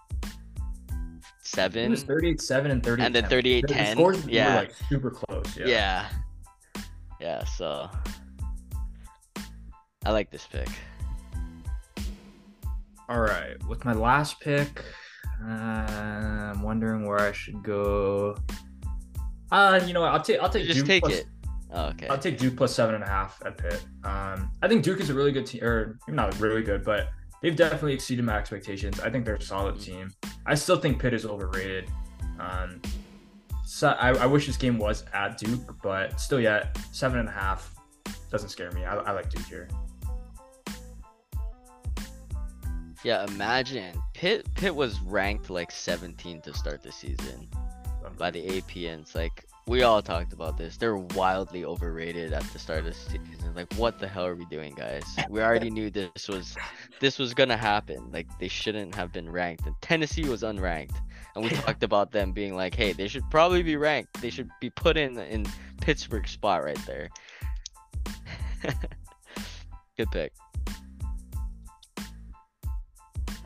It 1.55 1.89
was 1.89 2.03
38-7 2.03 2.71
and 2.71 2.83
38 2.83 3.05
And 3.05 3.15
then 3.15 3.23
38-10, 3.25 3.67
The 3.67 3.91
scores 3.91 4.23
were, 4.25 4.29
yeah. 4.31 4.55
like 4.55 4.73
super 4.89 5.11
close. 5.11 5.57
Yeah. 5.57 5.65
Yeah. 5.67 6.09
Yeah, 7.19 7.43
so 7.45 7.89
I 10.05 10.11
like 10.11 10.29
this 10.29 10.45
pick. 10.45 10.69
All 13.09 13.21
right. 13.21 13.55
With 13.67 13.85
my 13.85 13.93
last 13.93 14.39
pick, 14.41 14.83
uh, 15.43 15.49
I'm 15.49 16.61
wondering 16.61 17.05
where 17.07 17.19
I 17.19 17.31
should 17.31 17.63
go. 17.63 18.37
Uh, 19.51 19.79
you 19.85 19.93
know 19.93 20.01
what? 20.01 20.11
I'll 20.13 20.21
take 20.21 20.39
I'll 20.41 20.49
take 20.49 20.65
Just 20.65 20.79
Duke 20.79 20.87
take 20.87 21.03
plus- 21.03 21.13
it. 21.19 21.25
Oh, 21.71 21.85
okay. 21.87 22.07
I'll 22.07 22.17
take 22.17 22.37
Duke 22.37 22.55
plus 22.55 22.73
seven 22.73 22.95
and 22.95 23.03
a 23.03 23.07
half 23.07 23.41
at 23.45 23.57
Pitt. 23.57 23.83
Um, 24.03 24.51
I 24.61 24.67
think 24.69 24.83
Duke 24.83 24.99
is 25.01 25.09
a 25.09 25.13
really 25.13 25.31
good 25.33 25.45
team, 25.45 25.63
or 25.63 25.97
not 26.07 26.37
really 26.39 26.61
good, 26.63 26.83
but 26.85 27.09
they've 27.41 27.55
definitely 27.55 27.93
exceeded 27.93 28.25
my 28.25 28.37
expectations. 28.37 28.99
I 28.99 29.09
think 29.09 29.25
they're 29.25 29.35
a 29.35 29.41
solid 29.41 29.75
Mhm. 29.75 29.83
team. 29.83 30.11
I 30.45 30.55
still 30.55 30.77
think 30.79 30.99
Pitt 31.01 31.13
is 31.13 31.25
overrated. 31.25 31.89
Um, 32.39 32.81
so 33.65 33.89
I, 33.89 34.09
I 34.09 34.25
wish 34.25 34.47
this 34.47 34.57
game 34.57 34.77
was 34.77 35.03
at 35.13 35.37
Duke, 35.37 35.75
but 35.81 36.19
still, 36.19 36.39
yet 36.39 36.77
seven 36.91 37.19
and 37.19 37.27
a 37.29 37.31
half 37.31 37.73
doesn't 38.31 38.49
scare 38.49 38.71
me. 38.71 38.85
I, 38.85 38.95
I 38.95 39.11
like 39.11 39.29
Duke 39.29 39.45
here. 39.45 39.67
Yeah, 43.03 43.25
imagine 43.25 43.95
Pitt. 44.13 44.47
Pitt 44.55 44.75
was 44.75 44.99
ranked 45.01 45.49
like 45.49 45.71
17 45.71 46.41
to 46.41 46.53
start 46.53 46.81
the 46.81 46.91
season 46.91 47.47
by 48.17 48.31
the 48.31 48.45
APNs. 48.47 49.13
Like 49.15 49.45
we 49.67 49.83
all 49.83 50.01
talked 50.01 50.31
about 50.31 50.57
this. 50.57 50.77
They're 50.77 50.95
wildly 50.95 51.65
overrated 51.65 52.31
at 52.31 52.43
the 52.53 52.59
start 52.59 52.79
of 52.79 52.85
the 52.85 52.93
season. 52.93 53.53
Like, 53.53 53.71
what 53.73 53.99
the 53.99 54.07
hell 54.07 54.25
are 54.25 54.35
we 54.35 54.45
doing, 54.45 54.73
guys? 54.73 55.03
We 55.29 55.41
already 55.43 55.69
knew 55.69 55.89
this 55.89 56.29
was 56.29 56.55
this 57.01 57.19
was 57.19 57.33
gonna 57.33 57.57
happen. 57.57 58.09
Like, 58.11 58.27
they 58.39 58.47
shouldn't 58.47 58.95
have 58.95 59.11
been 59.11 59.29
ranked. 59.29 59.65
And 59.65 59.75
Tennessee 59.81 60.27
was 60.27 60.41
unranked, 60.41 60.95
and 61.35 61.43
we 61.43 61.49
talked 61.65 61.83
about 61.83 62.11
them 62.11 62.31
being 62.31 62.55
like, 62.55 62.75
hey, 62.75 62.93
they 62.93 63.09
should 63.09 63.29
probably 63.29 63.61
be 63.61 63.75
ranked. 63.75 64.21
They 64.21 64.29
should 64.29 64.49
be 64.61 64.69
put 64.69 64.95
in 64.95 65.19
in 65.19 65.45
Pittsburgh 65.81 66.27
spot 66.27 66.63
right 66.63 66.79
there. 66.87 67.09
Good 69.97 70.11
pick. 70.11 70.33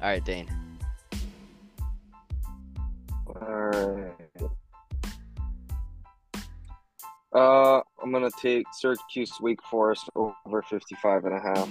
All 0.02 0.10
right, 0.10 0.23
Dane. 0.23 0.49
Alright. 3.27 4.20
Uh, 7.34 7.82
I'm 8.03 8.12
gonna 8.12 8.30
take 8.41 8.66
Syracuse 8.74 9.32
Wake 9.40 9.62
Forest 9.64 10.10
over 10.16 10.62
55 10.64 11.26
and 11.26 11.36
a 11.36 11.40
half. 11.40 11.70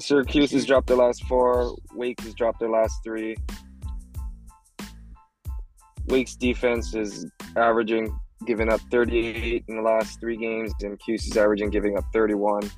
Syracuse 0.00 0.50
has 0.52 0.64
dropped 0.64 0.86
their 0.86 0.96
last 0.96 1.24
four. 1.24 1.76
Wake 1.94 2.20
has 2.22 2.34
dropped 2.34 2.60
their 2.60 2.70
last 2.70 3.02
three. 3.04 3.36
Wake's 6.06 6.34
defense 6.34 6.94
is 6.94 7.26
averaging 7.56 8.18
giving 8.46 8.72
up 8.72 8.80
38 8.90 9.64
in 9.68 9.76
the 9.76 9.82
last 9.82 10.18
three 10.18 10.36
games, 10.36 10.72
and 10.82 10.98
Cuse 10.98 11.26
is 11.26 11.36
averaging 11.36 11.70
giving 11.70 11.96
up 11.96 12.04
31. 12.12 12.70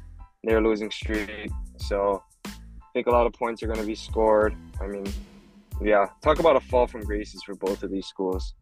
They're 0.42 0.60
losing 0.60 0.90
streak, 0.90 1.50
so 1.78 2.22
I 2.44 2.50
think 2.92 3.06
a 3.06 3.10
lot 3.10 3.26
of 3.26 3.32
points 3.32 3.62
are 3.62 3.66
going 3.66 3.78
to 3.78 3.86
be 3.86 3.94
scored. 3.94 4.54
I 4.80 4.86
mean, 4.88 5.06
yeah, 5.80 6.06
talk 6.22 6.40
about 6.40 6.56
a 6.56 6.60
fall 6.60 6.86
from 6.86 7.02
graces 7.02 7.42
for 7.44 7.54
both 7.54 7.82
of 7.82 7.90
these 7.90 8.06
schools. 8.06 8.54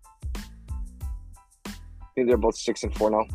I 2.13 2.15
think 2.15 2.29
they're 2.29 2.37
both 2.37 2.57
six 2.57 2.83
and 2.83 2.95
four 2.95 3.11
now. 3.11 3.27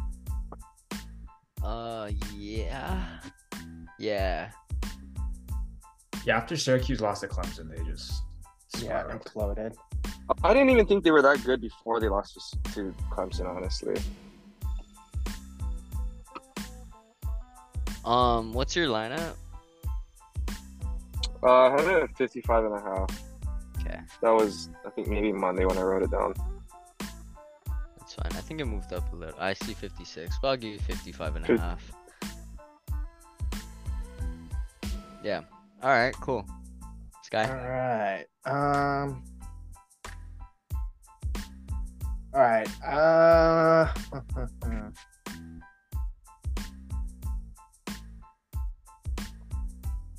Uh, 1.68 2.12
yeah, 2.36 3.20
yeah. 3.98 4.52
Yeah, 6.26 6.38
after 6.38 6.56
Syracuse 6.56 7.02
lost 7.02 7.22
to 7.22 7.28
Clemson, 7.28 7.76
they 7.76 7.84
just 7.90 8.22
Yeah, 8.78 9.02
spiraled. 9.02 9.24
imploded. 9.24 9.76
I 10.44 10.54
didn't 10.54 10.70
even 10.70 10.86
think 10.86 11.04
they 11.04 11.10
were 11.10 11.24
that 11.24 11.44
good 11.44 11.60
before 11.60 12.00
they 12.00 12.08
lost 12.08 12.38
to- 12.64 12.72
to 12.74 12.94
Clemson. 13.10 13.48
Honestly, 13.50 13.96
Um, 18.06 18.54
what's 18.54 18.76
your 18.76 18.88
lineup? 18.88 19.34
uh, 21.44 21.48
I 21.68 21.70
had 21.72 21.80
it 21.88 22.04
at 22.04 22.18
55 22.18 22.64
and 22.66 22.76
a 22.76 22.80
half. 22.82 23.24
Okay, 23.80 24.00
That 24.22 24.30
was, 24.32 24.70
I 24.86 24.90
think, 24.92 25.08
maybe 25.08 25.34
Monday 25.34 25.66
when 25.66 25.78
I 25.78 25.82
wrote 25.82 26.04
it 26.04 26.12
down. 26.12 26.34
Fine. 28.22 28.32
I 28.38 28.42
think 28.42 28.62
it 28.62 28.66
moved 28.66 28.94
up 28.94 29.12
a 29.14 29.16
little. 29.16 29.40
I 29.40 29.54
see 29.54 29.74
56, 29.74 30.36
but 30.42 30.48
I'll 30.48 30.58
give 30.58 30.74
you 30.74 30.80
55 30.80 31.36
and 31.36 31.50
a 31.50 31.58
half. 31.58 31.92
Yeah. 35.24 35.42
All 35.84 35.90
right. 35.90 36.14
Cool. 36.22 36.46
Sky. 37.24 37.44
All 37.44 37.70
right. 37.70 38.26
Um. 38.46 39.24
All 42.34 42.42
right. 42.42 42.68
Uh. 42.84 43.94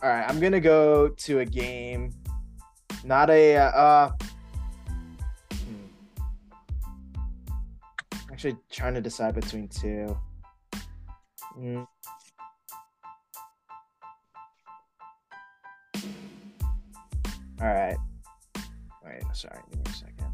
All 0.01 0.09
right. 0.09 0.25
I'm 0.29 0.39
gonna 0.39 0.61
go 0.61 1.09
to 1.09 1.41
a 1.41 1.45
game. 1.45 2.12
Not 3.05 3.31
a. 3.31 3.57
Uh. 3.57 3.70
uh, 3.70 4.11
Actually, 8.39 8.56
trying 8.70 8.94
to 8.94 9.01
decide 9.01 9.35
between 9.35 9.66
two. 9.66 10.16
Mm. 11.59 11.85
All 17.60 17.66
right. 17.66 17.97
Wait, 19.05 19.23
sorry. 19.32 19.59
Give 19.73 19.81
me 19.81 19.85
a 19.86 19.93
second. 19.93 20.31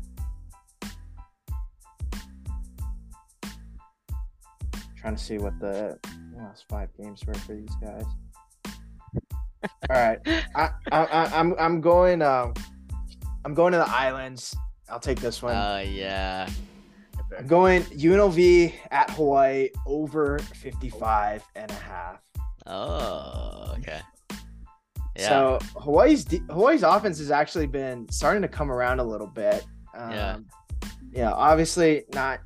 Trying 4.98 5.16
to 5.16 5.22
see 5.22 5.38
what 5.38 5.58
the 5.58 5.98
last 6.36 6.66
five 6.68 6.90
games 6.98 7.24
were 7.26 7.32
for 7.32 7.54
these 7.54 7.74
guys. 7.80 8.04
All 9.64 9.70
right. 9.88 10.18
I, 10.54 10.68
I, 10.92 11.30
I'm 11.32 11.54
I'm 11.58 11.80
going 11.80 12.20
um 12.20 12.52
I'm 13.46 13.54
going 13.54 13.72
to 13.72 13.78
the 13.78 13.88
islands. 13.88 14.54
I'll 14.90 15.00
take 15.00 15.20
this 15.20 15.40
one. 15.40 15.56
Uh, 15.56 15.82
yeah. 15.88 16.50
I'm 17.38 17.46
going 17.46 17.82
UNLV 17.82 18.72
at 18.90 19.10
Hawaii 19.10 19.70
over 19.86 20.38
55 20.38 21.42
and 21.54 21.70
a 21.70 21.74
half. 21.74 22.20
Oh, 22.66 23.74
okay. 23.78 24.00
Yeah. 25.16 25.28
So 25.28 25.58
Hawaii's 25.76 26.26
Hawaii's 26.50 26.82
offense 26.82 27.18
has 27.18 27.30
actually 27.30 27.66
been 27.66 28.08
starting 28.10 28.42
to 28.42 28.48
come 28.48 28.70
around 28.70 29.00
a 29.00 29.04
little 29.04 29.26
bit. 29.26 29.64
Um, 29.94 30.10
Yeah. 30.10 30.38
Yeah. 31.12 31.32
Obviously 31.32 32.04
not 32.12 32.40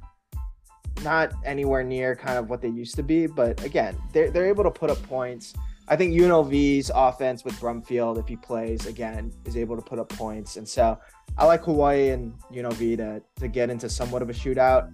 not 1.03 1.33
anywhere 1.45 1.83
near 1.85 2.17
kind 2.17 2.39
of 2.39 2.51
what 2.51 2.61
they 2.61 2.69
used 2.69 2.97
to 2.97 3.03
be, 3.03 3.27
but 3.27 3.63
again, 3.65 3.97
they're 4.13 4.31
they're 4.31 4.47
able 4.47 4.65
to 4.65 4.71
put 4.71 4.91
up 4.91 5.03
points. 5.05 5.55
I 5.91 5.97
think 5.97 6.13
UNLV's 6.13 6.91
offense 6.95 7.45
with 7.45 7.55
Brumfield, 7.55 8.19
if 8.19 8.29
he 8.29 8.37
plays 8.37 8.85
again, 8.85 9.33
is 9.47 9.57
able 9.57 9.75
to 9.77 9.83
put 9.83 9.99
up 9.99 10.11
points, 10.11 10.57
and 10.57 10.69
so 10.69 10.99
I 11.39 11.45
like 11.45 11.65
Hawaii 11.65 12.11
and 12.11 12.35
you 12.51 12.63
UNLV 12.63 12.97
to 12.97 13.23
to 13.37 13.49
get 13.49 13.71
into 13.71 13.89
somewhat 13.89 14.23
of 14.23 14.31
a 14.31 14.33
shootout. 14.33 14.91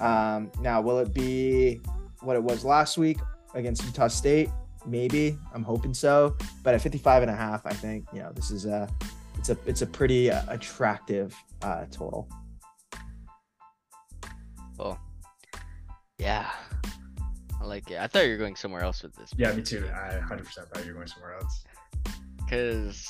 Um, 0.00 0.50
now, 0.60 0.80
will 0.80 0.98
it 0.98 1.14
be 1.14 1.80
what 2.20 2.34
it 2.34 2.42
was 2.42 2.64
last 2.64 2.98
week 2.98 3.18
against 3.54 3.84
Utah 3.84 4.08
State? 4.08 4.50
Maybe. 4.84 5.38
I'm 5.54 5.62
hoping 5.62 5.94
so. 5.94 6.36
But 6.64 6.74
at 6.74 6.82
55 6.82 7.22
and 7.22 7.30
a 7.30 7.36
half, 7.36 7.64
I 7.64 7.72
think 7.72 8.06
you 8.12 8.18
know 8.18 8.32
this 8.32 8.50
is 8.50 8.66
a 8.66 8.88
it's 9.38 9.50
a 9.50 9.58
it's 9.66 9.82
a 9.82 9.86
pretty 9.86 10.32
uh, 10.32 10.42
attractive 10.48 11.34
uh, 11.62 11.84
total. 11.92 12.28
Oh. 14.80 14.98
Yeah. 16.18 16.50
I 17.60 17.64
like 17.64 17.90
it. 17.90 17.98
I 17.98 18.08
thought 18.08 18.24
you 18.24 18.32
were 18.32 18.38
going 18.38 18.56
somewhere 18.56 18.82
else 18.82 19.02
with 19.02 19.14
this. 19.14 19.30
Yeah, 19.36 19.52
me 19.52 19.62
too. 19.62 19.88
I 19.94 20.18
100% 20.18 20.44
thought 20.52 20.84
you 20.84 20.90
were 20.90 20.96
going 20.96 21.06
somewhere 21.06 21.34
else. 21.34 21.64
Because 22.36 23.06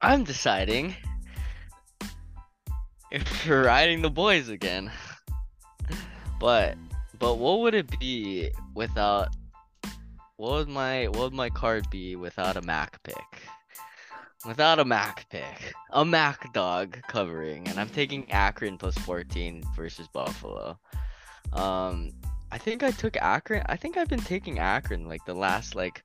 I'm 0.00 0.24
deciding 0.24 0.94
we're 3.46 3.64
riding 3.64 4.02
the 4.02 4.10
boys 4.10 4.48
again. 4.48 4.90
But 6.40 6.76
but 7.18 7.38
what 7.38 7.60
would 7.60 7.74
it 7.74 7.98
be 7.98 8.50
without 8.74 9.34
what 10.36 10.52
would 10.52 10.68
my 10.68 11.06
what 11.08 11.18
would 11.18 11.32
my 11.32 11.50
card 11.50 11.88
be 11.90 12.16
without 12.16 12.56
a 12.56 12.62
MAC 12.62 13.02
pick? 13.02 13.42
Without 14.46 14.78
a 14.78 14.84
MAC 14.84 15.26
pick. 15.30 15.74
A 15.90 16.04
MAC 16.04 16.52
dog 16.52 16.98
covering. 17.08 17.66
And 17.66 17.80
I'm 17.80 17.88
taking 17.88 18.30
Akron 18.30 18.78
plus 18.78 18.96
14 18.98 19.64
versus 19.74 20.08
Buffalo. 20.08 20.78
Um 21.52 22.12
I 22.50 22.58
think 22.58 22.82
I 22.82 22.90
took 22.90 23.16
Akron. 23.16 23.62
I 23.66 23.76
think 23.76 23.96
I've 23.96 24.08
been 24.08 24.20
taking 24.20 24.58
Akron 24.58 25.06
like 25.06 25.24
the 25.26 25.34
last 25.34 25.74
like 25.74 26.02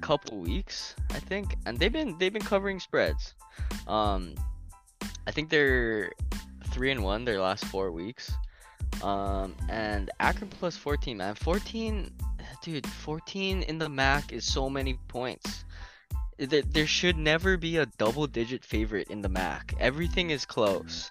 couple 0.00 0.38
weeks, 0.38 0.94
I 1.10 1.18
think, 1.18 1.56
and 1.66 1.78
they've 1.78 1.92
been 1.92 2.16
they've 2.18 2.32
been 2.32 2.42
covering 2.42 2.80
spreads. 2.80 3.34
Um, 3.86 4.34
I 5.28 5.30
think 5.30 5.50
they're 5.50 6.10
three 6.68 6.90
and 6.90 7.04
one 7.04 7.26
their 7.26 7.38
last 7.38 7.66
four 7.66 7.92
weeks. 7.92 8.32
Um, 9.02 9.54
and 9.68 10.10
Akron 10.20 10.48
plus 10.48 10.74
fourteen, 10.74 11.18
man, 11.18 11.34
fourteen, 11.34 12.10
dude, 12.62 12.86
fourteen 12.86 13.60
in 13.62 13.78
the 13.78 13.90
MAC 13.90 14.32
is 14.32 14.50
so 14.50 14.70
many 14.70 14.94
points. 15.06 15.66
There, 16.38 16.62
there 16.62 16.86
should 16.86 17.18
never 17.18 17.58
be 17.58 17.76
a 17.76 17.84
double-digit 17.98 18.64
favorite 18.64 19.10
in 19.10 19.20
the 19.20 19.28
MAC. 19.28 19.74
Everything 19.78 20.30
is 20.30 20.46
close. 20.46 21.10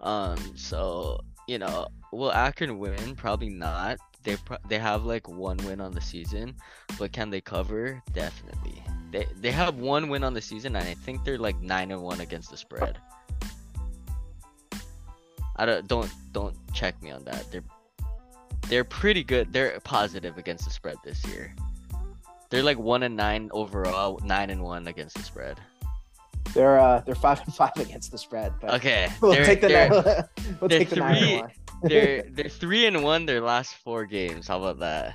Um, 0.00 0.38
so 0.56 1.20
you 1.46 1.58
know, 1.58 1.88
will 2.10 2.32
Akron 2.32 2.78
win? 2.78 3.16
Probably 3.16 3.50
not. 3.50 3.98
They 4.22 4.36
pro- 4.36 4.64
they 4.66 4.78
have 4.78 5.04
like 5.04 5.28
one 5.28 5.58
win 5.58 5.82
on 5.82 5.92
the 5.92 6.00
season, 6.00 6.56
but 6.98 7.12
can 7.12 7.28
they 7.28 7.42
cover? 7.42 8.02
Definitely. 8.14 8.82
They 9.12 9.26
they 9.36 9.52
have 9.52 9.76
one 9.76 10.08
win 10.08 10.24
on 10.24 10.32
the 10.32 10.40
season, 10.40 10.74
and 10.74 10.88
I 10.88 10.94
think 10.94 11.24
they're 11.24 11.38
like 11.38 11.60
nine 11.60 11.90
and 11.90 12.00
one 12.00 12.20
against 12.22 12.50
the 12.50 12.56
spread. 12.56 12.98
I 15.58 15.66
don't 15.66 15.86
don't 15.88 16.10
don't 16.32 16.56
check 16.72 17.00
me 17.02 17.10
on 17.10 17.24
that. 17.24 17.50
They're 17.50 17.64
they're 18.68 18.84
pretty 18.84 19.24
good. 19.24 19.52
They're 19.52 19.78
positive 19.80 20.38
against 20.38 20.64
the 20.64 20.70
spread 20.70 20.96
this 21.04 21.24
year. 21.26 21.54
They're 22.50 22.62
like 22.62 22.78
one 22.78 23.02
and 23.02 23.16
nine 23.16 23.50
overall, 23.52 24.20
nine 24.24 24.50
and 24.50 24.62
one 24.62 24.86
against 24.86 25.16
the 25.16 25.22
spread. 25.22 25.58
They're 26.54 26.78
uh 26.78 27.00
they're 27.00 27.14
five 27.14 27.40
and 27.44 27.54
five 27.54 27.72
against 27.76 28.10
the 28.10 28.18
spread, 28.18 28.52
but 28.60 28.74
Okay, 28.74 29.08
we'll 29.20 29.32
they're- 29.32 29.44
take 29.44 29.60
the 29.60 29.68
nine, 29.68 29.90
we'll 30.60 30.68
they're 30.68 30.78
take 30.78 30.90
the 30.90 30.96
nine 30.96 31.16
and 31.16 31.18
three- 31.26 31.36
one. 31.40 31.50
they're 31.82 32.22
they're 32.30 32.48
three 32.48 32.86
and 32.86 33.02
one 33.02 33.26
their 33.26 33.40
last 33.40 33.74
four 33.76 34.06
games. 34.06 34.48
How 34.48 34.58
about 34.62 34.78
that? 34.80 35.14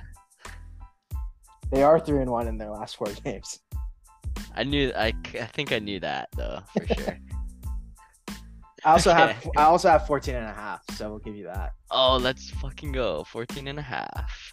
They 1.70 1.82
are 1.82 1.98
three 1.98 2.20
and 2.20 2.30
one 2.30 2.46
in 2.46 2.56
their 2.58 2.70
last 2.70 2.96
four 2.96 3.08
games. 3.24 3.60
I 4.54 4.62
knew. 4.62 4.92
I, 4.96 5.12
I 5.40 5.46
think 5.46 5.72
I 5.72 5.78
knew 5.80 5.98
that 6.00 6.28
though 6.36 6.60
for 6.72 6.86
sure. 6.86 7.18
I 8.84 8.90
also 8.92 9.12
have 9.12 9.48
I 9.56 9.64
also 9.64 9.88
have 9.88 10.06
14 10.06 10.34
and 10.34 10.44
a 10.44 10.52
half, 10.52 10.82
so 10.96 11.08
we'll 11.08 11.18
give 11.18 11.36
you 11.36 11.44
that. 11.44 11.72
oh, 11.90 12.16
let's 12.16 12.50
fucking 12.50 12.92
go. 12.92 13.24
14 13.24 13.68
and 13.68 13.78
a 13.78 13.82
half. 13.82 14.52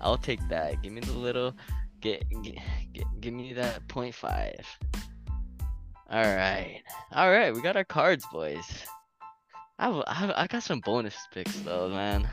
I'll 0.00 0.18
take 0.18 0.40
that. 0.48 0.82
Give 0.82 0.92
me 0.92 1.00
the 1.00 1.12
little. 1.12 1.54
Get, 2.00 2.24
get, 2.42 2.56
get 2.92 3.04
give 3.20 3.34
me 3.34 3.52
that 3.54 3.86
point 3.88 4.14
five. 4.14 4.64
All 6.10 6.22
right, 6.22 6.82
all 7.12 7.30
right. 7.30 7.52
We 7.52 7.60
got 7.62 7.76
our 7.76 7.84
cards, 7.84 8.24
boys. 8.30 8.84
I 9.78 10.02
I 10.36 10.46
got 10.46 10.62
some 10.62 10.80
bonus 10.80 11.16
picks 11.32 11.58
though, 11.60 11.88
man. 11.88 12.28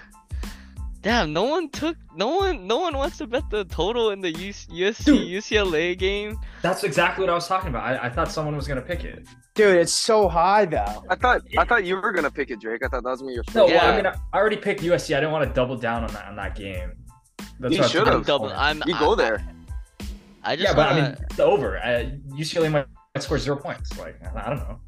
Damn, 1.03 1.33
no 1.33 1.43
one 1.43 1.69
took, 1.69 1.97
no 2.15 2.29
one, 2.37 2.65
no 2.65 2.77
one 2.79 2.95
wants 2.95 3.17
to 3.17 3.27
bet 3.27 3.43
the 3.49 3.65
total 3.65 4.11
in 4.11 4.21
the 4.21 4.31
US, 4.31 4.65
USC 4.71 5.03
Dude. 5.05 5.27
UCLA 5.27 5.97
game. 5.97 6.37
That's 6.61 6.83
exactly 6.85 7.23
what 7.25 7.29
I 7.29 7.33
was 7.35 7.45
talking 7.47 7.69
about. 7.69 7.83
I, 7.83 8.05
I 8.05 8.09
thought 8.09 8.31
someone 8.31 8.55
was 8.55 8.67
gonna 8.69 8.81
pick 8.81 9.03
it. 9.03 9.27
Dude, 9.53 9.75
it's 9.77 9.91
so 9.91 10.29
high 10.29 10.63
though. 10.65 11.03
I 11.09 11.15
thought 11.15 11.41
I 11.57 11.65
thought 11.65 11.83
you 11.83 11.97
were 11.97 12.13
gonna 12.13 12.31
pick 12.31 12.49
it, 12.51 12.61
Drake. 12.61 12.83
I 12.85 12.87
thought 12.87 13.03
that 13.03 13.09
was 13.09 13.19
gonna 13.19 13.31
be 13.31 13.33
your 13.35 13.43
No, 13.53 13.67
first. 13.67 13.73
well, 13.83 13.93
I 13.93 13.95
mean, 13.97 14.05
I 14.07 14.15
I 14.31 14.37
already 14.39 14.55
picked 14.55 14.81
USC. 14.81 15.13
I 15.15 15.19
didn't 15.19 15.33
want 15.33 15.45
to 15.47 15.53
double 15.53 15.75
down 15.75 16.05
on 16.05 16.13
that 16.13 16.25
on 16.27 16.37
that 16.37 16.55
game. 16.55 16.93
That's 17.59 17.75
You 17.75 17.83
should've. 17.83 18.07
took 18.13 18.25
double. 18.25 18.47
I'm. 18.55 18.81
You 18.87 18.95
I- 18.95 18.99
go 18.99 19.13
there. 19.15 19.45
I 20.45 20.55
just 20.55 20.69
yeah, 20.69 20.73
but 20.73 20.89
I 20.89 21.01
mean, 21.01 21.17
the 21.35 21.43
over. 21.43 21.77
Uh, 21.79 22.05
UCLA 22.37 22.71
might 22.71 22.85
score 23.21 23.37
zero 23.37 23.57
points. 23.57 23.97
Like 23.99 24.15
I 24.35 24.49
don't 24.49 24.59
know. 24.59 24.79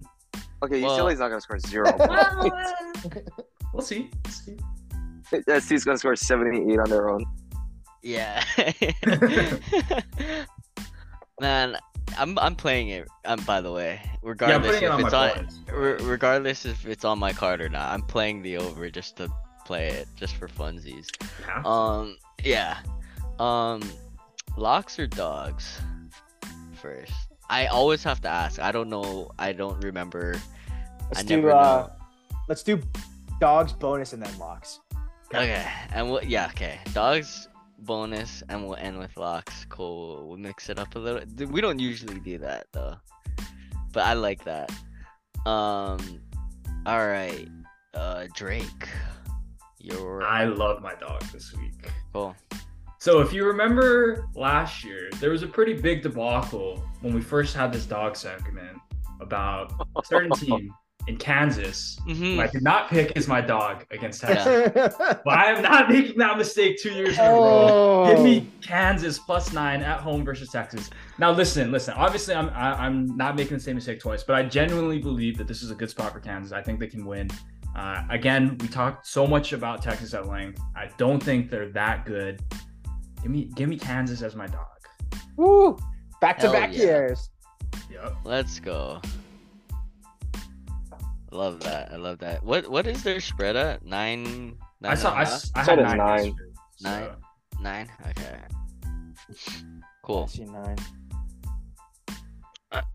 Okay, 0.63 0.81
Well- 0.81 0.97
UCLA's 0.97 1.19
not 1.19 1.27
gonna 1.27 1.41
score 1.41 1.59
zero. 1.59 1.93
we'll 3.73 3.81
see. 3.83 4.09
We'll 4.23 4.31
see. 4.33 4.57
SC's 5.29 5.83
gonna 5.83 5.97
score 5.97 6.15
78 6.15 6.79
on 6.79 6.89
their 6.89 7.09
own. 7.09 7.25
Yeah. 8.01 8.43
Man, 11.41 11.77
I'm 12.17 12.37
I'm 12.39 12.55
playing 12.55 12.89
it. 12.89 13.07
Um, 13.25 13.39
by 13.45 13.61
the 13.61 13.71
way, 13.71 13.99
regardless 14.21 14.79
putting 14.79 14.83
it 14.83 14.85
if 14.85 14.91
on 14.93 15.01
my 15.01 15.07
it's 15.07 15.69
on, 15.69 15.75
re- 15.75 15.97
regardless 16.03 16.65
if 16.65 16.85
it's 16.85 17.03
on 17.03 17.19
my 17.19 17.33
card 17.33 17.61
or 17.61 17.69
not, 17.69 17.91
I'm 17.91 18.01
playing 18.03 18.41
the 18.41 18.57
over 18.57 18.89
just 18.89 19.17
to 19.17 19.29
play 19.65 19.87
it, 19.87 20.07
just 20.15 20.35
for 20.35 20.47
funsies. 20.47 21.07
Yeah. 21.41 21.61
Um, 21.65 22.17
yeah. 22.43 22.77
Um, 23.39 23.81
locks 24.55 24.99
or 24.99 25.07
dogs? 25.07 25.81
First, 26.81 27.13
I 27.49 27.67
always 27.67 28.03
have 28.03 28.21
to 28.21 28.29
ask. 28.29 28.59
I 28.59 28.71
don't 28.71 28.89
know. 28.89 29.31
I 29.39 29.51
don't 29.51 29.83
remember. 29.83 30.39
Let's 31.05 31.19
I 31.19 31.23
do 31.23 31.35
never 31.37 31.51
uh 31.51 31.57
know. 31.57 31.91
let's 32.47 32.63
do 32.63 32.81
dogs 33.39 33.73
bonus 33.73 34.13
and 34.13 34.23
then 34.23 34.37
locks. 34.39 34.79
Okay, 35.33 35.65
and 35.93 36.09
we'll, 36.09 36.23
Yeah, 36.23 36.47
okay. 36.47 36.79
Dogs 36.93 37.47
bonus, 37.79 38.43
and 38.49 38.65
we'll 38.65 38.77
end 38.77 38.97
with 38.97 39.15
locks. 39.17 39.65
Cool. 39.69 40.27
We'll 40.27 40.37
mix 40.37 40.69
it 40.69 40.79
up 40.79 40.95
a 40.95 40.99
little. 40.99 41.47
We 41.47 41.61
don't 41.61 41.79
usually 41.79 42.19
do 42.19 42.37
that 42.39 42.67
though, 42.71 42.95
but 43.91 44.05
I 44.05 44.13
like 44.13 44.43
that. 44.45 44.71
Um, 45.45 46.21
all 46.85 47.07
right. 47.07 47.47
Uh, 47.93 48.27
Drake, 48.33 48.89
you're 49.79 50.23
I 50.23 50.45
love 50.45 50.81
my 50.81 50.95
dog 50.95 51.21
this 51.31 51.53
week. 51.53 51.89
cool. 52.11 52.35
So 52.99 53.21
if 53.21 53.31
you 53.31 53.45
remember 53.45 54.27
last 54.35 54.83
year, 54.83 55.09
there 55.19 55.29
was 55.29 55.43
a 55.43 55.47
pretty 55.47 55.73
big 55.73 56.01
debacle 56.01 56.83
when 57.01 57.13
we 57.13 57.21
first 57.21 57.55
had 57.55 57.71
this 57.71 57.85
dog 57.85 58.15
segment 58.15 58.79
about 59.21 59.73
a 59.95 60.03
certain 60.05 60.31
team 60.31 60.73
in 61.07 61.17
Kansas 61.17 61.99
who 62.07 62.13
hmm 62.15 62.39
I 62.39 62.47
did 62.47 62.63
not 62.63 62.89
pick 62.89 63.15
as 63.15 63.27
my 63.27 63.39
dog 63.41 63.85
against 63.91 64.23
Yeah. 64.23 64.33
Texas. 64.69 64.95
But 65.23 65.33
I 65.37 65.51
am 65.51 65.61
not 65.61 65.89
making 65.89 66.17
that 66.17 66.37
mistake 66.37 66.79
two 66.81 66.91
years 66.91 67.17
in 67.19 67.23
a 67.25 67.29
row. 67.31 67.67
oh, 67.69 68.13
Give 68.15 68.23
me 68.23 68.49
Kansas 68.61 69.19
plus 69.19 69.53
nine 69.53 69.81
at 69.83 69.99
home 69.99 70.23
versus 70.25 70.49
Texas. 70.49 70.89
Now 71.19 71.31
listen, 71.31 71.71
listen. 71.71 71.93
Obviously, 71.95 72.33
I'm 72.33 72.49
I, 72.49 72.73
I'm 72.85 73.15
not 73.15 73.35
making 73.35 73.57
the 73.57 73.63
same 73.63 73.75
mistake 73.75 73.99
twice, 73.99 74.23
but 74.23 74.35
I 74.35 74.43
genuinely 74.43 74.99
believe 74.99 75.37
that 75.37 75.47
this 75.47 75.61
is 75.61 75.69
a 75.71 75.75
good 75.75 75.89
spot 75.89 76.11
for 76.13 76.19
Kansas. 76.19 76.51
I 76.51 76.61
think 76.61 76.79
they 76.79 76.87
can 76.87 77.05
win. 77.05 77.29
Uh, 77.75 78.03
again, 78.09 78.57
we 78.61 78.67
talked 78.69 79.05
so 79.05 79.27
much 79.27 79.51
about 79.53 79.81
Texas 79.81 80.13
at 80.13 80.27
length. 80.27 80.61
I 80.75 80.89
don't 80.97 81.21
think 81.21 81.49
they're 81.51 81.69
that 81.73 82.05
good. 82.05 82.41
Give 83.21 83.31
me 83.31 83.45
give 83.55 83.69
me 83.69 83.77
Kansas 83.77 84.21
as 84.21 84.35
my 84.35 84.47
dog. 84.47 84.65
Woo! 85.35 85.77
Back 86.21 86.39
to 86.39 86.51
back 86.51 86.75
years. 86.75 87.29
Yep. 87.91 88.15
Let's 88.23 88.59
go. 88.59 89.01
I 91.35 91.37
love 91.37 91.59
that. 91.63 91.91
I 91.91 91.97
love 91.97 92.19
that. 92.19 92.43
What 92.45 92.69
what 92.69 92.87
is 92.87 93.03
their 93.03 93.19
spread 93.19 93.57
at? 93.57 93.85
Nine. 93.85 94.55
nine 94.79 94.91
I 94.93 94.95
saw 94.95 95.09
I, 95.11 95.11
a 95.11 95.15
I, 95.15 95.25
half? 95.25 95.41
Said 95.41 95.53
had 95.65 95.79
it's 95.79 95.87
nine. 95.89 95.97
nine. 95.97 96.35
so- 96.77 96.89
Nine. 96.89 97.09
Nine. 97.61 97.91
Okay. 98.09 98.37
Cool. 100.05 100.29
I 100.29 100.31
see 100.31 100.45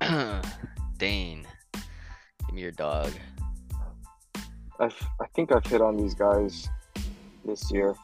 nine. 0.00 0.42
Dane, 0.98 1.46
give 2.46 2.54
me 2.54 2.62
your 2.62 2.70
dog. 2.72 3.10
I've, 4.78 4.96
I 5.20 5.26
think 5.34 5.52
I've 5.52 5.66
hit 5.66 5.82
on 5.82 5.98
these 5.98 6.14
guys 6.14 6.66
this 7.44 7.70
year. 7.70 7.94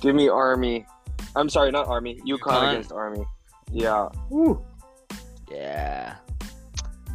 Give 0.00 0.14
me 0.14 0.28
Army. 0.28 0.86
I'm 1.36 1.50
sorry, 1.50 1.70
not 1.72 1.88
Army. 1.88 2.20
UConn, 2.26 2.38
UConn. 2.38 2.70
against 2.70 2.92
Army. 2.92 3.24
Yeah. 3.70 4.08
Woo! 4.30 4.64
Yeah. 5.50 6.16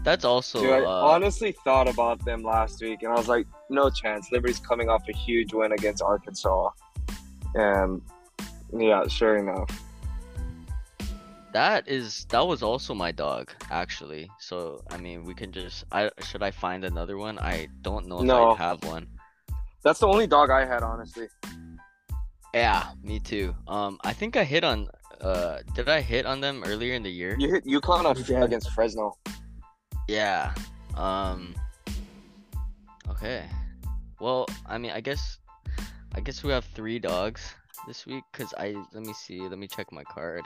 That's 0.08 0.24
also 0.24 0.62
Dude, 0.62 0.72
I 0.72 0.86
uh, 0.86 0.90
honestly 0.90 1.52
thought 1.66 1.90
about 1.90 2.24
them 2.24 2.42
last 2.42 2.80
week, 2.80 3.04
and 3.04 3.12
I 3.12 3.16
was 3.18 3.28
like, 3.28 3.46
no 3.70 3.90
chance. 3.90 4.32
Liberty's 4.32 4.58
coming 4.58 4.88
off 4.88 5.04
a 5.10 5.12
huge 5.12 5.52
win 5.52 5.74
against 5.74 6.02
Arkansas, 6.02 6.70
and 7.56 8.02
yeah, 8.72 9.06
sure 9.10 9.36
enough. 9.36 9.70
that 11.52 11.86
is 11.90 12.26
that 12.30 12.40
was 12.40 12.64
also 12.64 12.94
my 12.94 13.12
dog 13.12 13.52
actually. 13.70 14.32
So 14.40 14.82
I 14.90 14.96
mean, 14.96 15.26
we 15.26 15.34
can 15.34 15.52
just 15.52 15.84
I 15.92 16.10
should 16.22 16.42
I 16.42 16.52
find 16.52 16.86
another 16.86 17.18
one? 17.18 17.38
I 17.38 17.68
don't 17.82 18.08
know 18.08 18.20
if 18.20 18.24
No. 18.24 18.52
I 18.52 18.56
have 18.56 18.82
one. 18.86 19.08
That's 19.84 20.00
the 20.00 20.08
only 20.08 20.26
dog 20.26 20.52
I 20.52 20.64
had, 20.66 20.84
honestly. 20.84 21.28
Yeah, 22.54 22.92
me 23.04 23.20
too. 23.20 23.54
Um, 23.68 24.00
I 24.06 24.14
think 24.14 24.38
I 24.38 24.46
hit 24.46 24.64
on. 24.64 24.88
Uh, 25.20 25.58
did 25.76 25.90
I 25.90 26.00
hit 26.00 26.26
on 26.26 26.40
them 26.40 26.64
earlier 26.66 26.94
in 26.94 27.04
the 27.04 27.12
year? 27.12 27.36
You 27.38 27.52
hit 27.56 27.66
UConn 27.66 28.06
on- 28.06 28.44
against 28.44 28.72
Fresno. 28.72 29.18
Yeah. 30.08 30.54
Um. 30.96 31.56
Okay. 33.10 33.46
Well, 34.20 34.48
I 34.66 34.78
mean, 34.78 34.92
I 34.92 35.02
guess, 35.02 35.38
I 36.16 36.20
guess 36.22 36.44
we 36.44 36.52
have 36.52 36.66
three 36.66 36.98
dogs 37.00 37.42
this 37.88 38.06
week. 38.06 38.24
Cause 38.34 38.54
I 38.58 38.76
let 38.94 39.04
me 39.06 39.14
see. 39.14 39.42
Let 39.42 39.58
me 39.60 39.68
check 39.68 39.92
my 39.92 40.04
card. 40.04 40.44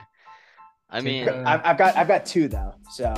I 0.90 0.96
Take 1.00 1.04
mean, 1.04 1.28
a- 1.28 1.42
I've, 1.46 1.60
I've 1.64 1.78
got 1.78 1.96
I've 1.96 2.08
got 2.08 2.26
two 2.26 2.48
though, 2.48 2.74
so 2.90 3.14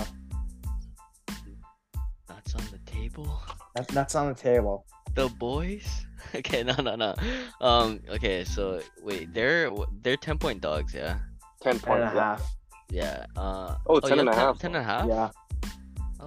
that's 2.29 2.55
on 2.55 2.63
the 2.71 2.79
table. 2.87 3.41
that's 3.75 3.93
that's 3.93 4.15
on 4.15 4.29
the 4.29 4.35
table. 4.35 4.87
The 5.15 5.29
boys. 5.29 5.87
Okay, 6.35 6.65
no, 6.65 6.75
no, 6.83 6.97
no. 6.97 7.15
Um. 7.61 8.01
Okay, 8.09 8.43
so 8.45 8.81
wait, 9.03 9.33
they're 9.33 9.71
they're 10.03 10.17
ten 10.17 10.37
point 10.37 10.61
dogs. 10.63 10.93
Yeah. 10.93 11.19
10 11.63 11.75
and 11.77 11.83
a 11.83 11.87
points. 11.87 12.01
yeah. 12.03 12.11
half. 12.13 12.57
Yeah. 12.91 13.27
Uh. 13.37 13.77
Oh, 13.87 14.01
10 14.01 14.11
yeah, 14.17 14.21
and 14.21 14.29
a 14.29 14.33
10 14.33 14.41
half. 14.41 14.59
10 14.59 14.75
and 14.75 14.77
a 14.77 14.83
half? 14.83 15.07
Yeah. 15.07 15.31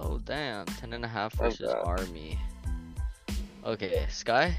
Oh 0.00 0.18
damn, 0.24 0.64
10 0.66 0.92
and 0.92 1.04
a 1.04 1.08
half 1.08 1.34
versus 1.34 1.72
bad. 1.72 1.82
Army. 1.84 2.38
Okay, 3.64 4.06
Sky. 4.08 4.56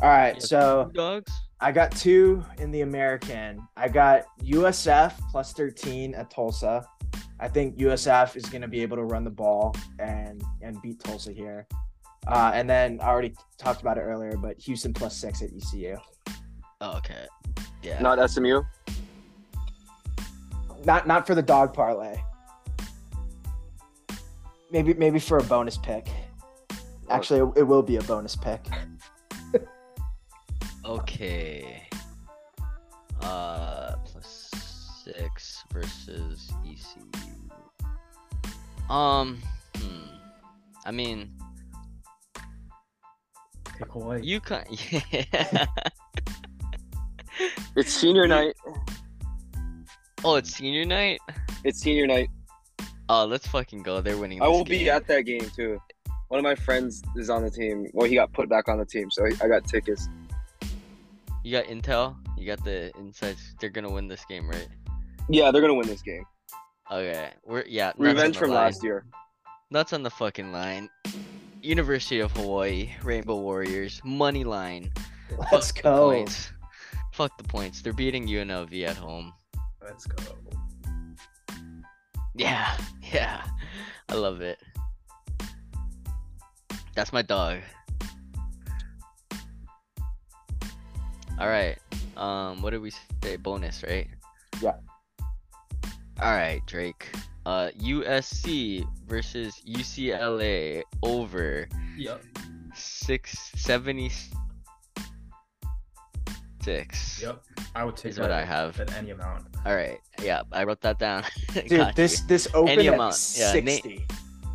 All 0.00 0.08
right, 0.08 0.40
so 0.40 0.90
dogs. 0.94 1.32
I 1.60 1.72
got 1.72 1.90
two 1.92 2.44
in 2.58 2.70
the 2.70 2.82
American. 2.82 3.66
I 3.76 3.88
got 3.88 4.22
USF 4.42 5.12
plus 5.30 5.52
13 5.52 6.14
at 6.14 6.30
Tulsa. 6.30 6.86
I 7.40 7.48
think 7.48 7.76
USF 7.78 8.36
is 8.36 8.44
going 8.46 8.62
to 8.62 8.68
be 8.68 8.80
able 8.80 8.96
to 8.96 9.04
run 9.04 9.24
the 9.24 9.30
ball 9.30 9.74
and 9.98 10.42
and 10.62 10.80
beat 10.82 11.00
Tulsa 11.00 11.32
here. 11.32 11.66
Uh, 12.26 12.52
and 12.54 12.68
then 12.68 13.00
I 13.02 13.08
already 13.08 13.34
talked 13.58 13.80
about 13.80 13.98
it 13.98 14.02
earlier, 14.02 14.36
but 14.36 14.60
Houston 14.60 14.94
plus 14.94 15.16
six 15.16 15.42
at 15.42 15.50
ECU. 15.54 15.96
Oh, 16.80 16.96
okay. 16.98 17.26
Yeah. 17.82 18.00
Not 18.00 18.30
SMU. 18.30 18.62
Not 20.84 21.06
not 21.06 21.26
for 21.26 21.34
the 21.34 21.42
dog 21.42 21.74
parlay. 21.74 22.16
Maybe 24.70 24.94
maybe 24.94 25.18
for 25.18 25.38
a 25.38 25.42
bonus 25.42 25.76
pick. 25.76 26.08
Actually, 27.08 27.40
it, 27.40 27.60
it 27.60 27.62
will 27.64 27.82
be 27.82 27.96
a 27.96 28.02
bonus 28.02 28.36
pick. 28.36 28.64
Okay. 30.82 31.86
Uh, 33.20 33.94
plus 34.04 34.50
six 35.04 35.62
versus 35.72 36.50
ECU. 36.64 37.04
Um. 38.92 39.40
Hmm. 39.76 40.16
I 40.84 40.90
mean, 40.90 41.30
Pick 43.78 43.94
away. 43.94 44.20
you 44.22 44.40
can. 44.40 44.64
Yeah. 45.12 45.66
It's 47.76 47.92
senior 47.92 48.26
night. 48.26 48.54
oh, 50.24 50.34
it's 50.36 50.52
senior 50.54 50.84
night. 50.84 51.20
It's 51.64 51.80
senior 51.80 52.06
night. 52.06 52.28
Oh, 53.12 53.24
let's 53.24 53.44
fucking 53.48 53.82
go. 53.82 54.00
They're 54.00 54.16
winning. 54.16 54.40
I 54.40 54.46
this 54.46 54.52
will 54.56 54.64
be 54.64 54.88
at 54.88 55.08
that 55.08 55.22
game 55.22 55.50
too. 55.56 55.82
One 56.28 56.38
of 56.38 56.44
my 56.44 56.54
friends 56.54 57.02
is 57.16 57.28
on 57.28 57.42
the 57.42 57.50
team. 57.50 57.88
Well, 57.92 58.08
he 58.08 58.14
got 58.14 58.32
put 58.32 58.48
back 58.48 58.68
on 58.68 58.78
the 58.78 58.84
team, 58.84 59.10
so 59.10 59.26
I 59.26 59.48
got 59.48 59.64
tickets. 59.64 60.08
You 61.42 61.50
got 61.50 61.64
intel. 61.64 62.14
You 62.38 62.46
got 62.46 62.64
the 62.64 62.92
insights. 62.96 63.56
They're 63.60 63.68
gonna 63.68 63.90
win 63.90 64.06
this 64.06 64.24
game, 64.26 64.48
right? 64.48 64.68
Yeah, 65.28 65.50
they're 65.50 65.60
gonna 65.60 65.74
win 65.74 65.88
this 65.88 66.02
game. 66.02 66.22
Okay. 66.88 67.30
We're 67.44 67.64
yeah. 67.66 67.92
Revenge 67.98 68.38
from 68.38 68.50
line. 68.50 68.66
last 68.66 68.84
year. 68.84 69.04
Nuts 69.72 69.92
on 69.92 70.04
the 70.04 70.10
fucking 70.10 70.52
line. 70.52 70.88
University 71.62 72.20
of 72.20 72.30
Hawaii, 72.30 72.90
Rainbow 73.02 73.40
Warriors, 73.40 74.00
money 74.04 74.44
line. 74.44 74.92
Let's 75.50 75.72
Fuck 75.72 75.76
the 75.78 75.82
go. 75.82 76.10
points. 76.10 76.52
Fuck 77.12 77.36
the 77.38 77.44
points. 77.44 77.82
They're 77.82 77.92
beating 77.92 78.28
UNLV 78.28 78.86
at 78.86 78.96
home. 78.96 79.32
Let's 79.82 80.06
go. 80.06 80.22
Yeah, 82.40 82.74
yeah. 83.12 83.44
I 84.08 84.14
love 84.14 84.40
it. 84.40 84.58
That's 86.94 87.12
my 87.12 87.20
dog. 87.20 87.58
All 91.38 91.48
right. 91.48 91.76
Um, 92.16 92.62
what 92.62 92.70
did 92.70 92.80
we 92.80 92.92
say? 93.22 93.36
Bonus, 93.36 93.84
right? 93.86 94.08
Yeah. 94.62 94.76
All 96.20 96.32
right, 96.32 96.62
Drake. 96.66 97.06
Uh, 97.44 97.70
USC 97.78 98.86
versus 99.06 99.60
UCLA 99.66 100.82
over 101.02 101.68
Yep. 101.98 102.24
six 102.74 103.52
seventy 103.56 104.10
six. 106.62 107.20
Yep. 107.22 107.42
I 107.74 107.84
would 107.84 107.96
take 107.96 108.10
Is 108.12 108.18
what 108.20 108.30
I 108.30 108.40
that 108.40 108.46
have. 108.48 108.80
at 108.80 108.92
any 108.96 109.10
amount. 109.10 109.46
All 109.66 109.74
right. 109.76 109.98
Yeah, 110.22 110.42
I 110.52 110.64
wrote 110.64 110.80
that 110.82 110.98
down. 110.98 111.24
Dude, 111.54 111.68
Got 111.70 111.96
this 111.96 112.20
you. 112.20 112.26
this 112.28 112.48
opened 112.54 112.80
at 112.80 112.94
amount. 112.94 113.34
Yeah, 113.36 113.52
Nate- 113.54 113.82
sixty. 113.82 114.06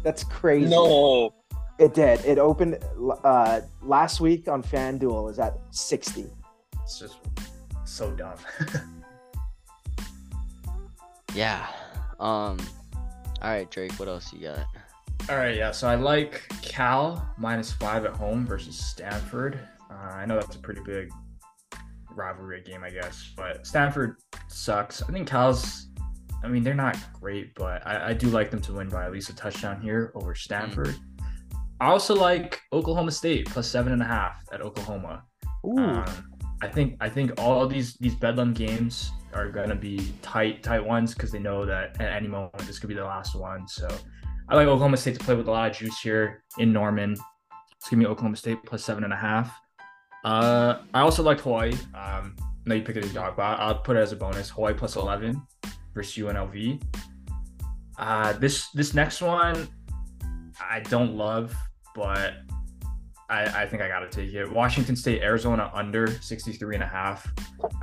That's 0.03 0.23
crazy. 0.23 0.69
No. 0.69 1.33
It 1.77 1.93
did. 1.93 2.23
It 2.23 2.37
opened 2.37 2.79
uh, 3.25 3.59
last 3.81 4.21
week 4.21 4.47
on 4.47 4.63
FanDuel 4.63 5.29
is 5.29 5.39
at 5.39 5.57
60. 5.71 6.25
It's 6.83 6.99
just 6.99 7.17
so 7.83 8.11
dumb. 8.11 8.35
Yeah. 11.33 11.67
Um. 12.19 12.57
All 13.41 13.51
right, 13.51 13.69
Drake. 13.69 13.91
What 13.99 14.07
else 14.07 14.31
you 14.31 14.39
got? 14.39 14.65
All 15.29 15.35
right, 15.35 15.55
yeah. 15.55 15.71
So 15.71 15.87
I 15.87 15.95
like 15.95 16.43
Cal 16.61 17.27
minus 17.37 17.73
five 17.73 18.05
at 18.05 18.13
home 18.13 18.45
versus 18.47 18.77
Stanford. 18.77 19.59
Uh, 19.91 19.93
I 20.13 20.25
know 20.25 20.35
that's 20.39 20.55
a 20.55 20.59
pretty 20.59 20.79
big 20.85 21.11
rivalry 22.15 22.61
game, 22.61 22.83
I 22.83 22.89
guess, 22.89 23.31
but 23.35 23.65
Stanford 23.65 24.17
sucks. 24.47 25.01
I 25.01 25.11
think 25.11 25.27
Cal's. 25.27 25.87
I 26.43 26.47
mean, 26.47 26.63
they're 26.63 26.75
not 26.75 26.97
great, 27.13 27.55
but 27.55 27.85
I, 27.87 28.09
I 28.09 28.13
do 28.13 28.27
like 28.29 28.51
them 28.51 28.61
to 28.61 28.73
win 28.73 28.87
by 28.87 29.05
at 29.05 29.11
least 29.11 29.29
a 29.29 29.35
touchdown 29.35 29.81
here 29.81 30.11
over 30.13 30.35
Stanford. 30.35 30.95
I 31.81 31.87
also 31.87 32.15
like 32.15 32.61
Oklahoma 32.71 33.11
State 33.11 33.47
plus 33.47 33.67
seven 33.67 33.93
and 33.93 34.01
a 34.01 34.05
half 34.05 34.43
at 34.51 34.61
Oklahoma. 34.61 35.23
Ooh. 35.65 35.77
Um, 35.79 36.05
I 36.61 36.67
think 36.67 36.97
I 37.01 37.09
think 37.09 37.39
all 37.39 37.61
of 37.61 37.69
these 37.69 37.95
these 37.95 38.15
bedlam 38.15 38.53
games 38.53 39.11
are 39.33 39.49
gonna 39.49 39.75
be 39.75 40.13
tight 40.21 40.63
tight 40.63 40.83
ones 40.83 41.13
because 41.13 41.31
they 41.31 41.39
know 41.39 41.65
that 41.65 41.99
at 41.99 42.13
any 42.13 42.27
moment 42.27 42.57
this 42.59 42.79
could 42.79 42.89
be 42.89 42.95
the 42.95 43.03
last 43.03 43.35
one. 43.35 43.67
So 43.67 43.87
I 44.47 44.55
like 44.55 44.67
Oklahoma 44.67 44.97
State 44.97 45.19
to 45.19 45.25
play 45.25 45.35
with 45.35 45.47
a 45.47 45.51
lot 45.51 45.71
of 45.71 45.77
juice 45.77 45.99
here 45.99 46.43
in 46.57 46.71
Norman. 46.71 47.11
Let's 47.11 47.89
give 47.89 47.99
me 47.99 48.05
Oklahoma 48.05 48.37
State 48.37 48.59
plus 48.65 48.83
seven 48.83 49.03
and 49.03 49.13
a 49.13 49.17
half. 49.17 49.59
Uh, 50.25 50.79
I 50.93 51.01
also 51.01 51.23
like 51.23 51.39
Hawaii. 51.39 51.71
Um, 51.93 52.35
I 52.39 52.65
know 52.65 52.75
you 52.75 52.81
picked 52.81 52.97
it 52.97 53.05
as 53.05 53.11
a 53.11 53.13
dog, 53.13 53.37
but 53.37 53.43
I'll 53.43 53.79
put 53.79 53.95
it 53.95 53.99
as 53.99 54.11
a 54.11 54.15
bonus. 54.15 54.49
Hawaii 54.49 54.73
plus 54.73 54.95
eleven 54.95 55.41
versus 55.93 56.17
UNLV. 56.17 56.81
Uh, 57.97 58.33
this 58.33 58.69
this 58.71 58.93
next 58.93 59.21
one 59.21 59.69
I 60.59 60.79
don't 60.79 61.15
love, 61.15 61.55
but 61.93 62.33
I, 63.29 63.63
I 63.63 63.67
think 63.67 63.81
I 63.81 63.87
got 63.87 63.99
to 63.99 64.09
take 64.09 64.33
it. 64.33 64.51
Washington 64.51 64.95
State, 64.95 65.21
Arizona 65.21 65.71
under 65.73 66.07
63 66.21 66.75
and 66.75 66.83
a 66.83 66.87
half. 66.87 67.31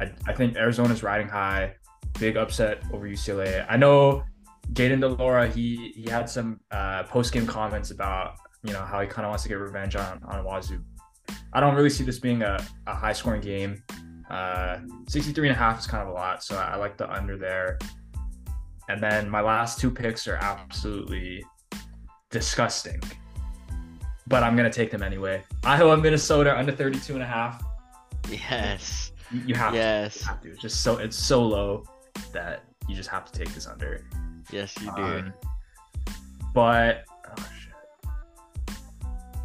I, 0.01 0.10
I 0.27 0.32
think 0.32 0.56
Arizona's 0.56 1.02
riding 1.02 1.28
high. 1.28 1.74
Big 2.19 2.36
upset 2.36 2.82
over 2.93 3.09
UCLA. 3.09 3.64
I 3.69 3.77
know 3.77 4.24
Jayden 4.73 5.01
de 5.01 5.09
Laura, 5.09 5.48
he 5.48 5.93
he 5.94 6.09
had 6.09 6.28
some 6.28 6.60
uh, 6.70 7.05
post 7.05 7.32
game 7.32 7.47
comments 7.47 7.90
about, 7.90 8.36
you 8.62 8.73
know, 8.73 8.82
how 8.82 9.01
he 9.01 9.06
kind 9.06 9.27
of 9.27 9.31
wants 9.31 9.43
to 9.44 9.48
get 9.48 9.59
revenge 9.59 9.97
on, 9.97 10.20
on 10.24 10.44
Wazoo. 10.44 10.82
I 11.52 11.60
don't 11.60 11.74
really 11.74 11.90
see 11.90 12.04
this 12.04 12.18
being 12.18 12.42
a, 12.42 12.64
a 12.86 12.94
high 12.94 13.12
scoring 13.12 13.40
game. 13.40 13.82
Uh, 14.30 14.78
63 15.09 15.48
and 15.48 15.56
a 15.56 15.59
half 15.59 15.78
is 15.78 15.86
kind 15.86 16.02
of 16.02 16.09
a 16.09 16.12
lot, 16.12 16.42
so 16.42 16.56
I, 16.56 16.72
I 16.72 16.76
like 16.76 16.96
the 16.96 17.10
under 17.12 17.36
there. 17.36 17.78
And 18.88 19.02
then 19.02 19.28
my 19.28 19.40
last 19.40 19.78
two 19.78 19.90
picks 19.90 20.26
are 20.26 20.36
absolutely 20.36 21.44
disgusting 22.30 23.00
but 24.32 24.42
I'm 24.42 24.56
gonna 24.56 24.70
take 24.72 24.90
them 24.90 25.02
anyway. 25.02 25.42
Iowa, 25.62 25.94
Minnesota 25.96 26.56
under 26.56 26.72
32 26.72 27.12
and 27.14 27.22
a 27.22 27.26
half. 27.26 27.62
Yes. 28.30 29.12
You 29.30 29.42
you 29.46 29.54
have, 29.54 29.72
to, 29.72 29.78
Yes. 29.78 30.20
you 30.20 30.26
have 30.26 30.40
to. 30.40 30.50
It's 30.50 30.62
just 30.62 30.80
so 30.82 30.96
it's 30.96 31.16
so 31.16 31.42
low 31.42 31.84
that 32.32 32.64
you 32.88 32.94
just 32.94 33.10
have 33.10 33.30
to 33.30 33.38
take 33.38 33.52
this 33.54 33.66
under. 33.66 34.06
Yes, 34.50 34.74
you 34.80 34.90
do. 34.96 35.02
Um, 35.02 35.34
but. 36.54 37.04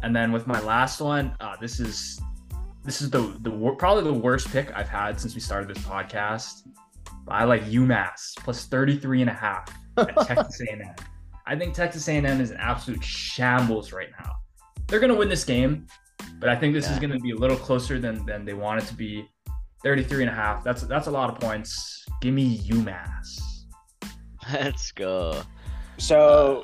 And 0.02 0.14
then 0.14 0.32
with 0.32 0.46
my 0.46 0.60
last 0.60 1.00
one, 1.00 1.34
uh, 1.40 1.56
this 1.60 1.80
is 1.80 2.20
this 2.84 3.02
is 3.02 3.10
the 3.10 3.36
the 3.40 3.74
probably 3.78 4.04
the 4.04 4.18
worst 4.18 4.50
pick 4.50 4.74
I've 4.74 4.88
had 4.88 5.20
since 5.20 5.34
we 5.34 5.40
started 5.40 5.68
this 5.68 5.82
podcast. 5.84 6.68
I 7.26 7.44
like 7.44 7.64
UMass 7.64 8.36
plus 8.36 8.64
33 8.66 9.22
and 9.22 9.30
a 9.30 9.34
half 9.34 9.70
at 9.98 10.16
Texas 10.26 10.60
A&M. 10.62 10.94
I 11.46 11.56
think 11.56 11.74
Texas 11.74 12.08
A&M 12.08 12.40
is 12.40 12.50
an 12.50 12.56
absolute 12.58 13.04
shambles 13.04 13.92
right 13.92 14.08
now. 14.24 14.36
They're 14.86 15.00
going 15.00 15.12
to 15.12 15.18
win 15.18 15.28
this 15.28 15.44
game, 15.44 15.86
but 16.40 16.48
I 16.48 16.56
think 16.56 16.72
this 16.72 16.88
is 16.88 16.98
going 16.98 17.10
to 17.10 17.18
be 17.18 17.32
a 17.32 17.36
little 17.36 17.56
closer 17.56 17.98
than 17.98 18.24
than 18.24 18.44
they 18.44 18.54
want 18.54 18.82
it 18.82 18.86
to 18.86 18.94
be. 18.94 19.28
33 19.82 20.24
and 20.24 20.30
a 20.30 20.34
half. 20.34 20.64
That's 20.64 20.82
that's 20.82 21.06
a 21.06 21.10
lot 21.10 21.30
of 21.30 21.38
points. 21.38 22.04
Give 22.20 22.34
me 22.34 22.58
UMass. 22.58 23.40
Let's 24.52 24.90
go. 24.92 25.42
So 25.98 26.62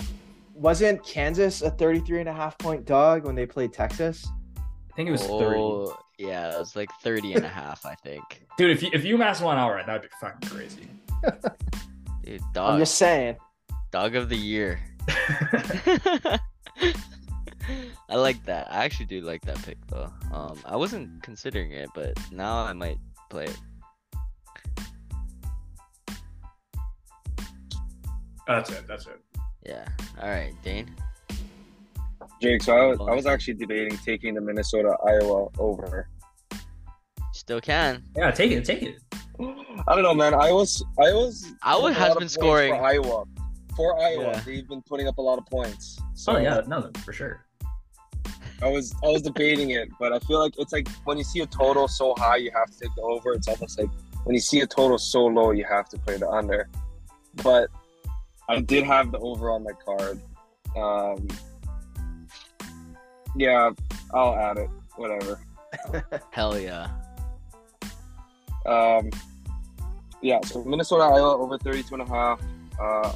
wasn't 0.55 1.05
Kansas 1.05 1.63
a 1.63 1.71
33 1.71 2.21
and 2.21 2.29
a 2.29 2.33
half 2.33 2.57
point 2.59 2.85
dog 2.87 3.25
when 3.25 3.35
they 3.35 3.47
played 3.47 3.73
Texas? 3.73 4.27
I 4.57 4.97
think 4.97 5.09
it 5.09 5.13
was 5.13 5.27
30. 5.27 5.59
Oh, 5.59 5.97
yeah, 6.19 6.55
it 6.55 6.59
was 6.59 6.77
like 6.77 6.91
30 7.03 7.35
and 7.35 7.45
a 7.45 7.49
half, 7.49 7.85
I 7.85 7.95
think. 7.97 8.23
Dude, 8.59 8.71
if 8.71 8.83
you, 8.83 8.91
if 8.93 9.03
UMass 9.03 9.43
won 9.43 9.59
outright, 9.59 9.87
that'd 9.87 10.03
be 10.03 10.09
fucking 10.21 10.49
crazy. 10.49 10.89
Dude, 12.25 12.41
I'm 12.57 12.79
just 12.79 12.95
saying. 12.95 13.37
dog 13.91 14.15
of 14.15 14.29
the 14.29 14.37
year. 14.37 14.81
I 18.09 18.17
like 18.17 18.45
that. 18.45 18.71
I 18.71 18.85
actually 18.85 19.07
do 19.07 19.21
like 19.23 19.43
that 19.43 19.61
pick 19.63 19.79
though. 19.89 20.13
Um, 20.33 20.59
I 20.65 20.77
wasn't 20.77 21.23
considering 21.23 21.73
it, 21.73 21.91
but 21.95 22.13
now 22.31 22.59
I 22.59 22.73
might 22.73 22.99
play 23.29 23.45
it. 23.45 23.59
that's 28.47 28.71
it. 28.71 28.87
That's 28.87 29.07
it. 29.07 29.24
Yeah. 29.65 29.87
All 30.21 30.29
right, 30.29 30.53
Dane. 30.63 30.95
Jake, 32.43 32.63
so 32.63 32.77
I 32.77 32.87
was, 32.87 32.99
I 33.01 33.15
was 33.15 33.27
actually 33.27 33.55
debating 33.55 33.97
taking 33.99 34.35
the 34.35 34.41
Minnesota 34.41 34.97
Iowa 35.07 35.49
over. 35.59 36.09
Still 37.33 37.61
can. 37.61 38.03
Yeah, 38.17 38.31
take 38.31 38.53
it. 38.53 38.65
Take 38.65 38.83
it. 38.83 38.97
I 39.89 39.95
don't 39.95 40.03
know, 40.03 40.15
man. 40.15 40.35
Iowa's 40.35 40.85
Iowa's 40.99 41.53
Iowa 41.63 41.83
putting 41.83 41.97
a 41.97 42.01
has 42.01 42.15
been 42.17 42.29
scoring. 42.29 42.75
for 42.75 42.85
Iowa. 42.85 43.25
For 43.77 44.01
Iowa, 44.01 44.25
Yeah. 44.33 44.41
they've 44.41 44.69
been 44.69 44.83
putting 44.83 45.09
up 45.09 45.19
a 45.19 45.23
lot 45.23 45.39
of 45.39 45.47
points. 45.47 45.99
So 46.15 46.35
Oh 46.35 46.39
yeah, 46.39 46.61
no, 46.67 46.91
for 47.05 47.13
sure. 47.13 47.45
I 48.63 48.69
was 48.69 48.95
I 49.03 49.09
was 49.09 49.23
debating 49.23 49.71
it, 49.71 49.89
but 49.99 50.13
I 50.13 50.19
feel 50.21 50.39
like 50.39 50.55
it's 50.59 50.73
like 50.73 50.89
when 51.05 51.19
you 51.19 51.25
see 51.25 51.41
a 51.41 51.47
total 51.47 51.89
so 51.89 52.15
high, 52.17 52.37
you 52.37 52.53
have 52.55 52.71
to 52.71 52.79
take 52.79 52.95
the 52.95 53.03
over. 53.03 53.33
It's 53.33 53.49
almost 53.49 53.81
like 53.81 53.91
when 54.25 54.35
you 54.35 54.41
see 54.41 54.61
a 54.61 54.67
total 54.67 54.97
so 54.99 55.25
low, 55.27 55.51
you 55.51 55.65
have 55.65 55.89
to 55.89 55.99
play 55.99 56.17
the 56.19 56.29
under. 56.31 56.69
But 57.43 57.69
I 58.49 58.61
did 58.61 58.85
have 58.85 59.11
the 59.13 59.19
over 59.19 59.51
on 59.51 59.65
my 59.65 59.73
card. 59.85 60.21
Um, 60.77 61.29
yeah, 63.37 63.71
I'll 64.13 64.35
add 64.35 64.59
it. 64.59 64.71
Whatever. 64.97 65.41
Hell 66.31 66.59
yeah. 66.59 66.89
Um, 68.67 69.11
yeah, 70.23 70.41
so 70.45 70.65
Minnesota 70.65 71.05
Iowa 71.05 71.37
over 71.37 71.59
32 71.59 71.95
and 71.95 72.03
a 72.03 72.07
half. 72.07 72.41
Uh, 72.81 73.13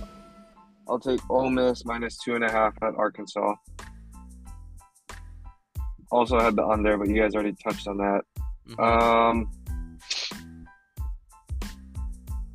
I'll 0.88 0.98
take 0.98 1.20
Ole 1.30 1.50
Miss 1.50 1.84
minus 1.84 2.18
two 2.18 2.34
and 2.34 2.44
a 2.44 2.50
half 2.50 2.74
at 2.82 2.94
Arkansas. 2.96 3.54
Also 6.10 6.38
had 6.40 6.56
the 6.56 6.66
under, 6.66 6.96
but 6.96 7.08
you 7.08 7.20
guys 7.20 7.34
already 7.34 7.54
touched 7.62 7.86
on 7.86 7.98
that. 7.98 8.22
Mhm. 8.68 8.80
Um, 8.82 9.50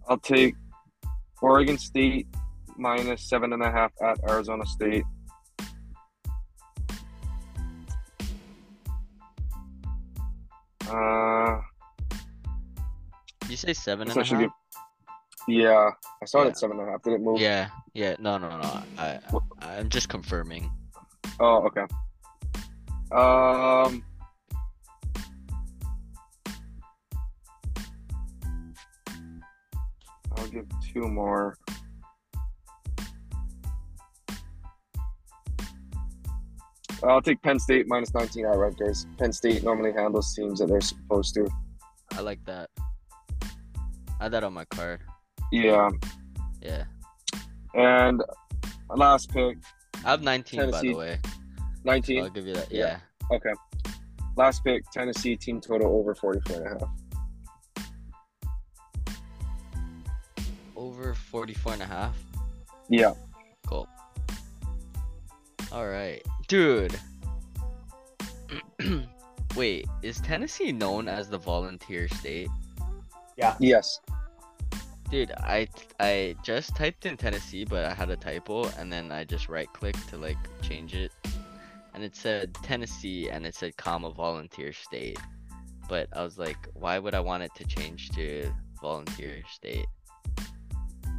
I'll 0.08 0.18
take 0.18 0.56
Oregon 1.42 1.78
State 1.78 2.28
minus 2.78 3.28
seven 3.30 3.54
and 3.54 3.62
a 3.64 3.72
half 3.72 3.92
at 4.02 4.18
Arizona 4.30 4.66
State. 4.66 5.04
Uh, 10.90 11.60
Did 13.42 13.50
you 13.50 13.58
say 13.58 13.74
seven 13.74 14.10
and 14.10 14.18
a 14.18 14.24
half? 14.24 14.52
Yeah, 15.48 15.90
I 16.22 16.26
saw 16.26 16.40
yeah. 16.40 16.46
it 16.46 16.50
at 16.50 16.58
seven 16.58 16.80
and 16.80 16.88
a 16.88 16.92
half. 16.92 17.02
Did 17.04 17.14
it 17.14 17.22
move? 17.22 17.40
Yeah, 17.40 17.70
yeah. 17.94 18.16
No, 18.20 18.38
no, 18.38 18.50
no. 18.50 18.84
I, 18.98 19.20
I'm 19.62 19.90
just 19.90 20.10
confirming. 20.10 20.72
Oh, 21.40 21.68
okay. 21.68 21.82
Um. 23.12 24.04
I'll 30.36 30.48
give 30.48 30.66
two 30.94 31.08
more. 31.08 31.58
Uh, 37.04 37.08
I'll 37.08 37.22
take 37.22 37.42
Penn 37.42 37.60
State 37.60 37.88
minus 37.88 38.14
19 38.14 38.46
at 38.46 38.56
Rutgers. 38.56 39.08
Penn 39.18 39.34
State 39.34 39.64
normally 39.64 39.92
handles 39.92 40.34
teams 40.34 40.60
that 40.60 40.68
they're 40.68 40.82
supposed 40.82 41.34
to. 41.36 41.50
I 42.14 42.22
like 42.22 42.44
that. 42.46 42.70
I 44.20 44.24
had 44.24 44.32
that 44.32 44.44
on 44.44 44.54
my 44.54 44.66
card. 44.66 45.02
Yeah. 45.52 45.90
Yeah. 46.62 46.86
And 47.74 48.24
last 48.96 49.32
pick, 49.34 49.58
I 50.06 50.12
have 50.12 50.22
19 50.22 50.72
by 50.72 50.82
the 50.82 50.94
way. 50.94 51.20
So 51.24 51.32
19. 51.84 52.24
I'll 52.24 52.30
give 52.30 52.48
you 52.48 52.54
that. 52.54 52.72
Yeah. 52.72 53.00
Yeah. 53.30 53.36
Okay. 53.36 53.54
Last 54.38 54.64
pick, 54.64 54.90
Tennessee 54.92 55.36
team 55.36 55.60
total 55.60 55.96
over 55.96 56.16
44 56.16 56.56
and 56.58 56.66
a 56.66 56.70
half. 56.70 57.88
Over 60.76 61.14
44 61.14 61.74
and 61.74 61.82
a 61.82 61.86
half. 61.86 62.18
Yeah. 62.90 63.14
Cool. 63.68 63.88
All 65.72 65.88
right, 65.88 66.22
dude. 66.48 67.00
Wait, 69.56 69.88
is 70.02 70.20
Tennessee 70.22 70.72
known 70.72 71.08
as 71.08 71.30
the 71.30 71.38
volunteer 71.38 72.08
state? 72.08 72.50
Yeah. 73.38 73.56
Yes. 73.60 74.00
Dude, 75.10 75.32
I 75.38 75.68
I 76.00 76.36
just 76.44 76.76
typed 76.76 77.06
in 77.06 77.18
Tennessee, 77.18 77.66
but 77.66 77.86
I 77.86 77.94
had 77.94 78.10
a 78.10 78.16
typo, 78.16 78.66
and 78.80 78.92
then 78.92 79.12
I 79.12 79.24
just 79.24 79.48
right 79.48 79.72
clicked 79.72 80.10
to 80.10 80.18
like 80.18 80.38
change 80.62 80.96
it, 80.96 81.12
and 81.94 82.04
it 82.04 82.16
said 82.16 82.56
Tennessee, 82.64 83.30
and 83.30 83.46
it 83.46 83.54
said 83.54 83.78
comma 83.78 84.10
volunteer 84.10 84.74
state, 84.74 85.20
but 85.88 86.08
I 86.14 86.24
was 86.24 86.40
like, 86.40 86.58
why 86.74 86.98
would 86.98 87.14
I 87.14 87.20
want 87.20 87.44
it 87.44 87.52
to 87.56 87.66
change 87.66 88.10
to 88.12 88.52
volunteer 88.82 89.44
state? 89.52 89.86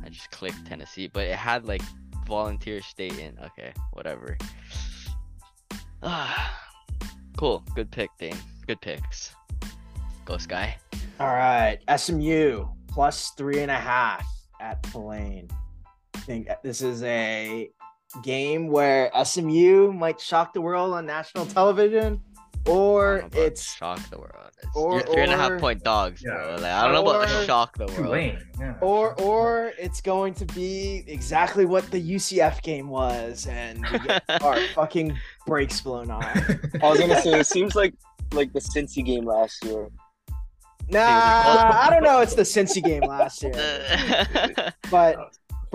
I 0.04 0.08
just 0.08 0.30
clicked 0.32 0.66
Tennessee, 0.66 1.06
but 1.06 1.26
it 1.26 1.36
had 1.36 1.64
like 1.64 1.82
volunteer 2.26 2.82
state 2.82 3.18
in. 3.18 3.38
Okay, 3.38 3.72
whatever. 3.92 4.36
Ah, 6.04 6.60
cool. 7.38 7.64
Good 7.74 7.90
pick, 7.90 8.10
Dane. 8.18 8.36
Good 8.66 8.80
picks. 8.80 9.34
Go 10.24 10.36
Sky. 10.36 10.76
All 11.18 11.28
right, 11.28 11.78
SMU 11.96 12.66
plus 12.88 13.30
three 13.36 13.60
and 13.60 13.70
a 13.70 13.76
half 13.76 14.26
at 14.60 14.82
Tulane. 14.84 15.48
I 16.14 16.18
think 16.20 16.48
this 16.62 16.82
is 16.82 17.02
a 17.02 17.70
game 18.22 18.68
where 18.68 19.10
SMU 19.24 19.92
might 19.92 20.20
shock 20.20 20.52
the 20.52 20.60
world 20.60 20.94
on 20.94 21.06
national 21.06 21.46
television, 21.46 22.20
or 22.66 23.20
don't 23.20 23.32
know 23.34 23.38
about 23.38 23.46
it's 23.52 23.74
shock 23.74 24.10
the 24.10 24.18
world. 24.18 24.50
It's, 24.62 24.76
or- 24.76 24.92
you're 24.94 25.02
three 25.02 25.22
and 25.22 25.32
a 25.32 25.36
half 25.36 25.50
or- 25.52 25.58
point 25.58 25.82
dogs, 25.84 26.22
bro. 26.22 26.56
Like, 26.56 26.64
I 26.64 26.84
don't 26.84 26.92
know 26.94 27.02
about 27.10 27.30
Or- 27.30 27.44
shock 27.44 27.76
the 27.76 27.86
world. 27.86 28.36
Yeah. 28.58 28.74
or 28.80 29.20
or 29.20 29.72
it's 29.78 30.00
going 30.00 30.34
to 30.34 30.44
be 30.46 31.04
exactly 31.06 31.64
what 31.66 31.90
the 31.90 32.00
UCF 32.00 32.62
game 32.62 32.88
was, 32.88 33.46
and 33.46 33.84
we 33.90 33.98
get 34.00 34.22
our 34.42 34.58
fucking 34.74 35.16
brakes 35.46 35.80
blown 35.80 36.10
off. 36.10 36.24
I 36.82 36.88
was 36.88 36.98
gonna 37.00 37.20
say 37.20 37.40
it 37.40 37.46
seems 37.46 37.74
like 37.74 37.94
like 38.32 38.52
the 38.52 38.60
Cincy 38.60 39.04
game 39.04 39.24
last 39.26 39.64
year. 39.64 39.88
Nah, 40.88 41.00
I 41.00 41.88
don't 41.90 42.02
know. 42.02 42.20
It's 42.20 42.34
the 42.34 42.42
Cincy 42.42 42.82
game 42.84 43.02
last 43.02 43.42
year, 43.42 43.52
but 44.90 45.16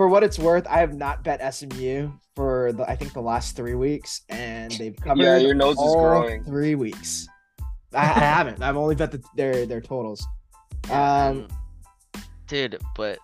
for 0.00 0.08
what 0.08 0.22
it's 0.24 0.38
worth, 0.38 0.66
I 0.66 0.78
have 0.78 0.94
not 0.94 1.22
bet 1.22 1.42
SMU 1.54 2.10
for 2.34 2.72
the 2.72 2.88
I 2.88 2.96
think 2.96 3.12
the 3.12 3.20
last 3.20 3.54
three 3.54 3.74
weeks, 3.74 4.22
and 4.30 4.72
they've 4.72 4.96
covered 5.02 5.22
Yeah, 5.22 5.36
your 5.36 5.52
nose 5.52 5.74
is 5.74 5.78
all 5.78 6.00
growing. 6.00 6.42
three 6.42 6.74
weeks. 6.74 7.28
I, 7.92 7.98
I 7.98 8.02
haven't. 8.04 8.62
I've 8.62 8.78
only 8.78 8.94
bet 8.94 9.12
the, 9.12 9.22
their 9.36 9.66
their 9.66 9.82
totals. 9.82 10.26
Um, 10.90 11.48
dude, 12.46 12.80
but 12.96 13.18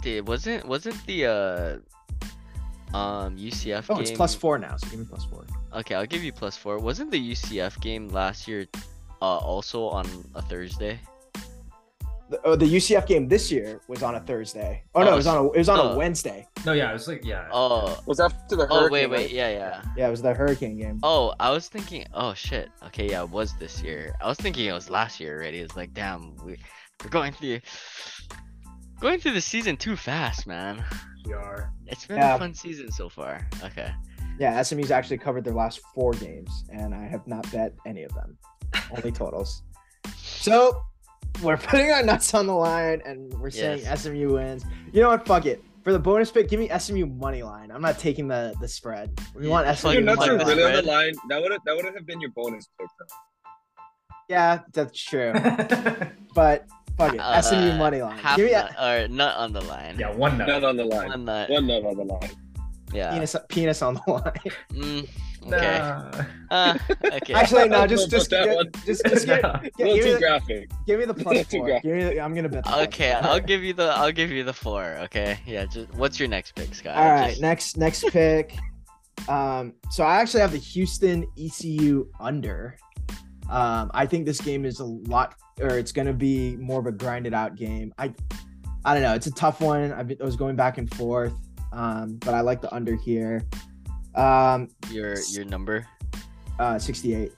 dude, 0.00 0.26
wasn't 0.26 0.66
wasn't 0.66 0.96
the 1.06 1.26
uh 1.26 2.96
um 2.96 3.36
UCF 3.36 3.84
oh, 3.90 3.96
game? 3.96 4.02
it's 4.04 4.10
plus 4.10 4.34
four 4.34 4.58
now, 4.58 4.74
so 4.78 4.88
give 4.88 5.00
me 5.00 5.04
plus 5.04 5.26
four. 5.26 5.44
Okay, 5.74 5.96
I'll 5.96 6.06
give 6.06 6.24
you 6.24 6.32
plus 6.32 6.56
four. 6.56 6.78
Wasn't 6.78 7.10
the 7.10 7.32
UCF 7.32 7.78
game 7.82 8.08
last 8.08 8.48
year 8.48 8.64
uh 9.20 9.36
also 9.36 9.86
on 9.88 10.06
a 10.34 10.40
Thursday? 10.40 10.98
The, 12.28 12.40
oh, 12.44 12.56
the 12.56 12.66
UCF 12.66 13.06
game 13.06 13.28
this 13.28 13.52
year 13.52 13.80
was 13.86 14.02
on 14.02 14.16
a 14.16 14.20
Thursday. 14.20 14.82
Oh 14.96 15.02
no, 15.04 15.10
Oh, 15.10 15.12
it 15.12 15.16
was 15.16 15.26
on 15.28 15.36
a 15.36 15.52
it 15.52 15.58
was 15.58 15.68
on 15.68 15.78
oh. 15.78 15.92
a 15.92 15.96
Wednesday. 15.96 16.46
No, 16.64 16.72
yeah, 16.72 16.90
it 16.90 16.94
was 16.94 17.06
like 17.06 17.24
yeah. 17.24 17.46
Oh, 17.52 18.00
Was 18.06 18.18
after 18.18 18.56
the 18.56 18.66
oh 18.68 18.80
hurricane? 18.80 18.90
wait, 18.92 19.06
wait, 19.06 19.16
right? 19.26 19.30
yeah, 19.30 19.50
yeah. 19.50 19.82
Yeah, 19.96 20.08
it 20.08 20.10
was 20.10 20.22
the 20.22 20.34
Hurricane 20.34 20.76
game. 20.76 20.98
Oh, 21.04 21.34
I 21.38 21.50
was 21.50 21.68
thinking. 21.68 22.04
Oh 22.14 22.34
shit. 22.34 22.68
Okay, 22.86 23.08
yeah, 23.08 23.22
it 23.22 23.30
was 23.30 23.54
this 23.58 23.80
year. 23.80 24.14
I 24.20 24.26
was 24.26 24.38
thinking 24.38 24.66
it 24.66 24.72
was 24.72 24.90
last 24.90 25.20
year 25.20 25.36
already. 25.36 25.58
It's 25.58 25.76
like, 25.76 25.94
damn, 25.94 26.34
we 26.44 26.56
we're 27.04 27.10
going 27.10 27.32
through 27.32 27.60
going 29.00 29.20
through 29.20 29.32
the 29.34 29.40
season 29.40 29.76
too 29.76 29.94
fast, 29.96 30.46
man. 30.46 30.82
we 31.24 31.32
are. 31.32 31.72
It's 31.86 32.06
been 32.06 32.16
Yeah. 32.16 32.34
a 32.34 32.38
fun 32.38 32.54
season 32.54 32.90
so 32.90 33.08
far. 33.08 33.46
Okay. 33.62 33.92
Yeah, 34.40 34.60
SMU's 34.62 34.90
actually 34.90 35.18
covered 35.18 35.44
their 35.44 35.54
last 35.54 35.80
four 35.94 36.12
games, 36.12 36.64
and 36.70 36.94
I 36.94 37.06
have 37.06 37.26
not 37.26 37.50
bet 37.52 37.72
any 37.86 38.02
of 38.02 38.12
them. 38.14 38.36
Only 38.96 39.12
totals. 39.12 39.62
So 40.18 40.82
we're 41.42 41.56
putting 41.70 41.90
our 41.90 42.02
nuts 42.02 42.32
on 42.34 42.46
the 42.46 42.52
line, 42.54 43.02
and 43.04 43.32
we're 43.34 43.50
saying 43.50 43.80
Yes. 43.82 44.02
SMU 44.02 44.34
wins. 44.34 44.64
You 44.92 45.02
know 45.02 45.08
what? 45.08 45.26
Fuck 45.26 45.46
it. 45.46 45.62
For 45.84 45.92
the 45.92 45.98
bonus 46.00 46.30
pick, 46.32 46.48
give 46.48 46.58
me 46.58 46.68
SMU 46.76 47.06
money 47.06 47.42
line. 47.44 47.70
I'm 47.70 47.80
not 47.82 47.98
taking 47.98 48.26
the 48.28 48.54
the 48.60 48.66
spread. 48.68 49.18
We 49.34 49.44
Yeah, 49.44 49.50
want 49.50 49.78
SMU 49.78 49.92
Your 49.92 50.02
nuts 50.02 50.18
money 50.18 50.30
are 50.32 50.38
line. 50.38 50.46
really 50.48 50.62
on 50.64 50.72
the 50.72 50.82
line. 50.90 51.14
That 51.28 51.40
would 51.42 51.52
that 51.64 51.76
would 51.76 51.84
have 51.84 52.06
been 52.06 52.20
your 52.20 52.30
bonus 52.30 52.68
pick. 52.78 52.88
Though. 52.98 53.14
Yeah, 54.28 54.60
that's 54.72 55.00
true. 55.00 55.32
But 56.34 56.66
fuck 56.98 57.14
it. 57.14 57.20
SMU 57.44 57.70
Uh, 57.70 57.76
money 57.78 58.02
line. 58.02 58.18
Half 58.18 58.36
Give 58.36 58.46
me 58.46 58.52
a 58.52 58.64
nut, 58.64 58.74
or 58.82 59.08
nut 59.08 59.36
on 59.36 59.52
the 59.52 59.60
line. 59.62 59.96
yeah, 59.98 60.10
one 60.12 60.36
None 60.36 60.46
nut. 60.48 60.64
on 60.64 60.76
the 60.76 60.84
line. 60.84 61.08
One 61.08 61.24
nut. 61.24 61.48
One 61.50 61.66
nut 61.66 61.84
on 61.84 61.96
the 61.96 62.04
line. 62.04 62.30
Yeah. 62.92 63.10
penis 63.12 63.36
penis 63.48 63.80
on 63.82 63.94
the 63.94 64.02
line. 64.12 64.32
Mm, 64.72 65.08
okay. 65.54 65.78
Nah. 65.78 66.24
Uh, 66.50 66.78
okay. 67.04 67.34
Actually, 67.34 67.68
no, 67.68 67.86
just 67.86 68.10
just 68.10 68.30
that 68.30 68.44
get- 68.46 68.56
one. 68.56 68.70
just 68.84 69.04
just 69.06 69.26
get, 69.26 69.42
Nah. 69.42 69.58
get- 69.62 69.72
A 69.80 69.82
little 69.82 69.94
give, 69.96 70.04
me 70.04 70.12
the, 70.12 70.18
graphic. 70.18 70.70
give 70.86 70.98
me 71.00 71.04
the 71.06 71.14
Too 71.44 71.58
four. 71.58 71.66
graphic. 71.66 71.82
Give 71.82 71.96
me 71.96 72.04
the, 72.04 72.20
I'm 72.20 72.34
gonna 72.34 72.48
bet. 72.48 72.64
The 72.64 72.82
Okay, 72.84 73.16
four. 73.20 73.30
I'll 73.30 73.40
give 73.40 73.62
you 73.64 73.72
the 73.72 73.90
I'll 73.90 74.12
give 74.12 74.30
you 74.30 74.44
the 74.44 74.52
four. 74.52 74.84
Okay. 75.04 75.38
Yeah. 75.46 75.66
Just 75.66 75.92
what's 75.94 76.18
your 76.20 76.28
next 76.28 76.54
pick, 76.54 76.74
Scott? 76.74 76.96
All 76.96 77.04
right, 77.10 77.30
Just- 77.30 77.42
next 77.42 77.76
next 77.76 78.04
pick. 78.08 78.54
Um, 79.28 79.72
so 79.90 80.04
I 80.04 80.16
actually 80.20 80.40
have 80.40 80.52
the 80.52 80.58
Houston 80.58 81.26
ECU 81.38 82.06
under. 82.20 82.76
Um, 83.48 83.90
I 83.94 84.06
think 84.06 84.26
this 84.26 84.40
game 84.40 84.64
is 84.64 84.80
a 84.80 84.84
lot, 84.84 85.34
or 85.60 85.78
it's 85.78 85.92
gonna 85.92 86.12
be 86.12 86.56
more 86.56 86.80
of 86.80 86.86
a 86.86 86.92
grinded 86.92 87.32
out 87.34 87.54
game. 87.56 87.92
I, 87.98 88.12
I 88.84 88.92
don't 88.94 89.02
know. 89.02 89.14
It's 89.14 89.26
a 89.26 89.32
tough 89.32 89.60
one. 89.60 89.92
I've 89.92 90.08
been, 90.08 90.18
I 90.20 90.24
was 90.24 90.36
going 90.36 90.54
back 90.56 90.78
and 90.78 90.92
forth, 90.94 91.32
um, 91.72 92.16
but 92.20 92.34
I 92.34 92.40
like 92.40 92.60
the 92.60 92.72
under 92.74 92.94
here. 92.96 93.42
Um, 94.16 94.68
your 94.90 95.14
your 95.30 95.44
number. 95.44 95.86
uh, 96.58 96.78
68. 96.78 97.32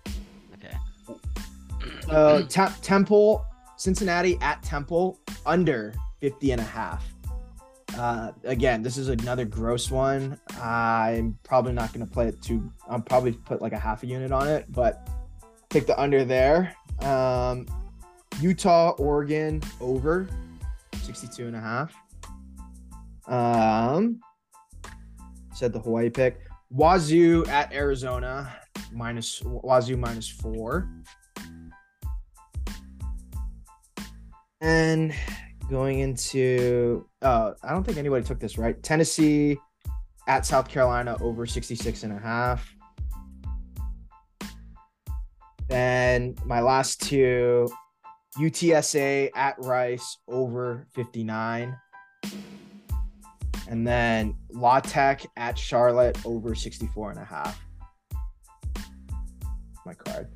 Okay. 0.54 0.76
So 2.06 2.46
Te- 2.48 2.80
Temple, 2.82 3.44
Cincinnati 3.76 4.38
at 4.40 4.62
Temple 4.62 5.18
under 5.44 5.92
50 6.20 6.52
and 6.52 6.60
a 6.60 6.64
half. 6.64 7.04
Uh, 7.96 8.30
again, 8.44 8.82
this 8.82 8.96
is 8.96 9.08
another 9.08 9.44
gross 9.44 9.90
one. 9.90 10.38
I'm 10.60 11.36
probably 11.42 11.72
not 11.72 11.92
going 11.92 12.06
to 12.06 12.12
play 12.12 12.28
it 12.28 12.40
too. 12.42 12.70
I'll 12.88 13.00
probably 13.00 13.32
put 13.32 13.60
like 13.60 13.72
a 13.72 13.78
half 13.78 14.02
a 14.04 14.06
unit 14.06 14.30
on 14.30 14.46
it, 14.46 14.66
but 14.68 15.08
take 15.70 15.86
the 15.86 15.98
under 16.00 16.24
there. 16.24 16.74
Um, 17.00 17.66
Utah, 18.40 18.90
Oregon 18.98 19.60
over 19.80 20.28
62 21.02 21.46
and 21.48 21.56
a 21.56 21.60
half. 21.60 21.92
Um, 23.26 24.20
said 25.52 25.72
the 25.72 25.80
Hawaii 25.80 26.08
pick. 26.10 26.40
Wazoo 26.70 27.44
at 27.46 27.72
Arizona 27.72 28.54
minus 28.92 29.42
Wazoo 29.44 29.96
minus 29.96 30.28
four. 30.28 30.88
And 34.60 35.14
going 35.70 36.00
into 36.00 37.06
uh 37.22 37.52
I 37.62 37.72
don't 37.72 37.84
think 37.84 37.98
anybody 37.98 38.24
took 38.24 38.40
this 38.40 38.58
right. 38.58 38.80
Tennessee 38.82 39.58
at 40.26 40.44
South 40.44 40.68
Carolina 40.68 41.16
over 41.20 41.46
66 41.46 42.02
and 42.02 42.12
a 42.12 42.18
half. 42.18 42.74
Then 45.68 46.34
my 46.44 46.60
last 46.60 47.02
two 47.02 47.68
UTSA 48.38 49.30
at 49.34 49.56
Rice 49.58 50.18
over 50.28 50.86
59. 50.94 51.76
And 53.68 53.86
then 53.86 54.34
La 54.50 54.80
Tech 54.80 55.26
at 55.36 55.58
Charlotte 55.58 56.16
over 56.24 56.54
64 56.54 57.10
and 57.10 57.20
a 57.20 57.24
half. 57.24 57.62
My 59.84 59.92
card. 59.92 60.28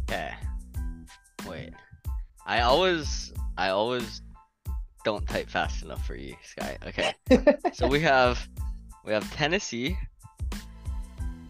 Okay. 0.00 0.32
Wait. 1.46 1.74
I 2.46 2.62
always 2.62 3.32
I 3.58 3.68
always 3.68 4.22
don't 5.04 5.26
type 5.28 5.50
fast 5.50 5.82
enough 5.82 6.04
for 6.06 6.16
you, 6.16 6.34
Sky. 6.42 6.78
Okay. 6.86 7.14
so 7.74 7.86
we 7.86 8.00
have 8.00 8.48
we 9.04 9.12
have 9.12 9.30
Tennessee. 9.34 9.98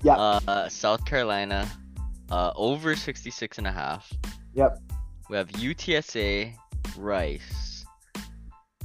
Yeah. 0.02 0.16
Uh 0.16 0.68
South 0.68 1.04
Carolina 1.04 1.70
uh 2.32 2.52
over 2.56 2.96
66 2.96 3.58
and 3.58 3.66
a 3.68 3.72
half. 3.72 4.12
Yep. 4.54 4.76
We 5.28 5.36
have 5.36 5.48
UTSA, 5.50 6.52
Rice. 6.96 7.84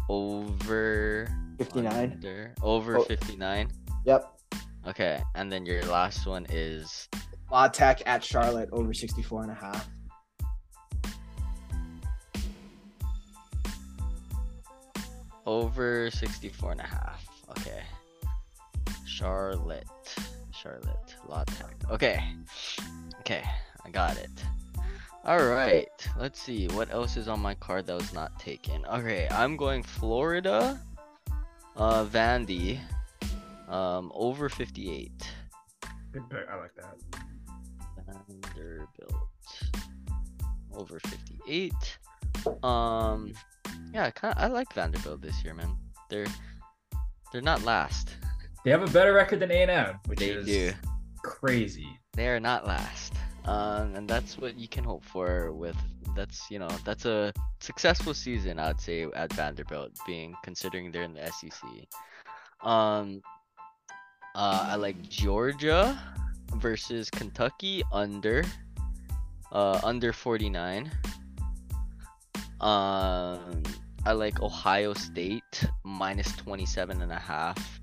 over 0.07 1.27
59. 1.57 2.11
under, 2.14 2.53
over 2.61 2.98
Oh. 2.98 3.03
59. 3.03 3.72
Yep. 4.06 4.32
Okay, 4.88 5.22
and 5.34 5.52
then 5.52 5.65
your 5.65 5.82
last 5.84 6.27
one 6.27 6.45
is 6.49 7.10
La 7.52 7.68
Tech 7.68 8.02
at 8.06 8.23
Charlotte 8.23 8.69
over 8.72 8.94
64 8.94 9.44
and 9.44 9.52
a 9.52 9.56
half. 9.56 9.90
over 15.45 16.10
64 16.11 16.72
and 16.73 16.82
a 16.82 16.86
half. 16.86 17.27
Okay. 17.52 17.82
Charlotte. 19.06 19.86
Charlotte. 20.52 21.15
La 21.27 21.44
Tech. 21.44 21.76
Okay. 21.90 22.22
Okay, 23.19 23.44
I 23.86 23.90
got 23.90 24.18
it. 24.18 24.32
All 25.23 25.45
right. 25.45 25.88
Let's 26.19 26.40
see 26.40 26.68
what 26.69 26.91
else 26.91 27.18
is 27.18 27.27
on 27.27 27.40
my 27.40 27.56
card 27.56 27.88
that 27.88 27.95
was 27.95 28.14
not 28.14 28.38
taken. 28.40 28.86
Okay, 28.86 29.27
I'm 29.32 29.57
going 29.57 29.82
Florida. 29.84 30.80
Uh, 31.76 32.06
Vandy. 32.06 32.80
Um, 33.68 34.11
over 34.15 34.47
58. 34.49 35.11
Good 36.11 36.30
pick. 36.30 36.39
I 36.49 36.56
like 36.57 36.72
that. 36.76 36.95
Vanderbilt. 38.07 39.30
Over 40.73 40.99
58. 40.99 41.73
Um, 42.64 43.34
yeah, 43.93 44.10
kind 44.11 44.34
I 44.38 44.47
like 44.47 44.72
Vanderbilt 44.73 45.22
this 45.22 45.43
year, 45.43 45.53
man. 45.53 45.76
They're 46.10 46.27
they're 47.31 47.41
not 47.41 47.64
last. 47.64 48.10
They 48.64 48.72
have 48.72 48.84
a 48.84 48.91
better 48.91 49.14
record 49.14 49.39
than 49.39 49.52
A 49.52 49.61
and 49.64 49.72
M, 49.72 49.99
which 50.06 50.19
They 50.19 50.30
is 50.30 50.45
do. 50.45 50.72
crazy. 51.23 51.88
They 52.14 52.30
are 52.30 52.39
not 52.39 52.65
last. 52.68 53.14
Um, 53.45 53.95
and 53.95 54.07
that's 54.07 54.38
what 54.38 54.57
you 54.57 54.68
can 54.68 54.84
hope 54.84 55.03
for 55.06 55.52
with 55.52 55.76
that's 56.15 56.49
you 56.49 56.57
know 56.57 56.69
that's 56.83 57.05
a 57.05 57.33
successful 57.59 58.13
season 58.13 58.57
I'd 58.57 58.79
say 58.79 59.03
at 59.15 59.31
Vanderbilt 59.33 59.91
being 60.07 60.33
considering 60.43 60.91
they're 60.91 61.03
in 61.03 61.13
the 61.13 61.31
SEC. 61.31 61.69
Um, 62.61 63.21
uh, 64.33 64.67
I 64.71 64.75
like 64.75 65.01
Georgia 65.09 65.99
versus 66.55 67.09
Kentucky 67.09 67.83
under 67.91 68.43
uh 69.51 69.79
under 69.83 70.13
49. 70.13 70.91
Um, 72.61 73.63
I 74.05 74.13
like 74.13 74.41
Ohio 74.41 74.93
State 74.93 75.65
minus 75.83 76.31
27 76.37 77.01
and 77.01 77.11
a 77.11 77.19
half 77.19 77.81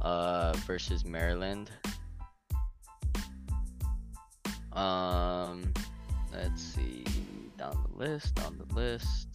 uh 0.00 0.52
versus 0.66 1.04
Maryland. 1.04 1.70
Um, 4.72 5.70
let's 6.32 6.62
see 6.62 7.04
down 7.62 7.86
the 7.88 8.04
list, 8.04 8.34
down 8.34 8.58
the 8.58 8.74
list. 8.74 9.28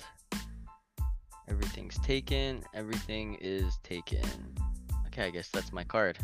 Everything's 1.48 1.98
taken. 2.00 2.62
Everything 2.74 3.38
is 3.40 3.78
taken. 3.84 4.28
Okay, 5.08 5.24
I 5.24 5.30
guess 5.30 5.48
that's 5.50 5.72
my 5.72 5.86
card. 5.86 6.18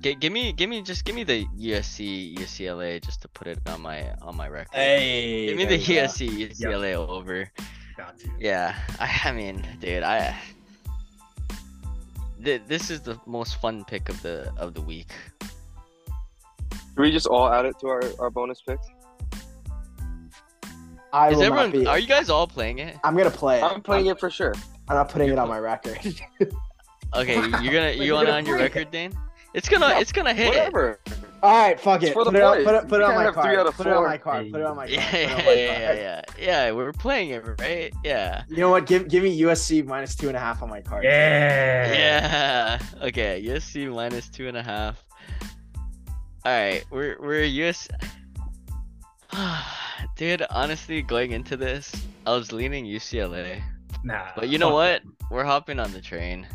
G- 0.00 0.14
give 0.14 0.30
me, 0.30 0.52
give 0.52 0.68
me, 0.68 0.82
just 0.82 1.06
give 1.06 1.14
me 1.14 1.24
the 1.24 1.46
USC 1.58 2.36
UCLA 2.36 3.02
just 3.02 3.22
to 3.22 3.28
put 3.28 3.46
it 3.46 3.58
on 3.66 3.80
my 3.80 4.12
on 4.20 4.36
my 4.36 4.46
record. 4.46 4.74
Hey. 4.74 5.46
give 5.46 5.56
me 5.56 5.64
the 5.64 5.78
you 5.78 5.94
go. 5.94 6.02
USC 6.02 6.50
UCLA 6.50 6.94
over. 6.94 7.50
Got 7.96 8.18
to. 8.18 8.28
Yeah, 8.38 8.76
I, 9.00 9.20
I 9.24 9.32
mean, 9.32 9.66
dude, 9.80 10.02
I. 10.02 10.36
Th- 12.44 12.62
this 12.68 12.90
is 12.90 13.00
the 13.00 13.18
most 13.26 13.58
fun 13.60 13.84
pick 13.86 14.10
of 14.10 14.20
the 14.20 14.52
of 14.58 14.74
the 14.74 14.82
week. 14.82 15.12
Can 15.40 17.04
we 17.04 17.10
just 17.10 17.26
all 17.26 17.48
add 17.48 17.64
it 17.64 17.78
to 17.80 17.88
our, 17.88 18.02
our 18.18 18.28
bonus 18.28 18.60
picks? 18.60 18.86
I 21.12 21.30
Is 21.30 21.36
will 21.36 21.42
everyone? 21.44 21.70
not 21.70 21.72
be. 21.72 21.86
Are 21.86 21.98
you 21.98 22.06
guys 22.06 22.28
all 22.30 22.46
playing 22.46 22.78
it? 22.80 22.96
I'm 23.04 23.16
gonna 23.16 23.30
play 23.30 23.58
it. 23.60 23.64
I'm 23.64 23.80
playing 23.82 24.06
it 24.06 24.18
for 24.20 24.30
sure. 24.30 24.54
I'm 24.88 24.96
not 24.96 25.08
putting 25.08 25.28
it 25.30 25.38
on 25.38 25.48
my 25.48 25.58
record. 25.58 25.98
Okay, 27.16 27.36
you're 27.36 27.72
gonna 27.72 27.92
you 27.92 28.02
you're 28.02 28.14
want 28.16 28.28
it 28.28 28.32
gonna 28.32 28.32
on 28.32 28.44
your 28.46 28.56
play 28.58 28.66
it. 28.66 28.74
record, 28.74 28.90
Dane? 28.90 29.12
It's 29.54 29.66
gonna 29.66 29.88
Yeah, 29.88 30.00
it's 30.00 30.12
gonna 30.12 30.34
hit. 30.34 30.48
Whatever. 30.48 31.00
All 31.42 31.62
right, 31.68 31.80
fuck 31.80 32.02
It's 32.02 32.10
it. 32.10 32.12
for 32.12 32.24
the 32.24 32.30
Put 32.32 32.36
it, 32.38 32.42
on, 32.42 32.56
boys. 32.58 32.64
put 32.66 32.74
it, 32.74 32.88
put 32.88 33.00
it 33.00 33.04
You 33.04 33.04
on 33.04 33.10
can't 33.12 33.16
my 33.16 33.24
have 33.24 33.34
three 33.34 33.54
card. 33.56 33.66
of 33.66 33.76
Put 33.78 33.86
it 33.86 33.90
on 33.94 33.96
four. 33.96 34.08
my 34.08 34.18
card. 34.18 34.52
Put 34.52 34.60
it 34.60 34.66
on 34.66 34.76
my 34.76 34.82
card. 34.86 34.90
Yeah, 34.90 35.10
Put 35.10 35.18
it 35.18 35.22
yeah, 35.22 35.36
my 35.46 35.52
yeah, 35.54 35.86
card. 35.86 35.98
yeah, 35.98 36.22
yeah, 36.38 36.66
yeah. 36.66 36.72
We're 36.72 36.92
playing 36.92 37.30
it, 37.30 37.44
right? 37.58 37.94
Yeah. 38.04 38.42
You 38.50 38.56
know 38.58 38.68
what? 38.68 38.84
Give 38.84 39.08
give 39.08 39.22
me 39.22 39.40
USC 39.40 39.86
minus 39.86 40.14
two 40.14 40.28
and 40.28 40.36
a 40.36 40.40
half 40.40 40.62
on 40.62 40.68
my 40.68 40.82
card. 40.82 41.04
Yeah. 41.04 41.92
Yeah. 41.94 42.78
Okay. 43.06 43.42
USC 43.42 43.90
minus 43.90 44.28
two 44.28 44.48
and 44.48 44.56
a 44.58 44.62
half. 44.62 45.02
All 46.44 46.52
right. 46.52 46.84
We're 46.90 47.16
we're 47.20 47.44
US. 47.44 47.88
Dude, 50.16 50.44
honestly, 50.50 51.02
going 51.02 51.32
into 51.32 51.56
this, 51.56 51.92
I 52.26 52.32
was 52.32 52.52
leaning 52.52 52.84
UCLA, 52.84 53.62
Nah. 54.04 54.28
but 54.36 54.48
you 54.48 54.58
know 54.58 54.72
what? 54.72 54.90
it. 54.96 55.02
We're 55.30 55.44
hopping 55.44 55.78
on 55.78 55.92
the 55.92 56.00
train. 56.00 56.46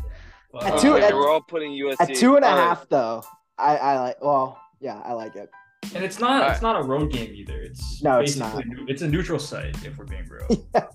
Fuck 0.52 0.64
At 0.64 0.74
it. 0.74 0.80
two- 0.80 0.94
Okay, 0.96 1.06
at- 1.06 1.14
we're 1.14 1.30
all 1.30 1.40
putting 1.42 1.72
USC. 1.72 1.96
At 2.00 2.14
two 2.14 2.36
and 2.36 2.44
a 2.44 2.48
All 2.48 2.56
right. 2.56 2.62
half 2.68 2.88
though, 2.88 3.22
I 3.58 3.76
I 3.76 4.00
like. 4.00 4.16
Well, 4.22 4.58
yeah, 4.80 5.00
I 5.04 5.12
like 5.12 5.36
it. 5.36 5.50
And 5.94 6.02
it's 6.02 6.18
not 6.18 6.32
Alright. 6.40 6.52
it's 6.52 6.62
not 6.62 6.76
a 6.80 6.82
road 6.82 7.12
game 7.12 7.32
either. 7.34 7.60
It's 7.60 8.02
No, 8.02 8.18
it's 8.20 8.36
not. 8.36 8.62
It's 8.88 9.02
a 9.02 9.08
neutral 9.08 9.38
site 9.38 9.76
if 9.84 9.96
we're 9.98 10.06
being 10.06 10.26
real. 10.28 10.66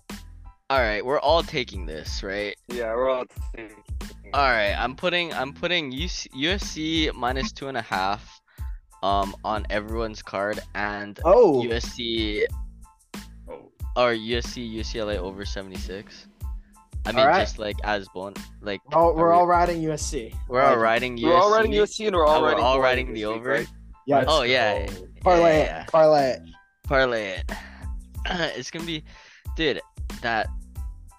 All 0.72 0.80
right, 0.80 1.04
we're 1.04 1.20
all 1.20 1.42
taking 1.42 1.88
this, 1.88 2.22
right? 2.22 2.56
Yeah, 2.68 2.94
we're 2.94 3.10
all. 3.10 3.26
All 4.36 4.52
right, 4.52 4.74
I'm 4.78 4.96
putting 4.96 5.34
I'm 5.34 5.52
putting 5.54 5.92
UC, 5.92 6.28
USC 6.36 7.12
minus 7.16 7.52
two 7.52 7.70
and 7.70 7.78
a 7.78 7.82
half, 7.82 8.39
um, 9.04 9.36
on 9.44 9.66
everyone's 9.70 10.22
card 10.22 10.60
and 10.76 11.20
Oh, 11.26 11.64
USC 11.64 12.44
oh. 13.50 13.72
or 13.96 14.12
USC 14.14 14.74
UCLA 14.76 15.18
over 15.18 15.46
76. 15.46 16.28
I 17.06 17.12
mean, 17.14 17.20
Alright. 17.22 17.42
just 17.42 17.60
like 17.60 17.78
as 17.84 18.08
bone, 18.14 18.34
like 18.62 18.82
we're 18.92 19.00
all, 19.00 19.16
we're 19.16 19.32
all 19.34 19.48
riding 19.48 19.82
USC. 19.82 20.36
we're 20.50 20.62
all 20.62 20.78
riding 20.78 21.18
USC. 21.18 21.24
We're 21.24 21.36
all 21.38 21.52
riding 21.52 21.72
USC 21.72 22.08
and 22.08 22.16
we're 22.16 22.26
all 22.26 22.38
Oh, 22.38 22.42
we're 22.42 22.48
riding. 22.50 22.64
all 22.64 22.80
riding 22.82 23.08
the 23.14 23.26
week, 23.26 23.36
over? 23.38 23.50
right? 23.52 23.68
Yeah. 24.06 24.26
Oh, 24.28 24.42
yeah. 24.44 24.86
go. 24.88 25.08
Parlay 25.22 25.60
Yeah. 25.62 25.84
it. 25.84 25.88
Parlay 25.92 26.30
it. 26.32 26.42
parlay 26.84 27.26
it. 27.38 27.52
it's 28.58 28.70
gonna 28.70 28.86
be, 28.86 29.04
dude. 29.56 29.80
That 30.22 30.48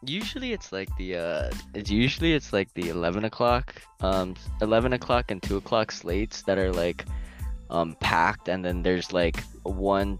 usually 0.04 0.52
it's 0.52 0.70
like 0.72 0.94
the 0.98 1.16
uh, 1.16 1.50
it's 1.74 1.90
usually 1.90 2.34
it's 2.34 2.52
like 2.52 2.72
the 2.74 2.88
eleven 2.90 3.24
o'clock, 3.24 3.74
um, 4.00 4.34
eleven 4.60 4.92
o'clock 4.92 5.30
and 5.30 5.42
two 5.42 5.56
o'clock 5.56 5.92
slates 5.92 6.42
that 6.42 6.58
are 6.58 6.72
like, 6.72 7.04
um, 7.70 7.96
packed, 8.00 8.48
and 8.48 8.64
then 8.64 8.82
there's 8.82 9.12
like 9.12 9.42
one, 9.62 10.18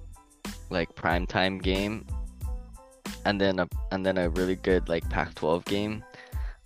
like 0.70 0.94
prime 0.94 1.27
time 1.27 1.59
game, 1.59 2.06
and 3.24 3.40
then 3.40 3.59
a 3.60 3.68
and 3.93 4.05
then 4.06 4.16
a 4.18 4.28
really 4.31 4.56
good 4.56 4.89
like 4.89 5.09
Pac-12 5.10 5.64
game, 5.66 6.05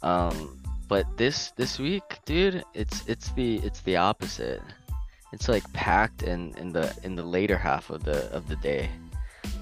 um. 0.02 0.60
But 0.86 1.06
this 1.16 1.50
this 1.52 1.78
week, 1.78 2.18
dude, 2.26 2.62
it's 2.74 3.08
it's 3.08 3.30
the 3.32 3.56
it's 3.64 3.80
the 3.80 3.96
opposite. 3.96 4.60
It's 5.32 5.48
like 5.48 5.64
packed 5.72 6.22
in 6.22 6.54
in 6.58 6.72
the 6.72 6.94
in 7.02 7.16
the 7.16 7.22
later 7.22 7.56
half 7.56 7.88
of 7.88 8.04
the 8.04 8.30
of 8.32 8.46
the 8.48 8.56
day. 8.56 8.90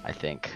I 0.05 0.11
think. 0.11 0.51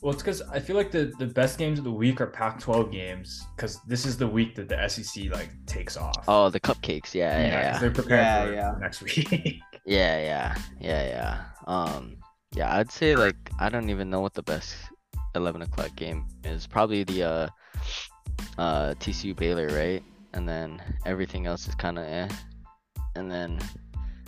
Well, 0.00 0.12
it's 0.12 0.22
because 0.22 0.40
I 0.42 0.60
feel 0.60 0.76
like 0.76 0.92
the, 0.92 1.12
the 1.18 1.26
best 1.26 1.58
games 1.58 1.78
of 1.78 1.84
the 1.84 1.90
week 1.92 2.20
are 2.20 2.26
Pac-12 2.28 2.90
games 2.92 3.44
because 3.56 3.80
this 3.82 4.06
is 4.06 4.16
the 4.16 4.26
week 4.26 4.54
that 4.54 4.68
the 4.68 4.88
SEC 4.88 5.24
like 5.32 5.50
takes 5.66 5.96
off. 5.96 6.24
Oh, 6.28 6.48
the 6.50 6.60
cupcakes. 6.60 7.14
Yeah, 7.14 7.38
yeah, 7.40 7.50
'cause 7.50 7.74
yeah, 7.74 7.78
they're 7.80 7.90
preparing 7.90 8.24
Yeah, 8.24 8.46
for 8.46 8.52
yeah. 8.54 8.74
next 8.80 9.02
week. 9.06 9.60
Yeah, 9.86 10.18
yeah, 10.18 10.54
yeah, 10.80 11.06
yeah. 11.06 11.44
Um, 11.66 12.16
yeah, 12.54 12.76
I'd 12.76 12.90
say 12.90 13.16
like 13.16 13.36
I 13.58 13.68
don't 13.68 13.90
even 13.90 14.10
know 14.10 14.20
what 14.20 14.34
the 14.34 14.42
best 14.42 14.74
eleven 15.34 15.62
o'clock 15.62 15.94
game 15.96 16.26
is. 16.44 16.66
Probably 16.66 17.04
the 17.04 17.22
uh, 17.22 17.48
uh, 18.58 18.94
TCU 19.00 19.34
Baylor, 19.36 19.68
right? 19.68 20.02
And 20.34 20.48
then 20.48 20.82
everything 21.06 21.46
else 21.46 21.68
is 21.68 21.74
kind 21.74 21.98
of 21.98 22.04
eh. 22.06 22.28
And 23.16 23.30
then 23.30 23.58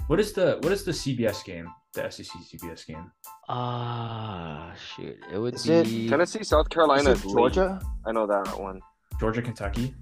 what 0.07 0.21
is 0.21 0.33
the 0.33 0.59
what 0.63 0.73
is 0.73 0.85
the 0.85 0.93
CBS 0.93 1.45
game? 1.45 1.69
The 1.95 2.11
SEC 2.11 2.27
CBS 2.27 2.87
game. 2.87 3.11
ah 3.49 4.73
shoot, 4.75 5.17
it 5.33 5.39
would 5.39 5.55
Is 5.55 5.69
it 5.69 5.85
be 5.87 6.09
Tennessee, 6.09 6.43
South 6.43 6.69
Carolina, 6.69 7.11
it 7.11 7.19
is 7.19 7.25
late. 7.25 7.33
Georgia? 7.55 7.81
I 8.05 8.13
know 8.13 8.27
that 8.27 8.59
one. 8.59 8.81
Georgia, 9.21 9.41
Kentucky. 9.43 9.95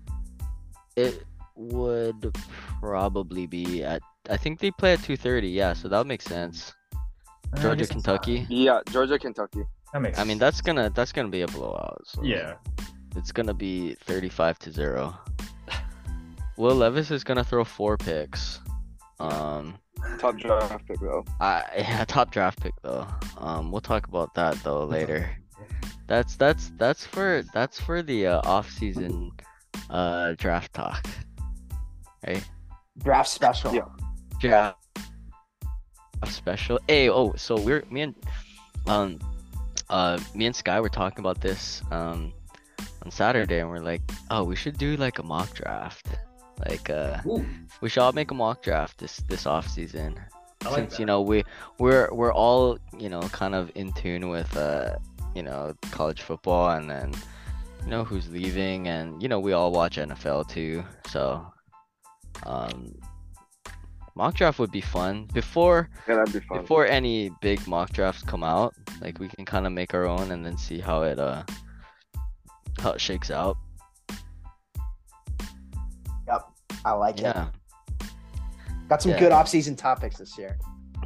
it 0.97 1.23
would 1.55 2.35
probably 2.81 3.47
be 3.47 3.85
at 3.85 4.01
I 4.31 4.36
think 4.36 4.61
they 4.61 4.70
play 4.70 4.94
at 4.94 5.03
two 5.03 5.16
thirty. 5.16 5.49
Yeah, 5.49 5.73
so 5.73 5.89
that 5.89 5.99
would 5.99 6.07
make 6.07 6.23
sense. 6.23 6.74
Uh, 6.94 6.99
I 7.55 7.62
Georgia, 7.62 7.77
guess 7.77 7.86
it's 7.86 7.93
Kentucky. 7.93 8.47
Yeah, 8.49 8.81
Georgia, 8.90 9.19
Kentucky. 9.19 9.62
That 9.93 10.01
makes. 10.01 10.19
I 10.19 10.24
mean, 10.24 10.39
that's 10.39 10.61
gonna 10.61 10.90
that's 10.90 11.12
gonna 11.12 11.28
be 11.28 11.43
a 11.43 11.49
blowout. 11.49 12.03
So. 12.07 12.23
yeah. 12.23 12.55
It's 13.15 13.31
gonna 13.31 13.55
be 13.55 13.94
35 14.05 14.59
to 14.61 14.73
0. 14.73 15.15
Will 16.57 16.74
Levis 16.74 17.11
is 17.11 17.24
gonna 17.24 17.44
throw 17.44 17.65
four 17.65 17.97
picks. 17.97 18.61
Um 19.20 19.78
Top 20.19 20.36
draft 20.39 20.86
pick 20.86 20.99
though. 21.01 21.24
I 21.40 21.62
yeah, 21.77 22.05
top 22.05 22.31
draft 22.32 22.61
pick 22.61 22.74
though. 22.82 23.07
Um 23.39 23.70
we'll 23.70 23.81
talk 23.81 24.07
about 24.07 24.35
that 24.35 24.57
though 24.65 24.85
later. 24.85 25.31
That's 26.07 26.36
that's 26.36 26.73
that's 26.78 27.05
for 27.07 27.43
that's 27.53 27.81
for 27.81 28.03
the 28.03 28.27
uh, 28.27 28.40
off-season 28.44 29.32
uh 29.90 30.32
draft 30.39 30.73
talk. 30.73 31.07
Right? 32.27 32.44
Draft 32.99 33.28
special. 33.28 33.74
Yeah. 33.74 33.89
Draft 34.43 34.77
special. 36.27 36.81
Hey, 36.89 37.09
oh, 37.09 37.32
so 37.36 37.55
we're 37.60 37.85
me 37.93 38.01
and 38.01 38.14
um 38.89 39.20
uh 39.89 40.19
me 40.35 40.47
and 40.47 40.56
Sky 40.56 40.81
were 40.81 40.89
talking 40.89 41.20
about 41.20 41.40
this 41.40 41.81
um 41.93 42.32
on 43.05 43.12
Saturday, 43.12 43.60
and 43.60 43.70
we're 43.70 43.78
like, 43.78 44.02
oh, 44.32 44.43
we 44.43 44.56
should 44.56 44.77
do 44.78 44.97
like 44.97 45.20
a 45.20 45.23
mock 45.23 45.55
draft. 45.55 46.09
Like, 46.69 46.90
uh, 46.90 47.19
Ooh, 47.24 47.47
we 47.82 47.89
should 47.89 48.01
all 48.01 48.10
make 48.10 48.32
a 48.32 48.35
mock 48.35 48.64
draft 48.64 48.98
this 48.98 49.19
this 49.28 49.47
off 49.47 49.69
season. 49.69 50.19
Like 50.64 50.74
Since 50.74 50.90
that. 50.94 50.98
you 50.98 51.06
know 51.06 51.23
we 51.23 51.44
we're 51.78 52.12
we're 52.12 52.35
all 52.35 52.78
you 52.98 53.09
know 53.09 53.20
kind 53.28 53.55
of 53.55 53.70
in 53.77 53.93
tune 53.93 54.28
with 54.28 54.56
uh 54.56 54.97
you 55.36 55.44
know 55.44 55.73
college 55.93 56.23
football, 56.23 56.70
and 56.70 56.90
then 56.90 57.12
you 57.85 57.90
know 57.90 58.02
who's 58.02 58.28
leaving, 58.28 58.89
and 58.89 59.23
you 59.23 59.28
know 59.28 59.39
we 59.39 59.52
all 59.52 59.70
watch 59.70 59.98
NFL 59.98 60.48
too. 60.48 60.82
So, 61.06 61.47
um, 62.44 62.93
mock 64.14 64.34
draft 64.34 64.59
would 64.59 64.70
be 64.70 64.80
fun 64.80 65.26
before 65.32 65.89
Yeah, 66.09 66.16
that'd 66.16 66.32
be 66.32 66.40
fun. 66.40 66.60
before 66.60 66.86
any 66.86 67.30
big 67.40 67.66
mock 67.66 67.93
drafts 67.93 68.22
come 68.22 68.43
out, 68.44 68.74
like 69.01 69.18
we 69.18 69.28
can 69.28 69.44
kind 69.44 69.66
of 69.66 69.72
make 69.72 69.94
our 69.94 70.06
own 70.06 70.30
and 70.32 70.44
then 70.44 70.56
see 70.56 70.78
how 70.80 71.02
it 71.02 71.18
uh 71.18 71.43
how 72.80 72.90
it 72.93 73.01
shakes 73.01 73.30
out. 73.30 73.56
Yep, 76.26 76.48
I 76.84 76.93
like 76.93 77.20
it. 77.20 77.36
Got 78.89 79.02
some 79.02 79.12
Yeah. 79.12 79.18
good 79.18 79.32
off-season 79.32 79.76
topics 79.76 80.18
this 80.18 80.36
year. 80.39 80.59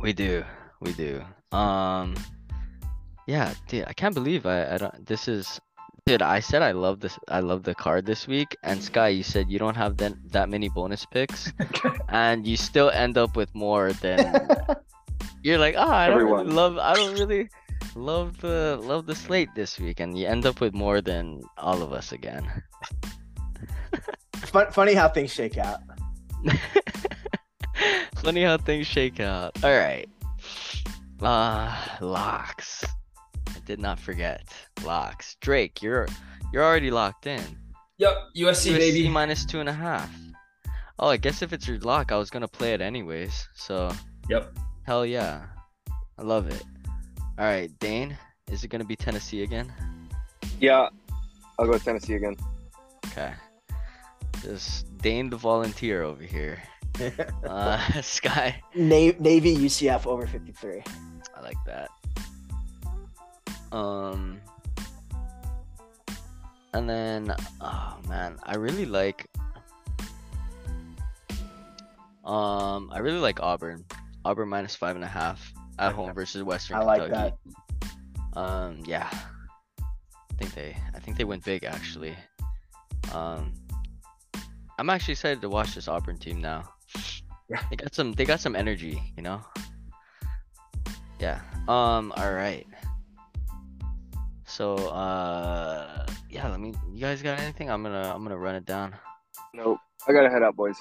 we 0.03 0.13
do, 0.13 0.45
we 0.81 0.93
do. 0.93 1.23
Um, 1.53 2.15
yeah, 3.27 3.55
dude, 3.69 3.85
I 3.87 3.93
can't 3.93 4.15
believe 4.15 4.45
I 4.47 4.75
I 4.75 4.79
don't. 4.79 5.07
This 5.07 5.29
is, 5.29 5.61
dude. 6.07 6.23
I 6.23 6.39
said 6.39 6.63
I 6.63 6.71
love 6.71 7.01
this. 7.01 7.19
I 7.29 7.41
love 7.41 7.65
the 7.65 7.75
card 7.75 8.07
this 8.07 8.29
week, 8.29 8.57
and 8.63 8.83
Sky, 8.83 9.09
you 9.09 9.25
said 9.25 9.51
you 9.51 9.59
don't 9.59 9.75
have 9.77 9.97
that 9.99 10.15
that 10.31 10.49
many 10.49 10.69
bonus 10.69 11.05
picks, 11.05 11.53
and 12.09 12.47
you 12.47 12.57
still 12.57 12.91
end 12.91 13.19
up 13.19 13.35
with 13.37 13.53
more 13.55 13.93
than 13.93 14.49
you're 15.43 15.59
like, 15.59 15.75
ah, 15.77 15.97
I 15.97 16.09
don't 16.09 16.23
really 16.23 16.45
love, 16.45 16.79
I 16.79 16.95
don't 16.95 17.19
really 17.19 17.51
love 17.97 18.41
the 18.41 18.79
love 18.81 19.07
the 19.07 19.15
slate 19.15 19.51
this 19.57 19.81
week, 19.81 19.99
and 19.99 20.17
you 20.17 20.27
end 20.27 20.47
up 20.47 20.61
with 20.61 20.75
more 20.75 21.01
than 21.01 21.43
all 21.59 21.83
of 21.83 21.93
us 21.93 22.13
again. 22.13 22.47
Fun, 24.47 24.71
funny 24.71 24.95
how 24.95 25.09
things 25.09 25.33
shake 25.33 25.59
out. 25.59 25.81
Funny 28.23 28.43
how 28.43 28.57
things 28.57 28.87
shake 28.87 29.21
out. 29.21 29.53
All 29.63 29.77
right, 29.77 30.09
uh, 31.21 31.75
locks. 32.01 32.85
I 33.67 33.75
did 33.75 33.81
not 33.81 33.99
forget 33.99 34.49
locks. 34.85 35.35
Drake, 35.41 35.83
you're 35.83 36.07
you're 36.53 36.63
already 36.63 36.93
locked 36.93 37.27
in. 37.27 37.43
Yep, 37.99 38.17
USC, 38.37 38.71
USC 38.71 38.79
baby. 38.79 39.09
minus 39.09 39.45
two 39.45 39.59
and 39.59 39.69
a 39.69 39.73
half. 39.73 40.09
Oh, 41.01 41.09
I 41.09 41.17
guess 41.17 41.43
if 41.43 41.53
it's 41.53 41.67
your 41.67 41.79
lock, 41.81 42.13
I 42.13 42.17
was 42.17 42.31
gonna 42.31 42.47
play 42.47 42.75
it 42.75 42.81
anyways. 42.81 43.49
So 43.57 43.91
Yep. 44.29 44.57
hell 44.85 45.05
yeah, 45.05 45.47
I 46.17 46.23
love 46.23 46.47
it. 46.47 46.63
All 47.41 47.45
right, 47.45 47.69
Dane, 47.81 48.17
is 48.53 48.63
it 48.63 48.69
gonna 48.69 48.85
be 48.85 48.95
Tennessee 48.95 49.43
again? 49.43 49.73
yeah, 50.61 50.89
I'll 51.59 51.67
go 51.67 51.73
with 51.73 51.83
Tennessee 51.85 52.15
again. 52.15 52.37
Okay. 53.07 53.33
Just 54.43 54.97
Dane 54.99 55.29
the 55.29 55.37
volunteer 55.37 56.05
over 56.05 56.23
here. 56.23 56.63
Uh, 57.45 57.79
Sky, 58.01 58.63
Navy 58.77 59.13
UCF 59.57 60.07
over 60.07 60.25
53. 60.27 60.83
I 61.37 61.41
like 61.43 61.59
that. 61.67 61.91
Um, 63.73 64.41
and 66.73 66.89
then, 66.89 67.35
oh 67.61 67.99
man, 68.09 68.39
I 68.43 68.57
really 68.57 68.87
like. 68.87 69.27
Um, 72.25 72.91
I 72.93 72.99
really 72.99 73.19
like 73.19 73.41
Auburn. 73.41 73.85
Auburn 74.25 74.49
minus 74.49 74.75
five 74.75 74.97
and 74.97 75.05
a 75.05 75.09
half 75.09 75.53
at 75.79 75.93
home 75.93 76.13
versus 76.13 76.43
Western 76.43 76.79
I 76.79 76.83
like 76.83 77.03
Kentucky. 77.03 77.37
Um, 78.33 78.83
yeah. 78.85 79.09
I 79.81 80.35
think 80.39 80.55
they, 80.55 80.77
I 80.95 80.99
think 80.99 81.17
they 81.17 81.25
went 81.25 81.45
big 81.45 81.65
actually. 81.65 82.17
Um, 83.13 83.55
I'm 84.79 84.91
actually 84.91 85.13
excited 85.13 85.41
to 85.41 85.49
watch 85.49 85.75
this 85.75 85.89
Auburn 85.89 86.19
team 86.19 86.41
now. 86.41 86.65
Yeah. 87.49 87.63
They 87.71 87.77
got 87.77 87.95
some, 87.95 88.13
they 88.13 88.25
got 88.25 88.41
some 88.41 88.57
energy, 88.57 89.01
you 89.17 89.23
know. 89.23 89.41
Yeah. 91.19 91.41
Um. 91.69 92.13
All 92.17 92.33
right. 92.35 92.67
So, 94.57 94.75
uh, 94.89 96.07
yeah. 96.31 96.49
Let 96.49 96.61
me. 96.61 96.73
You 96.91 96.99
guys 96.99 97.21
got 97.21 97.39
anything? 97.39 97.69
I'm 97.71 97.83
gonna, 97.83 98.11
I'm 98.15 98.23
gonna 98.23 98.39
run 98.39 98.55
it 98.55 98.65
down. 98.65 98.95
Nope. 99.53 99.77
I 100.09 100.15
gotta 100.15 100.31
head 100.31 100.43
out, 100.43 100.57
boys. 100.57 100.77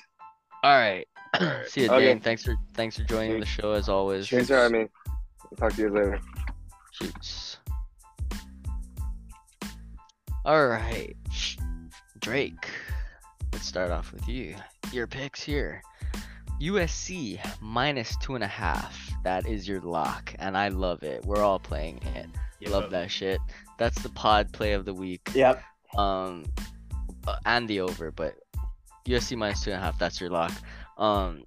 All 0.63 0.77
right. 0.77 1.05
Alright. 1.35 1.67
See 1.67 1.81
you, 1.81 1.89
Okay. 1.89 2.05
Dane. 2.05 2.21
Thanks 2.21 2.45
for, 2.45 2.55
thanks 2.73 2.95
for 2.95 3.03
joining 3.03 3.41
the 3.41 3.45
show 3.45 3.73
as 3.73 3.89
always. 3.89 4.29
Thanks 4.29 4.47
for 4.47 4.55
having 4.55 4.83
me. 4.83 4.87
I'll 5.41 5.57
talk 5.57 5.73
to 5.73 5.81
you 5.81 5.89
later. 5.89 6.21
Shoots. 6.93 7.57
All 10.45 10.67
right, 10.69 11.13
Drake. 12.19 12.69
Let's 13.51 13.67
start 13.67 13.91
off 13.91 14.13
with 14.13 14.25
you. 14.29 14.55
Your 14.93 15.05
picks 15.05 15.43
here. 15.43 15.81
USC 16.61 17.45
minus 17.59 18.15
two 18.21 18.35
and 18.35 18.43
a 18.45 18.47
half. 18.47 18.97
That 19.25 19.45
is 19.45 19.67
your 19.67 19.81
lock, 19.81 20.33
and 20.39 20.57
I 20.57 20.69
love 20.69 21.03
it. 21.03 21.25
We're 21.25 21.43
all 21.43 21.59
playing 21.59 21.99
it. 22.15 22.27
Love 22.69 22.89
that 22.91 23.11
shit. 23.11 23.39
That's 23.77 24.01
the 24.01 24.09
pod 24.09 24.51
play 24.53 24.73
of 24.73 24.85
the 24.85 24.93
week. 24.93 25.29
Yep. 25.33 25.61
Um, 25.97 26.45
uh, 27.27 27.37
and 27.45 27.67
the 27.67 27.81
over, 27.81 28.11
but 28.11 28.35
USC 29.07 29.37
minus 29.37 29.63
two 29.63 29.71
and 29.71 29.79
a 29.79 29.83
half. 29.83 29.97
That's 29.99 30.19
your 30.19 30.29
lock. 30.29 30.51
Um, 30.97 31.43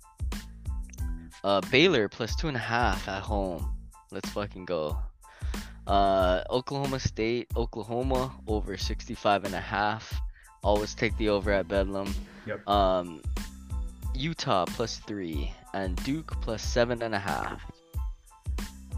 uh, 1.45 1.61
Baylor 1.71 2.09
plus 2.09 2.37
two 2.37 2.49
and 2.49 2.57
a 2.57 2.61
half 2.61 3.09
at 3.09 3.23
home. 3.23 3.75
Let's 4.11 4.29
fucking 4.31 4.65
go. 4.65 4.97
Uh, 5.87 6.43
Oklahoma 6.51 6.99
State, 6.99 7.49
Oklahoma 7.57 8.33
over 8.47 8.77
65 8.77 9.45
and 9.45 9.55
a 9.55 9.61
half. 9.61 10.21
Always 10.63 10.95
take 10.95 11.17
the 11.17 11.29
over 11.31 11.51
at 11.51 11.69
Bedlam. 11.69 12.15
Yep. 12.47 12.69
Um, 12.69 13.23
Utah 14.15 14.67
plus 14.67 14.99
three 14.99 15.53
and 15.75 15.97
Duke 16.05 16.39
plus 16.41 16.63
seven 16.63 17.03
and 17.03 17.15
a 17.15 17.19
half. 17.19 17.63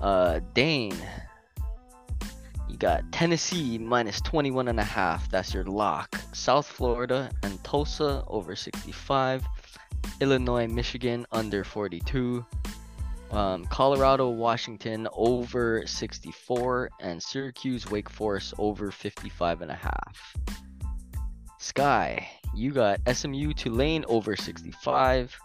Uh, 0.00 0.40
Dane, 0.54 0.96
you 2.70 2.76
got 2.76 3.10
Tennessee 3.10 3.78
minus 3.78 4.20
21 4.20 4.68
and 4.68 4.78
a 4.78 4.84
half. 4.84 5.28
That's 5.30 5.52
your 5.52 5.64
lock. 5.64 6.16
South 6.32 6.66
Florida 6.66 7.30
and 7.42 7.62
Tulsa 7.64 8.22
over 8.28 8.54
65. 8.54 9.44
Illinois, 10.20 10.68
Michigan 10.68 11.26
under 11.32 11.64
42. 11.64 12.44
Um, 13.32 13.64
Colorado, 13.66 14.28
Washington 14.28 15.08
over 15.12 15.86
64, 15.86 16.90
and 17.00 17.22
Syracuse, 17.22 17.88
Wake 17.90 18.08
Forest 18.08 18.54
over 18.58 18.90
55 18.90 19.62
and 19.62 19.70
a 19.70 19.74
half. 19.74 20.36
Sky, 21.58 22.28
you 22.54 22.72
got 22.72 22.98
SMU, 23.12 23.52
Tulane 23.52 24.04
over 24.08 24.36
65. 24.36 25.36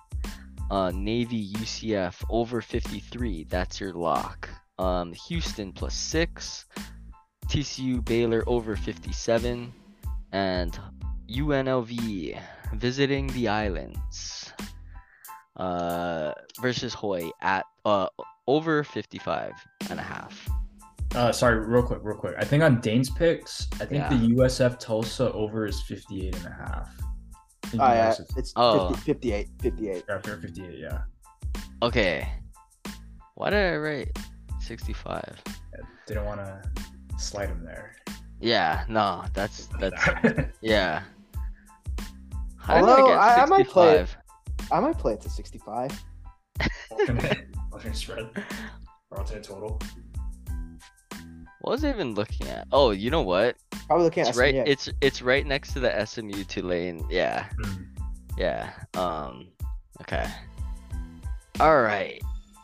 Uh, 0.71 0.91
Navy, 0.95 1.51
UCF 1.53 2.23
over 2.29 2.61
53. 2.61 3.45
That's 3.49 3.79
your 3.79 3.93
lock. 3.93 4.49
Um, 4.79 5.13
Houston 5.27 5.71
plus 5.71 5.93
six. 5.93 6.65
TCU, 7.47 8.03
Baylor 8.03 8.43
over 8.47 8.75
57, 8.75 9.71
and 10.31 10.79
UNLV 11.29 12.39
visiting 12.73 13.27
the 13.27 13.47
islands 13.47 14.51
uh 15.57 16.33
versus 16.61 16.93
Hoy 16.93 17.29
at 17.41 17.65
uh 17.85 18.07
over 18.47 18.83
55 18.83 19.53
and 19.89 19.99
a 19.99 20.03
half. 20.03 20.47
Uh, 21.15 21.31
sorry, 21.31 21.65
real 21.65 21.81
quick, 21.81 21.99
real 22.03 22.17
quick. 22.17 22.35
I 22.37 22.43
think 22.43 22.61
on 22.61 22.81
Dane's 22.81 23.09
picks, 23.09 23.67
I 23.75 23.85
think 23.85 23.91
Yeah. 24.03 24.09
the 24.09 24.35
USF 24.35 24.77
Tulsa 24.79 25.31
over 25.31 25.65
is 25.65 25.81
58 25.83 26.35
and 26.35 26.45
a 26.45 26.49
half. 26.49 26.89
Oh, 27.01 27.69
yeah. 27.73 28.13
guys- 28.13 28.21
It's 28.35 28.51
Oh. 28.57 28.89
50, 28.89 29.01
58. 29.05 29.49
58. 29.61 30.03
yeah, 30.09 30.19
58, 30.19 30.77
yeah. 30.79 31.01
Okay. 31.81 32.27
Why 33.35 33.49
did 33.49 33.73
I 33.73 33.77
write 33.77 34.17
65? 34.59 35.41
I 35.47 35.79
Didn't 36.05 36.25
want 36.25 36.41
to 36.41 36.61
slide 37.17 37.49
him 37.49 37.63
there. 37.63 37.95
Yeah, 38.39 38.83
no, 38.89 39.23
that's 39.33 39.67
that's 39.79 40.03
yeah. 40.61 41.03
How 42.57 42.77
Although, 42.77 43.07
I- 43.11 43.27
I 43.29 43.33
I 43.33 43.35
get 43.37 43.49
might 43.49 43.67
play 43.69 43.95
it. 43.97 44.07
65? 44.09 44.71
I 44.71 44.79
might 44.79 44.97
play 44.97 45.13
it 45.13 45.21
to 45.21 45.29
65. 45.29 46.03
alternate, 46.91 47.47
alternate 47.71 47.95
spread 47.95 48.29
or 49.11 49.17
alternate 49.19 49.43
total. 49.43 49.79
What 51.61 51.71
was 51.71 51.83
I 51.85 51.89
even 51.89 52.13
looking 52.13 52.47
at? 52.47 52.67
Oh, 52.71 52.91
you 52.91 53.09
know 53.09 53.21
what? 53.23 53.55
Probably 53.87 54.05
looking 54.05 54.21
at 54.23 54.29
It's 54.29 54.37
right. 54.37 54.53
It's 54.55 54.89
it's 55.01 55.21
right 55.21 55.45
next 55.45 55.73
to 55.73 55.79
the 55.79 56.05
SMU 56.05 56.43
Tulane. 56.43 57.05
Yeah, 57.09 57.47
Mm. 57.59 57.85
yeah. 58.37 58.71
Um. 58.95 59.47
Okay. 60.01 60.27
All 61.59 61.81
right. 61.81 62.21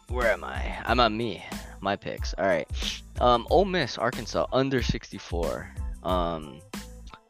Where 0.10 0.32
am 0.32 0.44
I? 0.44 0.78
I'm 0.86 1.00
on 1.00 1.16
me. 1.16 1.44
My 1.82 1.96
picks. 1.96 2.34
All 2.36 2.46
right. 2.46 2.68
Um. 3.20 3.48
Ole 3.50 3.66
Miss, 3.66 3.98
Arkansas, 3.98 4.46
under 4.54 4.82
64. 4.82 5.74
Um. 6.04 6.62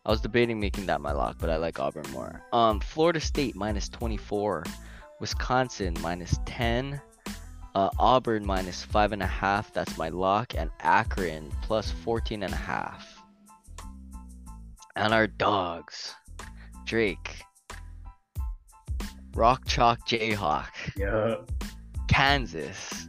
I 0.03 0.09
was 0.09 0.21
debating 0.21 0.59
making 0.59 0.87
that 0.87 0.99
my 0.99 1.11
lock, 1.11 1.37
but 1.39 1.49
I 1.49 1.57
like 1.57 1.79
Auburn 1.79 2.09
more. 2.11 2.41
Um. 2.53 2.79
Florida 2.79 3.19
State 3.19 3.55
minus 3.55 3.89
24. 3.89 4.63
Wisconsin 5.19 5.95
minus 6.01 6.37
10. 6.45 6.99
Uh, 7.73 7.89
Auburn 7.99 8.45
minus 8.45 8.83
five 8.83 9.13
and 9.13 9.21
a 9.21 9.27
half. 9.27 9.71
That's 9.71 9.97
my 9.97 10.09
lock, 10.09 10.55
and 10.55 10.69
Akron 10.81 11.49
plus 11.61 11.89
14 11.89 12.43
and 12.43 12.53
a 12.53 12.57
half. 12.57 13.23
And 14.95 15.13
our 15.13 15.27
dogs. 15.27 16.13
Drake. 16.85 17.43
Rock 19.33 19.65
Chalk 19.65 20.05
Jayhawk. 20.05 20.71
Yeah. 20.97 21.35
Kansas. 22.09 23.07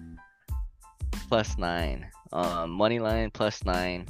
Plus 1.33 1.57
nine. 1.57 2.05
Um, 2.31 2.73
money 2.73 2.99
line 2.99 3.31
plus 3.31 3.65
nine. 3.65 4.05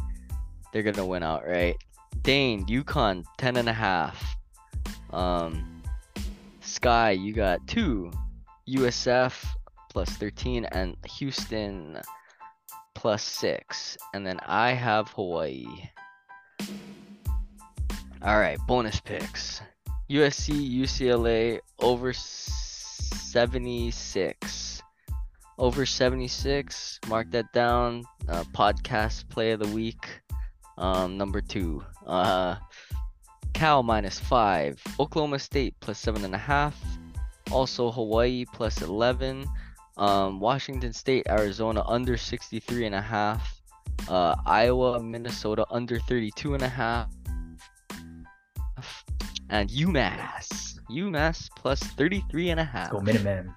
They're 0.72 0.82
gonna 0.82 1.06
win 1.06 1.22
outright. 1.22 1.76
Dane, 2.22 2.66
UConn, 2.66 3.24
ten 3.38 3.58
and 3.58 3.68
a 3.68 3.72
half. 3.72 4.36
Um, 5.10 5.84
Sky, 6.62 7.12
you 7.12 7.32
got 7.32 7.64
two. 7.68 8.10
USF 8.68 9.46
plus 9.88 10.08
13 10.08 10.64
and 10.64 10.96
Houston 11.18 12.00
plus 12.96 13.22
six. 13.22 13.96
And 14.14 14.26
then 14.26 14.40
I 14.44 14.72
have 14.72 15.06
Hawaii. 15.10 15.90
All 18.20 18.40
right, 18.40 18.58
bonus 18.66 18.98
picks. 18.98 19.62
USC, 20.10 20.80
UCLA 20.80 21.60
over 21.78 22.12
76. 22.12 24.71
Over 25.62 25.86
76. 25.86 26.98
Mark 27.06 27.30
that 27.30 27.52
down. 27.52 28.02
Uh, 28.28 28.42
podcast 28.52 29.28
play 29.28 29.52
of 29.52 29.60
the 29.60 29.68
week. 29.68 30.08
Um, 30.76 31.16
number 31.16 31.40
two. 31.40 31.84
Uh, 32.04 32.56
Cal 33.52 33.84
minus 33.84 34.18
five. 34.18 34.82
Oklahoma 34.98 35.38
State 35.38 35.76
plus 35.78 36.00
seven 36.00 36.24
and 36.24 36.34
a 36.34 36.38
half. 36.38 36.76
Also 37.52 37.92
Hawaii 37.92 38.44
plus 38.52 38.82
11. 38.82 39.46
Um, 39.98 40.40
Washington 40.40 40.92
State, 40.92 41.28
Arizona 41.28 41.84
under 41.86 42.16
63 42.16 42.86
and 42.86 42.96
a 42.96 43.00
half. 43.00 43.62
Uh, 44.08 44.34
Iowa, 44.44 45.00
Minnesota 45.00 45.64
under 45.70 46.00
32 46.00 46.54
and 46.54 46.64
a 46.64 46.68
half. 46.68 47.08
And 49.48 49.70
UMass, 49.70 50.80
UMass 50.90 51.48
plus 51.56 51.78
33 51.78 52.50
and 52.50 52.58
a 52.58 52.64
half. 52.64 52.90
Go 52.90 52.98
Minutemen. 52.98 53.54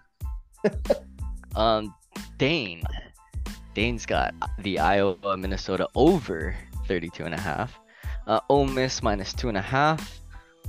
Um, 1.56 1.94
Dane. 2.38 2.84
Dane's 3.74 4.06
got 4.06 4.34
the 4.60 4.80
Iowa, 4.80 5.38
Minnesota 5.38 5.88
over 5.96 6.56
32 6.88 7.24
and 7.24 7.34
a 7.34 7.40
half. 7.40 7.78
Uh, 8.28 8.40
Ole 8.50 8.68
Miss 8.68 9.04
minus 9.04 9.34
two 9.34 9.50
and 9.50 9.58
a 9.58 9.62
half. 9.62 10.22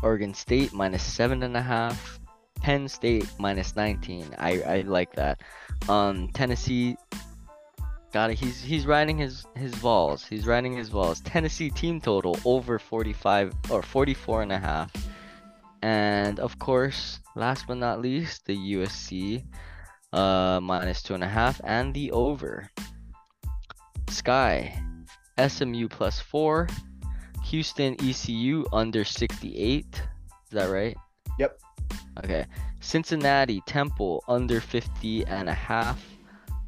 Oregon 0.03 0.35
State 0.35 0.73
minus 0.73 1.03
seven 1.03 1.43
and 1.43 1.57
a 1.57 1.63
half. 1.63 2.19
Penn 2.61 2.89
State 2.89 3.29
minus 3.39 3.77
19. 3.77 4.35
I, 4.39 4.61
I 4.63 4.81
like 4.81 5.15
that. 5.15 5.41
Um, 5.89 6.29
Tennessee 6.29 6.97
got 8.13 8.31
it. 8.31 8.39
He's 8.39 8.61
he's 8.61 8.87
riding 8.87 9.19
his 9.19 9.47
his 9.55 9.75
balls. 9.77 10.25
He's 10.25 10.47
riding 10.47 10.77
his 10.77 10.91
balls. 10.91 11.21
Tennessee 11.21 11.71
team 11.71 12.01
total 12.01 12.39
over 12.45 12.79
45 12.79 13.55
or 13.71 13.83
44 13.83 14.43
and 14.43 14.53
a 14.53 14.59
half. 14.59 14.91
And 15.83 16.41
of 16.41 16.59
course, 16.59 17.21
last 17.35 17.67
but 17.69 17.77
not 17.77 18.01
least, 18.01 18.47
the 18.47 18.57
USC 18.57 19.45
uh 20.13 20.61
minus 20.63 21.03
two 21.03 21.15
and 21.15 21.25
a 21.25 21.29
half 21.29 21.61
and 21.65 21.95
the 21.95 22.11
over. 22.13 22.71
Sky, 24.09 24.81
SMU 25.39 25.89
plus 25.89 26.21
four, 26.21 26.69
Houston 27.45 27.97
ECU 28.01 28.65
under 28.73 29.05
68. 29.05 29.87
Is 29.93 30.03
that 30.51 30.71
right? 30.71 30.97
Yep. 31.39 31.59
Okay. 32.25 32.47
Cincinnati 32.81 33.61
Temple 33.67 34.23
under 34.29 34.61
50 34.61 35.27
and 35.27 35.49
a 35.49 35.55
half. 35.55 36.05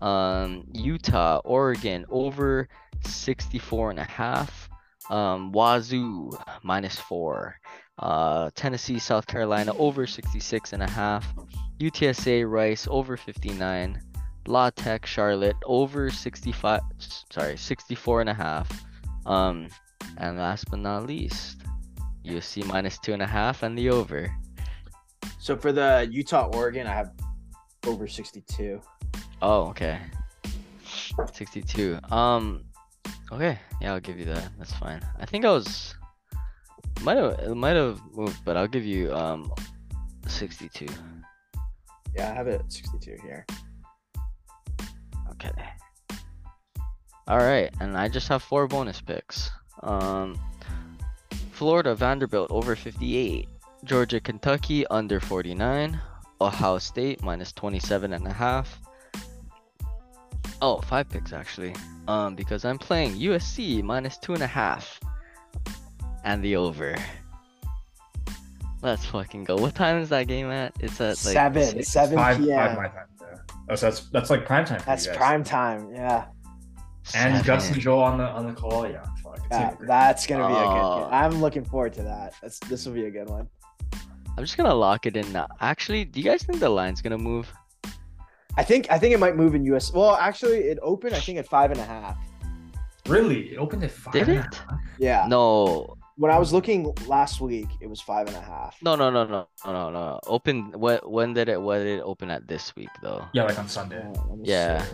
Um, 0.00 0.64
Utah, 0.72 1.40
Oregon 1.44 2.04
over 2.08 2.68
64 3.04 3.90
and 3.90 3.98
a 3.98 4.04
half. 4.04 4.68
Um, 5.10 5.52
Wazoo 5.52 6.30
minus 6.62 6.98
four. 6.98 7.56
Uh, 7.98 8.50
Tennessee, 8.54 8.98
South 8.98 9.26
Carolina 9.26 9.72
over 9.76 10.06
66 10.06 10.72
and 10.72 10.82
a 10.82 10.90
half. 10.90 11.26
UTSA 11.80 12.50
Rice 12.50 12.88
over 12.90 13.16
59. 13.16 14.00
La 14.48 14.70
Tech 14.70 15.04
Charlotte 15.04 15.56
over 15.66 16.10
65 16.10 16.80
sorry 17.30 17.56
64 17.56 18.22
and 18.22 18.30
a 18.30 18.34
half. 18.34 18.84
Um 19.26 19.68
and 20.16 20.38
last 20.38 20.70
but 20.70 20.78
not 20.80 21.06
least, 21.06 21.58
USC 22.24 22.64
minus 22.66 22.98
two 22.98 23.12
and 23.12 23.22
a 23.22 23.26
half 23.26 23.62
and 23.62 23.76
the 23.76 23.90
over. 23.90 24.34
So 25.38 25.56
for 25.56 25.70
the 25.70 26.08
Utah 26.10 26.50
Oregon, 26.54 26.86
I 26.86 26.94
have 26.94 27.12
over 27.86 28.08
62. 28.08 28.80
Oh, 29.42 29.68
okay. 29.68 30.00
62. 31.32 31.98
Um 32.10 32.64
okay, 33.30 33.58
yeah, 33.82 33.92
I'll 33.92 34.00
give 34.00 34.18
you 34.18 34.24
that. 34.26 34.50
That's 34.56 34.72
fine. 34.72 35.02
I 35.20 35.26
think 35.26 35.44
I 35.44 35.50
was 35.50 35.94
might 37.02 37.18
have 37.18 37.54
might 37.54 37.76
have 37.76 38.00
moved, 38.12 38.42
but 38.46 38.56
I'll 38.56 38.66
give 38.66 38.84
you 38.86 39.12
um 39.14 39.52
62. 40.26 40.86
Yeah, 42.18 42.32
I 42.32 42.34
have 42.34 42.48
it 42.48 42.60
at 42.60 42.72
62 42.72 43.16
here. 43.22 43.46
Okay. 45.30 45.52
All 47.28 47.38
right, 47.38 47.72
and 47.78 47.96
I 47.96 48.08
just 48.08 48.26
have 48.26 48.42
four 48.42 48.66
bonus 48.66 49.00
picks. 49.00 49.52
Um, 49.84 50.36
Florida 51.52 51.94
Vanderbilt 51.94 52.50
over 52.50 52.74
58. 52.74 53.48
Georgia 53.84 54.18
Kentucky 54.18 54.84
under 54.88 55.20
49. 55.20 56.00
Ohio 56.40 56.78
State 56.78 57.22
minus 57.22 57.52
27 57.52 58.12
and 58.12 58.26
a 58.26 58.32
half. 58.32 58.80
Oh, 60.60 60.80
five 60.80 61.08
picks 61.08 61.32
actually. 61.32 61.72
Um, 62.08 62.34
because 62.34 62.64
I'm 62.64 62.78
playing 62.78 63.14
USC 63.14 63.80
minus 63.84 64.18
two 64.18 64.34
and 64.34 64.42
a 64.42 64.48
half. 64.48 64.98
And 66.24 66.42
the 66.42 66.56
over. 66.56 66.96
Let's 68.82 69.04
fucking 69.06 69.44
go. 69.44 69.56
What 69.56 69.74
time 69.74 69.98
is 69.98 70.08
that 70.10 70.28
game 70.28 70.50
at? 70.50 70.72
It's 70.80 71.00
at 71.00 71.08
like 71.24 71.34
Seven, 71.34 71.62
six- 71.64 71.88
7 71.88 72.10
p.m. 72.16 72.18
five 72.18 72.76
my 72.76 72.88
time. 72.88 73.06
Yeah. 73.20 73.36
Oh, 73.70 73.74
so 73.74 73.86
that's 73.86 74.08
that's 74.10 74.30
like 74.30 74.46
prime 74.46 74.64
time. 74.64 74.78
For 74.80 74.86
That's 74.86 75.04
you 75.06 75.10
guys. 75.12 75.18
prime 75.18 75.44
time. 75.44 75.90
Yeah. 75.92 76.26
And 77.14 77.34
seven. 77.36 77.42
Justin 77.44 77.80
Joel 77.80 78.02
on 78.02 78.18
the 78.18 78.24
on 78.24 78.46
the 78.46 78.52
call. 78.52 78.88
Yeah, 78.88 79.04
fuck. 79.22 79.40
Yeah, 79.50 79.74
that's 79.80 80.26
gonna 80.26 80.46
be 80.46 80.52
a 80.54 80.56
good. 80.56 80.62
Oh. 80.64 81.04
Game. 81.04 81.08
I'm 81.14 81.40
looking 81.40 81.64
forward 81.64 81.92
to 81.94 82.02
that. 82.04 82.34
That's 82.40 82.58
this 82.60 82.86
will 82.86 82.94
be 82.94 83.06
a 83.06 83.10
good 83.10 83.28
one. 83.28 83.48
I'm 84.36 84.44
just 84.44 84.56
gonna 84.56 84.74
lock 84.74 85.06
it 85.06 85.16
in 85.16 85.30
now. 85.32 85.48
Actually, 85.60 86.04
do 86.04 86.20
you 86.20 86.24
guys 86.24 86.42
think 86.44 86.60
the 86.60 86.68
line's 86.70 87.02
gonna 87.02 87.18
move? 87.18 87.52
I 88.56 88.62
think 88.62 88.86
I 88.90 88.98
think 88.98 89.12
it 89.14 89.18
might 89.18 89.36
move 89.36 89.54
in 89.54 89.64
US. 89.66 89.92
Well, 89.92 90.14
actually, 90.16 90.58
it 90.58 90.78
opened 90.82 91.14
I 91.14 91.20
think 91.20 91.38
at 91.38 91.46
five 91.48 91.70
and 91.72 91.80
a 91.80 91.84
half. 91.84 92.16
really. 93.06 93.52
It 93.54 93.56
opened 93.56 93.82
at 93.84 93.90
five. 93.90 94.12
Did 94.12 94.28
and 94.28 94.38
a 94.38 94.40
it? 94.40 94.54
half? 94.54 94.78
Yeah. 94.98 95.26
No, 95.28 95.96
When 96.18 96.32
I 96.32 96.38
was 96.38 96.52
looking 96.52 96.92
last 97.06 97.40
week, 97.40 97.68
it 97.80 97.88
was 97.88 98.00
five 98.00 98.26
and 98.26 98.34
a 98.36 98.40
half. 98.40 98.76
no, 98.82 98.96
no, 98.96 99.08
no, 99.08 99.24
no, 99.24 99.46
no, 99.64 99.72
no, 99.72 99.90
no. 99.90 100.20
Open. 100.26 100.72
What? 100.72 101.08
When 101.08 101.32
did 101.32 101.48
it? 101.48 101.62
What 101.62 101.78
did 101.78 102.00
it 102.00 102.02
open 102.02 102.28
at 102.28 102.48
this 102.48 102.74
week 102.74 102.88
though? 103.00 103.24
Yeah, 103.34 103.44
like 103.44 103.56
on 103.56 103.68
Sunday. 103.68 104.02
Uh, 104.02 104.34
Yeah. 104.42 104.84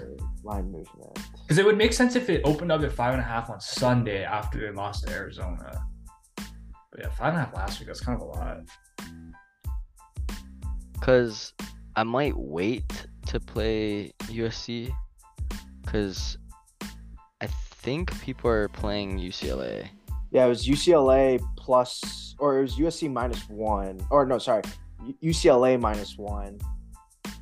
Line 0.42 0.70
movement. 0.70 1.18
Because 1.40 1.56
it 1.56 1.64
would 1.64 1.78
make 1.78 1.94
sense 1.94 2.14
if 2.14 2.28
it 2.28 2.42
opened 2.44 2.70
up 2.70 2.82
at 2.82 2.92
five 2.92 3.14
and 3.14 3.22
a 3.22 3.24
half 3.24 3.48
on 3.48 3.58
Sunday 3.58 4.22
after 4.22 4.60
they 4.60 4.70
lost 4.70 5.06
to 5.06 5.14
Arizona. 5.14 5.82
But 6.36 7.00
yeah, 7.00 7.08
five 7.08 7.28
and 7.32 7.38
a 7.38 7.44
half 7.46 7.54
last 7.54 7.80
week. 7.80 7.86
That's 7.86 8.00
kind 8.00 8.20
of 8.20 8.28
a 8.28 8.30
lot. 8.30 8.58
Cause 11.00 11.54
I 11.96 12.02
might 12.02 12.36
wait 12.36 13.06
to 13.28 13.40
play 13.40 14.12
USC. 14.24 14.92
Cause 15.86 16.36
I 17.40 17.46
think 17.46 18.20
people 18.20 18.50
are 18.50 18.68
playing 18.68 19.18
UCLA. 19.18 19.88
Yeah, 20.34 20.46
it 20.46 20.48
was 20.48 20.66
UCLA 20.66 21.40
plus, 21.56 22.34
or 22.40 22.58
it 22.58 22.62
was 22.62 22.74
USC 22.74 23.10
minus 23.10 23.48
one, 23.48 24.04
or 24.10 24.26
no, 24.26 24.38
sorry, 24.38 24.62
UCLA 25.22 25.80
minus 25.80 26.18
one. 26.18 26.58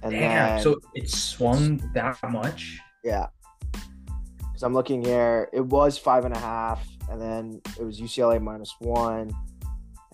And 0.02 0.12
Damn. 0.12 0.56
then, 0.56 0.62
So 0.62 0.78
it 0.94 1.08
swung 1.08 1.78
that 1.94 2.18
much. 2.30 2.78
yeah, 3.02 3.28
because 3.72 4.62
I'm 4.62 4.74
looking 4.74 5.02
here, 5.02 5.48
it 5.54 5.64
was 5.64 5.96
five 5.96 6.26
and 6.26 6.36
a 6.36 6.38
half, 6.38 6.86
and 7.08 7.18
then 7.18 7.62
it 7.80 7.82
was 7.82 7.98
UCLA 7.98 8.38
minus 8.42 8.74
one, 8.80 9.30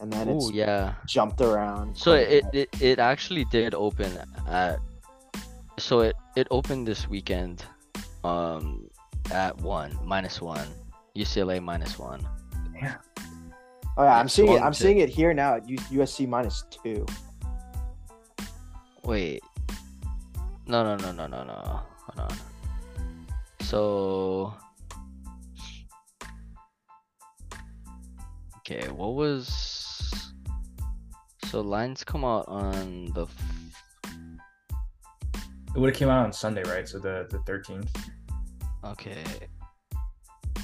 and 0.00 0.12
then 0.12 0.28
Oh 0.28 0.36
it's 0.36 0.52
yeah. 0.52 0.94
jumped 1.04 1.40
around. 1.40 1.98
So 1.98 2.12
it, 2.12 2.44
it 2.52 2.68
it 2.80 2.98
actually 3.00 3.44
did 3.46 3.74
open 3.74 4.16
at. 4.46 4.78
So 5.78 6.00
it 6.00 6.14
it 6.36 6.46
opened 6.52 6.86
this 6.86 7.08
weekend, 7.08 7.64
um, 8.22 8.88
at 9.32 9.56
one 9.62 9.98
minus 10.04 10.40
one, 10.40 10.68
UCLA 11.16 11.60
minus 11.60 11.98
one. 11.98 12.22
Damn. 12.80 12.98
oh 13.96 14.04
yeah, 14.04 14.18
I'm 14.18 14.28
seeing 14.28 14.52
it. 14.52 14.60
I'm 14.62 14.72
to- 14.72 14.78
seeing 14.78 14.98
it 14.98 15.08
here 15.08 15.32
now 15.34 15.54
at 15.56 15.66
USC 15.66 16.26
minus 16.28 16.64
two. 16.70 17.04
Wait. 19.04 19.42
No, 20.66 20.84
no, 20.84 20.96
no, 20.96 21.12
no, 21.12 21.26
no, 21.26 21.44
no. 21.44 21.80
Hold 22.06 22.30
on. 22.30 22.36
So. 23.62 24.54
Okay, 28.58 28.86
what 28.88 29.14
was. 29.14 30.34
So 31.46 31.62
lines 31.62 32.04
come 32.04 32.24
out 32.24 32.46
on 32.48 33.06
the. 33.14 33.22
f- 33.22 33.34
It 35.74 35.78
would 35.80 35.88
have 35.90 35.96
came 35.98 36.10
out 36.10 36.26
on 36.26 36.32
Sunday, 36.34 36.62
right? 36.64 36.86
So 36.86 36.98
the 36.98 37.26
the 37.30 37.38
thirteenth. 37.46 37.90
Okay. 38.84 39.24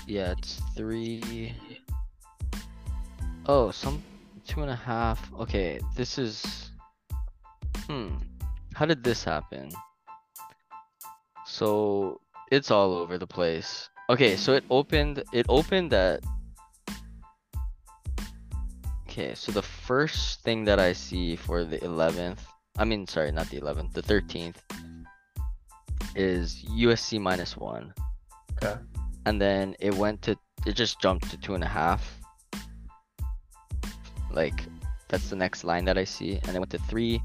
Yeah, 0.06 0.32
it's 0.36 0.60
three. 0.76 1.54
Oh, 3.46 3.70
some 3.70 4.02
two 4.46 4.62
and 4.62 4.70
a 4.70 4.76
half. 4.76 5.20
Okay, 5.40 5.80
this 5.96 6.18
is. 6.18 6.70
Hmm. 7.86 8.16
How 8.74 8.86
did 8.86 9.04
this 9.04 9.22
happen? 9.22 9.70
So 11.46 12.20
it's 12.50 12.70
all 12.70 12.94
over 12.94 13.18
the 13.18 13.26
place. 13.26 13.90
Okay, 14.08 14.36
so 14.36 14.54
it 14.54 14.64
opened. 14.70 15.24
It 15.32 15.46
opened 15.48 15.92
at. 15.92 16.24
Okay, 19.06 19.34
so 19.34 19.52
the 19.52 19.62
first 19.62 20.42
thing 20.42 20.64
that 20.64 20.80
I 20.80 20.92
see 20.92 21.36
for 21.36 21.64
the 21.64 21.78
11th, 21.78 22.38
I 22.78 22.84
mean, 22.84 23.06
sorry, 23.06 23.30
not 23.30 23.48
the 23.48 23.60
11th, 23.60 23.92
the 23.92 24.02
13th, 24.02 24.56
is 26.16 26.64
USC 26.68 27.20
minus 27.20 27.56
one. 27.56 27.94
Okay. 28.56 28.74
And 29.26 29.40
then 29.40 29.76
it 29.78 29.94
went 29.94 30.22
to, 30.22 30.36
it 30.66 30.72
just 30.72 31.00
jumped 31.00 31.30
to 31.30 31.36
two 31.36 31.54
and 31.54 31.62
a 31.62 31.68
half. 31.68 32.02
Like, 34.34 34.64
that's 35.08 35.30
the 35.30 35.36
next 35.36 35.64
line 35.64 35.84
that 35.84 35.98
I 35.98 36.04
see. 36.04 36.40
And 36.44 36.56
it 36.56 36.58
went 36.58 36.70
to 36.70 36.78
three. 36.78 37.20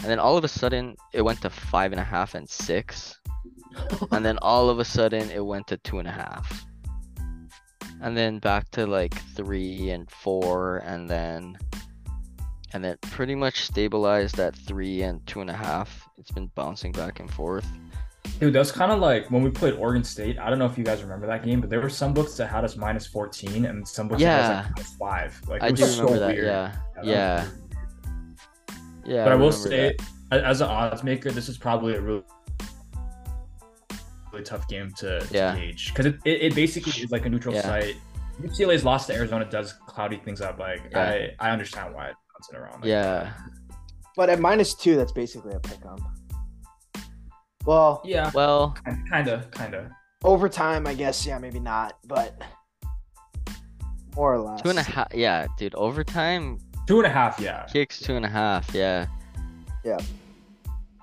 And 0.00 0.10
then 0.10 0.18
all 0.18 0.36
of 0.36 0.44
a 0.44 0.48
sudden, 0.48 0.96
it 1.12 1.22
went 1.22 1.40
to 1.42 1.50
five 1.50 1.92
and 1.92 2.00
a 2.00 2.04
half 2.04 2.34
and 2.34 2.48
six. 2.48 3.18
And 4.10 4.24
then 4.24 4.38
all 4.42 4.70
of 4.70 4.80
a 4.80 4.84
sudden, 4.84 5.30
it 5.30 5.44
went 5.44 5.68
to 5.68 5.76
two 5.76 6.00
and 6.00 6.08
a 6.08 6.12
half. 6.12 6.66
And 8.00 8.16
then 8.16 8.40
back 8.40 8.68
to 8.72 8.86
like 8.86 9.14
three 9.36 9.90
and 9.90 10.10
four. 10.10 10.78
And 10.78 11.08
then, 11.08 11.58
and 12.72 12.82
then 12.82 12.96
pretty 13.02 13.36
much 13.36 13.64
stabilized 13.64 14.40
at 14.40 14.56
three 14.56 15.02
and 15.02 15.24
two 15.28 15.40
and 15.40 15.50
a 15.50 15.56
half. 15.56 16.08
It's 16.16 16.32
been 16.32 16.50
bouncing 16.56 16.90
back 16.90 17.20
and 17.20 17.30
forth. 17.30 17.66
Dude, 18.40 18.52
that's 18.52 18.70
kind 18.70 18.92
of 18.92 19.00
like 19.00 19.30
when 19.30 19.42
we 19.42 19.50
played 19.50 19.74
Oregon 19.74 20.04
State. 20.04 20.38
I 20.38 20.48
don't 20.48 20.58
know 20.58 20.66
if 20.66 20.78
you 20.78 20.84
guys 20.84 21.02
remember 21.02 21.26
that 21.26 21.44
game, 21.44 21.60
but 21.60 21.70
there 21.70 21.80
were 21.80 21.88
some 21.90 22.14
books 22.14 22.36
that 22.36 22.46
had 22.48 22.64
us 22.64 22.76
minus 22.76 23.06
14 23.06 23.64
and 23.64 23.86
some 23.86 24.06
books 24.08 24.22
that 24.22 24.28
had 24.28 24.40
us 24.40 24.48
Yeah. 24.48 24.60
like 24.62 24.76
minus 24.76 24.94
five. 24.96 25.48
Like, 25.48 25.62
it 25.62 25.64
I 25.66 25.70
was 25.72 25.80
do 25.80 25.86
so 25.86 26.02
remember 26.04 26.18
that. 26.20 26.34
weird. 26.34 26.46
Yeah. 26.46 26.72
that 26.94 27.00
was 27.00 27.08
Yeah. 27.08 27.42
weird. 27.42 27.52
Yeah. 29.06 29.24
but 29.24 29.32
I, 29.32 29.36
will 29.36 29.52
say, 29.52 29.96
that. 30.30 30.44
as 30.44 30.60
an 30.60 30.68
odds 30.68 31.02
maker, 31.02 31.30
this 31.30 31.48
is 31.48 31.58
probably 31.58 31.94
a 31.94 32.00
really, 32.00 32.22
really 34.32 34.44
tough 34.44 34.68
game 34.68 34.92
to, 34.98 35.20
to 35.20 35.54
gauge 35.58 35.88
because 35.88 36.06
it, 36.06 36.16
it, 36.24 36.42
it 36.42 36.54
basically 36.54 36.92
is 37.02 37.10
like 37.10 37.26
a 37.26 37.28
neutral 37.28 37.54
Yeah. 37.54 37.62
site. 37.62 37.96
UCLA's 38.42 38.84
loss 38.84 39.06
to 39.08 39.14
Arizona 39.14 39.44
does 39.50 39.72
cloudy 39.86 40.18
things 40.18 40.40
up. 40.40 40.58
Like 40.58 40.82
Yeah. 40.92 41.00
I, 41.40 41.48
I 41.48 41.50
understand 41.50 41.94
why 41.94 42.08
it's 42.10 42.18
bouncing 42.34 42.56
around. 42.56 42.80
Like, 42.82 42.88
Yeah. 42.88 43.32
But 44.16 44.30
at 44.30 44.38
minus 44.40 44.74
two, 44.74 44.96
that's 44.96 45.12
basically 45.12 45.54
a 45.54 45.60
pick 45.60 45.78
'em. 45.84 45.96
Well, 47.68 48.00
yeah, 48.02 48.30
Well, 48.32 48.74
kind 49.10 49.28
of, 49.28 49.50
kind 49.50 49.74
of. 49.74 49.90
overtime, 50.24 50.86
I 50.86 50.94
guess, 50.94 51.26
yeah, 51.26 51.38
maybe 51.38 51.60
not, 51.60 51.98
but 52.06 52.40
more 54.16 54.32
or 54.32 54.38
less. 54.38 54.62
two 54.62 54.70
and 54.70 54.78
a 54.78 54.82
half. 54.82 55.08
Yeah, 55.12 55.46
dude. 55.58 55.74
Overtime 55.74 56.60
Two 56.86 56.96
and 56.96 57.06
a 57.06 57.10
half, 57.10 57.38
yeah. 57.38 57.66
kicks 57.70 58.00
two 58.00 58.16
and 58.16 58.24
a 58.24 58.28
half. 58.28 58.74
Yeah. 58.74 59.04
Yeah. 59.84 59.98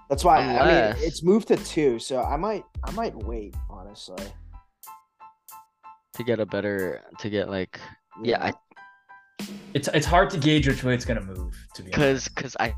That's 0.10 0.24
why 0.24 0.40
I 0.40 0.66
mean 0.66 1.06
it's 1.06 1.22
moved 1.22 1.50
to 1.50 1.56
two, 1.58 2.00
so 2.00 2.24
I 2.24 2.36
might 2.36 2.64
I 2.84 2.90
might 2.94 3.16
wait 3.16 3.54
honestly. 3.70 4.26
To 6.16 6.24
get 6.24 6.40
a 6.40 6.48
better, 6.48 7.04
to 7.20 7.30
get 7.30 7.48
like, 7.48 7.80
yeah, 8.24 8.44
I 8.44 8.54
It's 9.76 9.88
it's 9.94 10.08
hard 10.08 10.32
to 10.32 10.40
gauge 10.40 10.68
which 10.68 10.84
way 10.84 10.96
it's 10.96 11.06
gonna 11.06 11.22
move. 11.22 11.54
To 11.76 11.84
be 11.84 11.94
honest. 11.94 12.34
Cause, 12.36 12.56
cause 12.56 12.58
I 12.60 12.74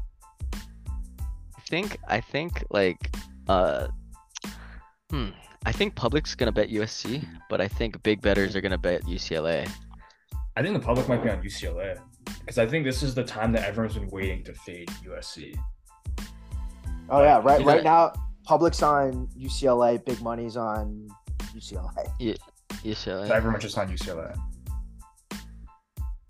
think, 1.70 1.98
I 2.10 2.20
think 2.20 2.66
like, 2.70 3.16
uh, 3.50 3.88
hmm, 5.10 5.30
I 5.66 5.72
think 5.72 5.96
public's 5.96 6.36
gonna 6.36 6.52
bet 6.52 6.70
USC, 6.70 7.26
but 7.50 7.62
I 7.62 7.68
think 7.68 8.02
big 8.04 8.22
betters 8.22 8.56
are 8.56 8.62
gonna 8.62 8.78
bet 8.78 9.04
UCLA. 9.04 9.70
I 10.56 10.62
think 10.62 10.74
the 10.74 10.80
public 10.80 11.08
might 11.08 11.24
be 11.24 11.30
on 11.30 11.42
UCLA 11.42 12.00
because 12.40 12.58
I 12.58 12.66
think 12.66 12.84
this 12.84 13.04
is 13.04 13.14
the 13.16 13.24
time 13.24 13.52
that 13.54 13.64
everyone's 13.64 13.96
been 13.98 14.10
waiting 14.10 14.44
to 14.46 14.54
fade 14.54 14.90
USC. 15.06 15.58
Oh 17.10 17.22
yeah, 17.24 17.42
right 17.44 17.62
Yeah. 17.62 17.68
right 17.68 17.84
now 17.84 18.14
public's 18.44 18.82
on 18.82 19.28
UCLA, 19.38 20.04
big 20.04 20.22
money's 20.22 20.58
on 20.58 21.08
UCLA. 21.56 22.38
UCLA. 22.84 23.28
So 23.28 23.34
everyone's 23.34 23.64
just 23.64 23.78
on 23.78 23.90
UCLA. 23.90 24.36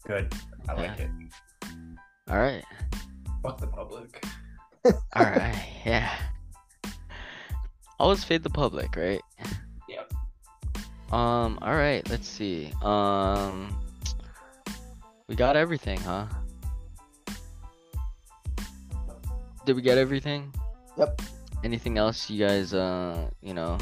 Good. 0.06 0.34
I 0.70 0.74
like 0.74 1.00
it. 1.00 1.10
All 2.30 2.38
right, 2.38 2.64
Fuck 3.44 3.60
the 3.60 3.68
public. 3.68 4.24
all 4.86 4.94
right, 5.24 5.66
yeah. 5.86 6.14
Always 8.00 8.24
fade 8.24 8.44
the 8.44 8.50
public, 8.50 8.96
right? 8.96 9.22
Yep. 9.90 10.14
Um. 11.12 11.58
All 11.62 11.76
right. 11.76 12.08
Let's 12.10 12.28
see. 12.28 12.72
Um. 12.82 13.76
We 15.28 15.36
got 15.36 15.58
everything, 15.58 16.00
huh? 16.00 16.26
Did 19.66 19.76
we 19.76 19.82
get 19.82 19.98
everything? 19.98 20.54
Yep. 20.98 21.22
Anything 21.64 21.98
else 21.98 22.30
you 22.30 22.46
guys 22.48 22.74
uh 22.74 23.30
you 23.42 23.54
know 23.54 23.78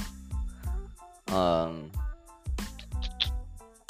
um 1.27 1.91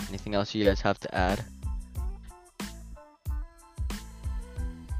anything 0.10 0.36
else 0.36 0.54
you 0.54 0.66
guys 0.66 0.82
have 0.82 1.00
to 1.00 1.16
add? 1.16 1.46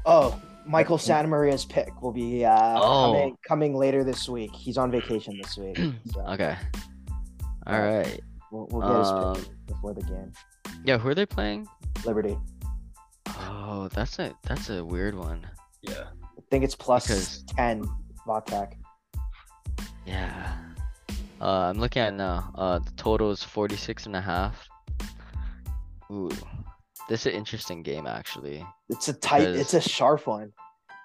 Oh, 0.06 0.40
Michael 0.66 0.98
Santamaria's 0.98 1.64
pick 1.64 2.02
will 2.02 2.12
be 2.12 2.44
uh 2.44 2.78
Oh. 2.80 3.12
coming 3.12 3.36
coming 3.46 3.74
later 3.76 4.02
this 4.04 4.28
week. 4.28 4.50
He's 4.54 4.76
on 4.78 4.90
vacation 4.90 5.38
this 5.42 5.56
week. 5.56 5.78
So 6.12 6.20
Okay. 6.28 6.56
All 7.66 7.80
right. 7.80 8.20
we'll, 8.52 8.66
we'll 8.70 8.82
get 8.88 8.98
his 8.98 9.08
Um, 9.08 9.34
pick 9.36 9.66
before 9.66 9.94
the 9.94 10.02
game. 10.02 10.32
Yeah, 10.84 10.98
who 10.98 11.08
are 11.08 11.14
they 11.14 11.26
playing? 11.26 11.66
Liberty. 12.04 12.36
Oh, 13.40 13.88
that's 13.92 14.18
a 14.18 14.34
that's 14.42 14.70
a 14.70 14.84
weird 14.84 15.14
one. 15.14 15.46
Yeah. 15.82 16.04
I 16.38 16.40
think 16.50 16.64
it's 16.64 16.74
plus 16.76 17.06
Because- 17.06 17.44
ten 17.56 17.84
Vodka. 18.26 18.68
Yeah. 20.06 20.56
Uh, 21.40 21.70
I'm 21.70 21.78
looking 21.78 22.02
at 22.02 22.12
it 22.12 22.16
now. 22.16 22.50
Uh, 22.54 22.78
the 22.78 22.90
total 22.92 23.30
is 23.30 23.42
46 23.42 24.06
and 24.06 24.16
a 24.16 24.20
half. 24.20 24.68
Ooh. 26.10 26.30
This 27.08 27.20
is 27.26 27.26
an 27.32 27.38
interesting 27.38 27.82
game 27.82 28.06
actually. 28.06 28.64
It's 28.88 29.08
a 29.08 29.12
tight. 29.14 29.40
Because- 29.40 29.60
It's 29.60 29.74
a 29.74 29.80
sharp 29.80 30.26
one. 30.26 30.52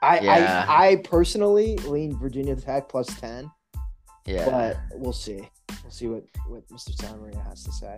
I, 0.03 0.19
Yeah. 0.19 0.65
I 0.67 0.87
I 0.89 0.95
personally 0.97 1.75
lean 1.77 2.17
Virginia 2.17 2.55
Tech 2.55 2.89
plus 2.89 3.05
ten, 3.19 3.51
Yeah. 4.25 4.45
but 4.49 4.77
we'll 4.99 5.13
see. 5.13 5.47
We'll 5.83 5.91
see 5.91 6.07
what 6.07 6.23
what 6.47 6.67
Mr. 6.69 6.89
Santamaria 6.95 7.43
has 7.47 7.63
to 7.63 7.71
say. 7.71 7.97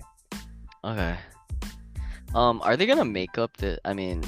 Okay. 0.84 1.16
Um, 2.36 2.62
are 2.64 2.76
they 2.76 2.86
gonna 2.86 3.06
make 3.06 3.38
up 3.38 3.56
the? 3.58 3.80
I 3.86 3.94
mean, 3.94 4.22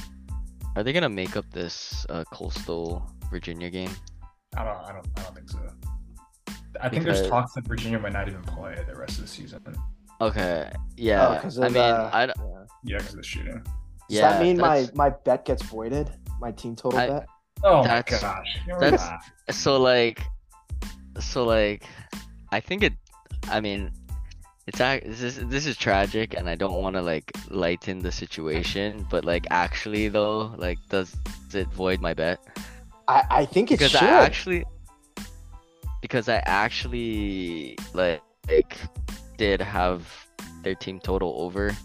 are 0.78 0.84
they 0.84 0.94
gonna 0.94 1.10
make 1.10 1.36
up 1.36 1.46
this 1.52 2.06
uh, 2.10 2.24
coastal 2.32 3.12
Virginia 3.30 3.70
game? 3.70 3.92
I 4.56 4.64
don't. 4.64 4.78
I 4.78 4.94
don't. 4.94 5.08
I 5.18 5.24
don't 5.24 5.36
think 5.36 5.50
so. 5.50 5.60
I 6.82 6.88
think 6.90 7.04
there's 7.04 7.28
talks 7.28 7.54
that 7.54 7.68
Virginia 7.68 8.00
might 8.00 8.14
not 8.14 8.28
even 8.30 8.42
play 8.44 8.78
the 8.88 8.96
rest 8.96 9.18
of 9.18 9.24
the 9.24 9.28
season. 9.30 9.62
Okay. 10.28 10.72
Yeah. 10.98 11.40
'cause 11.42 11.60
I 11.60 11.68
of, 11.68 11.74
mean, 11.74 11.82
uh, 11.84 12.10
I 12.14 12.26
don't- 12.26 12.38
yeah. 12.38 12.66
Yeah, 12.84 12.98
because 12.98 13.14
of 13.14 13.18
the 13.18 13.24
shooting. 13.24 13.62
Does 13.64 13.74
yeah. 14.10 14.22
that 14.30 14.42
mean 14.42 14.58
my 14.58 14.80
that's- 14.82 14.96
my 14.96 15.10
bet 15.10 15.46
gets 15.46 15.64
voided? 15.64 16.10
My 16.40 16.52
team 16.52 16.76
total 16.76 17.00
I- 17.00 17.08
bet? 17.08 17.26
Oh 17.64 17.84
That's- 17.84 18.22
my 18.22 18.28
gosh. 18.28 18.58
You 18.68 18.80
that's- 18.80 19.10
that. 19.10 19.56
so 19.56 19.78
like, 19.82 20.22
so 21.20 21.44
like, 21.46 21.84
I 22.52 22.60
think 22.60 22.84
it. 22.84 22.94
I 23.50 23.60
mean, 23.62 23.92
it's 24.68 24.80
act. 24.82 25.06
This 25.06 25.22
is 25.22 25.36
this 25.48 25.66
is 25.66 25.76
tragic, 25.78 26.36
and 26.38 26.50
I 26.50 26.56
don't 26.56 26.82
want 26.82 26.96
to 26.96 27.02
like 27.02 27.32
lighten 27.50 28.00
the 28.00 28.12
situation, 28.12 29.08
but 29.10 29.26
like 29.26 29.46
actually 29.50 30.10
though, 30.10 30.54
like, 30.58 30.78
does 30.90 31.16
it 31.54 31.68
void 31.70 32.02
my 32.02 32.14
bet? 32.14 32.40
I 33.08 33.24
I 33.42 33.46
think 33.46 33.72
it 33.72 33.76
because 33.80 33.92
should. 33.92 34.04
I 34.04 34.24
actually 34.26 34.66
because 36.02 36.30
I 36.30 36.38
actually 36.46 37.78
like, 37.94 38.22
like 38.48 38.78
did 39.38 39.62
have 39.62 40.08
their 40.64 40.76
team 40.76 41.00
total 41.00 41.34
over. 41.38 41.76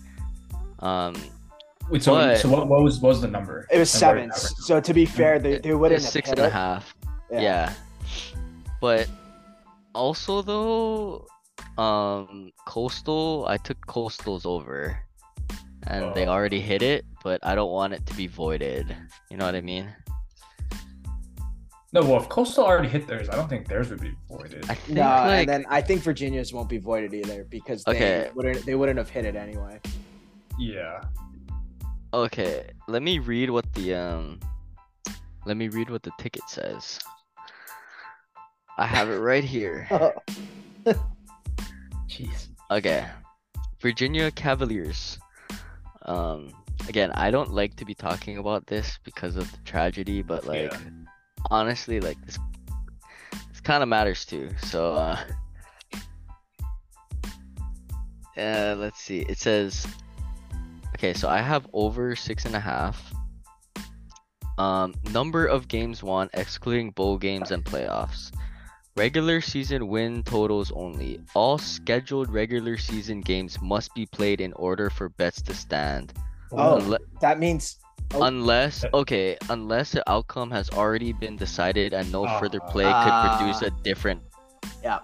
Um 0.81 1.15
Wait, 1.91 2.03
so, 2.05 2.15
but- 2.15 2.39
so 2.39 2.49
what, 2.49 2.69
what 2.69 2.83
was 2.83 3.01
what 3.01 3.09
was 3.11 3.21
the 3.21 3.29
number? 3.29 3.67
it 3.71 3.79
was 3.79 3.91
seven. 3.91 4.29
what 4.29 4.35
did 4.37 4.43
that 4.45 4.63
So 4.63 4.81
to 4.81 4.95
be 4.95 5.05
fair, 5.07 5.39
they, 5.39 5.59
they 5.59 5.75
wouldn't 5.75 5.97
it's 5.97 6.05
have 6.07 6.13
six 6.13 6.29
hit 6.31 6.39
and 6.39 6.47
a 6.47 6.49
it. 6.49 6.53
half. 6.53 6.95
Yeah. 7.31 7.73
But 8.81 9.09
also 9.95 10.41
though, 10.43 11.27
um 11.79 12.51
coastal 12.67 13.45
I 13.49 13.57
took 13.57 13.79
coastals 13.87 14.47
over. 14.47 14.99
And 15.87 16.15
they 16.15 16.27
Oh. 16.27 16.31
already 16.33 16.61
hit 16.61 16.83
it, 16.83 17.07
but 17.25 17.41
I 17.43 17.55
don't 17.55 17.71
want 17.73 17.95
it 17.95 18.05
to 18.07 18.15
be 18.15 18.27
voided. 18.27 18.95
You 19.31 19.39
know 19.39 19.47
what 19.47 19.55
I 19.55 19.63
mean? 19.63 19.89
No, 21.93 22.03
well, 22.05 22.21
if 22.23 22.29
Coastal 22.29 22.65
already 22.65 22.89
hit 22.89 23.09
theirs, 23.09 23.29
I 23.29 23.35
don't 23.35 23.49
think 23.49 23.67
theirs 23.67 23.91
would 23.91 24.01
be 24.01 24.15
voided. 24.29 24.65
I 24.71 24.75
think 24.75 24.97
No, 24.97 25.03
like 25.03 25.41
and 25.41 25.49
then 25.49 25.67
I 25.69 25.81
think 25.81 26.03
Virginia's 26.03 26.53
won't 26.53 26.69
be 26.69 26.79
voided 26.79 27.13
either 27.15 27.45
because 27.51 27.83
they 27.85 27.93
Okay. 27.93 28.31
wouldn't 28.35 28.65
they 28.65 28.77
wouldn't 28.77 28.97
have 28.99 29.11
hit 29.11 29.25
it 29.25 29.35
anyway. 29.35 29.81
Yeah. 30.59 31.01
Okay, 32.15 32.71
let 32.87 33.03
me 33.03 33.19
read 33.19 33.51
what 33.51 33.73
the 33.75 33.95
um 33.95 34.39
let 35.47 35.57
me 35.57 35.69
read 35.69 35.91
what 35.91 36.03
the 36.05 36.13
ticket 36.19 36.49
says. 36.49 37.01
I 38.79 38.87
have 38.87 39.09
it 39.11 39.19
right 39.19 39.43
here. 39.45 39.89
oh. 39.91 40.13
Jeez. 42.09 42.49
Okay. 42.71 43.05
Virginia 43.81 44.31
Cavaliers. 44.31 45.19
Um 46.03 46.53
again, 46.89 47.11
I 47.15 47.31
don't 47.33 47.51
like 47.53 47.75
to 47.77 47.85
be 47.85 47.95
talking 47.95 48.39
about 48.39 48.67
this 48.69 48.99
because 49.05 49.35
of 49.37 49.51
the 49.51 49.59
tragedy, 49.65 50.23
but 50.23 50.47
like 50.47 50.71
Yeah. 50.73 50.79
Honestly, 51.51 52.01
like 52.01 52.21
this 52.27 52.39
this 53.51 53.61
kind 53.61 53.83
of 53.83 53.89
matters 53.89 54.25
too. 54.25 54.51
So 54.65 54.95
uh 54.95 55.19
uh 58.37 58.75
let's 58.79 59.01
see. 59.01 59.21
It 59.21 59.39
says 59.39 59.87
okay, 60.95 61.13
so 61.13 61.29
I 61.29 61.39
have 61.39 61.67
over 61.73 62.17
six 62.17 62.45
and 62.45 62.55
a 62.55 62.61
half. 62.61 63.01
Um 64.59 64.95
number 65.13 65.47
of 65.47 65.69
games 65.69 66.03
won 66.03 66.29
excluding 66.35 66.91
bowl 66.91 67.19
games 67.19 67.51
and 67.51 67.65
playoffs. 67.65 68.33
Regular 68.97 69.41
season 69.41 69.89
win 69.89 70.23
totals 70.25 70.73
only. 70.73 71.21
All 71.35 71.57
scheduled 71.59 72.29
regular 72.29 72.77
season 72.77 73.21
games 73.21 73.57
must 73.63 73.95
be 73.95 74.05
played 74.05 74.41
in 74.41 74.53
order 74.55 74.91
for 74.91 75.09
bets 75.09 75.41
to 75.43 75.55
stand. 75.55 76.13
Oh. 76.53 76.79
Unle- 76.81 76.99
That 77.21 77.39
means. 77.39 77.77
Unless 78.15 78.85
Uh, 78.85 78.89
okay, 78.95 79.37
unless 79.51 79.93
the 79.93 80.03
outcome 80.11 80.51
has 80.51 80.69
already 80.71 81.13
been 81.13 81.37
decided 81.37 81.93
and 81.95 82.11
no 82.11 82.27
further 82.41 82.59
Ah. 82.63 82.71
play 82.71 82.85
could 82.85 83.39
produce 83.39 83.63
Ah. 83.63 83.67
a 83.67 83.83
different 83.83 84.23
yeah. 84.83 84.99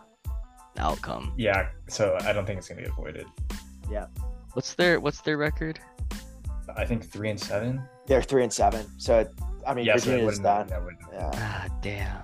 outcome. 0.79 1.33
Yeah, 1.37 1.69
so 1.89 2.17
I 2.23 2.33
don't 2.33 2.45
think 2.47 2.59
it's 2.59 2.69
gonna 2.69 2.83
get 2.83 2.93
voided. 2.95 3.27
Yeah. 3.91 4.07
What's 4.55 4.75
their 4.75 4.99
what's 5.01 5.21
their 5.21 5.37
record? 5.37 5.79
I 6.77 6.85
think 6.85 7.05
three 7.11 7.31
and 7.31 7.39
seven. 7.41 7.81
They're 8.07 8.23
three 8.23 8.43
and 8.43 8.53
seven. 8.53 8.85
So 8.99 9.21
it, 9.21 9.31
I 9.67 9.73
mean, 9.75 9.85
yeah, 9.87 9.97
so 9.97 10.11
it 10.11 10.21
Virginia's 10.21 10.25
wouldn't. 10.27 10.43
done. 10.45 10.67
That 10.67 10.83
wouldn't. 10.85 11.03
Yeah. 11.13 11.31
Ah 11.35 11.67
damn. 11.81 12.23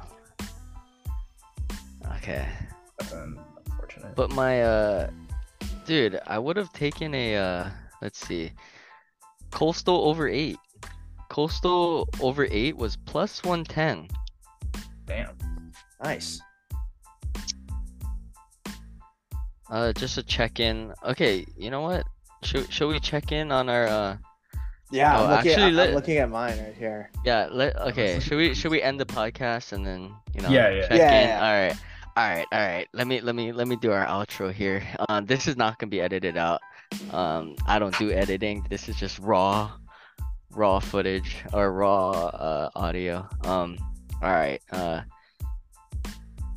Okay. 2.16 2.46
That's 2.98 3.12
un- 3.12 3.38
unfortunate. 3.66 4.14
But 4.16 4.30
my 4.32 4.62
uh 4.62 5.10
dude, 5.86 6.20
I 6.26 6.38
would 6.38 6.56
have 6.56 6.72
taken 6.72 7.14
a 7.14 7.36
uh 7.36 7.70
let's 8.00 8.18
see. 8.26 8.52
Coastal 9.50 10.08
over 10.08 10.28
eight. 10.28 10.58
Coastal 11.32 12.06
over 12.20 12.46
eight 12.50 12.76
was 12.76 12.96
plus 13.06 13.42
one 13.42 13.64
ten. 13.64 14.06
Damn. 15.06 15.30
Nice. 16.04 16.38
Uh 19.70 19.94
just 19.94 20.18
a 20.18 20.22
check 20.22 20.60
in. 20.60 20.92
Okay, 21.02 21.46
you 21.56 21.70
know 21.70 21.80
what? 21.80 22.04
Should 22.42 22.70
should 22.70 22.88
we 22.88 23.00
check 23.00 23.32
in 23.32 23.50
on 23.50 23.70
our 23.70 23.86
uh 23.86 24.16
Yeah, 24.90 25.18
Oh, 25.18 25.24
I'm, 25.24 25.30
looking, 25.30 25.50
actually, 25.52 25.66
I'm 25.68 25.74
let- 25.76 25.94
looking 25.94 26.18
at 26.18 26.28
mine 26.28 26.58
right 26.58 26.74
here. 26.76 27.10
Yeah, 27.24 27.48
let 27.50 27.80
okay. 27.80 28.20
Should 28.20 28.36
we 28.36 28.52
should 28.54 28.70
we 28.70 28.82
end 28.82 29.00
the 29.00 29.06
podcast 29.06 29.72
and 29.72 29.86
then 29.86 30.12
you 30.34 30.42
know 30.42 30.50
Yeah, 30.50 30.68
yeah. 30.68 30.80
check 30.88 30.98
Yeah, 30.98 31.20
in? 31.22 31.28
yeah. 31.28 31.46
All 31.46 31.66
right. 31.66 31.76
All 32.14 32.28
right, 32.28 32.46
all 32.52 32.60
right. 32.60 32.88
Let 32.92 33.06
me 33.06 33.22
let 33.22 33.34
me 33.34 33.52
let 33.52 33.66
me 33.66 33.76
do 33.76 33.90
our 33.90 34.04
outro 34.04 34.52
here. 34.52 34.82
Um 35.08 35.24
this 35.24 35.48
is 35.48 35.56
not 35.56 35.78
gonna 35.78 35.88
be 35.88 36.02
edited 36.02 36.36
out. 36.36 36.60
Um 37.10 37.56
I 37.66 37.78
don't 37.78 37.96
do 37.98 38.12
editing. 38.12 38.66
This 38.68 38.90
is 38.90 38.96
just 38.96 39.18
raw 39.18 39.72
raw 40.54 40.78
footage 40.78 41.36
or 41.52 41.72
raw 41.72 42.10
uh 42.10 42.70
audio. 42.74 43.28
Um 43.44 43.78
all 44.22 44.30
right. 44.30 44.60
Uh 44.70 45.02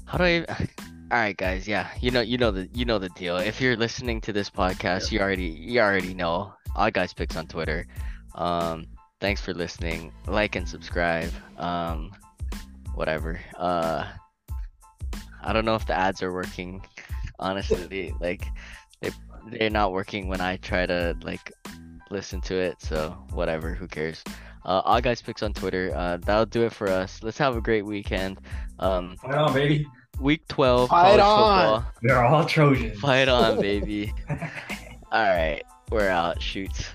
how 0.05 0.17
do 0.17 0.23
I 0.23 0.45
all 1.11 1.19
right 1.19 1.37
guys, 1.37 1.67
yeah. 1.67 1.89
You 2.01 2.11
know 2.11 2.21
you 2.21 2.37
know 2.37 2.51
the 2.51 2.69
you 2.73 2.85
know 2.85 2.99
the 2.99 3.09
deal. 3.09 3.37
If 3.37 3.61
you're 3.61 3.77
listening 3.77 4.21
to 4.21 4.33
this 4.33 4.49
podcast, 4.49 5.11
you 5.11 5.19
already 5.19 5.47
you 5.47 5.79
already 5.79 6.13
know. 6.13 6.53
All 6.75 6.91
guys 6.91 7.13
picks 7.13 7.35
on 7.37 7.47
Twitter. 7.47 7.87
Um 8.35 8.87
thanks 9.21 9.41
for 9.41 9.53
listening 9.53 10.11
like 10.27 10.55
and 10.55 10.67
subscribe 10.67 11.31
um 11.57 12.11
whatever 12.95 13.39
uh 13.57 14.05
i 15.43 15.53
don't 15.53 15.65
know 15.65 15.75
if 15.75 15.85
the 15.85 15.93
ads 15.93 16.21
are 16.21 16.33
working 16.33 16.83
honestly 17.39 18.13
like 18.19 18.45
they, 19.01 19.09
they're 19.51 19.69
not 19.69 19.93
working 19.93 20.27
when 20.27 20.41
i 20.41 20.57
try 20.57 20.85
to 20.85 21.17
like 21.23 21.51
listen 22.11 22.41
to 22.41 22.55
it 22.55 22.81
so 22.81 23.11
whatever 23.31 23.73
who 23.73 23.87
cares. 23.87 24.23
Uh 24.65 24.81
all 24.85 24.99
guys 25.01 25.21
picks 25.21 25.43
on 25.43 25.53
twitter 25.53 25.91
uh 25.95 26.17
that'll 26.17 26.45
do 26.45 26.63
it 26.63 26.73
for 26.73 26.87
us. 26.89 27.21
Let's 27.23 27.37
have 27.37 27.55
a 27.55 27.61
great 27.61 27.85
weekend. 27.85 28.39
Um 28.79 29.15
Fight 29.17 29.35
on, 29.35 29.53
baby. 29.53 29.85
week 30.19 30.47
12 30.47 30.89
Fight 30.89 31.19
on! 31.19 31.81
football. 31.81 31.93
They're 32.01 32.23
all 32.23 32.45
Trojans. 32.45 32.99
fight 32.99 33.27
on 33.27 33.59
baby. 33.61 34.13
All 35.11 35.23
right 35.23 35.63
we're 35.91 36.09
out. 36.09 36.41
Shoots 36.41 36.89